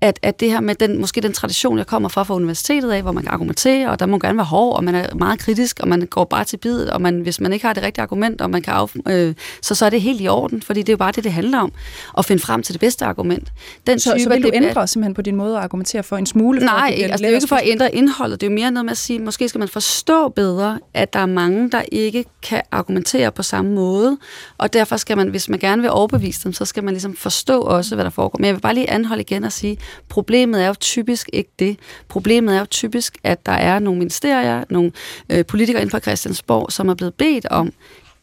at, 0.00 0.18
at 0.22 0.40
det 0.40 0.50
her 0.50 0.60
med 0.60 0.74
den, 0.74 1.00
måske 1.00 1.20
den 1.20 1.32
tradition, 1.32 1.78
jeg 1.78 1.86
kommer 1.86 2.08
fra 2.08 2.22
fra 2.22 2.34
universitetet 2.34 2.90
af, 2.90 3.02
hvor 3.02 3.12
man 3.12 3.22
kan 3.22 3.32
argumentere, 3.32 3.90
og 3.90 4.00
der 4.00 4.06
må 4.06 4.18
gerne 4.18 4.36
være 4.36 4.46
hård, 4.46 4.76
og 4.76 4.84
man 4.84 4.94
er 4.94 5.14
meget 5.14 5.38
kritisk, 5.38 5.80
og 5.80 5.88
man 5.88 6.06
går 6.06 6.24
bare 6.24 6.44
til 6.44 6.56
bid, 6.56 6.88
og 6.88 7.00
man, 7.02 7.20
hvis 7.20 7.40
man 7.40 7.52
ikke 7.52 7.66
har 7.66 7.72
det 7.72 7.82
rigtige 7.82 8.02
argument, 8.02 8.40
og 8.40 8.50
man 8.50 8.62
kan 8.62 8.74
af, 8.74 8.88
øh, 9.08 9.34
så, 9.62 9.74
så 9.74 9.86
er 9.86 9.90
det 9.90 10.00
helt 10.00 10.20
i 10.20 10.28
orden, 10.28 10.62
fordi 10.62 10.80
det 10.80 10.88
er 10.88 10.92
jo 10.92 10.96
bare 10.96 11.12
det, 11.12 11.24
det 11.24 11.32
handler 11.32 11.58
om, 11.58 11.72
at 12.18 12.24
finde 12.24 12.42
frem 12.42 12.62
til 12.62 12.72
det 12.72 12.80
bedste 12.80 13.04
argument. 13.04 13.52
Den 13.86 13.98
så, 13.98 14.10
type, 14.10 14.22
så 14.22 14.28
vil 14.28 14.42
du 14.42 14.50
ændre 14.54 14.82
er, 14.82 14.86
simpelthen 14.86 15.14
på 15.14 15.22
din 15.22 15.36
måde 15.36 15.56
at 15.56 15.62
argumentere 15.62 16.02
for 16.02 16.16
en 16.16 16.26
smule? 16.26 16.60
Nej, 16.60 16.92
for, 16.92 16.96
det, 16.96 17.02
altså, 17.02 17.16
det 17.18 17.24
er 17.24 17.30
jo 17.30 17.34
ikke 17.34 17.48
for 17.48 17.56
at 17.56 17.62
ændre 17.66 17.94
indholdet, 17.94 18.40
det 18.40 18.46
er 18.46 18.50
jo 18.50 18.54
mere 18.54 18.70
noget 18.70 18.84
med 18.84 18.92
at 18.92 18.98
sige, 18.98 19.18
måske 19.18 19.48
skal 19.48 19.58
man 19.58 19.68
forstå 19.68 20.28
bedre, 20.28 20.78
at 20.94 21.12
der 21.12 21.20
er 21.20 21.26
mange, 21.26 21.70
der 21.70 21.82
ikke 21.92 22.24
kan 22.42 22.62
argumentere 22.72 23.32
på 23.32 23.42
samme 23.42 23.74
måde, 23.74 24.18
og 24.58 24.72
derfor 24.72 24.96
skal 24.96 25.16
man, 25.16 25.28
hvis 25.28 25.48
man 25.48 25.58
gerne 25.58 25.82
vil 25.82 25.90
overbevise 25.90 26.44
dem, 26.44 26.52
så 26.52 26.64
skal 26.64 26.84
man 26.84 26.94
ligesom 26.94 27.16
forstå 27.16 27.60
også, 27.60 27.94
hvad 27.94 28.04
der 28.04 28.10
foregår. 28.10 28.38
Men 28.38 28.46
jeg 28.46 28.54
vil 28.54 28.60
bare 28.60 28.74
lige 28.74 28.90
anholde 28.90 29.20
igen 29.20 29.44
og 29.44 29.52
sige, 29.52 29.78
Problemet 30.08 30.62
er 30.62 30.66
jo 30.66 30.74
typisk 30.74 31.30
ikke 31.32 31.50
det. 31.58 31.76
Problemet 32.08 32.54
er 32.54 32.58
jo 32.58 32.66
typisk, 32.66 33.18
at 33.24 33.46
der 33.46 33.52
er 33.52 33.78
nogle 33.78 33.98
ministerier, 33.98 34.64
nogle 34.70 34.92
øh, 35.30 35.46
politikere 35.46 35.82
inden 35.82 35.90
for 35.90 35.98
Christiansborg, 35.98 36.72
som 36.72 36.88
er 36.88 36.94
blevet 36.94 37.14
bedt 37.14 37.46
om 37.46 37.72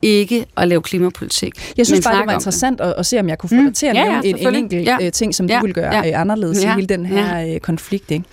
ikke 0.04 0.46
at 0.58 0.68
lave 0.68 0.82
klimapolitik. 0.82 1.74
Jeg 1.78 1.86
synes 1.86 2.06
bare, 2.06 2.18
det 2.18 2.28
var 2.28 2.34
interessant 2.34 2.80
det. 2.80 2.94
at, 2.98 3.06
se, 3.06 3.20
om 3.20 3.30
jeg 3.30 3.38
kunne 3.38 3.50
få 3.50 3.56
mm. 3.56 3.66
dig 3.66 3.76
til 3.76 3.86
at 3.86 3.96
ja, 3.96 4.22
en, 4.24 4.38
en 4.48 4.56
enkelt 4.56 4.88
ja. 4.88 4.98
Øh, 5.02 5.12
ting, 5.12 5.36
som 5.36 5.46
ja. 5.46 5.60
du 5.60 5.66
vil 5.66 5.74
gøre 5.74 5.96
ja. 5.96 6.10
Øh, 6.10 6.22
anderledes 6.22 6.64
ja. 6.64 6.72
i 6.72 6.76
hele 6.76 6.88
den 6.88 7.06
her 7.06 7.40
ja. 7.40 7.54
Øh, 7.54 7.60
konflikt. 7.60 8.12
Ikke? 8.12 8.26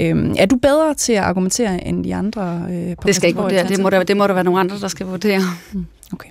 Øhm, 0.00 0.34
er 0.38 0.46
du 0.46 0.56
bedre 0.56 0.94
til 0.94 1.12
at 1.12 1.22
argumentere 1.22 1.86
end 1.86 2.04
de 2.04 2.14
andre? 2.14 2.66
Øh, 2.70 2.96
på 2.96 3.06
det 3.06 3.14
skal 3.14 3.28
ikke 3.28 3.40
vurdere. 3.40 3.68
Det 3.68 3.80
må, 3.80 3.90
der, 3.90 4.02
det 4.02 4.16
må 4.16 4.26
der 4.26 4.34
være 4.34 4.44
nogle 4.44 4.60
andre, 4.60 4.78
der 4.80 4.88
skal 4.88 5.06
vurdere. 5.06 5.40
Mm. 5.72 5.86
Okay. 6.14 6.28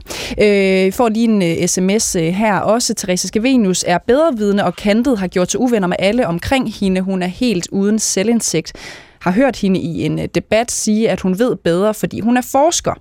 Øh, 0.87 0.93
får 0.93 1.09
lige 1.09 1.23
en 1.23 1.41
øh, 1.41 1.57
uh, 1.61 1.65
sms 1.65 2.15
uh, 2.15 2.21
øh, 2.21 2.27
her 2.27 2.59
også. 2.59 2.93
Therese 2.93 3.27
Skavenius 3.27 3.83
er 3.87 3.97
bedrevidende 3.97 4.65
og 4.65 4.75
kantet, 4.75 5.17
har 5.19 5.27
gjort 5.27 5.47
til 5.47 5.59
uvenner 5.59 5.87
med 5.87 5.97
alle 5.99 6.27
omkring 6.27 6.73
hende. 6.73 7.01
Hun 7.01 7.21
er 7.21 7.27
helt 7.27 7.67
uden 7.71 7.99
selvindsigt. 7.99 8.73
Har 9.21 9.31
hørt 9.31 9.55
hende 9.55 9.79
i 9.79 10.05
en 10.05 10.19
uh, 10.19 10.25
debat 10.35 10.71
sige, 10.71 11.09
at 11.09 11.21
hun 11.21 11.39
ved 11.39 11.55
bedre, 11.55 11.93
fordi 11.93 12.19
hun 12.19 12.37
er 12.37 12.41
forsker. 12.41 12.93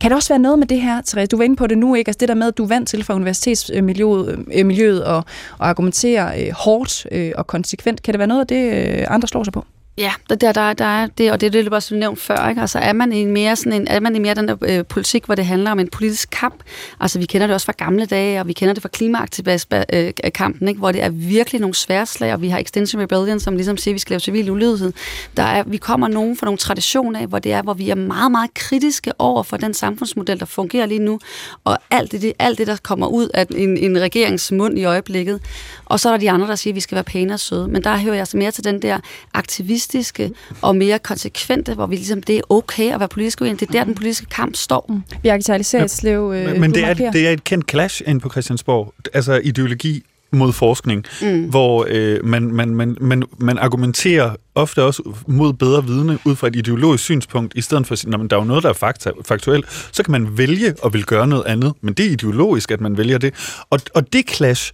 Kan 0.00 0.10
det 0.10 0.16
også 0.16 0.28
være 0.28 0.38
noget 0.38 0.58
med 0.58 0.66
det 0.66 0.80
her, 0.80 1.02
Therese? 1.06 1.26
Du 1.26 1.36
var 1.36 1.44
inde 1.44 1.56
på 1.56 1.66
det 1.66 1.78
nu, 1.78 1.94
ikke? 1.94 2.08
Altså 2.08 2.18
det 2.20 2.28
der 2.28 2.34
med, 2.34 2.46
at 2.46 2.58
du 2.58 2.64
er 2.64 2.68
vant 2.68 2.88
til 2.88 3.04
fra 3.04 3.14
universitetsmiljøet 3.14 4.44
øh, 4.54 4.66
miljøet 4.66 5.04
og, 5.04 5.24
og 5.58 5.68
argumentere 5.68 6.42
øh, 6.42 6.52
hårdt 6.52 7.06
øh, 7.12 7.32
og 7.36 7.46
konsekvent. 7.46 8.02
Kan 8.02 8.14
det 8.14 8.18
være 8.18 8.28
noget 8.28 8.40
af 8.40 8.46
det, 8.46 8.72
øh, 8.72 9.06
andre 9.08 9.28
slår 9.28 9.44
sig 9.44 9.52
på? 9.52 9.64
Ja, 9.98 10.12
der, 10.28 10.36
der, 10.36 10.52
der, 10.52 10.72
der 10.72 10.84
er 10.84 11.06
det, 11.06 11.32
og 11.32 11.40
det 11.40 11.46
er 11.46 11.50
det, 11.50 11.70
bare 11.70 11.78
også 11.78 11.94
nævnt 11.94 12.20
før. 12.20 12.48
Ikke? 12.48 12.60
Altså, 12.60 12.78
er 12.78 12.92
man 12.92 13.12
i 13.12 13.24
mere, 13.24 13.56
sådan 13.56 13.72
en, 13.72 13.88
er 13.88 14.00
man 14.00 14.16
i 14.16 14.18
mere 14.18 14.34
den 14.34 14.48
der 14.48 14.56
øh, 14.62 14.84
politik, 14.84 15.24
hvor 15.24 15.34
det 15.34 15.46
handler 15.46 15.70
om 15.70 15.78
en 15.78 15.88
politisk 15.88 16.30
kamp? 16.30 16.62
Altså, 17.00 17.18
vi 17.18 17.26
kender 17.26 17.46
det 17.46 17.54
også 17.54 17.64
fra 17.64 17.72
gamle 17.78 18.06
dage, 18.06 18.40
og 18.40 18.48
vi 18.48 18.52
kender 18.52 18.74
det 18.74 18.82
fra 18.82 18.88
klimaaktivistkampen, 18.88 20.62
øh, 20.62 20.68
ikke? 20.68 20.78
hvor 20.78 20.92
det 20.92 21.02
er 21.02 21.08
virkelig 21.10 21.60
nogle 21.60 21.74
sværslag, 21.74 22.32
og 22.32 22.42
vi 22.42 22.48
har 22.48 22.58
Extinction 22.58 23.02
Rebellion, 23.02 23.40
som 23.40 23.56
ligesom 23.56 23.76
siger, 23.76 23.92
at 23.92 23.94
vi 23.94 23.98
skal 23.98 24.12
lave 24.12 24.20
civil 24.20 24.50
ulydighed. 24.50 24.92
Der 25.36 25.42
er, 25.42 25.62
vi 25.66 25.76
kommer 25.76 26.08
nogen 26.08 26.36
fra 26.36 26.46
nogle 26.46 26.58
traditioner 26.58 27.20
af, 27.20 27.26
hvor 27.26 27.38
det 27.38 27.52
er, 27.52 27.62
hvor 27.62 27.74
vi 27.74 27.90
er 27.90 27.94
meget, 27.94 28.30
meget 28.30 28.54
kritiske 28.54 29.12
over 29.18 29.42
for 29.42 29.56
den 29.56 29.74
samfundsmodel, 29.74 30.40
der 30.40 30.46
fungerer 30.46 30.86
lige 30.86 31.00
nu, 31.00 31.18
og 31.64 31.78
alt 31.90 32.12
det, 32.12 32.32
alt 32.38 32.58
det 32.58 32.66
der 32.66 32.76
kommer 32.82 33.06
ud 33.06 33.28
af 33.34 33.46
en, 33.56 33.76
en 33.76 34.00
regerings 34.00 34.52
mund 34.52 34.78
i 34.78 34.84
øjeblikket. 34.84 35.40
Og 35.84 36.00
så 36.00 36.08
er 36.08 36.12
der 36.12 36.18
de 36.18 36.30
andre, 36.30 36.46
der 36.46 36.54
siger, 36.54 36.72
at 36.72 36.76
vi 36.76 36.80
skal 36.80 36.94
være 36.94 37.04
pæne 37.04 37.34
og 37.34 37.40
søde. 37.40 37.68
Men 37.68 37.84
der 37.84 37.96
hører 37.96 38.14
jeg 38.14 38.20
altså 38.20 38.36
mere 38.36 38.50
til 38.50 38.64
den 38.64 38.82
der 38.82 38.98
aktivist 39.34 39.87
aktivistiske 39.88 40.30
og 40.62 40.76
mere 40.76 40.98
konsekvente, 40.98 41.74
hvor 41.74 41.86
vi 41.86 41.96
ligesom, 41.96 42.22
det 42.22 42.36
er 42.36 42.40
okay 42.48 42.92
at 42.92 43.00
være 43.00 43.08
politisk 43.08 43.40
uenig. 43.40 43.60
Det 43.60 43.68
er 43.68 43.72
der, 43.72 43.84
den 43.84 43.94
politiske 43.94 44.26
kamp 44.26 44.56
står. 44.56 45.00
Bjarke 45.22 45.42
Tejlisærslev, 45.42 46.32
øh, 46.34 46.44
Men, 46.44 46.60
men 46.60 46.74
det, 46.74 46.84
er, 46.84 46.94
det 46.94 47.28
er 47.28 47.30
et 47.30 47.44
kendt 47.44 47.70
clash 47.70 48.02
ind 48.06 48.20
på 48.20 48.30
Christiansborg. 48.30 48.94
Altså 49.14 49.40
ideologi 49.44 50.02
mod 50.32 50.52
forskning, 50.52 51.04
mm. 51.22 51.44
hvor 51.44 51.86
øh, 51.90 52.24
man, 52.24 52.42
man, 52.42 52.68
man, 52.68 52.96
man, 53.00 53.22
man 53.38 53.58
argumenterer 53.58 54.30
ofte 54.54 54.82
også 54.82 55.02
mod 55.26 55.52
bedre 55.52 55.86
vidne 55.86 56.18
ud 56.24 56.36
fra 56.36 56.46
et 56.46 56.56
ideologisk 56.56 57.04
synspunkt, 57.04 57.52
i 57.56 57.60
stedet 57.60 57.86
for 57.86 57.92
at 57.92 57.98
sige, 57.98 58.14
at 58.14 58.30
der 58.30 58.36
er 58.36 58.40
jo 58.40 58.46
noget, 58.46 58.62
der 58.62 58.68
er 58.68 58.72
fakta, 58.72 59.10
faktuelt, 59.24 59.88
så 59.92 60.02
kan 60.02 60.12
man 60.12 60.38
vælge 60.38 60.74
at 60.84 60.92
vil 60.92 61.04
gøre 61.04 61.26
noget 61.26 61.44
andet, 61.46 61.72
men 61.80 61.94
det 61.94 62.06
er 62.06 62.10
ideologisk, 62.10 62.70
at 62.70 62.80
man 62.80 62.98
vælger 62.98 63.18
det. 63.18 63.34
Og, 63.70 63.80
og 63.94 64.12
det 64.12 64.30
clash, 64.30 64.72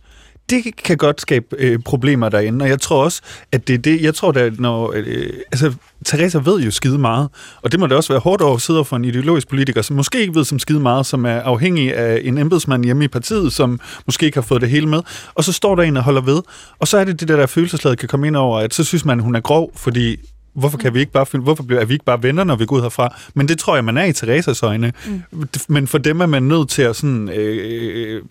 det 0.50 0.76
kan 0.84 0.96
godt 0.96 1.20
skabe 1.20 1.46
øh, 1.58 1.78
problemer 1.84 2.28
derinde, 2.28 2.62
og 2.62 2.68
jeg 2.68 2.80
tror 2.80 3.04
også, 3.04 3.22
at 3.52 3.68
det 3.68 3.74
er 3.74 3.78
det, 3.78 4.02
jeg 4.02 4.14
tror, 4.14 4.32
da, 4.32 4.50
når, 4.58 4.92
øh, 4.96 5.30
altså, 5.52 5.72
Teresa 6.04 6.38
ved 6.38 6.60
jo 6.60 6.70
skide 6.70 6.98
meget, 6.98 7.28
og 7.62 7.72
det 7.72 7.80
må 7.80 7.86
da 7.86 7.96
også 7.96 8.12
være 8.12 8.20
hårdt 8.20 8.42
over 8.42 8.54
at 8.54 8.60
sidde 8.60 8.84
for 8.84 8.96
en 8.96 9.04
ideologisk 9.04 9.48
politiker, 9.48 9.82
som 9.82 9.96
måske 9.96 10.20
ikke 10.20 10.34
ved 10.34 10.44
som 10.44 10.58
skide 10.58 10.80
meget, 10.80 11.06
som 11.06 11.24
er 11.24 11.40
afhængig 11.40 11.96
af 11.96 12.20
en 12.24 12.38
embedsmand 12.38 12.84
hjemme 12.84 13.04
i 13.04 13.08
partiet, 13.08 13.52
som 13.52 13.80
måske 14.06 14.26
ikke 14.26 14.36
har 14.36 14.42
fået 14.42 14.60
det 14.60 14.70
hele 14.70 14.86
med, 14.86 15.02
og 15.34 15.44
så 15.44 15.52
står 15.52 15.74
der 15.74 15.82
en 15.82 15.96
og 15.96 16.02
holder 16.02 16.22
ved, 16.22 16.42
og 16.78 16.88
så 16.88 16.98
er 16.98 17.04
det 17.04 17.20
det 17.20 17.28
der, 17.28 17.36
der 17.36 17.46
følelsesladet 17.46 17.98
kan 17.98 18.08
komme 18.08 18.26
ind 18.26 18.36
over, 18.36 18.58
at 18.58 18.74
så 18.74 18.84
synes 18.84 19.04
man, 19.04 19.20
hun 19.20 19.34
er 19.34 19.40
grov, 19.40 19.72
fordi 19.76 20.16
Hvorfor 20.54 20.78
kan 20.78 20.94
vi 20.94 21.00
ikke 21.00 21.12
bare 21.12 21.26
finde, 21.26 21.42
hvorfor 21.42 21.80
er 21.80 21.84
vi 21.84 21.92
ikke 21.92 22.04
bare 22.04 22.22
venner, 22.22 22.44
når 22.44 22.56
vi 22.56 22.66
går 22.66 22.76
ud 22.76 22.82
herfra? 22.82 23.16
Men 23.34 23.48
det 23.48 23.58
tror 23.58 23.74
jeg, 23.74 23.84
man 23.84 23.96
er 23.96 24.04
i 24.04 24.12
Teresas 24.12 24.62
øjne. 24.62 24.92
Mm. 25.06 25.48
Men 25.68 25.86
for 25.86 25.98
dem 25.98 26.20
er 26.20 26.26
man 26.26 26.42
nødt 26.42 26.68
til 26.68 26.82
at 26.82 26.96
sådan, 26.96 27.28
øh, 27.28 28.22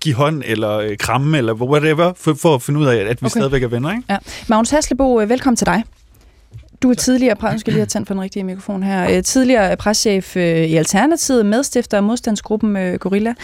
give 0.00 0.14
hånd 0.14 0.42
eller 0.46 0.78
øh, 0.78 0.96
kramme 0.96 1.38
eller 1.38 1.52
whatever, 1.52 2.12
for, 2.16 2.34
for 2.34 2.54
at 2.54 2.62
finde 2.62 2.80
ud 2.80 2.86
af, 2.86 2.96
at 2.96 3.22
vi 3.22 3.26
okay. 3.26 3.28
stadigvæk 3.28 3.62
er 3.62 3.68
venner. 3.68 3.90
Ikke? 3.90 4.02
Ja. 4.10 4.16
Magnus 4.48 4.70
Haslebo, 4.70 5.20
øh, 5.20 5.28
velkommen 5.28 5.56
til 5.56 5.66
dig. 5.66 5.84
Du 6.82 6.90
er 6.90 6.94
tidligere, 6.94 7.36
præ- 7.42 7.58
skal 7.58 7.72
lige 7.72 7.80
have 7.80 7.86
tændt 7.86 8.08
for 8.08 8.14
den 8.14 8.22
rigtige 8.22 8.44
mikrofon 8.44 8.82
her, 8.82 9.16
øh, 9.16 9.22
tidligere 9.22 9.76
preschef 9.76 10.36
øh, 10.36 10.56
i 10.56 10.76
Alternativet, 10.76 11.46
medstifter 11.46 11.96
af 11.96 12.02
modstandsgruppen 12.02 12.76
øh, 12.76 12.98
Gorilla. 12.98 13.34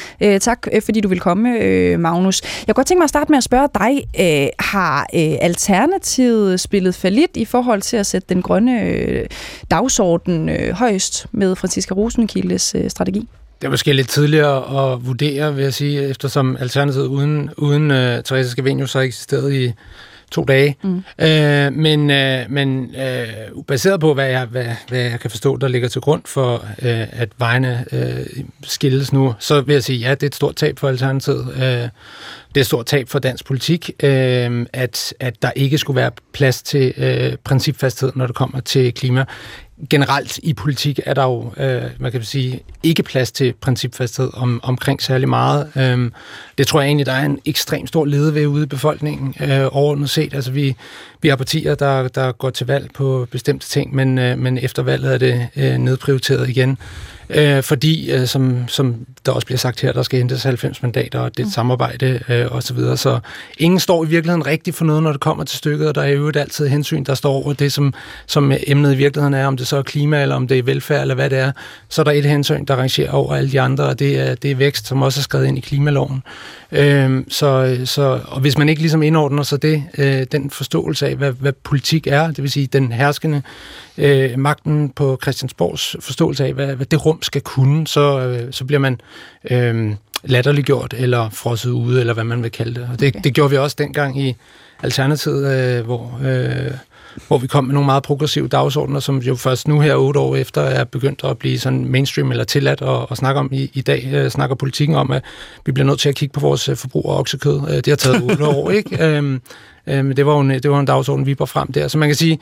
Tak, 0.40 0.66
fordi 0.84 1.00
du 1.00 1.08
vil 1.08 1.20
komme, 1.20 1.96
Magnus. 1.96 2.42
Jeg 2.42 2.66
kunne 2.66 2.74
godt 2.74 2.86
tænke 2.86 2.98
mig 2.98 3.04
at 3.04 3.10
starte 3.10 3.32
med 3.32 3.36
at 3.38 3.44
spørge 3.44 3.68
dig, 3.74 4.04
har 4.58 5.06
Alternativet 5.40 6.60
spillet 6.60 6.94
for 6.94 7.08
lidt 7.08 7.36
i 7.36 7.44
forhold 7.44 7.82
til 7.82 7.96
at 7.96 8.06
sætte 8.06 8.34
den 8.34 8.42
grønne 8.42 9.02
dagsorden 9.70 10.50
højst 10.72 11.26
med 11.32 11.56
Franziska 11.56 11.94
Rosenkildes 11.94 12.76
strategi? 12.88 13.28
Det 13.60 13.66
er 13.66 13.70
måske 13.70 13.92
lidt 13.92 14.08
tidligere 14.08 14.92
at 14.92 15.06
vurdere, 15.06 15.54
vil 15.54 15.62
jeg 15.62 15.74
sige, 15.74 16.08
eftersom 16.08 16.56
Alternativet 16.60 17.06
uden, 17.06 17.50
uden 17.56 17.90
uh, 17.90 17.96
Therese 17.96 18.50
Scavenius 18.50 18.92
har 18.92 19.00
eksisteret 19.00 19.52
i 19.54 19.72
to 20.30 20.44
dage. 20.44 20.76
Mm. 20.82 21.04
Øh, 21.18 21.72
men 21.72 22.10
øh, 22.10 22.50
men 22.50 22.94
øh, 22.96 23.26
baseret 23.66 24.00
på, 24.00 24.14
hvad 24.14 24.28
jeg, 24.28 24.44
hvad, 24.44 24.66
hvad 24.88 25.00
jeg 25.00 25.20
kan 25.20 25.30
forstå, 25.30 25.56
der 25.56 25.68
ligger 25.68 25.88
til 25.88 26.00
grund 26.00 26.22
for, 26.24 26.54
øh, 26.54 27.06
at 27.12 27.28
vejene 27.38 27.84
øh, 27.92 28.26
skilles 28.62 29.12
nu, 29.12 29.34
så 29.38 29.60
vil 29.60 29.72
jeg 29.72 29.82
sige, 29.82 29.98
ja, 29.98 30.10
det 30.10 30.22
er 30.22 30.26
et 30.26 30.34
stort 30.34 30.56
tab 30.56 30.78
for 30.78 30.88
Alternativet. 30.88 31.52
Øh, 31.54 31.88
det 32.56 32.60
er 32.60 32.60
et 32.60 32.66
stort 32.66 32.86
tab 32.86 33.08
for 33.08 33.18
dansk 33.18 33.46
politik, 33.46 33.90
øh, 34.02 34.66
at, 34.72 35.14
at 35.20 35.42
der 35.42 35.50
ikke 35.56 35.78
skulle 35.78 35.96
være 35.96 36.10
plads 36.32 36.62
til 36.62 36.94
øh, 36.96 37.36
principfasthed, 37.44 38.12
når 38.14 38.26
det 38.26 38.36
kommer 38.36 38.60
til 38.60 38.94
klima 38.94 39.24
generelt 39.90 40.38
i 40.38 40.52
politik 40.52 41.00
er 41.06 41.14
der 41.14 41.24
jo, 41.24 41.52
øh, 41.56 41.82
man 41.98 42.12
kan 42.12 42.22
sige, 42.22 42.60
ikke 42.82 43.02
plads 43.02 43.32
til 43.32 43.54
principfasthed 43.60 44.30
om, 44.34 44.60
omkring 44.62 45.02
særlig 45.02 45.28
meget. 45.28 45.72
Øhm, 45.76 46.12
det 46.58 46.66
tror 46.66 46.80
jeg 46.80 46.86
egentlig, 46.86 47.06
der 47.06 47.12
er 47.12 47.24
en 47.24 47.38
ekstrem 47.44 47.86
stor 47.86 48.04
lede 48.04 48.34
ved 48.34 48.46
ude 48.46 48.62
i 48.62 48.66
befolkningen 48.66 49.34
øh, 49.40 49.68
overordnet 49.72 50.10
set. 50.10 50.34
Altså 50.34 50.50
vi, 50.50 50.76
vi 51.26 51.30
har 51.30 51.36
partier, 51.36 51.74
der, 51.74 52.08
der 52.08 52.32
går 52.32 52.50
til 52.50 52.66
valg 52.66 52.90
på 52.94 53.26
bestemte 53.30 53.68
ting, 53.68 53.94
men, 53.94 54.18
øh, 54.18 54.38
men 54.38 54.58
efter 54.58 54.82
valget 54.82 55.14
er 55.14 55.18
det 55.18 55.48
øh, 55.56 55.78
nedprioriteret 55.78 56.48
igen. 56.48 56.78
Øh, 57.30 57.62
fordi, 57.62 58.12
øh, 58.12 58.26
som, 58.26 58.68
som 58.68 58.94
der 59.26 59.32
også 59.32 59.46
bliver 59.46 59.58
sagt 59.58 59.80
her, 59.80 59.92
der 59.92 60.02
skal 60.02 60.18
hentes 60.18 60.42
90 60.42 60.82
mandater, 60.82 61.20
og 61.20 61.36
det 61.36 61.42
er 61.42 61.44
et 61.44 61.48
mm. 61.48 61.52
samarbejde 61.52 62.20
øh, 62.28 62.46
osv. 62.56 62.60
Så, 62.60 62.74
videre. 62.74 62.96
så 62.96 63.18
ingen 63.58 63.80
står 63.80 64.04
i 64.04 64.08
virkeligheden 64.08 64.46
rigtigt 64.46 64.76
for 64.76 64.84
noget, 64.84 65.02
når 65.02 65.12
det 65.12 65.20
kommer 65.20 65.44
til 65.44 65.58
stykket, 65.58 65.88
og 65.88 65.94
der 65.94 66.02
er 66.02 66.08
jo 66.08 66.32
altid 66.34 66.68
hensyn, 66.68 67.04
der 67.04 67.14
står 67.14 67.32
over 67.32 67.52
det, 67.52 67.72
som, 67.72 67.94
som 68.26 68.52
emnet 68.66 68.94
i 68.94 68.96
virkeligheden 68.96 69.34
er, 69.34 69.46
om 69.46 69.56
det 69.56 69.66
så 69.66 69.76
er 69.76 69.82
klima, 69.82 70.22
eller 70.22 70.34
om 70.34 70.48
det 70.48 70.58
er 70.58 70.62
velfærd, 70.62 71.00
eller 71.00 71.14
hvad 71.14 71.30
det 71.30 71.38
er. 71.38 71.52
Så 71.88 72.02
er 72.02 72.04
der 72.04 72.12
et 72.12 72.24
hensyn, 72.24 72.64
der 72.64 72.76
rangerer 72.76 73.12
over 73.12 73.34
alle 73.34 73.50
de 73.50 73.60
andre, 73.60 73.84
og 73.84 73.98
det 73.98 74.20
er, 74.20 74.34
det 74.34 74.50
er 74.50 74.54
vækst, 74.54 74.86
som 74.86 75.02
også 75.02 75.20
er 75.20 75.22
skrevet 75.22 75.46
ind 75.46 75.58
i 75.58 75.60
klimaloven. 75.60 76.22
Øh, 76.72 77.24
så, 77.28 77.78
så, 77.84 78.20
og 78.26 78.40
hvis 78.40 78.58
man 78.58 78.68
ikke 78.68 78.80
ligesom 78.80 79.02
indordner 79.02 79.42
sig 79.42 79.62
det, 79.62 79.84
øh, 79.98 80.26
den 80.32 80.50
forståelse 80.50 81.08
af, 81.08 81.15
hvad, 81.16 81.32
hvad 81.32 81.52
politik 81.52 82.06
er, 82.06 82.26
det 82.26 82.42
vil 82.42 82.50
sige 82.50 82.66
den 82.66 82.92
herskende 82.92 83.42
øh, 83.98 84.38
magten 84.38 84.90
på 84.90 85.18
Christiansborgs 85.22 85.96
forståelse 86.00 86.44
af, 86.44 86.52
hvad, 86.52 86.74
hvad 86.74 86.86
det 86.86 87.06
rum 87.06 87.22
skal 87.22 87.40
kunne, 87.40 87.86
så, 87.86 88.20
øh, 88.20 88.52
så 88.52 88.64
bliver 88.64 88.80
man 88.80 89.00
øh, 89.50 89.94
latterliggjort 90.24 90.94
eller 90.98 91.30
frosset 91.30 91.70
ude, 91.70 92.00
eller 92.00 92.14
hvad 92.14 92.24
man 92.24 92.42
vil 92.42 92.50
kalde 92.50 92.80
det. 92.80 92.88
Og 92.92 93.00
det, 93.00 93.08
okay. 93.08 93.20
det 93.24 93.34
gjorde 93.34 93.50
vi 93.50 93.56
også 93.56 93.76
dengang 93.78 94.20
i 94.20 94.36
Alternativet, 94.82 95.78
øh, 95.78 95.84
hvor... 95.84 96.20
Øh, 96.24 96.70
hvor 97.28 97.38
vi 97.38 97.46
kom 97.46 97.64
med 97.64 97.74
nogle 97.74 97.86
meget 97.86 98.02
progressive 98.02 98.48
dagsordner, 98.48 99.00
som 99.00 99.18
jo 99.18 99.36
først 99.36 99.68
nu 99.68 99.80
her 99.80 99.96
otte 99.96 100.20
år 100.20 100.36
efter 100.36 100.62
er 100.62 100.84
begyndt 100.84 101.24
at 101.24 101.38
blive 101.38 101.58
sådan 101.58 101.84
mainstream 101.84 102.30
eller 102.30 102.44
tilladt 102.44 102.82
at, 102.82 103.06
at 103.10 103.16
snakke 103.16 103.40
om 103.40 103.48
i, 103.52 103.70
i 103.74 103.80
dag. 103.80 104.08
Øh, 104.12 104.30
snakker 104.30 104.56
politikken 104.56 104.96
om, 104.96 105.10
at 105.10 105.22
vi 105.66 105.72
bliver 105.72 105.86
nødt 105.86 106.00
til 106.00 106.08
at 106.08 106.14
kigge 106.14 106.32
på 106.32 106.40
vores 106.40 106.68
øh, 106.68 106.76
forbrug 106.76 107.10
af 107.10 107.18
oksekød. 107.18 107.60
Øh, 107.68 107.76
det 107.76 107.86
har 107.86 107.96
taget 107.96 108.22
otte 108.22 108.44
år, 108.56 108.70
ikke? 108.70 109.04
Øhm, 109.04 109.40
øhm, 109.86 110.14
det, 110.14 110.26
var 110.26 110.32
jo 110.32 110.40
en, 110.40 110.50
det 110.50 110.70
var 110.70 110.80
en 110.80 110.86
dagsorden, 110.86 111.26
vi 111.26 111.36
var 111.38 111.46
frem 111.46 111.72
der. 111.72 111.88
Så 111.88 111.98
man 111.98 112.08
kan 112.08 112.16
sige, 112.16 112.38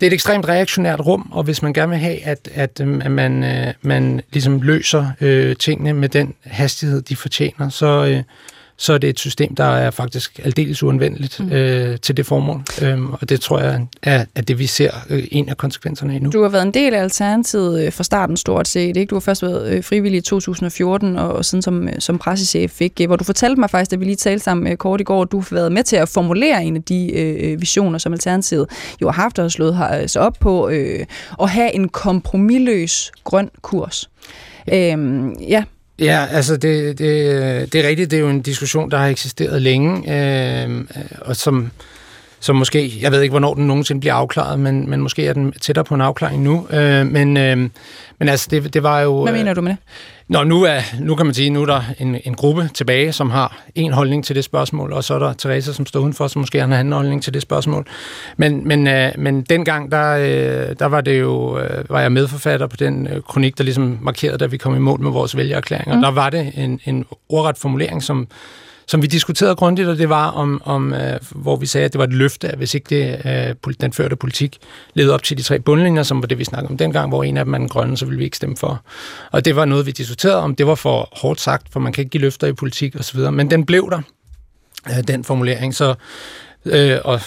det 0.00 0.06
er 0.06 0.10
et 0.10 0.14
ekstremt 0.14 0.48
reaktionært 0.48 1.00
rum, 1.00 1.28
og 1.32 1.42
hvis 1.42 1.62
man 1.62 1.72
gerne 1.72 1.90
vil 1.90 1.98
have, 1.98 2.24
at, 2.24 2.48
at, 2.54 2.80
øhm, 2.80 3.00
at 3.04 3.10
man, 3.10 3.44
øh, 3.44 3.72
man 3.82 4.20
ligesom 4.32 4.62
løser 4.62 5.06
øh, 5.20 5.56
tingene 5.56 5.92
med 5.92 6.08
den 6.08 6.34
hastighed, 6.44 7.02
de 7.02 7.16
fortjener, 7.16 7.68
så, 7.68 7.86
øh, 7.86 8.22
så 8.76 8.92
er 8.92 8.98
det 8.98 9.10
et 9.10 9.20
system, 9.20 9.54
der 9.54 9.64
er 9.64 9.90
faktisk 9.90 10.40
aldeles 10.44 10.82
uanvendeligt 10.82 11.40
mm. 11.40 11.52
øh, 11.52 11.98
til 11.98 12.16
det 12.16 12.26
formål. 12.26 12.62
Øhm, 12.82 13.12
og 13.12 13.28
det 13.28 13.40
tror 13.40 13.60
jeg 13.60 13.86
er, 14.02 14.24
er 14.34 14.42
det, 14.42 14.58
vi 14.58 14.66
ser 14.66 14.90
øh, 15.10 15.24
en 15.30 15.48
af 15.48 15.56
konsekvenserne 15.56 16.14
endnu. 16.14 16.30
Du 16.30 16.42
har 16.42 16.48
været 16.48 16.62
en 16.62 16.74
del 16.74 16.94
af 16.94 17.02
Alternativet 17.02 17.86
øh, 17.86 17.92
fra 17.92 18.04
starten 18.04 18.36
stort 18.36 18.68
set. 18.68 18.96
Ikke? 18.96 19.10
Du 19.10 19.14
har 19.14 19.20
først 19.20 19.42
været 19.42 19.72
øh, 19.72 19.84
frivillig 19.84 20.18
i 20.18 20.20
2014, 20.20 21.16
og, 21.16 21.32
og 21.32 21.44
siden 21.44 21.62
som, 21.62 21.88
øh, 21.88 21.94
som 21.98 22.18
pressechef, 22.18 22.80
ikke? 22.80 23.06
hvor 23.06 23.16
du 23.16 23.24
fortalte 23.24 23.60
mig 23.60 23.70
faktisk, 23.70 23.90
da 23.90 23.96
vi 23.96 24.04
lige 24.04 24.16
talte 24.16 24.44
sammen 24.44 24.72
øh, 24.72 24.76
kort 24.76 25.00
i 25.00 25.04
går, 25.04 25.22
at 25.22 25.32
du 25.32 25.38
har 25.40 25.48
været 25.50 25.72
med 25.72 25.82
til 25.82 25.96
at 25.96 26.08
formulere 26.08 26.64
en 26.64 26.76
af 26.76 26.82
de 26.82 27.12
øh, 27.12 27.60
visioner, 27.60 27.98
som 27.98 28.12
Alternativet 28.12 28.66
jo 29.02 29.10
har 29.10 29.22
haft 29.22 29.38
og 29.38 29.50
slået 29.50 30.10
sig 30.10 30.22
op 30.22 30.36
på, 30.40 30.68
øh, 30.68 31.06
at 31.42 31.50
have 31.50 31.74
en 31.74 31.88
kompromilløs 31.88 33.12
grøn 33.24 33.50
kurs. 33.62 34.10
Øhm, 34.72 35.32
ja, 35.32 35.64
Ja, 35.98 36.26
altså 36.30 36.56
det, 36.56 36.98
det, 36.98 37.72
det 37.72 37.84
er 37.84 37.88
rigtigt. 37.88 38.10
Det 38.10 38.16
er 38.16 38.20
jo 38.20 38.28
en 38.28 38.42
diskussion, 38.42 38.90
der 38.90 38.98
har 38.98 39.06
eksisteret 39.06 39.62
længe, 39.62 40.14
øh, 40.64 40.84
og 41.20 41.36
som, 41.36 41.70
som 42.44 42.56
måske, 42.56 42.98
jeg 43.00 43.12
ved 43.12 43.22
ikke, 43.22 43.32
hvornår 43.32 43.54
den 43.54 43.66
nogensinde 43.66 44.00
bliver 44.00 44.14
afklaret, 44.14 44.60
men, 44.60 44.90
men 44.90 45.00
måske 45.00 45.26
er 45.26 45.32
den 45.32 45.52
tættere 45.52 45.84
på 45.84 45.94
en 45.94 46.00
afklaring 46.00 46.42
nu. 46.42 46.66
Øh, 46.70 47.06
men, 47.06 47.36
øh, 47.36 47.56
men 48.18 48.28
altså, 48.28 48.48
det, 48.50 48.74
det 48.74 48.82
var 48.82 49.00
jo... 49.00 49.22
Hvad 49.22 49.32
mener 49.32 49.54
du 49.54 49.60
med 49.60 49.70
det? 49.70 49.78
Nå, 50.28 50.44
nu, 50.44 50.62
er, 50.62 50.80
nu 51.00 51.14
kan 51.14 51.26
man 51.26 51.34
sige, 51.34 51.50
nu 51.50 51.62
er 51.62 51.66
der 51.66 51.82
en, 51.98 52.20
en 52.24 52.34
gruppe 52.34 52.70
tilbage, 52.74 53.12
som 53.12 53.30
har 53.30 53.62
en 53.74 53.92
holdning 53.92 54.24
til 54.24 54.36
det 54.36 54.44
spørgsmål, 54.44 54.92
og 54.92 55.04
så 55.04 55.14
er 55.14 55.18
der 55.18 55.32
Teresa, 55.32 55.72
som 55.72 55.86
står 55.86 56.00
udenfor, 56.00 56.28
som 56.28 56.40
måske 56.40 56.58
har 56.58 56.66
en 56.66 56.72
anden 56.72 56.92
holdning 56.92 57.22
til 57.22 57.34
det 57.34 57.42
spørgsmål. 57.42 57.86
Men, 58.36 58.68
men, 58.68 58.86
øh, 58.86 59.12
men 59.18 59.42
dengang, 59.42 59.90
der, 59.90 60.16
øh, 60.16 60.76
der 60.78 60.86
var 60.86 61.00
det 61.00 61.20
jo, 61.20 61.58
øh, 61.58 61.90
var 61.90 62.00
jeg 62.00 62.12
medforfatter 62.12 62.66
på 62.66 62.76
den 62.76 63.06
øh, 63.06 63.22
kronik, 63.22 63.58
der 63.58 63.64
ligesom 63.64 63.98
markerede, 64.02 64.38
da 64.38 64.46
vi 64.46 64.56
kom 64.56 64.76
i 64.76 64.78
mål 64.78 65.00
med 65.00 65.10
vores 65.10 65.36
vælgererklæring, 65.36 65.94
mm. 65.94 66.02
der 66.02 66.10
var 66.10 66.30
det 66.30 66.52
en, 66.56 66.80
en 66.84 67.04
ordret 67.28 67.58
formulering, 67.58 68.02
som 68.02 68.28
som 68.86 69.02
vi 69.02 69.06
diskuterede 69.06 69.56
grundigt, 69.56 69.88
og 69.88 69.98
det 69.98 70.08
var 70.08 70.30
om, 70.30 70.62
om 70.64 70.92
øh, 70.92 71.18
hvor 71.30 71.56
vi 71.56 71.66
sagde, 71.66 71.84
at 71.84 71.92
det 71.92 71.98
var 71.98 72.04
et 72.04 72.12
løfte, 72.12 72.48
at 72.48 72.58
hvis 72.58 72.74
ikke 72.74 72.86
det, 72.90 73.26
øh, 73.66 73.74
den 73.80 73.92
førte 73.92 74.16
politik 74.16 74.58
levede 74.94 75.14
op 75.14 75.22
til 75.22 75.38
de 75.38 75.42
tre 75.42 75.58
bundlinjer, 75.58 76.02
som 76.02 76.22
var 76.22 76.26
det, 76.26 76.38
vi 76.38 76.44
snakkede 76.44 76.70
om 76.70 76.76
dengang, 76.76 77.08
hvor 77.08 77.24
en 77.24 77.36
af 77.36 77.44
dem 77.44 77.54
er 77.54 77.58
den 77.58 77.68
grønne, 77.68 77.96
så 77.96 78.04
ville 78.04 78.18
vi 78.18 78.24
ikke 78.24 78.36
stemme 78.36 78.56
for. 78.56 78.82
Og 79.32 79.44
det 79.44 79.56
var 79.56 79.64
noget, 79.64 79.86
vi 79.86 79.90
diskuterede 79.90 80.36
om. 80.36 80.54
Det 80.54 80.66
var 80.66 80.74
for 80.74 81.08
hårdt 81.12 81.40
sagt, 81.40 81.66
for 81.72 81.80
man 81.80 81.92
kan 81.92 82.02
ikke 82.02 82.10
give 82.10 82.20
løfter 82.20 82.46
i 82.46 82.52
politik 82.52 82.96
osv., 82.96 83.20
men 83.20 83.50
den 83.50 83.66
blev 83.66 83.90
der, 83.90 84.00
øh, 84.90 85.08
den 85.08 85.24
formulering. 85.24 85.74
Så 85.74 85.94
øh, 86.66 86.98
og 87.04 87.20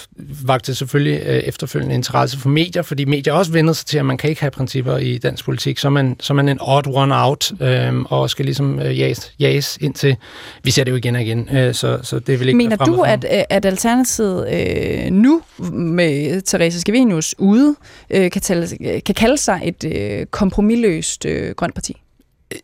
vagte 0.45 0.75
selvfølgelig 0.75 1.21
øh, 1.25 1.35
efterfølgende 1.35 1.95
interesse 1.95 2.39
for 2.39 2.49
medier, 2.49 2.81
fordi 2.81 3.05
medier 3.05 3.33
også 3.33 3.51
vender 3.51 3.73
sig 3.73 3.85
til, 3.85 3.97
at 3.97 4.05
man 4.05 4.17
kan 4.17 4.29
ikke 4.29 4.41
have 4.41 4.51
principper 4.51 4.97
i 4.97 5.17
dansk 5.17 5.45
politik, 5.45 5.77
så 5.77 5.87
er 5.87 5.91
man, 5.91 6.15
så 6.19 6.33
er 6.33 6.35
man 6.35 6.49
en 6.49 6.57
odd 6.61 6.87
one 6.87 7.15
out, 7.15 7.51
øh, 7.61 8.01
og 8.01 8.29
skal 8.29 8.45
ligesom 8.45 8.79
øh, 8.79 8.99
jages, 8.99 9.33
jages 9.39 9.79
til, 9.95 10.15
vi 10.63 10.71
ser 10.71 10.83
det 10.83 10.91
jo 10.91 10.95
igen 10.95 11.15
og 11.15 11.21
igen, 11.21 11.49
øh, 11.51 11.73
så, 11.73 11.99
så 12.03 12.19
det 12.19 12.39
vil 12.39 12.47
ikke 12.47 12.57
Mener 12.57 12.75
du, 12.77 13.01
at, 13.01 13.25
øh, 13.33 13.43
at 13.49 13.65
Alternativet 13.65 14.47
øh, 14.53 15.11
nu 15.11 15.41
med 15.71 16.41
Therese 16.41 16.81
Skavenius 16.81 17.35
ude, 17.37 17.75
øh, 18.09 18.31
kan, 18.31 18.41
tale, 18.41 18.67
kan 19.05 19.15
kalde 19.15 19.37
sig 19.37 19.61
et 19.63 19.83
øh, 19.83 20.25
kompromilløst 20.25 21.25
øh, 21.25 21.55
grønt 21.55 21.73
parti? 21.73 22.01
Øh, 22.53 22.59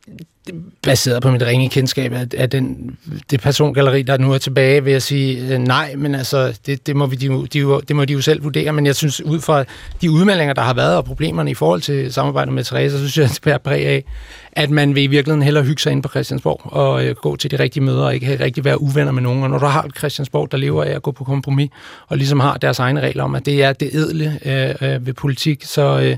baseret 0.82 1.22
på 1.22 1.32
mit 1.32 1.42
ringe 1.42 1.70
kendskab 1.70 2.14
af, 2.14 2.28
af 2.38 2.50
den, 2.50 2.98
det 3.30 3.42
persongalleri, 3.42 4.02
der 4.02 4.18
nu 4.18 4.34
er 4.34 4.38
tilbage, 4.38 4.84
vil 4.84 4.92
jeg 4.92 5.02
sige 5.02 5.54
øh, 5.54 5.60
nej, 5.60 5.96
men 5.96 6.16
altså, 6.16 6.60
det, 6.66 6.88
det, 6.88 6.96
må 6.96 7.06
vi, 7.06 7.16
de, 7.16 7.48
de, 7.54 7.82
det 7.88 7.96
må 7.96 8.06
de 8.06 8.14
jo 8.14 8.22
selv 8.22 8.44
vurdere, 8.44 8.74
men 8.74 8.86
jeg 8.86 8.96
synes, 8.96 9.22
ud 9.22 9.40
fra 9.40 9.64
de 10.02 10.12
udmeldinger, 10.12 10.54
der 10.54 10.62
har 10.62 10.74
været, 10.74 10.98
og 10.98 11.06
problemerne 11.06 11.52
i 11.52 11.54
forhold 11.54 11.82
til 11.82 12.14
samarbejdet 12.14 12.54
med 12.54 12.64
Therese, 12.64 12.98
så 12.98 12.98
synes 12.98 13.18
jeg, 13.18 13.30
det 13.36 13.42
bærer 13.42 13.58
præg 13.58 13.86
af, 13.86 14.04
at 14.52 14.70
man 14.70 14.96
vil 14.96 15.04
i 15.04 15.08
virkeligheden 15.08 15.44
hellere 15.44 15.64
hygge 15.64 15.82
sig 15.82 15.92
ind 15.92 16.04
på 16.04 16.10
Christiansborg 16.10 16.62
og 16.64 17.06
øh, 17.06 17.16
gå 17.16 17.36
til 17.36 17.52
de 17.52 17.60
rigtige 17.60 17.84
møder, 17.84 18.04
og 18.04 18.14
ikke 18.14 18.40
rigtig 18.40 18.66
være 18.66 18.82
uvenner 18.82 19.12
med 19.12 19.22
nogen. 19.22 19.44
Og 19.44 19.50
når 19.50 19.58
du 19.58 19.66
har 19.66 19.84
et 19.84 19.98
Christiansborg, 19.98 20.52
der 20.52 20.58
lever 20.58 20.84
af 20.84 20.92
at 20.92 21.02
gå 21.02 21.12
på 21.12 21.24
kompromis, 21.24 21.70
og 22.08 22.18
ligesom 22.18 22.40
har 22.40 22.58
deres 22.58 22.80
egne 22.80 23.02
regler 23.02 23.24
om, 23.24 23.36
at 23.36 23.46
det 23.46 23.64
er 23.64 23.74
det 23.74 23.96
edle 23.96 24.40
øh, 24.46 24.94
øh, 24.94 25.06
ved 25.06 25.14
politik, 25.14 25.64
så... 25.64 26.00
Øh, 26.00 26.18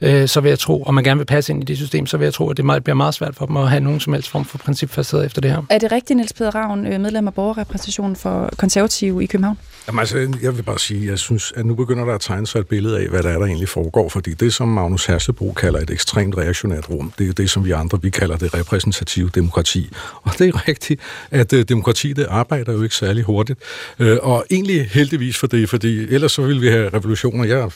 øh, 0.00 0.28
så 0.28 0.40
vil 0.40 0.48
jeg 0.48 0.58
tro, 0.58 0.82
og 0.82 0.94
man 0.94 1.04
gerne 1.04 1.18
vil 1.18 1.24
passe 1.24 1.52
ind 1.52 1.62
i 1.62 1.64
det 1.66 1.76
system, 1.76 2.06
så 2.06 2.16
vil 2.16 2.24
jeg 2.24 2.34
tro, 2.34 2.50
at 2.50 2.56
det 2.56 2.64
meget, 2.64 2.84
bliver 2.84 2.96
meget 2.96 3.14
svært 3.14 3.36
for 3.36 3.46
dem 3.46 3.56
at 3.56 3.70
have 3.70 3.80
nogen 3.80 4.00
som 4.00 4.12
helst 4.12 4.28
form 4.28 4.44
for 4.44 4.58
principfastet 4.58 5.24
efter 5.24 5.40
det 5.40 5.50
her. 5.50 5.62
Er 5.70 5.78
det 5.78 5.92
rigtigt, 5.92 6.16
Niels 6.16 6.32
Peder 6.32 6.54
Ravn, 6.54 6.86
øh, 6.86 7.00
medlem 7.00 7.26
af 7.26 7.34
borgerrepræsentationen 7.34 8.16
for 8.16 8.50
konservative 8.56 9.22
i 9.22 9.26
København? 9.26 9.58
Jamen, 9.88 10.00
altså, 10.00 10.36
jeg 10.42 10.56
vil 10.56 10.62
bare 10.62 10.78
sige, 10.78 11.10
jeg 11.10 11.18
synes, 11.18 11.52
at 11.56 11.66
nu 11.66 11.74
begynder 11.74 12.04
der 12.04 12.14
at 12.14 12.20
tegne 12.20 12.46
sig 12.46 12.58
et 12.58 12.66
billede 12.66 12.98
af, 13.00 13.08
hvad 13.08 13.22
der 13.22 13.28
er, 13.28 13.38
der 13.38 13.46
egentlig 13.46 13.68
foregår, 13.68 14.08
fordi 14.08 14.34
det, 14.34 14.54
som 14.54 14.68
Magnus 14.68 15.06
Hersebro 15.06 15.52
kalder 15.52 15.80
et 15.80 15.90
ekstremt 15.90 16.36
reaktionært 16.36 16.90
rum, 16.90 17.12
det 17.18 17.28
er 17.28 17.32
det, 17.32 17.50
som 17.50 17.64
vi 17.64 17.70
andre, 17.70 18.02
vi 18.02 18.10
kalder 18.10 18.36
det 18.36 18.54
repræsentative 18.54 19.30
demokrati. 19.34 19.90
Og 20.22 20.32
det 20.38 20.48
er 20.48 20.68
rigtigt, 20.68 21.00
at 21.30 21.52
uh, 21.52 21.60
demokrati, 21.60 22.12
det 22.12 22.26
arbejder 22.28 22.72
jo 22.72 22.82
ikke 22.82 22.94
særlig 22.94 23.24
hurtigt. 23.24 23.58
Uh, 23.98 24.06
og 24.22 24.44
egentlig 24.50 24.88
heldigvis 24.90 25.38
for 25.38 25.46
det, 25.46 25.68
fordi 25.68 26.14
ellers 26.14 26.32
så 26.32 26.42
ville 26.42 26.60
vi 26.60 26.68
have 26.68 26.88
revolutioner. 26.88 27.44
Jeg 27.44 27.70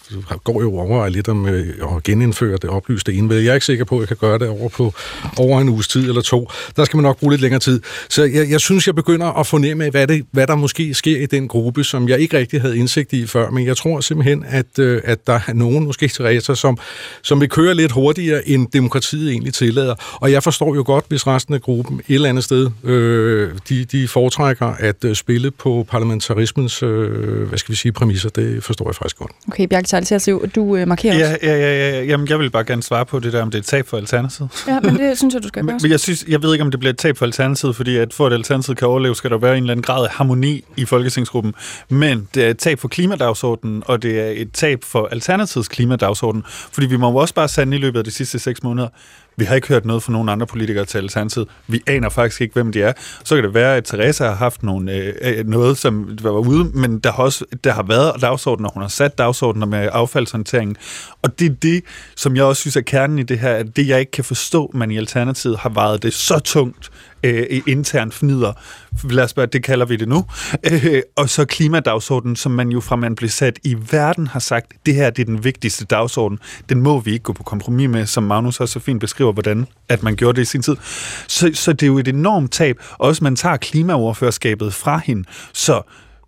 går 0.44 0.62
jo 0.62 0.78
over 0.78 1.08
lidt 1.08 1.28
om 1.28 1.44
at 1.44 1.64
genindføre 2.12 2.56
det 2.62 2.70
oplyste 2.70 3.12
envælde. 3.12 3.44
Jeg 3.44 3.50
er 3.50 3.54
ikke 3.54 3.66
sikker 3.66 3.84
på, 3.84 3.94
at 3.96 4.00
jeg 4.00 4.08
kan 4.08 4.16
gøre 4.16 4.38
det 4.38 4.48
over 4.48 4.68
på 4.68 4.94
over 5.38 5.60
en 5.60 5.68
uges 5.68 5.88
tid 5.88 6.08
eller 6.08 6.22
to. 6.22 6.50
Der 6.76 6.84
skal 6.84 6.96
man 6.96 7.02
nok 7.02 7.18
bruge 7.18 7.32
lidt 7.32 7.40
længere 7.40 7.60
tid. 7.60 7.80
Så 8.08 8.24
jeg, 8.24 8.50
jeg 8.50 8.60
synes, 8.60 8.86
jeg 8.86 8.94
begynder 8.94 9.26
at 9.26 9.46
fornemme, 9.46 9.90
hvad, 9.90 10.06
det, 10.06 10.26
hvad 10.30 10.46
der 10.46 10.56
måske 10.56 10.94
sker 10.94 11.18
i 11.20 11.26
den 11.26 11.48
gruppe, 11.48 11.84
som 11.84 12.08
jeg 12.08 12.20
ikke 12.20 12.38
rigtig 12.38 12.60
havde 12.60 12.78
indsigt 12.78 13.12
i 13.12 13.26
før, 13.26 13.50
men 13.50 13.66
jeg 13.66 13.76
tror 13.76 14.00
simpelthen, 14.00 14.44
at, 14.48 14.78
øh, 14.78 15.00
at 15.04 15.26
der 15.26 15.40
er 15.46 15.52
nogen, 15.52 15.84
måske 15.86 16.08
Teresa, 16.08 16.54
som, 16.54 16.78
som 17.22 17.40
vil 17.40 17.48
køre 17.48 17.74
lidt 17.74 17.92
hurtigere, 17.92 18.48
end 18.48 18.66
demokratiet 18.72 19.30
egentlig 19.30 19.54
tillader. 19.54 19.94
Og 20.14 20.32
jeg 20.32 20.42
forstår 20.42 20.74
jo 20.74 20.82
godt, 20.86 21.04
hvis 21.08 21.26
resten 21.26 21.54
af 21.54 21.60
gruppen 21.60 22.00
et 22.08 22.14
eller 22.14 22.28
andet 22.28 22.44
sted, 22.44 22.70
øh, 22.84 23.50
de, 23.68 23.84
de 23.84 24.08
foretrækker 24.08 24.66
at 24.66 25.04
øh, 25.04 25.14
spille 25.14 25.50
på 25.50 25.86
parlamentarismens, 25.90 26.82
øh, 26.82 27.48
hvad 27.48 27.58
skal 27.58 27.72
vi 27.72 27.76
sige, 27.76 27.92
præmisser. 27.92 28.28
Det 28.28 28.64
forstår 28.64 28.88
jeg 28.88 28.94
faktisk 28.94 29.16
godt. 29.16 29.30
Okay, 29.48 29.66
Bjarke 29.66 29.86
Tejlsel, 29.86 30.38
du 30.54 30.76
øh, 30.76 30.88
markerer 30.88 31.18
ja, 31.18 31.36
ja, 31.42 31.56
ja, 31.56 31.90
ja. 31.90 32.01
Jamen, 32.06 32.28
jeg 32.28 32.38
vil 32.38 32.50
bare 32.50 32.64
gerne 32.64 32.82
svare 32.82 33.06
på 33.06 33.18
det 33.18 33.32
der, 33.32 33.42
om 33.42 33.50
det 33.50 33.58
er 33.58 33.62
et 33.62 33.66
tab 33.66 33.86
for 33.86 33.96
Alternativet. 33.96 34.64
Ja, 34.68 34.80
men 34.80 34.96
det 34.96 35.16
synes 35.18 35.34
jeg, 35.34 35.42
du 35.42 35.48
skal 35.48 35.64
gøre. 35.64 35.78
Men 35.82 35.90
jeg, 35.90 36.00
synes, 36.00 36.24
jeg 36.28 36.42
ved 36.42 36.52
ikke, 36.52 36.64
om 36.64 36.70
det 36.70 36.80
bliver 36.80 36.92
et 36.92 36.98
tab 36.98 37.16
for 37.16 37.26
Alternativet, 37.26 37.76
fordi 37.76 37.96
at 37.96 38.14
for 38.14 38.26
at 38.26 38.32
Alternativet 38.32 38.78
kan 38.78 38.88
overleve, 38.88 39.14
skal 39.14 39.30
der 39.30 39.38
være 39.38 39.56
en 39.56 39.62
eller 39.62 39.72
anden 39.72 39.82
grad 39.82 40.04
af 40.04 40.10
harmoni 40.10 40.64
i 40.76 40.84
Folketingsgruppen. 40.84 41.54
Men 41.88 42.28
det 42.34 42.44
er 42.44 42.50
et 42.50 42.58
tab 42.58 42.78
for 42.78 42.88
klimadagsordenen, 42.88 43.82
og 43.86 44.02
det 44.02 44.20
er 44.20 44.32
et 44.42 44.52
tab 44.52 44.84
for 44.84 45.08
Alternativets 45.12 45.68
klimadagsorden, 45.68 46.42
fordi 46.46 46.86
vi 46.86 46.96
må 46.96 47.10
jo 47.10 47.16
også 47.16 47.34
bare 47.34 47.48
sande 47.48 47.76
i 47.76 47.80
løbet 47.80 47.98
af 47.98 48.04
de 48.04 48.10
sidste 48.10 48.38
seks 48.38 48.62
måneder, 48.62 48.88
vi 49.36 49.44
har 49.44 49.54
ikke 49.54 49.68
hørt 49.68 49.84
noget 49.84 50.02
fra 50.02 50.12
nogen 50.12 50.28
andre 50.28 50.46
politikere 50.46 50.84
til 50.84 50.98
Alternativet. 50.98 51.48
Vi 51.66 51.82
aner 51.86 52.08
faktisk 52.08 52.40
ikke, 52.40 52.52
hvem 52.54 52.72
de 52.72 52.82
er. 52.82 52.92
Så 53.24 53.34
kan 53.34 53.44
det 53.44 53.54
være, 53.54 53.76
at 53.76 53.84
Teresa 53.84 54.24
har 54.24 54.34
haft 54.34 54.62
nogle, 54.62 54.92
øh, 54.92 55.14
øh 55.22 55.46
noget, 55.46 55.78
som 55.78 56.18
var 56.22 56.30
ude, 56.30 56.64
men 56.64 56.98
der 56.98 57.12
har 57.12 57.22
også 57.22 57.44
der 57.64 57.72
har 57.72 57.82
været 57.82 58.12
dagsordner, 58.20 58.68
hun 58.68 58.82
har 58.82 58.88
sat 58.88 59.18
dagsordner 59.18 59.66
med 59.66 59.88
affaldshåndteringen. 59.92 60.76
Og 61.22 61.38
det 61.38 61.50
er 61.50 61.54
det, 61.54 61.84
som 62.16 62.36
jeg 62.36 62.44
også 62.44 62.60
synes 62.60 62.76
er 62.76 62.80
kernen 62.80 63.18
i 63.18 63.22
det 63.22 63.38
her, 63.38 63.54
at 63.54 63.76
det, 63.76 63.88
jeg 63.88 64.00
ikke 64.00 64.12
kan 64.12 64.24
forstå, 64.24 64.70
man 64.74 64.90
i 64.90 64.98
Alternativet 64.98 65.58
har 65.58 65.68
vejet 65.68 66.02
det 66.02 66.14
så 66.14 66.38
tungt, 66.38 66.90
øh, 67.22 67.60
intern 67.66 68.12
fnider. 68.12 68.52
Lad 69.10 69.24
os 69.24 69.30
spørge, 69.30 69.46
det 69.46 69.64
kalder 69.64 69.86
vi 69.86 69.96
det 69.96 70.08
nu. 70.08 70.24
Øh, 70.64 71.02
og 71.16 71.28
så 71.28 71.44
klimadagsordenen, 71.44 72.36
som 72.36 72.52
man 72.52 72.68
jo 72.68 72.80
fra 72.80 72.96
man 72.96 73.14
blev 73.14 73.30
sat 73.30 73.58
i 73.64 73.76
verden 73.90 74.26
har 74.26 74.40
sagt, 74.40 74.72
det 74.86 74.94
her 74.94 75.10
det 75.10 75.22
er 75.22 75.26
den 75.26 75.44
vigtigste 75.44 75.84
dagsorden. 75.84 76.38
Den 76.68 76.80
må 76.80 77.00
vi 77.00 77.12
ikke 77.12 77.22
gå 77.22 77.32
på 77.32 77.42
kompromis 77.42 77.88
med, 77.88 78.06
som 78.06 78.22
Magnus 78.22 78.60
også 78.60 78.72
så 78.72 78.80
fint 78.80 79.00
beskriver, 79.00 79.32
hvordan 79.32 79.66
at 79.88 80.02
man 80.02 80.16
gjorde 80.16 80.36
det 80.36 80.42
i 80.42 80.44
sin 80.44 80.62
tid. 80.62 80.76
Så, 81.28 81.50
så 81.54 81.72
det 81.72 81.82
er 81.82 81.86
jo 81.86 81.98
et 81.98 82.08
enormt 82.08 82.52
tab. 82.52 82.76
Også 82.98 83.24
man 83.24 83.36
tager 83.36 83.56
klimaoverførskabet 83.56 84.74
fra 84.74 85.00
hende. 85.04 85.24
Så 85.52 85.82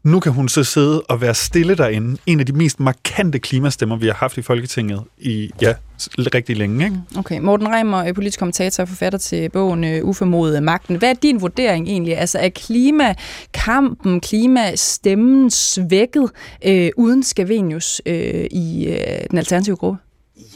nu 0.05 0.21
kan 0.21 0.33
hun 0.33 0.49
så 0.49 0.65
sidde 0.65 1.03
og 1.03 1.21
være 1.21 1.35
stille 1.35 1.75
derinde. 1.75 2.19
En 2.27 2.41
af 2.41 2.47
de 2.47 2.53
mest 2.53 2.81
markante 2.81 3.39
klimastemmer, 3.39 3.97
vi 3.97 4.07
har 4.07 4.15
haft 4.15 4.39
i 4.39 4.43
Folketinget 4.43 5.03
i, 5.19 5.51
ja, 5.63 5.75
rigtig 6.19 6.57
længe. 6.57 6.85
Ikke? 6.85 6.97
Okay. 7.17 7.39
Morten 7.39 7.69
Reimer, 7.69 8.13
politisk 8.13 8.39
kommentator 8.39 8.83
og 8.83 8.89
forfatter 8.89 9.19
til 9.19 9.49
bogen 9.51 9.85
øh, 9.85 10.05
Uformodet 10.05 10.63
Magten. 10.63 10.97
Hvad 10.97 11.11
er 11.11 11.15
din 11.15 11.41
vurdering 11.41 11.89
egentlig? 11.89 12.19
Altså 12.19 12.39
er 12.39 12.49
klimakampen, 12.49 14.21
klimastemmen 14.21 15.51
svækket 15.51 16.31
øh, 16.65 16.91
uden 16.97 17.23
Scavenius 17.23 18.03
øh, 18.07 18.47
i 18.51 18.87
øh, 18.87 19.19
den 19.31 19.39
alternative 19.39 19.77
gruppe? 19.77 19.99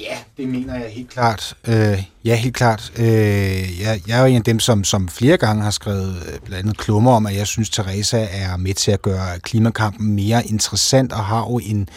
Ja, 0.00 0.16
det 0.36 0.48
mener 0.48 0.74
jeg 0.74 0.88
helt 0.90 1.10
klart. 1.10 1.56
Øh, 1.68 2.02
ja, 2.28 2.34
helt 2.34 2.54
klart. 2.54 2.92
Øh, 2.96 3.80
jeg, 3.80 4.00
jeg 4.08 4.18
er 4.18 4.20
jo 4.20 4.26
en 4.26 4.36
af 4.36 4.42
dem, 4.42 4.60
som, 4.60 4.84
som 4.84 5.08
flere 5.08 5.36
gange 5.36 5.62
har 5.62 5.70
skrevet 5.70 6.16
øh, 6.26 6.38
blandt 6.44 6.64
andet 6.64 6.78
klummer 6.78 7.12
om, 7.12 7.26
at 7.26 7.36
jeg 7.36 7.46
synes, 7.46 7.70
Teresa 7.70 8.26
er 8.30 8.56
med 8.56 8.74
til 8.74 8.90
at 8.90 9.02
gøre 9.02 9.38
klimakampen 9.42 10.14
mere 10.14 10.46
interessant 10.46 11.12
og 11.12 11.24
har 11.24 11.38
jo 11.38 11.58
en 11.58 11.88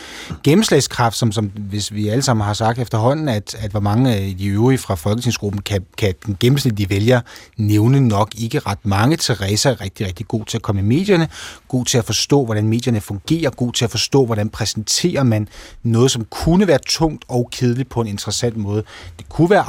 gennemslagskraft, 0.44 1.18
som, 1.18 1.32
som 1.32 1.46
hvis 1.46 1.94
vi 1.94 2.08
alle 2.08 2.22
sammen 2.22 2.46
har 2.46 2.54
sagt 2.54 2.80
efterhånden, 2.80 3.30
at, 3.30 3.56
at 3.60 3.72
hvor 3.72 3.80
mange 3.80 4.16
af 4.16 4.36
de 4.40 4.48
øvrige 4.48 4.78
fra 4.78 4.96
Folketingsgruppen 4.96 5.62
kan, 5.62 5.86
kan 5.98 6.14
den 6.26 6.38
gennemsnitlige 6.40 6.90
vælger 6.90 7.22
nævne 7.58 8.08
nok 8.08 8.32
ikke 8.38 8.60
ret 8.60 8.86
mange. 8.86 9.18
Teresa 9.18 9.70
er 9.70 9.82
rigtig, 9.82 10.08
rigtig 10.08 10.28
god 10.28 10.46
til 10.46 10.58
at 10.58 10.62
komme 10.62 10.82
i 10.82 10.86
medierne, 10.86 11.28
god 11.68 11.86
til 11.86 11.98
at 11.98 12.06
forstå, 12.06 12.46
hvordan 12.46 12.68
medierne 12.68 13.02
fungerer, 13.02 13.50
god 13.50 13.74
til 13.74 13.86
at 13.86 13.92
forstå, 13.92 14.26
hvordan 14.26 14.50
præsenterer 14.50 15.24
man 15.24 15.48
noget, 15.84 16.12
som 16.12 16.26
kunne 16.30 16.68
være 16.68 16.80
tungt 16.88 17.26
og 17.28 17.50
kedeligt 17.52 17.90
på 17.90 18.02
en 18.02 18.08
interessant 18.08 18.58
måde. 18.58 18.84
Det 19.20 19.30
kunne 19.30 19.50
være 19.50 19.62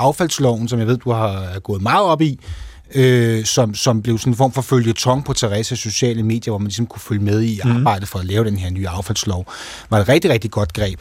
affaldsloven, 0.52 0.68
som 0.68 0.78
jeg 0.78 0.86
ved, 0.86 0.96
du 0.96 1.10
har 1.10 1.58
gået 1.60 1.82
meget 1.82 2.04
op 2.04 2.20
i, 2.20 2.38
øh, 2.94 3.44
som, 3.44 3.74
som 3.74 4.02
blev 4.02 4.18
sådan 4.18 4.32
en 4.32 4.36
form 4.36 4.52
for 4.52 4.62
følge 4.62 4.92
tong 4.92 5.24
på 5.24 5.32
Theresas 5.32 5.78
sociale 5.78 6.22
medier, 6.22 6.50
hvor 6.50 6.58
man 6.58 6.66
ligesom 6.66 6.86
kunne 6.86 7.00
følge 7.00 7.24
med 7.24 7.42
i 7.42 7.60
mhm. 7.64 7.76
arbejdet 7.76 8.08
for 8.08 8.18
at 8.18 8.24
lave 8.24 8.44
den 8.44 8.56
her 8.56 8.70
nye 8.70 8.88
affaldslov. 8.88 9.46
Var 9.90 9.98
et 9.98 10.08
rigtig, 10.08 10.30
rigtig 10.30 10.50
godt 10.50 10.72
greb. 10.72 11.00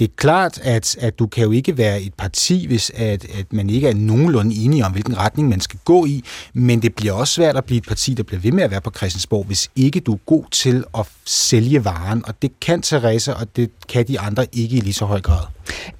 Det 0.00 0.08
er 0.08 0.12
klart, 0.16 0.60
at, 0.62 0.96
at 1.00 1.18
du 1.18 1.26
kan 1.26 1.44
jo 1.44 1.50
ikke 1.50 1.78
være 1.78 2.00
et 2.00 2.14
parti, 2.14 2.66
hvis 2.66 2.90
at, 2.94 3.24
at 3.38 3.52
man 3.52 3.70
ikke 3.70 3.88
er 3.88 3.94
nogenlunde 3.94 4.54
enige 4.56 4.84
om, 4.84 4.92
hvilken 4.92 5.18
retning 5.18 5.48
man 5.48 5.60
skal 5.60 5.78
gå 5.84 6.06
i, 6.06 6.24
men 6.54 6.82
det 6.82 6.94
bliver 6.94 7.12
også 7.12 7.34
svært 7.34 7.56
at 7.56 7.64
blive 7.64 7.78
et 7.78 7.88
parti, 7.88 8.14
der 8.14 8.22
bliver 8.22 8.40
ved 8.40 8.52
med 8.52 8.64
at 8.64 8.70
være 8.70 8.80
på 8.80 8.90
Christiansborg, 8.96 9.44
hvis 9.44 9.70
ikke 9.76 10.00
du 10.00 10.12
er 10.12 10.18
god 10.26 10.44
til 10.50 10.84
at 10.98 11.06
sælge 11.24 11.84
varen, 11.84 12.22
og 12.26 12.42
det 12.42 12.60
kan 12.60 12.82
Teresa, 12.82 13.32
og 13.32 13.56
det 13.56 13.70
kan 13.88 14.08
de 14.08 14.20
andre 14.20 14.46
ikke 14.52 14.76
i 14.76 14.80
lige 14.80 14.94
så 14.94 15.04
høj 15.04 15.20
grad. 15.20 15.46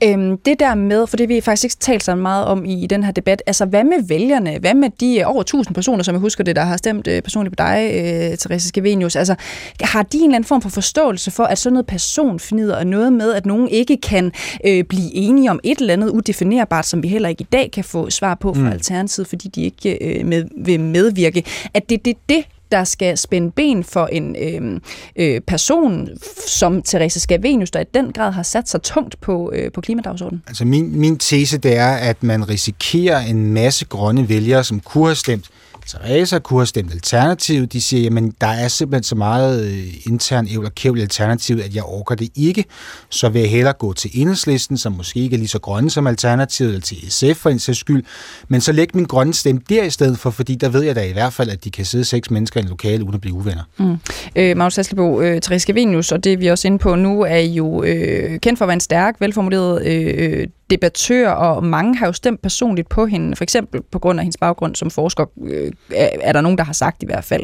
Øhm, 0.05 0.39
det 0.39 0.61
der 0.61 0.75
med, 0.75 1.07
for 1.07 1.17
det 1.17 1.29
vi 1.29 1.41
faktisk 1.41 1.65
ikke 1.65 1.77
talt 1.77 2.05
så 2.05 2.15
meget 2.15 2.45
om 2.45 2.65
i, 2.65 2.83
i 2.83 2.87
den 2.87 3.05
her 3.05 3.13
debat, 3.13 3.43
altså 3.47 3.65
hvad 3.65 3.85
med 3.85 4.09
vælgerne? 4.09 4.59
Hvad 4.59 4.75
med 4.75 4.91
de 5.01 5.19
øh, 5.19 5.31
over 5.31 5.41
1000 5.41 5.75
personer, 5.75 6.03
som 6.03 6.15
jeg 6.15 6.21
husker 6.21 6.45
det, 6.45 6.57
der 6.57 6.63
har 6.63 6.77
stemt 6.77 7.07
øh, 7.07 7.23
personligt 7.23 7.57
på 7.57 7.65
dig, 7.65 7.91
øh, 7.95 8.39
Teresa 8.39 8.69
Skavenius? 8.69 9.17
Altså, 9.17 9.35
har 9.81 10.03
de 10.03 10.19
en 10.19 10.25
eller 10.25 10.35
anden 10.35 10.49
form 10.49 10.63
for 10.63 10.69
forståelse 10.69 11.31
for, 11.31 11.45
at 11.45 11.59
sådan 11.59 11.73
noget 11.73 11.87
personfnider 11.87 12.77
og 12.77 12.87
noget 12.87 13.13
med, 13.13 13.33
at 13.33 13.47
nogen 13.47 13.69
ikke 13.69 13.90
kan 13.97 14.33
øh, 14.67 14.85
blive 14.85 15.15
enige 15.15 15.51
om 15.51 15.61
et 15.65 15.79
eller 15.79 15.93
andet 15.93 16.09
udefinerbart, 16.09 16.87
som 16.87 17.03
vi 17.03 17.09
heller 17.09 17.29
ikke 17.29 17.43
i 17.43 17.49
dag 17.53 17.71
kan 17.71 17.85
få 17.85 18.11
svar 18.11 18.35
på 18.35 18.55
fra 18.55 18.61
mm. 18.61 18.73
Alternativet, 18.73 19.29
fordi 19.29 19.49
de 19.49 19.63
ikke 19.63 20.19
øh, 20.19 20.27
med, 20.27 20.45
vil 20.65 20.81
medvirke, 20.81 21.45
at 21.75 21.89
det 21.89 21.99
er 21.99 22.03
det, 22.03 22.17
det, 22.29 22.45
der 22.73 22.85
skal 22.85 23.19
spænde 23.19 23.51
ben 23.51 23.85
for 23.85 24.07
en 24.07 24.37
øh, 24.37 24.81
øh, 25.17 25.41
person 25.41 26.09
som 26.47 26.83
Therese 26.83 27.21
Scavenius, 27.21 27.71
der 27.71 27.81
i 27.81 27.85
den 27.95 28.13
grad 28.13 28.33
har 28.33 28.43
sat 28.43 28.69
sig 28.69 28.83
tungt 28.83 29.21
på, 29.21 29.53
øh, 29.55 29.73
på 29.73 29.81
klimadagsordenen? 29.81 30.43
Altså 30.47 30.65
min, 30.65 30.99
min 30.99 31.19
tese 31.19 31.59
det 31.59 31.77
er, 31.77 31.93
at 31.93 32.23
man 32.23 32.49
risikerer 32.49 33.21
en 33.21 33.53
masse 33.53 33.85
grønne 33.85 34.29
vælgere, 34.29 34.65
som 34.65 34.81
kunne 34.81 35.07
have 35.07 35.15
stemt 35.15 35.51
Teresa 35.91 36.39
kunne 36.39 36.61
have 36.61 36.67
stemt 36.67 36.93
Alternativet. 36.93 37.73
De 37.73 37.81
siger, 37.81 38.03
jamen 38.03 38.35
der 38.41 38.47
er 38.47 38.69
simpelthen 38.69 39.03
så 39.03 39.15
meget 39.15 39.65
øh, 39.65 40.13
intern 40.13 40.49
ævl 40.51 40.65
og 40.65 40.75
kævl 40.75 41.01
Alternativet, 41.01 41.63
at 41.63 41.75
jeg 41.75 41.85
orker 41.85 42.15
det 42.15 42.29
ikke. 42.37 42.65
Så 43.09 43.29
vil 43.29 43.41
jeg 43.41 43.51
hellere 43.51 43.73
gå 43.73 43.93
til 43.93 44.11
enhedslisten, 44.15 44.79
som 44.79 44.93
måske 44.93 45.21
ikke 45.21 45.35
er 45.35 45.39
lige 45.39 45.49
så 45.49 45.59
grønne 45.59 45.91
som 45.91 46.07
Alternativet, 46.07 46.69
eller 46.69 46.81
til 46.81 47.11
SF 47.11 47.37
for 47.37 47.51
en 47.51 47.59
sags 47.59 47.79
skyld. 47.79 48.05
Men 48.49 48.61
så 48.61 48.73
læg 48.73 48.89
min 48.95 49.05
grønne 49.05 49.35
stemme 49.35 49.61
der 49.69 49.85
i 49.85 49.91
stedet 49.91 50.19
for, 50.19 50.31
fordi 50.31 50.55
der 50.55 50.69
ved 50.69 50.83
jeg 50.83 50.97
da 50.97 51.03
i 51.03 51.13
hvert 51.13 51.33
fald, 51.33 51.51
at 51.51 51.65
de 51.65 51.71
kan 51.71 51.85
sidde 51.85 52.05
seks 52.05 52.31
mennesker 52.31 52.61
i 52.61 52.63
en 52.63 52.69
lokale 52.69 53.05
uden 53.05 53.15
at 53.15 53.21
blive 53.21 53.35
uvenner. 53.35 53.63
Mm. 53.79 53.97
Øh, 54.37 54.57
Magnus 54.57 54.77
Hasselbo, 54.77 55.21
øh, 55.21 55.41
Therese 55.41 55.67
Gavinius, 55.67 56.13
og 56.13 56.25
det 56.25 56.41
vi 56.41 56.47
er 56.47 56.53
også 56.53 56.69
inde 56.69 56.79
på 56.79 56.95
nu, 56.95 57.23
er 57.23 57.39
jo 57.39 57.83
øh, 57.83 58.41
kendt 58.41 58.59
for 58.59 58.65
at 58.65 58.69
være 58.69 58.75
en 58.75 58.81
stærk, 58.81 59.17
velformuleret 59.21 59.87
øh, 59.87 60.41
øh 60.41 60.49
debattør, 60.71 61.31
og 61.31 61.65
mange 61.65 61.97
har 61.97 62.07
jo 62.07 62.13
stemt 62.13 62.43
personligt 62.43 62.89
på 62.89 63.07
hende, 63.07 63.37
for 63.37 63.45
eksempel 63.45 63.83
på 63.83 63.99
grund 63.99 64.21
af 64.21 64.25
hendes 64.25 64.37
baggrund 64.37 64.75
som 64.75 64.91
forsker, 64.91 65.27
øh, 65.47 65.73
er 66.21 66.33
der 66.33 66.41
nogen, 66.41 66.59
der 66.59 66.65
har 66.65 66.73
sagt 66.73 67.03
i 67.03 67.07
hvert 67.07 67.25
fald. 67.25 67.43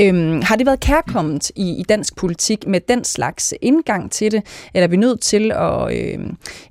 Øhm, 0.00 0.42
har 0.42 0.56
det 0.56 0.66
været 0.66 0.80
kærkommet 0.80 1.50
i, 1.56 1.70
i 1.70 1.82
dansk 1.88 2.16
politik 2.16 2.66
med 2.66 2.80
den 2.88 3.04
slags 3.04 3.54
indgang 3.62 4.12
til 4.12 4.32
det, 4.32 4.42
eller 4.74 4.84
er 4.84 4.90
vi 4.90 4.96
nødt 4.96 5.20
til 5.20 5.52
at 5.52 5.96
øh, 5.96 6.18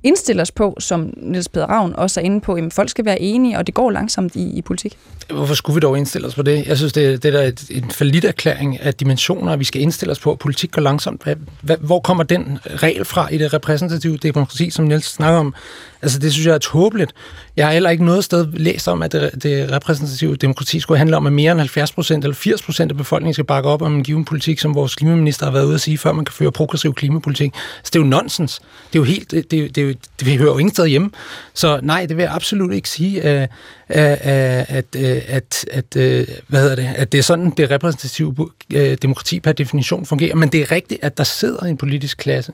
indstille 0.03 0.41
os 0.41 0.51
på, 0.51 0.75
som 0.79 1.13
Niels 1.17 1.49
Peder 1.49 1.65
Ravn 1.65 1.93
også 1.95 2.19
er 2.19 2.23
inde 2.23 2.41
på, 2.41 2.53
at 2.53 2.73
folk 2.73 2.89
skal 2.89 3.05
være 3.05 3.21
enige, 3.21 3.57
og 3.57 3.67
det 3.67 3.75
går 3.75 3.91
langsomt 3.91 4.35
i, 4.35 4.57
i 4.57 4.61
politik? 4.61 4.97
Hvorfor 5.29 5.53
skulle 5.53 5.75
vi 5.75 5.79
dog 5.79 5.97
indstille 5.97 6.27
os 6.27 6.35
på 6.35 6.41
det? 6.41 6.67
Jeg 6.67 6.77
synes, 6.77 6.93
det, 6.93 7.23
det 7.23 7.35
er 7.35 7.51
en 7.71 7.91
falit 7.91 8.25
erklæring 8.25 8.81
af 8.81 8.93
dimensioner, 8.93 9.55
vi 9.55 9.63
skal 9.63 9.81
indstille 9.81 10.11
os 10.11 10.19
på, 10.19 10.31
at 10.31 10.39
politik 10.39 10.71
går 10.71 10.81
langsomt. 10.81 11.27
Hvor 11.79 11.99
kommer 11.99 12.23
den 12.23 12.59
regel 12.65 13.05
fra 13.05 13.29
i 13.33 13.37
det 13.37 13.53
repræsentative 13.53 14.17
demokrati, 14.17 14.69
som 14.69 14.85
Niels 14.85 15.05
snakker 15.05 15.39
om? 15.39 15.53
Altså, 16.01 16.19
det 16.19 16.33
synes 16.33 16.47
jeg 16.47 16.53
er 16.53 16.57
tåbeligt. 16.57 17.13
Jeg 17.59 17.67
har 17.67 17.73
heller 17.73 17.89
ikke 17.89 18.05
noget 18.05 18.23
sted 18.23 18.47
læst 18.53 18.87
om, 18.87 19.01
at 19.01 19.11
det, 19.11 19.43
det 19.43 19.71
repræsentative 19.71 20.35
demokrati 20.35 20.79
skulle 20.79 20.97
handle 20.97 21.17
om, 21.17 21.27
at 21.27 21.33
mere 21.33 21.51
end 21.51 21.59
70 21.59 21.91
procent 21.91 22.23
eller 22.23 22.35
80 22.35 22.61
procent 22.61 22.91
af 22.91 22.97
befolkningen 22.97 23.33
skal 23.33 23.45
bakke 23.45 23.69
op 23.69 23.81
om 23.81 23.95
en 23.95 24.03
given 24.03 24.25
politik, 24.25 24.59
som 24.59 24.75
vores 24.75 24.95
klimaminister 24.95 25.45
har 25.45 25.53
været 25.53 25.65
ude 25.65 25.75
at 25.75 25.81
sige, 25.81 25.97
før 25.97 26.11
man 26.11 26.25
kan 26.25 26.33
føre 26.33 26.51
progressiv 26.51 26.93
klimapolitik. 26.93 27.53
Så 27.83 27.89
det 27.93 27.95
er 27.95 27.99
jo 27.99 28.05
nonsens. 28.05 28.59
Det 28.93 28.99
er 28.99 28.99
jo 28.99 29.03
helt, 29.03 29.31
det, 29.31 29.51
det, 29.51 29.75
det, 29.75 29.97
det, 30.19 30.25
det 30.25 30.37
hører 30.37 30.51
jo 30.51 30.57
ingen 30.57 30.73
sted 30.73 30.87
hjemme. 30.87 31.11
Så 31.53 31.79
nej, 31.83 32.05
det 32.05 32.17
vil 32.17 32.23
jeg 32.23 32.33
absolut 32.33 32.73
ikke 32.73 32.89
sige, 32.89 33.41
øh, 33.41 33.41
øh, 33.41 34.11
øh, 34.11 34.17
at, 34.25 34.95
at, 34.95 34.95
at, 35.27 35.65
at, 35.71 35.95
hvad 36.47 36.61
hedder 36.61 36.75
det, 36.75 36.89
at 36.95 37.11
det 37.11 37.17
er 37.17 37.23
sådan, 37.23 37.49
det 37.49 37.71
repræsentative 37.71 38.49
demokrati 39.01 39.39
per 39.39 39.51
definition 39.51 40.05
fungerer. 40.05 40.35
Men 40.35 40.49
det 40.49 40.61
er 40.61 40.71
rigtigt, 40.71 41.03
at 41.03 41.17
der 41.17 41.23
sidder 41.23 41.61
en 41.61 41.77
politisk 41.77 42.17
klasse 42.17 42.53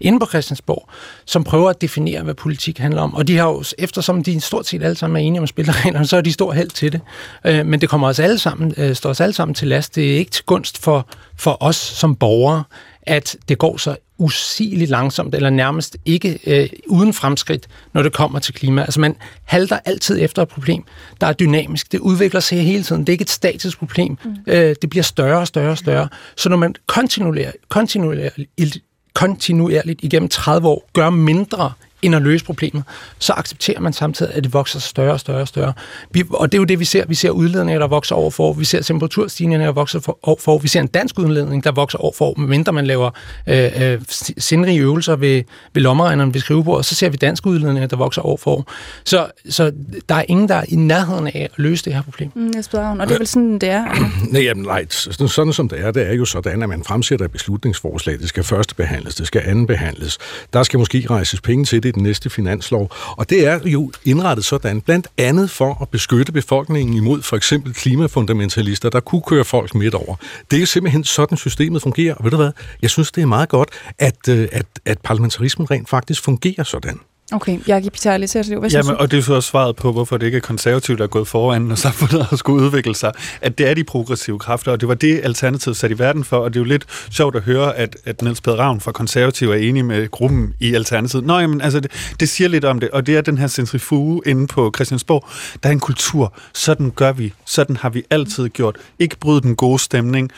inde 0.00 0.20
på 0.20 0.26
Christiansborg, 0.26 0.88
som 1.24 1.44
prøver 1.44 1.70
at 1.70 1.80
definere, 1.80 2.22
hvad 2.22 2.34
politik 2.34 2.78
handler 2.78 3.02
om. 3.02 3.14
Og 3.14 3.28
de 3.28 3.36
har 3.36 3.48
jo, 3.48 3.64
eftersom 3.78 4.24
de 4.24 4.41
stort 4.42 4.66
set 4.66 4.82
alle 4.82 4.96
sammen 4.96 5.16
er 5.16 5.26
enige 5.26 5.40
om 5.40 5.46
spillereglerne, 5.46 6.06
så 6.06 6.16
er 6.16 6.20
de 6.20 6.32
stor 6.32 6.52
held 6.52 6.70
til 6.70 6.92
det. 6.92 7.00
Øh, 7.46 7.66
men 7.66 7.80
det 7.80 7.88
kommer 7.88 8.08
os 8.08 8.18
alle 8.18 8.38
sammen, 8.38 8.74
øh, 8.76 8.94
står 8.94 9.10
os 9.10 9.20
alle 9.20 9.32
sammen 9.32 9.54
til 9.54 9.68
last. 9.68 9.94
Det 9.94 10.12
er 10.12 10.16
ikke 10.16 10.30
til 10.30 10.44
gunst 10.44 10.82
for, 10.82 11.08
for 11.38 11.56
os 11.60 11.76
som 11.76 12.16
borgere, 12.16 12.64
at 13.02 13.36
det 13.48 13.58
går 13.58 13.76
så 13.76 13.96
usigeligt 14.18 14.90
langsomt, 14.90 15.34
eller 15.34 15.50
nærmest 15.50 15.96
ikke 16.04 16.38
øh, 16.46 16.68
uden 16.86 17.12
fremskridt, 17.12 17.66
når 17.92 18.02
det 18.02 18.12
kommer 18.12 18.38
til 18.38 18.54
klima. 18.54 18.82
Altså 18.82 19.00
man 19.00 19.16
halter 19.44 19.78
altid 19.84 20.18
efter 20.20 20.42
et 20.42 20.48
problem, 20.48 20.84
der 21.20 21.26
er 21.26 21.32
dynamisk. 21.32 21.92
Det 21.92 21.98
udvikler 21.98 22.40
sig 22.40 22.64
hele 22.64 22.82
tiden. 22.82 23.00
Det 23.00 23.08
er 23.08 23.12
ikke 23.12 23.22
et 23.22 23.30
statisk 23.30 23.78
problem. 23.78 24.18
Mm. 24.24 24.36
Øh, 24.46 24.76
det 24.82 24.90
bliver 24.90 25.02
større 25.02 25.38
og 25.38 25.46
større 25.46 25.70
og 25.70 25.78
større. 25.78 26.08
Så 26.36 26.48
når 26.48 26.56
man 26.56 26.74
kontinuerligt, 26.86 27.50
kontinuerligt, 27.68 28.78
kontinuerligt 29.14 30.00
igennem 30.02 30.28
30 30.28 30.68
år 30.68 30.90
gør 30.92 31.10
mindre 31.10 31.72
end 32.02 32.14
at 32.14 32.22
løse 32.22 32.44
problemet, 32.44 32.84
så 33.18 33.32
accepterer 33.32 33.80
man 33.80 33.92
samtidig, 33.92 34.34
at 34.34 34.44
det 34.44 34.52
vokser 34.52 34.80
større 34.80 35.12
og 35.12 35.20
større 35.20 35.40
og 35.40 35.48
større. 35.48 35.72
Vi, 36.10 36.24
og 36.30 36.52
det 36.52 36.58
er 36.58 36.60
jo 36.60 36.64
det, 36.64 36.80
vi 36.80 36.84
ser. 36.84 37.04
Vi 37.08 37.14
ser 37.14 37.30
udledninger, 37.30 37.78
der 37.78 37.86
vokser 37.86 38.14
over 38.14 38.30
for 38.30 38.44
år. 38.44 38.52
Vi 38.52 38.64
ser 38.64 38.82
temperaturstigninger, 38.82 39.66
der 39.66 39.72
vokser 39.72 40.00
for 40.00 40.18
år 40.22 40.38
for 40.40 40.52
år. 40.52 40.58
Vi 40.58 40.68
ser 40.68 40.80
en 40.80 40.86
dansk 40.86 41.18
udledning, 41.18 41.64
der 41.64 41.72
vokser 41.72 42.04
år 42.04 42.14
for 42.18 42.24
år, 42.24 42.34
medmindre 42.38 42.72
man 42.72 42.86
laver 42.86 43.10
øh, 43.46 43.70
øh, 43.82 44.00
sindrige 44.38 44.80
øvelser 44.80 45.16
ved, 45.16 45.42
ved 45.74 45.82
lommeregneren 45.82 46.34
ved 46.34 46.40
skrivebordet, 46.40 46.86
så 46.86 46.94
ser 46.94 47.08
vi 47.08 47.16
danske 47.16 47.46
udledninger, 47.46 47.86
der 47.86 47.96
vokser 47.96 48.26
år 48.26 48.36
for 48.36 48.50
år. 48.50 48.72
Så, 49.04 49.30
så 49.48 49.72
der 50.08 50.14
er 50.14 50.24
ingen, 50.28 50.48
der 50.48 50.54
er 50.54 50.64
i 50.68 50.74
nærheden 50.74 51.26
af 51.26 51.48
at 51.52 51.58
løse 51.58 51.84
det 51.84 51.94
her 51.94 52.02
problem. 52.02 52.30
Mm, 52.34 52.52
og 53.00 53.08
det 53.08 53.14
er 53.14 53.18
vel 53.18 53.26
sådan, 53.26 53.58
det 53.58 53.68
er? 53.68 53.84
Nej, 54.32 54.42
jamen, 54.42 54.64
nej, 54.64 54.86
sådan 54.88 55.52
som 55.52 55.68
det 55.68 55.80
er, 55.80 55.90
det 55.90 56.08
er 56.08 56.12
jo 56.12 56.24
sådan, 56.24 56.62
at 56.62 56.68
man 56.68 56.84
fremsætter 56.84 57.24
et 57.24 57.32
beslutningsforslag. 57.32 58.18
Det 58.18 58.28
skal 58.28 58.44
første 58.44 58.74
behandles, 58.74 59.14
det 59.14 59.26
skal 59.26 59.42
anden 59.44 59.66
behandles. 59.66 60.18
Der 60.52 60.62
skal 60.62 60.78
måske 60.78 61.06
rejses 61.10 61.40
penge 61.40 61.64
til 61.64 61.82
det 61.82 61.91
den 61.92 62.02
næste 62.02 62.30
finanslov. 62.30 62.90
Og 63.16 63.30
det 63.30 63.46
er 63.46 63.60
jo 63.64 63.92
indrettet 64.04 64.44
sådan, 64.44 64.80
blandt 64.80 65.08
andet 65.18 65.50
for 65.50 65.78
at 65.82 65.88
beskytte 65.88 66.32
befolkningen 66.32 66.96
imod 66.96 67.22
for 67.22 67.36
eksempel 67.36 67.74
klimafundamentalister, 67.74 68.90
der 68.90 69.00
kunne 69.00 69.22
køre 69.26 69.44
folk 69.44 69.74
midt 69.74 69.94
over. 69.94 70.16
Det 70.50 70.62
er 70.62 70.66
simpelthen 70.66 71.04
sådan, 71.04 71.38
systemet 71.38 71.82
fungerer. 71.82 72.14
Og 72.14 72.24
ved 72.24 72.30
du 72.30 72.36
hvad? 72.36 72.52
Jeg 72.82 72.90
synes, 72.90 73.12
det 73.12 73.22
er 73.22 73.26
meget 73.26 73.48
godt, 73.48 73.68
at, 73.98 74.28
øh, 74.28 74.48
at, 74.52 74.66
at 74.84 74.98
parlamentarismen 74.98 75.70
rent 75.70 75.88
faktisk 75.88 76.22
fungerer 76.22 76.64
sådan. 76.64 77.00
Okay, 77.32 77.58
jeg 77.66 77.82
lidt 78.18 78.30
til 78.30 78.58
Hvad 78.58 78.70
Jamen, 78.70 78.96
og 78.96 79.10
det 79.10 79.18
er 79.18 79.22
så 79.22 79.34
også 79.34 79.48
svaret 79.48 79.76
på, 79.76 79.92
hvorfor 79.92 80.16
det 80.16 80.26
ikke 80.26 80.36
er 80.36 80.40
konservativt, 80.40 80.98
der 80.98 81.04
er 81.04 81.08
gået 81.08 81.28
foran, 81.28 81.62
når 81.62 81.74
samfundet 81.74 82.24
har 82.26 82.36
skulle 82.36 82.64
udvikle 82.64 82.94
sig. 82.94 83.12
At 83.40 83.58
det 83.58 83.68
er 83.68 83.74
de 83.74 83.84
progressive 83.84 84.38
kræfter, 84.38 84.72
og 84.72 84.80
det 84.80 84.88
var 84.88 84.94
det, 84.94 85.20
Alternativet 85.24 85.76
sat 85.76 85.90
i 85.90 85.98
verden 85.98 86.24
for, 86.24 86.36
og 86.36 86.54
det 86.54 86.60
er 86.60 86.60
jo 86.60 86.68
lidt 86.68 86.84
sjovt 87.10 87.36
at 87.36 87.42
høre, 87.42 87.76
at, 87.76 87.96
at 88.04 88.22
Niels 88.22 88.40
Peder 88.40 88.56
Ravn 88.56 88.80
fra 88.80 88.92
Konservativ 88.92 89.50
er 89.50 89.54
enig 89.54 89.84
med 89.84 90.10
gruppen 90.10 90.54
i 90.60 90.74
Alternativet. 90.74 91.24
Nå, 91.26 91.38
jamen, 91.38 91.60
altså, 91.60 91.80
det, 91.80 92.14
det 92.20 92.28
siger 92.28 92.48
lidt 92.48 92.64
om 92.64 92.80
det, 92.80 92.90
og 92.90 93.06
det 93.06 93.16
er 93.16 93.20
den 93.20 93.38
her 93.38 93.46
centrifuge 93.46 94.22
inde 94.26 94.46
på 94.46 94.72
Christiansborg. 94.74 95.28
Der 95.62 95.68
er 95.68 95.72
en 95.72 95.80
kultur. 95.80 96.34
Sådan 96.54 96.90
gør 96.90 97.12
vi. 97.12 97.32
Sådan 97.46 97.76
har 97.76 97.90
vi 97.90 98.02
altid 98.10 98.48
gjort. 98.48 98.76
Ikke 98.98 99.18
bryde 99.18 99.40
den 99.40 99.56
gode 99.56 99.78
stemning, 99.78 100.30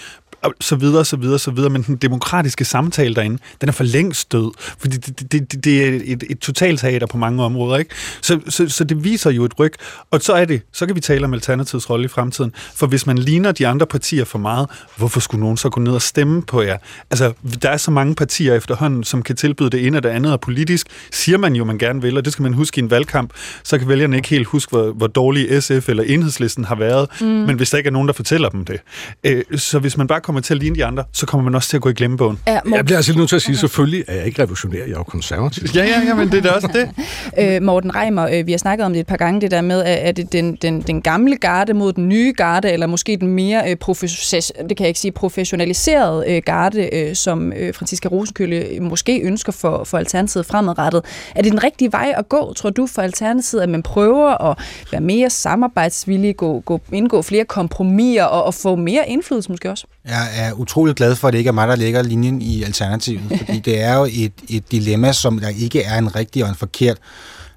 og 0.44 0.54
så 0.60 0.76
videre, 0.76 1.04
så 1.04 1.16
videre, 1.16 1.38
så 1.38 1.50
videre. 1.50 1.70
Men 1.70 1.82
den 1.82 1.96
demokratiske 1.96 2.64
samtale 2.64 3.14
derinde, 3.14 3.38
den 3.60 3.68
er 3.68 3.72
for 3.72 3.84
længst 3.84 4.32
død. 4.32 4.52
Fordi 4.78 4.96
det, 4.96 5.32
det, 5.32 5.52
det, 5.52 5.64
det 5.64 5.88
er 5.88 6.00
et, 6.04 6.24
et 6.30 6.38
totalteater 6.38 7.06
på 7.06 7.18
mange 7.18 7.42
områder, 7.44 7.76
ikke? 7.76 7.94
Så, 8.20 8.40
så, 8.48 8.68
så 8.68 8.84
det 8.84 9.04
viser 9.04 9.30
jo 9.30 9.44
et 9.44 9.58
ryg. 9.58 9.72
Og 10.10 10.20
så 10.22 10.32
er 10.32 10.44
det, 10.44 10.62
så 10.72 10.86
kan 10.86 10.96
vi 10.96 11.00
tale 11.00 11.24
om 11.24 11.34
Alternativets 11.34 11.90
rolle 11.90 12.04
i 12.04 12.08
fremtiden. 12.08 12.52
For 12.74 12.86
hvis 12.86 13.06
man 13.06 13.18
ligner 13.18 13.52
de 13.52 13.66
andre 13.66 13.86
partier 13.86 14.24
for 14.24 14.38
meget, 14.38 14.66
hvorfor 14.96 15.20
skulle 15.20 15.40
nogen 15.40 15.56
så 15.56 15.68
gå 15.68 15.80
ned 15.80 15.92
og 15.92 16.02
stemme 16.02 16.42
på 16.42 16.62
jer? 16.62 16.78
Altså, 17.10 17.32
der 17.62 17.70
er 17.70 17.76
så 17.76 17.90
mange 17.90 18.14
partier 18.14 18.54
efterhånden, 18.54 19.04
som 19.04 19.22
kan 19.22 19.36
tilbyde 19.36 19.70
det 19.70 19.86
ene 19.86 19.96
og 19.96 20.02
det 20.02 20.08
andet, 20.08 20.32
og 20.32 20.40
politisk 20.40 20.86
siger 21.12 21.38
man 21.38 21.56
jo, 21.56 21.64
man 21.64 21.78
gerne 21.78 22.02
vil, 22.02 22.16
og 22.16 22.24
det 22.24 22.32
skal 22.32 22.42
man 22.42 22.54
huske 22.54 22.78
i 22.78 22.82
en 22.82 22.90
valgkamp, 22.90 23.32
så 23.62 23.78
kan 23.78 23.88
vælgerne 23.88 24.16
ikke 24.16 24.28
helt 24.28 24.46
huske, 24.46 24.70
hvor, 24.70 24.92
hvor 24.92 25.06
dårlig 25.06 25.62
SF 25.62 25.88
eller 25.88 26.02
enhedslisten 26.02 26.64
har 26.64 26.74
været, 26.74 27.08
mm. 27.20 27.26
men 27.26 27.56
hvis 27.56 27.70
der 27.70 27.78
ikke 27.78 27.88
er 27.88 27.92
nogen, 27.92 28.08
der 28.08 28.14
fortæller 28.14 28.48
dem 28.48 28.64
det. 28.64 28.80
Øh, 29.24 29.42
så 29.56 29.78
hvis 29.78 29.96
man 29.96 30.06
bare 30.06 30.20
kommer 30.20 30.33
til 30.42 30.54
at 30.54 30.60
ligne 30.60 30.76
de 30.76 30.84
andre, 30.84 31.04
så 31.12 31.26
kommer 31.26 31.44
man 31.44 31.54
også 31.54 31.68
til 31.68 31.76
at 31.76 31.80
gå 31.82 31.88
i 31.88 31.92
glemmebogen. 31.92 32.38
Ja, 32.46 32.58
Jeg 32.74 32.84
bliver 32.84 32.96
altså 32.98 33.18
nødt 33.18 33.28
til 33.28 33.36
at 33.36 33.42
sige, 33.42 33.56
selvfølgelig 33.56 34.04
er 34.08 34.14
jeg 34.14 34.26
ikke 34.26 34.42
revolutionær, 34.42 34.78
jeg 34.78 34.86
er 34.86 34.98
jo 34.98 35.02
konservativ. 35.02 35.68
ja, 35.74 35.84
ja, 35.84 36.00
ja, 36.06 36.14
men 36.14 36.28
det 36.32 36.38
er 36.38 36.42
da 36.42 36.50
også 36.50 36.68
det. 36.72 36.90
øh, 37.56 37.62
Morten 37.62 37.94
Reimer, 37.94 38.28
øh, 38.32 38.46
vi 38.46 38.52
har 38.52 38.58
snakket 38.58 38.86
om 38.86 38.92
det 38.92 39.00
et 39.00 39.06
par 39.06 39.16
gange, 39.16 39.40
det 39.40 39.50
der 39.50 39.60
med, 39.60 39.82
at 39.82 40.08
er 40.08 40.12
det 40.12 40.32
den, 40.32 40.56
den, 40.62 40.80
den 40.82 41.02
gamle 41.02 41.36
garde 41.36 41.74
mod 41.74 41.92
den 41.92 42.08
nye 42.08 42.32
garde, 42.36 42.70
eller 42.70 42.86
måske 42.86 43.16
den 43.16 43.28
mere 43.28 43.70
øh, 43.70 43.76
profes- 43.84 44.50
det 44.68 44.76
kan 44.76 44.84
jeg 44.84 44.88
ikke 44.88 45.00
sige, 45.00 45.12
professionaliserede 45.12 46.24
øh, 46.28 46.42
garde, 46.46 46.88
øh, 46.96 47.14
som 47.16 47.52
øh, 47.52 47.74
Franziska 47.74 48.08
Rosenkølle 48.08 48.66
måske 48.80 49.20
ønsker 49.20 49.52
for, 49.52 49.84
for 49.84 49.98
Alternativet 49.98 50.46
fremadrettet. 50.46 51.02
Er 51.34 51.42
det 51.42 51.52
den 51.52 51.64
rigtige 51.64 51.92
vej 51.92 52.14
at 52.16 52.28
gå, 52.28 52.52
tror 52.52 52.70
du, 52.70 52.86
for 52.86 53.02
Alternativet, 53.02 53.62
at 53.62 53.68
man 53.68 53.82
prøver 53.82 54.50
at 54.50 54.58
være 54.92 55.00
mere 55.00 55.30
samarbejdsvillig, 55.30 56.36
gå, 56.36 56.60
gå, 56.60 56.80
indgå 56.92 57.22
flere 57.22 57.44
kompromiser 57.44 58.24
og, 58.24 58.44
og 58.44 58.54
få 58.54 58.76
mere 58.76 59.08
indflydelse 59.08 59.50
måske 59.50 59.70
også? 59.70 59.86
Jeg 60.24 60.48
er 60.48 60.52
utrolig 60.52 60.94
glad 60.94 61.16
for, 61.16 61.28
at 61.28 61.32
det 61.32 61.38
ikke 61.38 61.48
er 61.48 61.52
mig, 61.52 61.68
der 61.68 61.76
lægger 61.76 62.02
linjen 62.02 62.42
i 62.42 62.62
Alternativet, 62.62 63.22
fordi 63.38 63.58
det 63.58 63.82
er 63.82 63.94
jo 63.94 64.04
et, 64.04 64.32
et 64.48 64.72
dilemma, 64.72 65.12
som 65.12 65.38
der 65.38 65.48
ikke 65.48 65.82
er 65.82 65.98
en 65.98 66.16
rigtig 66.16 66.44
og 66.44 66.48
en 66.48 66.54
forkert 66.54 66.98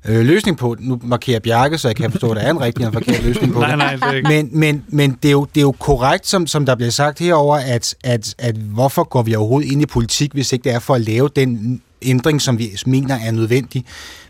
øh, 0.06 0.26
løsning 0.26 0.58
på. 0.58 0.76
Nu 0.80 1.00
markerer 1.04 1.40
Bjarke, 1.40 1.78
så 1.78 1.88
jeg 1.88 1.96
kan 1.96 2.12
forstå, 2.12 2.32
at 2.32 2.38
der 2.38 2.44
er 2.44 2.52
en 2.52 2.62
rigtig 2.62 2.86
og 2.88 2.88
en 2.88 2.94
forkert 2.94 3.24
løsning 3.24 3.54
på 3.54 3.60
nej, 3.68 3.76
nej, 3.76 3.96
det. 3.96 4.04
Er 4.04 4.12
ikke. 4.12 4.30
Men, 4.30 4.50
men, 4.52 4.84
men 4.88 5.18
det, 5.24 5.28
er 5.30 5.32
jo, 5.32 5.48
det 5.56 5.62
er 5.62 5.66
jo 5.66 5.76
korrekt, 5.80 6.28
som, 6.28 6.48
som 6.48 6.66
der 6.66 6.76
bliver 6.76 6.92
sagt 6.92 7.20
herover, 7.20 7.58
at, 7.58 7.96
at, 8.04 8.36
at 8.38 8.56
hvorfor 8.56 9.04
går 9.04 9.24
vi 9.24 9.36
overhovedet 9.36 9.72
ind 9.72 9.82
i 9.82 9.86
politik, 9.86 10.34
hvis 10.34 10.54
ikke 10.54 10.64
det 10.64 10.72
er 10.72 10.80
for 10.80 10.96
at 10.96 11.02
lave 11.02 11.30
den 11.36 11.82
ændring, 12.02 12.42
som 12.42 12.60
vi 12.60 12.70
mener 12.86 13.20
er 13.26 13.32
nødvendig 13.32 13.86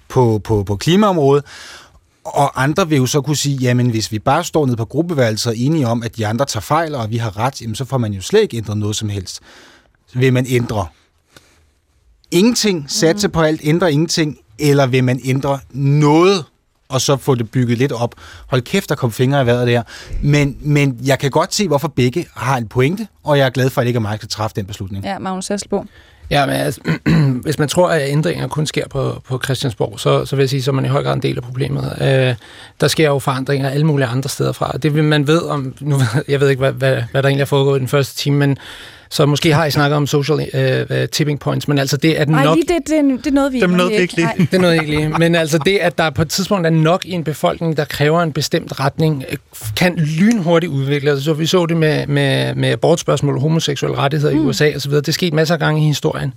på, 0.08 0.42
på, 0.44 0.64
på 0.64 0.76
klimaområdet. 0.76 1.44
Og 2.34 2.64
andre 2.64 2.90
vil 2.90 2.98
jo 2.98 3.06
så 3.06 3.22
kunne 3.22 3.36
sige, 3.36 3.58
jamen 3.58 3.90
hvis 3.90 4.12
vi 4.12 4.20
bare 4.20 4.44
står 4.44 4.66
ned 4.66 4.76
på 4.76 4.86
gruppeværelset 4.86 5.50
og 5.50 5.58
enige 5.58 5.88
om, 5.88 6.04
at 6.04 6.18
de 6.18 6.28
andre 6.28 6.46
tager 6.46 6.62
fejl, 6.62 6.96
og 6.96 7.10
vi 7.12 7.18
har 7.18 7.38
ret, 7.38 7.62
jamen 7.62 7.76
så 7.76 7.86
får 7.86 7.98
man 7.98 8.14
jo 8.14 8.22
slet 8.22 8.42
ikke 8.42 8.58
ændret 8.58 8.78
noget 8.78 8.96
som 8.96 9.10
helst. 9.10 9.40
Så 10.08 10.20
vil 10.20 10.34
man 10.34 10.46
ændre 10.50 10.88
ingenting, 12.32 12.86
satse 12.92 13.30
på 13.30 13.42
alt, 13.42 13.62
ændre 13.64 13.92
ingenting, 13.92 14.38
eller 14.60 14.88
vil 14.88 15.04
man 15.04 15.20
ændre 15.26 15.60
noget, 15.72 16.46
og 16.90 17.02
så 17.02 17.18
få 17.18 17.36
det 17.36 17.52
bygget 17.52 17.78
lidt 17.78 17.92
op. 17.92 18.16
Hold 18.48 18.62
kæft, 18.62 18.90
der 18.90 18.96
kom 18.96 19.12
fingre 19.12 19.42
i 19.42 19.46
vejret 19.46 19.68
der. 19.68 19.84
Men, 20.24 20.58
men 20.62 21.00
jeg 21.04 21.20
kan 21.20 21.32
godt 21.32 21.54
se, 21.54 21.68
hvorfor 21.68 21.88
begge 21.88 22.28
har 22.34 22.58
en 22.58 22.68
pointe, 22.68 23.08
og 23.24 23.38
jeg 23.38 23.46
er 23.46 23.50
glad 23.50 23.70
for, 23.70 23.82
at 23.82 23.86
det 23.86 23.90
ikke 23.90 23.98
er 23.98 24.02
mig, 24.02 24.12
der 24.12 24.18
skal 24.18 24.30
træffe 24.30 24.56
den 24.56 24.66
beslutning. 24.66 25.04
Ja, 25.06 25.20
Magnus 25.20 25.48
Hasselbo. 25.48 25.84
Ja, 26.30 26.46
men 26.46 26.56
altså, 26.56 26.82
hvis 27.44 27.60
man 27.60 27.68
tror, 27.68 27.90
at 27.90 28.10
ændringer 28.10 28.48
kun 28.48 28.66
sker 28.66 28.88
på, 28.88 29.22
på 29.28 29.42
Christiansborg, 29.44 30.00
så, 30.00 30.26
så 30.26 30.36
vil 30.36 30.44
jeg 30.44 30.50
sige, 30.50 30.64
så 30.64 30.72
er 30.72 30.76
man 30.76 30.86
i 30.86 30.88
høj 30.88 31.04
grad 31.04 31.14
en 31.14 31.22
del 31.22 31.38
af 31.38 31.44
problemet. 31.44 31.98
Øh, 32.02 32.36
der 32.82 32.88
sker 32.88 33.08
jo 33.08 33.20
forandringer 33.20 33.70
alle 33.70 33.86
mulige 33.86 34.08
andre 34.08 34.30
steder 34.30 34.52
fra. 34.52 34.78
Det 34.84 34.96
vil 34.96 35.04
man 35.04 35.28
ved 35.28 35.42
om, 35.42 35.74
nu, 35.80 36.00
jeg 36.28 36.40
ved 36.40 36.50
ikke, 36.50 36.60
hvad, 36.60 36.72
hvad, 36.72 37.04
hvad 37.12 37.24
der 37.24 37.30
egentlig 37.30 37.42
er 37.42 37.46
foregået 37.46 37.78
i 37.78 37.80
den 37.80 37.88
første 37.88 38.16
time, 38.16 38.38
men 38.38 38.58
så 39.10 39.26
måske 39.26 39.54
har 39.54 39.66
I 39.66 39.72
snakket 39.72 39.98
om 39.98 40.08
social 40.08 40.40
uh, 40.92 40.98
tipping 41.12 41.40
points, 41.40 41.68
men 41.68 41.78
altså 41.78 41.98
det 41.98 42.22
er 42.22 42.26
Nej, 42.26 42.44
nok... 42.44 42.56
lige 42.56 42.68
det, 42.68 42.88
det, 42.88 43.26
det 43.26 43.28
er 43.28 43.32
noget, 43.32 43.54
vi 43.54 43.60
Dem 43.60 43.70
nåede 43.70 43.90
vi 43.90 43.96
ikke 43.96 44.16
lige. 44.16 44.30
Det 44.38 44.54
er 44.54 44.60
noget 44.60 44.74
ikke 44.74 44.90
lige. 44.90 45.10
Men 45.10 45.36
altså 45.36 45.60
det, 45.66 45.78
at 45.78 45.98
der 45.98 46.10
på 46.10 46.22
et 46.22 46.30
tidspunkt 46.30 46.66
er 46.66 46.72
nok 46.72 47.06
i 47.06 47.12
en 47.12 47.24
befolkning, 47.24 47.78
der 47.78 47.86
kræver 47.86 48.22
en 48.22 48.32
bestemt 48.32 48.80
retning, 48.80 49.26
kan 49.76 49.96
lynhurtigt 49.96 50.72
udvikle 50.72 51.16
sig. 51.16 51.24
Så 51.24 51.34
vi 51.34 51.46
så 51.46 51.66
det 51.66 51.78
med, 51.78 52.08
med, 52.08 52.56
med 52.56 52.70
abortspørgsmål, 52.70 53.40
homoseksuelle 53.40 53.98
rettigheder 53.98 54.34
mm. 54.34 54.42
i 54.42 54.46
USA 54.46 54.72
osv. 54.76 54.92
Det 54.92 55.08
er 55.08 55.12
sket 55.12 55.34
masser 55.34 55.56
af 55.56 55.60
gange 55.60 55.82
i 55.82 55.88
historien. 55.88 56.34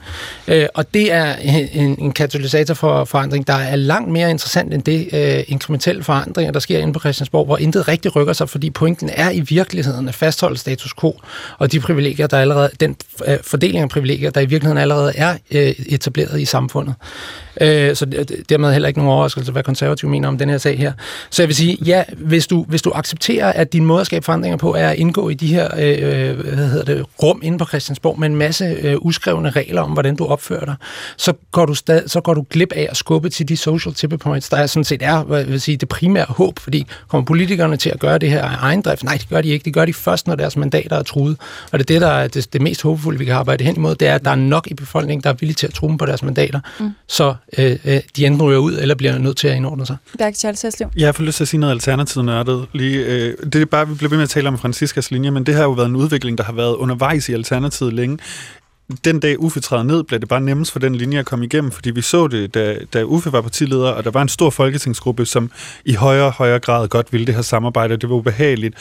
Uh, 0.49 0.55
og 0.75 0.95
det 0.95 1.13
er 1.13 1.35
en, 1.37 1.97
en 1.99 2.13
katalysator 2.13 2.75
for 2.75 3.05
forandring, 3.05 3.47
der 3.47 3.55
er 3.55 3.77
langt 3.77 4.13
mere 4.13 4.31
interessant 4.31 4.75
end 4.75 4.83
det 4.83 5.09
uh, 5.13 5.53
inkrementelle 5.53 6.03
forandringer, 6.03 6.53
der 6.53 6.61
sker 6.61 6.79
inde 6.79 6.93
på 6.93 7.01
Christiansborg, 7.01 7.47
hvor 7.47 7.57
intet 7.57 7.89
rigtig 7.89 8.17
rykker 8.17 8.33
sig, 8.33 8.49
fordi 8.49 8.71
pointen 8.71 9.11
er 9.13 9.31
i 9.31 9.41
virkeligheden 9.41 10.09
at 10.09 10.15
fastholde 10.15 10.59
status 10.59 10.95
quo 11.01 11.21
og 11.59 11.73
de 11.73 11.81
privilegier, 11.81 12.27
der 12.27 12.39
allerede 12.39 12.60
allerede, 12.61 12.77
den 12.81 12.97
øh, 13.27 13.39
fordeling 13.43 13.83
af 13.83 13.89
privilegier, 13.89 14.31
der 14.31 14.41
i 14.41 14.47
virkeligheden 14.47 14.79
allerede 14.79 15.13
er 15.17 15.37
øh, 15.51 15.75
etableret 15.87 16.41
i 16.41 16.45
samfundet. 16.45 16.95
Øh, 17.61 17.97
så 17.97 18.07
dermed 18.49 18.73
heller 18.73 18.89
ikke 18.89 19.01
nogen 19.01 19.13
overraskelse, 19.13 19.53
hvad 19.53 19.63
konservative 19.63 20.11
mener 20.11 20.29
om 20.29 20.39
den 20.39 20.49
her 20.49 20.59
sag 20.59 20.79
her. 20.79 20.93
Så 21.31 21.43
jeg 21.43 21.49
vil 21.49 21.57
sige, 21.57 21.79
ja, 21.85 22.05
hvis 22.17 22.47
du, 22.47 22.65
hvis 22.69 22.83
du 22.83 22.93
accepterer, 22.95 23.53
at 23.53 23.73
din 23.73 23.85
måde 23.85 24.01
at 24.01 24.07
skabe 24.07 24.25
forandringer 24.25 24.57
på 24.57 24.75
er 24.75 24.89
at 24.89 24.97
indgå 24.97 25.29
i 25.29 25.35
de 25.35 25.47
her 25.47 25.69
øh, 25.79 26.39
hvad 26.39 26.69
hedder 26.69 26.85
det, 26.85 27.05
rum 27.23 27.41
inde 27.45 27.59
på 27.59 27.65
Christiansborg 27.65 28.21
med 28.21 28.29
en 28.29 28.37
masse 28.37 28.65
øh, 28.65 28.97
uskrevne 29.01 29.51
regler 29.51 29.83
om, 29.83 29.91
hvordan 29.91 30.17
du 30.17 30.27
opfører 30.27 30.65
dig, 30.65 30.75
så 31.17 31.33
går 31.53 31.67
du, 31.67 31.75
stad, 31.75 32.09
så 32.09 32.21
går 32.21 32.35
du 32.35 32.45
glip 32.51 32.73
af 32.73 32.87
at 32.91 32.97
skubbe 32.97 33.29
til 33.29 33.49
de 33.49 33.57
social 33.57 33.95
tipping 33.95 34.21
points, 34.21 34.49
der 34.49 34.57
er 34.57 34.67
sådan 34.67 34.85
set 34.85 35.03
er 35.03 35.23
hvad 35.23 35.45
vil 35.45 35.61
sige, 35.61 35.77
det 35.77 35.89
primære 35.89 36.27
håb, 36.29 36.59
fordi 36.59 36.87
kommer 37.09 37.25
politikerne 37.25 37.77
til 37.77 37.91
at 37.91 38.01
gøre 38.01 38.19
det 38.19 38.31
her 38.31 38.43
af 38.43 38.57
egen 38.61 38.83
drift? 38.83 39.05
Nej, 39.05 39.17
det 39.17 39.29
gør 39.29 39.41
de 39.41 39.49
ikke. 39.49 39.65
Det 39.65 39.75
gør 39.75 39.85
de 39.85 39.95
først, 39.95 40.27
når 40.27 40.35
deres 40.35 40.57
mandater 40.57 40.97
er 40.97 41.03
truet. 41.03 41.37
Og 41.73 41.79
det 41.79 41.91
er 41.91 41.95
det, 41.95 42.01
der 42.01 42.09
er 42.09 42.29
det, 42.29 42.50
det 42.53 42.63
mest 42.63 42.83
håbefulde, 42.83 43.19
vi 43.19 43.25
kan 43.25 43.35
arbejde 43.35 43.65
hen 43.65 43.77
imod, 43.77 43.95
det 43.95 44.09
er, 44.09 44.15
at 44.15 44.25
der 44.25 44.31
er 44.31 44.35
nok 44.35 44.67
i 44.71 44.75
befolkningen, 44.75 45.23
der 45.23 45.31
er 45.31 45.35
villige 45.35 45.55
til 45.55 45.67
at 45.67 45.75
true 45.75 45.99
på 45.99 46.07
deres 46.07 46.23
mandater, 46.23 46.61
mm. 46.81 46.91
så 47.09 47.35
øh, 47.59 47.77
øh, 47.85 48.01
de 48.17 48.27
enten 48.27 48.43
ryger 48.43 48.59
ud, 48.59 48.79
eller 48.79 48.95
bliver 48.95 49.19
nødt 49.19 49.37
til 49.37 49.49
at 49.49 49.57
indordne 49.57 49.87
sig. 49.87 49.97
er 50.21 50.33
Charles 50.33 50.63
Heslev. 50.63 50.91
Jeg 50.97 51.15
får 51.15 51.25
lyst 51.25 51.37
til 51.37 51.45
at 51.45 51.49
sige 51.49 51.61
noget 51.61 51.73
alternativt 51.73 52.25
nørdet. 52.25 52.67
Lige, 52.73 53.07
øh, 53.07 53.37
det 53.53 53.63
er 53.63 53.65
bare, 53.65 53.89
vi 53.89 53.95
bliver 53.95 54.11
ved 54.11 54.19
med 54.19 54.23
at 54.23 54.31
tale 54.31 54.49
om 54.49 54.59
Franciskas 54.59 55.11
linje, 55.11 55.31
men 55.31 55.47
det 55.47 55.55
har 55.55 55.63
jo 55.63 55.71
været 55.71 55.89
en 55.89 55.97
udvikling, 55.97 56.39
der 56.39 56.45
har 56.45 56.53
været 56.53 56.75
undervejs 56.75 57.29
i 57.29 57.33
Alternativet 57.33 57.93
længe 57.93 58.19
den 59.05 59.21
dag 59.21 59.41
Uffe 59.41 59.61
træder 59.61 59.83
ned, 59.83 60.03
blev 60.03 60.21
det 60.21 60.29
bare 60.29 60.41
nemmest 60.41 60.73
for 60.73 60.79
den 60.79 60.95
linje 60.95 61.19
at 61.19 61.27
komme 61.27 61.45
igennem, 61.45 61.71
fordi 61.71 61.91
vi 61.91 62.03
så 62.03 62.27
det, 62.27 62.55
da, 62.55 62.79
da 62.93 63.05
Uffe 63.05 63.33
var 63.33 63.41
partileder, 63.41 63.91
og 63.91 64.05
der 64.05 64.11
var 64.11 64.23
en 64.23 64.29
stor 64.29 64.51
folketingsgruppe, 64.51 65.27
som 65.27 65.51
i 65.85 65.95
højere 65.95 66.27
og 66.27 66.33
højere 66.33 66.59
grad 66.59 66.89
godt 66.89 67.13
ville 67.13 67.27
det 67.27 67.35
her 67.35 67.43
samarbejde, 67.43 67.95
og 67.95 68.01
det 68.01 68.11
var 68.11 68.17
ubehageligt. 68.17 68.75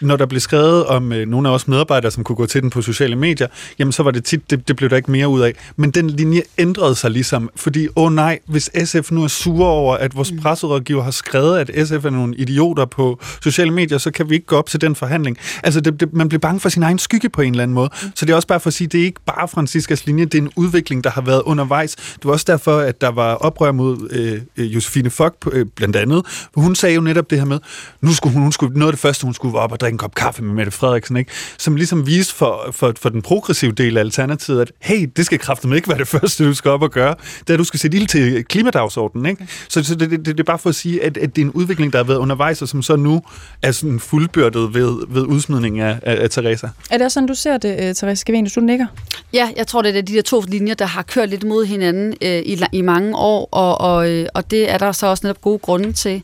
Når 0.00 0.16
der 0.16 0.26
blev 0.26 0.40
skrevet 0.40 0.86
om 0.86 1.12
øh, 1.12 1.28
nogle 1.28 1.48
af 1.48 1.52
os 1.52 1.68
medarbejdere, 1.68 2.10
som 2.10 2.24
kunne 2.24 2.36
gå 2.36 2.46
til 2.46 2.62
den 2.62 2.70
på 2.70 2.82
sociale 2.82 3.16
medier, 3.16 3.46
jamen 3.78 3.92
så 3.92 4.02
var 4.02 4.10
det 4.10 4.24
tit, 4.24 4.50
det, 4.50 4.68
det 4.68 4.76
blev 4.76 4.90
der 4.90 4.96
ikke 4.96 5.10
mere 5.10 5.28
ud 5.28 5.40
af. 5.40 5.52
Men 5.76 5.90
den 5.90 6.10
linje 6.10 6.42
ændrede 6.58 6.94
sig 6.94 7.10
ligesom, 7.10 7.50
fordi, 7.56 7.88
åh 7.96 8.04
oh 8.04 8.12
nej, 8.12 8.38
hvis 8.46 8.70
SF 8.84 9.10
nu 9.10 9.24
er 9.24 9.28
sure 9.28 9.68
over, 9.68 9.96
at 9.96 10.16
vores 10.16 10.32
mm. 10.32 10.38
presserådgiver 10.38 11.02
har 11.02 11.10
skrevet, 11.10 11.58
at 11.58 11.88
SF 11.88 12.04
er 12.04 12.10
nogle 12.10 12.36
idioter 12.36 12.84
på 12.84 13.20
sociale 13.42 13.70
medier, 13.70 13.98
så 13.98 14.10
kan 14.10 14.30
vi 14.30 14.34
ikke 14.34 14.46
gå 14.46 14.56
op 14.56 14.68
til 14.68 14.80
den 14.80 14.94
forhandling. 14.94 15.38
Altså, 15.62 15.80
det, 15.80 16.00
det, 16.00 16.12
man 16.12 16.28
bliver 16.28 16.40
bange 16.40 16.60
for 16.60 16.68
sin 16.68 16.82
egen 16.82 16.98
skygge 16.98 17.28
på 17.28 17.42
en 17.42 17.52
eller 17.52 17.62
anden 17.62 17.74
måde. 17.74 17.90
Mm. 18.02 18.10
Så 18.14 18.26
det 18.26 18.32
er 18.32 18.36
også 18.36 18.48
bare 18.48 18.60
for 18.60 18.68
at 18.68 18.74
sige, 18.74 18.88
det 18.88 19.00
er 19.00 19.04
ikke 19.04 19.20
bare 19.26 19.48
Franciscas 19.50 20.06
linje. 20.06 20.24
Det 20.24 20.34
er 20.34 20.42
en 20.42 20.50
udvikling, 20.56 21.04
der 21.04 21.10
har 21.10 21.20
været 21.20 21.42
undervejs. 21.42 21.96
Det 21.96 22.24
var 22.24 22.32
også 22.32 22.44
derfor, 22.48 22.78
at 22.78 23.00
der 23.00 23.08
var 23.08 23.34
oprør 23.34 23.72
mod 23.72 24.08
øh, 24.10 24.40
øh 24.56 24.74
Josefine 24.74 25.10
Fock, 25.10 25.34
øh, 25.52 25.66
blandt 25.66 25.96
andet. 25.96 26.48
Hun 26.54 26.74
sagde 26.74 26.94
jo 26.94 27.00
netop 27.00 27.30
det 27.30 27.38
her 27.38 27.44
med, 27.44 27.58
nu 28.00 28.14
skulle 28.14 28.32
hun, 28.32 28.42
hun 28.42 28.52
skulle, 28.52 28.78
noget 28.78 28.88
af 28.88 28.92
det 28.92 29.00
første, 29.00 29.24
hun 29.24 29.34
skulle 29.34 29.52
være 29.52 29.62
op 29.62 29.72
og 29.72 29.80
drikke 29.80 29.94
en 29.94 29.98
kop 29.98 30.14
kaffe 30.14 30.42
med 30.42 30.54
Mette 30.54 30.72
Frederiksen, 30.72 31.16
ikke? 31.16 31.32
som 31.58 31.76
ligesom 31.76 32.06
viste 32.06 32.34
for, 32.34 32.68
for, 32.72 32.92
for 33.00 33.08
den 33.08 33.22
progressive 33.22 33.72
del 33.72 33.96
af 33.96 34.00
Alternativet, 34.00 34.60
at 34.60 34.72
hey, 34.80 35.08
det 35.16 35.26
skal 35.26 35.38
kraftigt 35.38 35.74
ikke 35.74 35.88
være 35.88 35.98
det 35.98 36.08
første, 36.18 36.44
du 36.44 36.54
skal 36.54 36.70
op 36.70 36.82
og 36.82 36.90
gøre. 36.90 37.14
Det 37.40 37.50
er, 37.50 37.54
at 37.54 37.58
du 37.58 37.64
skal 37.64 37.80
sætte 37.80 37.96
ild 37.96 38.06
til 38.06 38.44
klimadagsordenen. 38.44 39.26
Ikke? 39.26 39.46
Så, 39.68 39.84
så 39.84 39.94
det, 39.94 40.10
det, 40.10 40.26
det, 40.26 40.40
er 40.40 40.44
bare 40.44 40.58
for 40.58 40.68
at 40.68 40.74
sige, 40.74 41.04
at, 41.04 41.16
at 41.16 41.36
det 41.36 41.42
er 41.42 41.46
en 41.46 41.52
udvikling, 41.52 41.92
der 41.92 41.98
har 41.98 42.04
været 42.04 42.18
undervejs, 42.18 42.62
og 42.62 42.68
som 42.68 42.82
så 42.82 42.96
nu 42.96 43.22
er 43.62 43.72
sådan 43.72 44.00
fuldbyrdet 44.00 44.74
ved, 44.74 45.06
ved 45.08 45.22
udsmidning 45.22 45.80
af, 45.80 45.98
af, 46.02 46.22
af 46.22 46.30
Teresa. 46.30 46.68
Er 46.90 46.98
det 46.98 47.12
sådan, 47.12 47.26
du 47.26 47.34
ser 47.34 47.58
det, 47.58 47.70
uh, 47.70 47.94
Teresa 47.94 48.14
Scavenius? 48.14 48.52
Du 48.52 48.60
nikker? 48.60 48.86
Ja, 49.32 49.39
Ja, 49.40 49.50
jeg 49.56 49.66
tror, 49.66 49.82
det 49.82 49.96
er 49.96 50.02
de 50.02 50.14
der 50.14 50.22
to 50.22 50.40
linjer, 50.40 50.74
der 50.74 50.84
har 50.84 51.02
kørt 51.02 51.28
lidt 51.28 51.44
mod 51.44 51.64
hinanden 51.64 52.14
øh, 52.22 52.38
i, 52.38 52.62
i 52.72 52.80
mange 52.80 53.16
år, 53.16 53.48
og, 53.52 53.80
og, 53.80 54.10
øh, 54.10 54.26
og 54.34 54.50
det 54.50 54.70
er 54.70 54.78
der 54.78 54.92
så 54.92 55.06
også 55.06 55.26
netop 55.26 55.40
gode 55.40 55.58
grunde 55.58 55.92
til. 55.92 56.22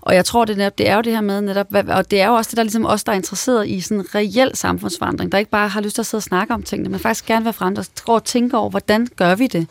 Og 0.00 0.14
jeg 0.14 0.24
tror, 0.24 0.44
det, 0.44 0.56
netop, 0.56 0.78
det 0.78 0.88
er 0.88 0.96
jo 0.96 1.00
det 1.00 1.12
her 1.12 1.20
med 1.20 1.40
netop, 1.40 1.66
og 1.88 2.10
det 2.10 2.20
er 2.20 2.26
jo 2.26 2.34
også 2.34 2.48
det, 2.50 2.56
der 2.56 2.62
ligesom 2.62 2.86
os, 2.86 3.04
der 3.04 3.12
er 3.12 3.16
interesseret 3.16 3.68
i 3.68 3.80
sådan 3.80 3.98
en 3.98 4.06
reel 4.14 4.50
samfundsforandring, 4.54 5.32
der 5.32 5.38
ikke 5.38 5.50
bare 5.50 5.68
har 5.68 5.80
lyst 5.80 5.94
til 5.94 6.02
at 6.02 6.06
sidde 6.06 6.18
og 6.18 6.22
snakke 6.22 6.54
om 6.54 6.62
tingene, 6.62 6.88
men 6.88 7.00
faktisk 7.00 7.26
gerne 7.26 7.44
vil 7.44 7.52
frem 7.52 7.76
og 8.06 8.24
tænke 8.24 8.56
over, 8.56 8.70
hvordan 8.70 9.06
gør 9.16 9.34
vi 9.34 9.46
det? 9.46 9.66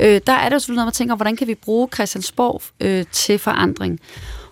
Øh, 0.00 0.20
der 0.26 0.32
er 0.32 0.48
det 0.48 0.54
jo 0.54 0.58
selvfølgelig 0.58 0.76
noget, 0.76 0.86
man 0.86 0.92
tænker, 0.92 1.16
hvordan 1.16 1.36
kan 1.36 1.46
vi 1.46 1.54
bruge 1.54 1.88
Christiansborg 1.94 2.62
øh, 2.80 3.04
til 3.12 3.38
forandring? 3.38 4.00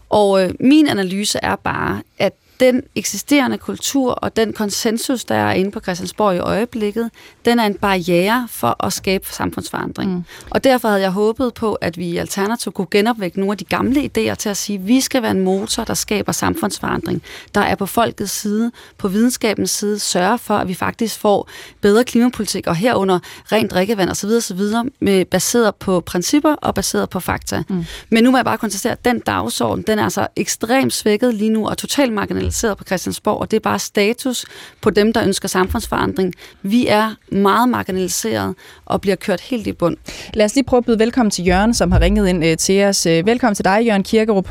Og 0.09 0.44
øh, 0.44 0.51
min 0.61 0.89
analyse 0.89 1.39
er 1.43 1.57
bare, 1.57 2.03
at 2.19 2.32
den 2.61 2.83
eksisterende 2.95 3.59
kultur 3.59 4.12
og 4.12 4.37
den 4.37 4.53
konsensus, 4.53 5.24
der 5.24 5.35
er 5.35 5.53
inde 5.53 5.70
på 5.70 5.81
Christiansborg 5.81 6.35
i 6.35 6.39
øjeblikket, 6.39 7.11
den 7.45 7.59
er 7.59 7.66
en 7.66 7.74
barriere 7.74 8.49
for 8.51 8.85
at 8.85 8.93
skabe 8.93 9.27
samfundsforandring. 9.31 10.12
Mm. 10.12 10.24
Og 10.51 10.65
derfor 10.65 10.89
havde 10.89 11.01
jeg 11.01 11.11
håbet 11.11 11.55
på, 11.55 11.74
at 11.74 11.99
vi 11.99 12.07
i 12.07 12.16
Alternativ 12.16 12.73
kunne 12.73 12.87
genopvække 12.91 13.41
nogle 13.41 13.53
af 13.53 13.59
de 13.59 13.65
gamle 13.65 14.01
idéer 14.01 14.35
til 14.35 14.49
at 14.49 14.57
sige, 14.57 14.78
at 14.78 14.87
vi 14.87 15.01
skal 15.01 15.23
være 15.23 15.31
en 15.31 15.41
motor, 15.41 15.85
der 15.85 15.95
skaber 15.95 16.33
samfundsforandring, 16.33 17.23
der 17.55 17.61
er 17.61 17.74
på 17.74 17.87
folkets 17.87 18.33
side, 18.33 18.73
på 18.99 19.09
videnskabens 19.09 19.70
side, 19.70 19.99
sørge 19.99 20.39
for, 20.39 20.57
at 20.57 20.69
vi 20.69 20.74
faktisk 20.74 21.19
får 21.19 21.49
bedre 21.81 22.05
klimapolitik, 22.05 22.66
og 22.66 22.77
herunder 22.77 23.19
rent 23.53 23.70
drikkevand 23.70 24.11
osv. 24.11 24.28
osv. 24.28 24.61
Med, 25.01 25.24
baseret 25.24 25.74
på 25.74 26.01
principper 26.01 26.55
og 26.55 26.74
baseret 26.74 27.11
på 27.11 27.20
fakta. 27.20 27.62
Mm. 27.69 27.85
Men 28.11 28.24
nu 28.24 28.31
må 28.31 28.39
jeg 28.39 28.45
bare 28.45 28.59
konstatere, 28.59 28.93
at 28.93 29.05
den 29.05 29.20
dagsorden, 29.20 29.85
den 29.87 29.99
er 29.99 30.05
altså 30.05 30.27
ekstremt 30.37 30.93
svækket 30.93 31.35
lige 31.35 31.51
nu 31.51 31.69
og 31.69 31.78
totalt 31.78 32.12
marginaliseret 32.12 32.45
marginaliseret 32.47 32.78
på 32.78 32.85
Christiansborg, 32.85 33.40
og 33.40 33.51
det 33.51 33.56
er 33.56 33.60
bare 33.60 33.78
status 33.78 34.47
på 34.82 34.90
dem, 34.90 35.12
der 35.12 35.24
ønsker 35.24 35.48
samfundsforandring. 35.48 36.35
Vi 36.62 36.86
er 36.86 37.14
meget 37.32 37.68
marginaliseret 37.68 38.55
og 38.85 39.01
bliver 39.01 39.16
kørt 39.16 39.40
helt 39.40 39.66
i 39.66 39.73
bund. 39.73 39.97
Lad 40.35 40.44
os 40.44 40.55
lige 40.55 40.64
prøve 40.64 40.78
at 40.78 40.85
byde 40.85 40.98
velkommen 40.98 41.31
til 41.31 41.47
Jørgen, 41.47 41.74
som 41.74 41.93
har 41.93 42.01
ringet 42.01 42.28
ind 42.28 42.44
øh, 42.44 42.56
til 42.56 42.85
os. 42.85 43.06
Øh, 43.06 43.27
velkommen 43.27 43.55
til 43.55 43.64
dig, 43.64 43.86
Jørgen 43.86 44.02
Kirkerup. 44.02 44.48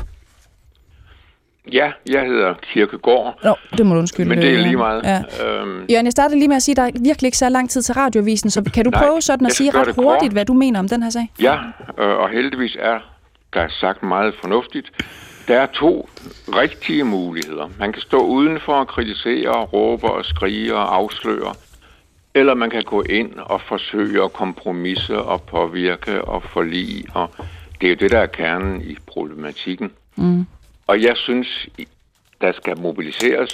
Ja, 1.72 1.90
jeg 2.10 2.22
hedder 2.26 2.54
Kirkegård. 2.72 3.38
Nå, 3.44 3.54
det 3.78 3.86
må 3.86 3.94
du 3.94 4.00
undskylde. 4.00 4.28
Men 4.28 4.38
det 4.38 4.54
er 4.54 4.58
lige 4.58 4.76
meget. 4.76 5.02
Ja. 5.04 5.18
Øhm, 5.46 5.86
Jørgen, 5.90 6.06
jeg 6.06 6.12
startede 6.12 6.38
lige 6.38 6.48
med 6.48 6.56
at 6.56 6.62
sige, 6.62 6.72
at 6.72 6.76
der 6.76 6.82
er 6.82 6.90
virkelig 7.02 7.26
ikke 7.28 7.38
så 7.38 7.48
lang 7.48 7.70
tid 7.70 7.82
til 7.82 7.94
radioavisen, 7.94 8.50
så 8.50 8.62
kan 8.74 8.84
du 8.84 8.90
nej, 8.90 9.02
prøve 9.02 9.22
sådan 9.22 9.46
at 9.46 9.52
sige 9.52 9.70
ret 9.70 9.94
hurtigt, 9.94 10.20
kort. 10.20 10.32
hvad 10.32 10.44
du 10.44 10.54
mener 10.54 10.78
om 10.78 10.88
den 10.88 11.02
her 11.02 11.10
sag? 11.10 11.32
Ja, 11.40 11.54
øh, 11.98 12.18
og 12.22 12.28
heldigvis 12.30 12.76
er 12.80 12.98
der 13.54 13.68
sagt 13.80 14.02
meget 14.02 14.34
fornuftigt. 14.40 14.90
Der 15.48 15.60
er 15.60 15.66
to 15.66 16.08
rigtige 16.48 17.04
muligheder. 17.04 17.68
Man 17.78 17.92
kan 17.92 18.02
stå 18.02 18.18
udenfor 18.18 18.72
og 18.72 18.88
kritisere, 18.88 19.64
råbe 19.64 20.06
og 20.06 20.24
skrige 20.24 20.74
og 20.74 20.94
afsløre. 20.94 21.54
Eller 22.34 22.54
man 22.54 22.70
kan 22.70 22.82
gå 22.82 23.02
ind 23.02 23.34
og 23.34 23.60
forsøge 23.60 24.24
at 24.24 24.32
kompromisse 24.32 25.18
og 25.18 25.42
påvirke 25.42 26.24
og 26.24 26.42
forlige. 26.42 27.04
Og 27.14 27.30
det 27.80 27.86
er 27.86 27.90
jo 27.90 27.96
det, 28.00 28.10
der 28.10 28.18
er 28.18 28.26
kernen 28.26 28.82
i 28.82 28.96
problematikken. 29.06 29.92
Mm. 30.16 30.46
Og 30.86 31.02
jeg 31.02 31.16
synes, 31.16 31.68
der 32.40 32.52
skal 32.52 32.80
mobiliseres 32.80 33.50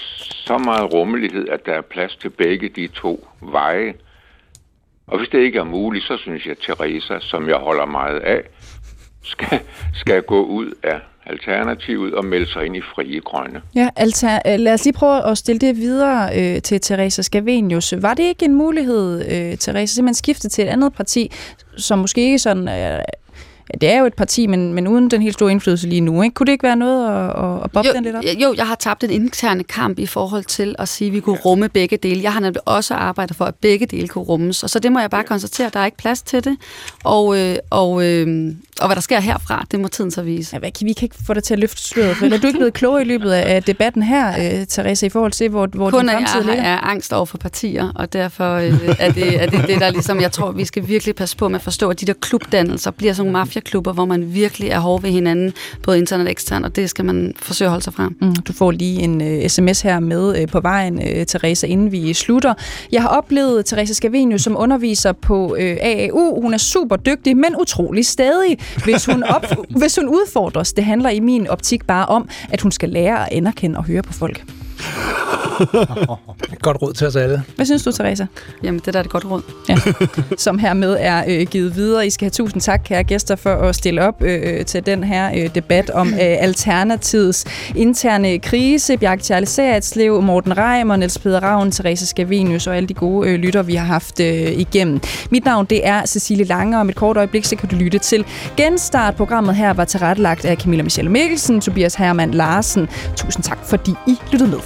så 0.46 0.58
meget 0.58 0.92
rummelighed, 0.92 1.48
at 1.48 1.66
der 1.66 1.74
er 1.74 1.80
plads 1.80 2.16
til 2.16 2.30
begge 2.30 2.68
de 2.68 2.86
to 2.86 3.28
veje. 3.40 3.94
Og 5.06 5.18
hvis 5.18 5.28
det 5.28 5.38
ikke 5.38 5.58
er 5.58 5.64
muligt, 5.64 6.04
så 6.04 6.16
synes 6.16 6.46
jeg, 6.46 6.50
at 6.50 6.76
Teresa, 6.76 7.18
som 7.20 7.48
jeg 7.48 7.56
holder 7.56 7.86
meget 7.86 8.18
af, 8.20 8.42
skal, 9.22 9.60
skal 9.94 10.22
gå 10.22 10.44
ud 10.44 10.72
af 10.82 11.00
Alternativet 11.26 12.14
og 12.14 12.24
melde 12.24 12.52
sig 12.52 12.66
ind 12.66 12.76
i 12.76 12.80
Frie 12.80 13.20
Grønne. 13.20 13.62
Ja, 13.74 13.88
alter, 13.96 14.38
øh, 14.46 14.58
lad 14.58 14.74
os 14.74 14.84
lige 14.84 14.92
prøve 14.92 15.26
at 15.26 15.38
stille 15.38 15.58
det 15.58 15.76
videre 15.76 16.38
øh, 16.38 16.62
til 16.62 16.80
Teresa 16.80 17.22
Scavenius. 17.22 17.94
Var 18.02 18.14
det 18.14 18.22
ikke 18.22 18.44
en 18.44 18.54
mulighed, 18.54 19.20
øh, 19.20 19.58
Teresa, 19.58 19.94
simpelthen 19.94 20.14
skifte 20.14 20.48
til 20.48 20.64
et 20.64 20.68
andet 20.68 20.94
parti, 20.94 21.32
som 21.76 21.98
måske 21.98 22.20
ikke 22.20 22.38
sådan 22.38 22.68
øh, 22.68 22.98
det 23.80 23.92
er 23.92 23.98
jo 23.98 24.06
et 24.06 24.14
parti, 24.14 24.46
men, 24.46 24.74
men 24.74 24.88
uden 24.88 25.10
den 25.10 25.22
helt 25.22 25.34
store 25.34 25.50
indflydelse 25.50 25.88
lige 25.88 26.00
nu. 26.00 26.22
Ikke? 26.22 26.34
Kunne 26.34 26.46
det 26.46 26.52
ikke 26.52 26.62
være 26.62 26.76
noget 26.76 27.08
at, 27.08 27.64
at 27.64 27.70
bobbe 27.70 27.88
jo, 27.88 27.94
den 27.94 28.04
lidt 28.04 28.16
op? 28.16 28.22
Jo, 28.42 28.54
jeg 28.56 28.66
har 28.66 28.74
tabt 28.74 29.04
en 29.04 29.10
interne 29.10 29.64
kamp 29.64 29.98
i 29.98 30.06
forhold 30.06 30.44
til 30.44 30.74
at 30.78 30.88
sige, 30.88 31.08
at 31.08 31.14
vi 31.14 31.20
kunne 31.20 31.38
rumme 31.38 31.68
begge 31.68 31.96
dele. 31.96 32.22
Jeg 32.22 32.32
har 32.32 32.40
nemlig 32.40 32.68
også 32.68 32.94
arbejdet 32.94 33.36
for, 33.36 33.44
at 33.44 33.54
begge 33.54 33.86
dele 33.86 34.08
kunne 34.08 34.24
rummes. 34.24 34.62
Og 34.62 34.70
så 34.70 34.78
det 34.78 34.92
må 34.92 35.00
jeg 35.00 35.10
bare 35.10 35.24
konstatere, 35.24 35.66
at 35.66 35.74
der 35.74 35.80
er 35.80 35.84
ikke 35.84 35.96
plads 35.96 36.22
til 36.22 36.44
det. 36.44 36.56
Og, 37.04 37.38
øh, 37.38 37.56
og, 37.70 38.04
øh, 38.04 38.54
og 38.80 38.88
hvad 38.88 38.96
der 38.96 39.02
sker 39.02 39.20
herfra, 39.20 39.64
det 39.70 39.80
må 39.80 39.88
tiden 39.88 40.10
så 40.10 40.22
vise. 40.22 40.50
Ja, 40.52 40.58
hvad, 40.58 40.70
vi 40.84 40.92
kan 40.92 41.06
ikke 41.06 41.16
få 41.26 41.34
dig 41.34 41.44
til 41.44 41.54
at 41.54 41.60
løfte 41.60 41.82
sløret, 41.82 42.16
for 42.16 42.26
er 42.26 42.38
du 42.38 42.46
ikke 42.46 42.58
blevet 42.58 42.74
klogere 42.74 43.02
i 43.02 43.04
løbet 43.04 43.30
af 43.30 43.62
debatten 43.62 44.02
her, 44.02 44.28
øh, 44.28 44.66
Therese, 44.66 45.06
i 45.06 45.08
forhold 45.08 45.32
til, 45.32 45.48
hvor, 45.48 45.66
hvor 45.66 45.90
Kun 45.90 46.00
din 46.00 46.10
fremtid 46.10 46.38
ligger? 46.38 46.54
Kun 46.54 46.64
er 46.64 46.78
angst 46.78 47.12
over 47.12 47.26
for 47.26 47.38
partier, 47.38 47.92
og 47.94 48.12
derfor 48.12 48.54
øh, 48.54 48.96
er, 48.98 49.12
det, 49.12 49.42
er 49.42 49.46
det 49.46 49.68
det, 49.68 49.80
der 49.80 49.90
ligesom, 49.90 50.20
jeg 50.20 50.32
tror, 50.32 50.50
vi 50.50 50.64
skal 50.64 50.88
virkelig 50.88 51.14
passe 51.14 51.36
på 51.36 51.48
med 51.48 51.56
at 51.56 51.62
forstå, 51.62 51.90
at 51.90 52.00
de 52.00 52.06
der 52.06 52.12
klubdannelser 52.12 52.90
bliver 52.90 53.12
sådan 53.12 53.26
nogle 53.26 53.38
mafiaklubber, 53.62 53.92
hvor 53.92 54.04
man 54.04 54.34
virkelig 54.34 54.68
er 54.68 54.78
hård 54.78 55.02
ved 55.02 55.10
hinanden, 55.10 55.52
både 55.82 55.98
internet 55.98 56.26
og 56.26 56.30
ekstern, 56.30 56.64
og 56.64 56.76
det 56.76 56.90
skal 56.90 57.04
man 57.04 57.32
forsøge 57.36 57.66
at 57.66 57.70
holde 57.70 57.84
sig 57.84 57.94
fra. 57.94 58.08
Mm, 58.20 58.34
du 58.34 58.52
får 58.52 58.70
lige 58.70 59.00
en 59.00 59.20
uh, 59.20 59.48
sms 59.48 59.80
her 59.80 60.00
med 60.00 60.42
uh, 60.42 60.48
på 60.48 60.60
vejen, 60.60 60.94
uh, 60.94 61.24
Teresa, 61.26 61.66
inden 61.66 61.92
vi 61.92 62.14
slutter. 62.14 62.54
Jeg 62.92 63.02
har 63.02 63.08
oplevet 63.08 63.66
Teresa 63.66 63.92
Scavenius 63.92 64.42
som 64.42 64.56
underviser 64.58 65.12
på 65.12 65.46
uh, 65.52 65.76
AAU. 65.80 66.40
Hun 66.42 66.54
er 66.54 66.58
super 66.58 66.96
dygtig, 66.96 67.36
men 67.36 67.56
utrolig 67.60 68.06
stadig, 68.06 68.58
hvis 68.84 69.04
hun, 69.04 69.22
op, 69.22 69.46
hvis 69.80 69.96
hun 69.96 70.08
udfordres. 70.08 70.72
Det 70.72 70.84
handler 70.84 71.10
i 71.10 71.20
min 71.20 71.48
optik 71.48 71.86
bare 71.86 72.06
om, 72.06 72.28
at 72.48 72.60
hun 72.60 72.72
skal 72.72 72.88
lære 72.88 73.26
at 73.26 73.36
anerkende 73.36 73.78
og 73.78 73.84
høre 73.84 74.02
på 74.02 74.12
folk. 74.12 74.44
godt 76.62 76.82
råd 76.82 76.92
til 76.92 77.06
os 77.06 77.16
alle. 77.16 77.42
Hvad 77.56 77.66
synes 77.66 77.84
du, 77.84 77.92
Teresa? 77.92 78.26
Jamen, 78.62 78.80
det 78.84 78.94
der 78.94 79.00
er 79.00 79.04
et 79.04 79.10
godt 79.10 79.24
råd. 79.30 79.42
Ja. 79.68 79.76
Som 80.38 80.58
hermed 80.58 80.96
er 81.00 81.24
øh, 81.28 81.46
givet 81.46 81.76
videre. 81.76 82.06
I 82.06 82.10
skal 82.10 82.24
have 82.24 82.30
tusind 82.30 82.62
tak, 82.62 82.80
kære 82.84 83.04
gæster, 83.04 83.36
for 83.36 83.54
at 83.54 83.74
stille 83.76 84.02
op 84.02 84.22
øh, 84.22 84.64
til 84.64 84.86
den 84.86 85.04
her 85.04 85.30
øh, 85.36 85.54
debat 85.54 85.90
om 85.90 86.08
øh, 86.08 86.18
Alternativets 86.18 87.44
interne 87.76 88.38
krise. 88.38 88.96
Bjarke 88.96 89.24
Charles 89.24 89.48
Seretslev, 89.48 90.22
Morten 90.22 90.58
Reimer, 90.58 90.96
Niels 90.96 91.18
Peder 91.18 91.40
Ravn, 91.40 91.70
Teresa 91.70 92.04
Scavenius 92.04 92.66
og 92.66 92.76
alle 92.76 92.88
de 92.88 92.94
gode 92.94 93.28
øh, 93.28 93.38
lytter, 93.38 93.62
vi 93.62 93.74
har 93.74 93.86
haft 93.86 94.20
øh, 94.20 94.26
igennem. 94.52 95.00
Mit 95.30 95.44
navn, 95.44 95.66
det 95.66 95.86
er 95.86 96.06
Cecilie 96.06 96.44
Lange, 96.44 96.76
og 96.76 96.80
om 96.80 96.88
et 96.88 96.94
kort 96.94 97.16
øjeblik, 97.16 97.44
så 97.44 97.56
kan 97.56 97.68
du 97.68 97.76
lytte 97.76 97.98
til 97.98 98.24
Genstart. 98.56 99.16
Programmet 99.16 99.56
her 99.56 99.72
var 99.72 99.84
tilrettelagt 99.84 100.44
af 100.44 100.56
Camilla 100.56 100.82
Michelle 100.82 101.10
Mikkelsen, 101.10 101.60
Tobias 101.60 101.94
Hermann 101.94 102.34
Larsen. 102.34 102.88
Tusind 103.16 103.44
tak, 103.44 103.58
fordi 103.64 103.94
I 104.06 104.16
lyttede 104.32 104.50
med. 104.50 104.58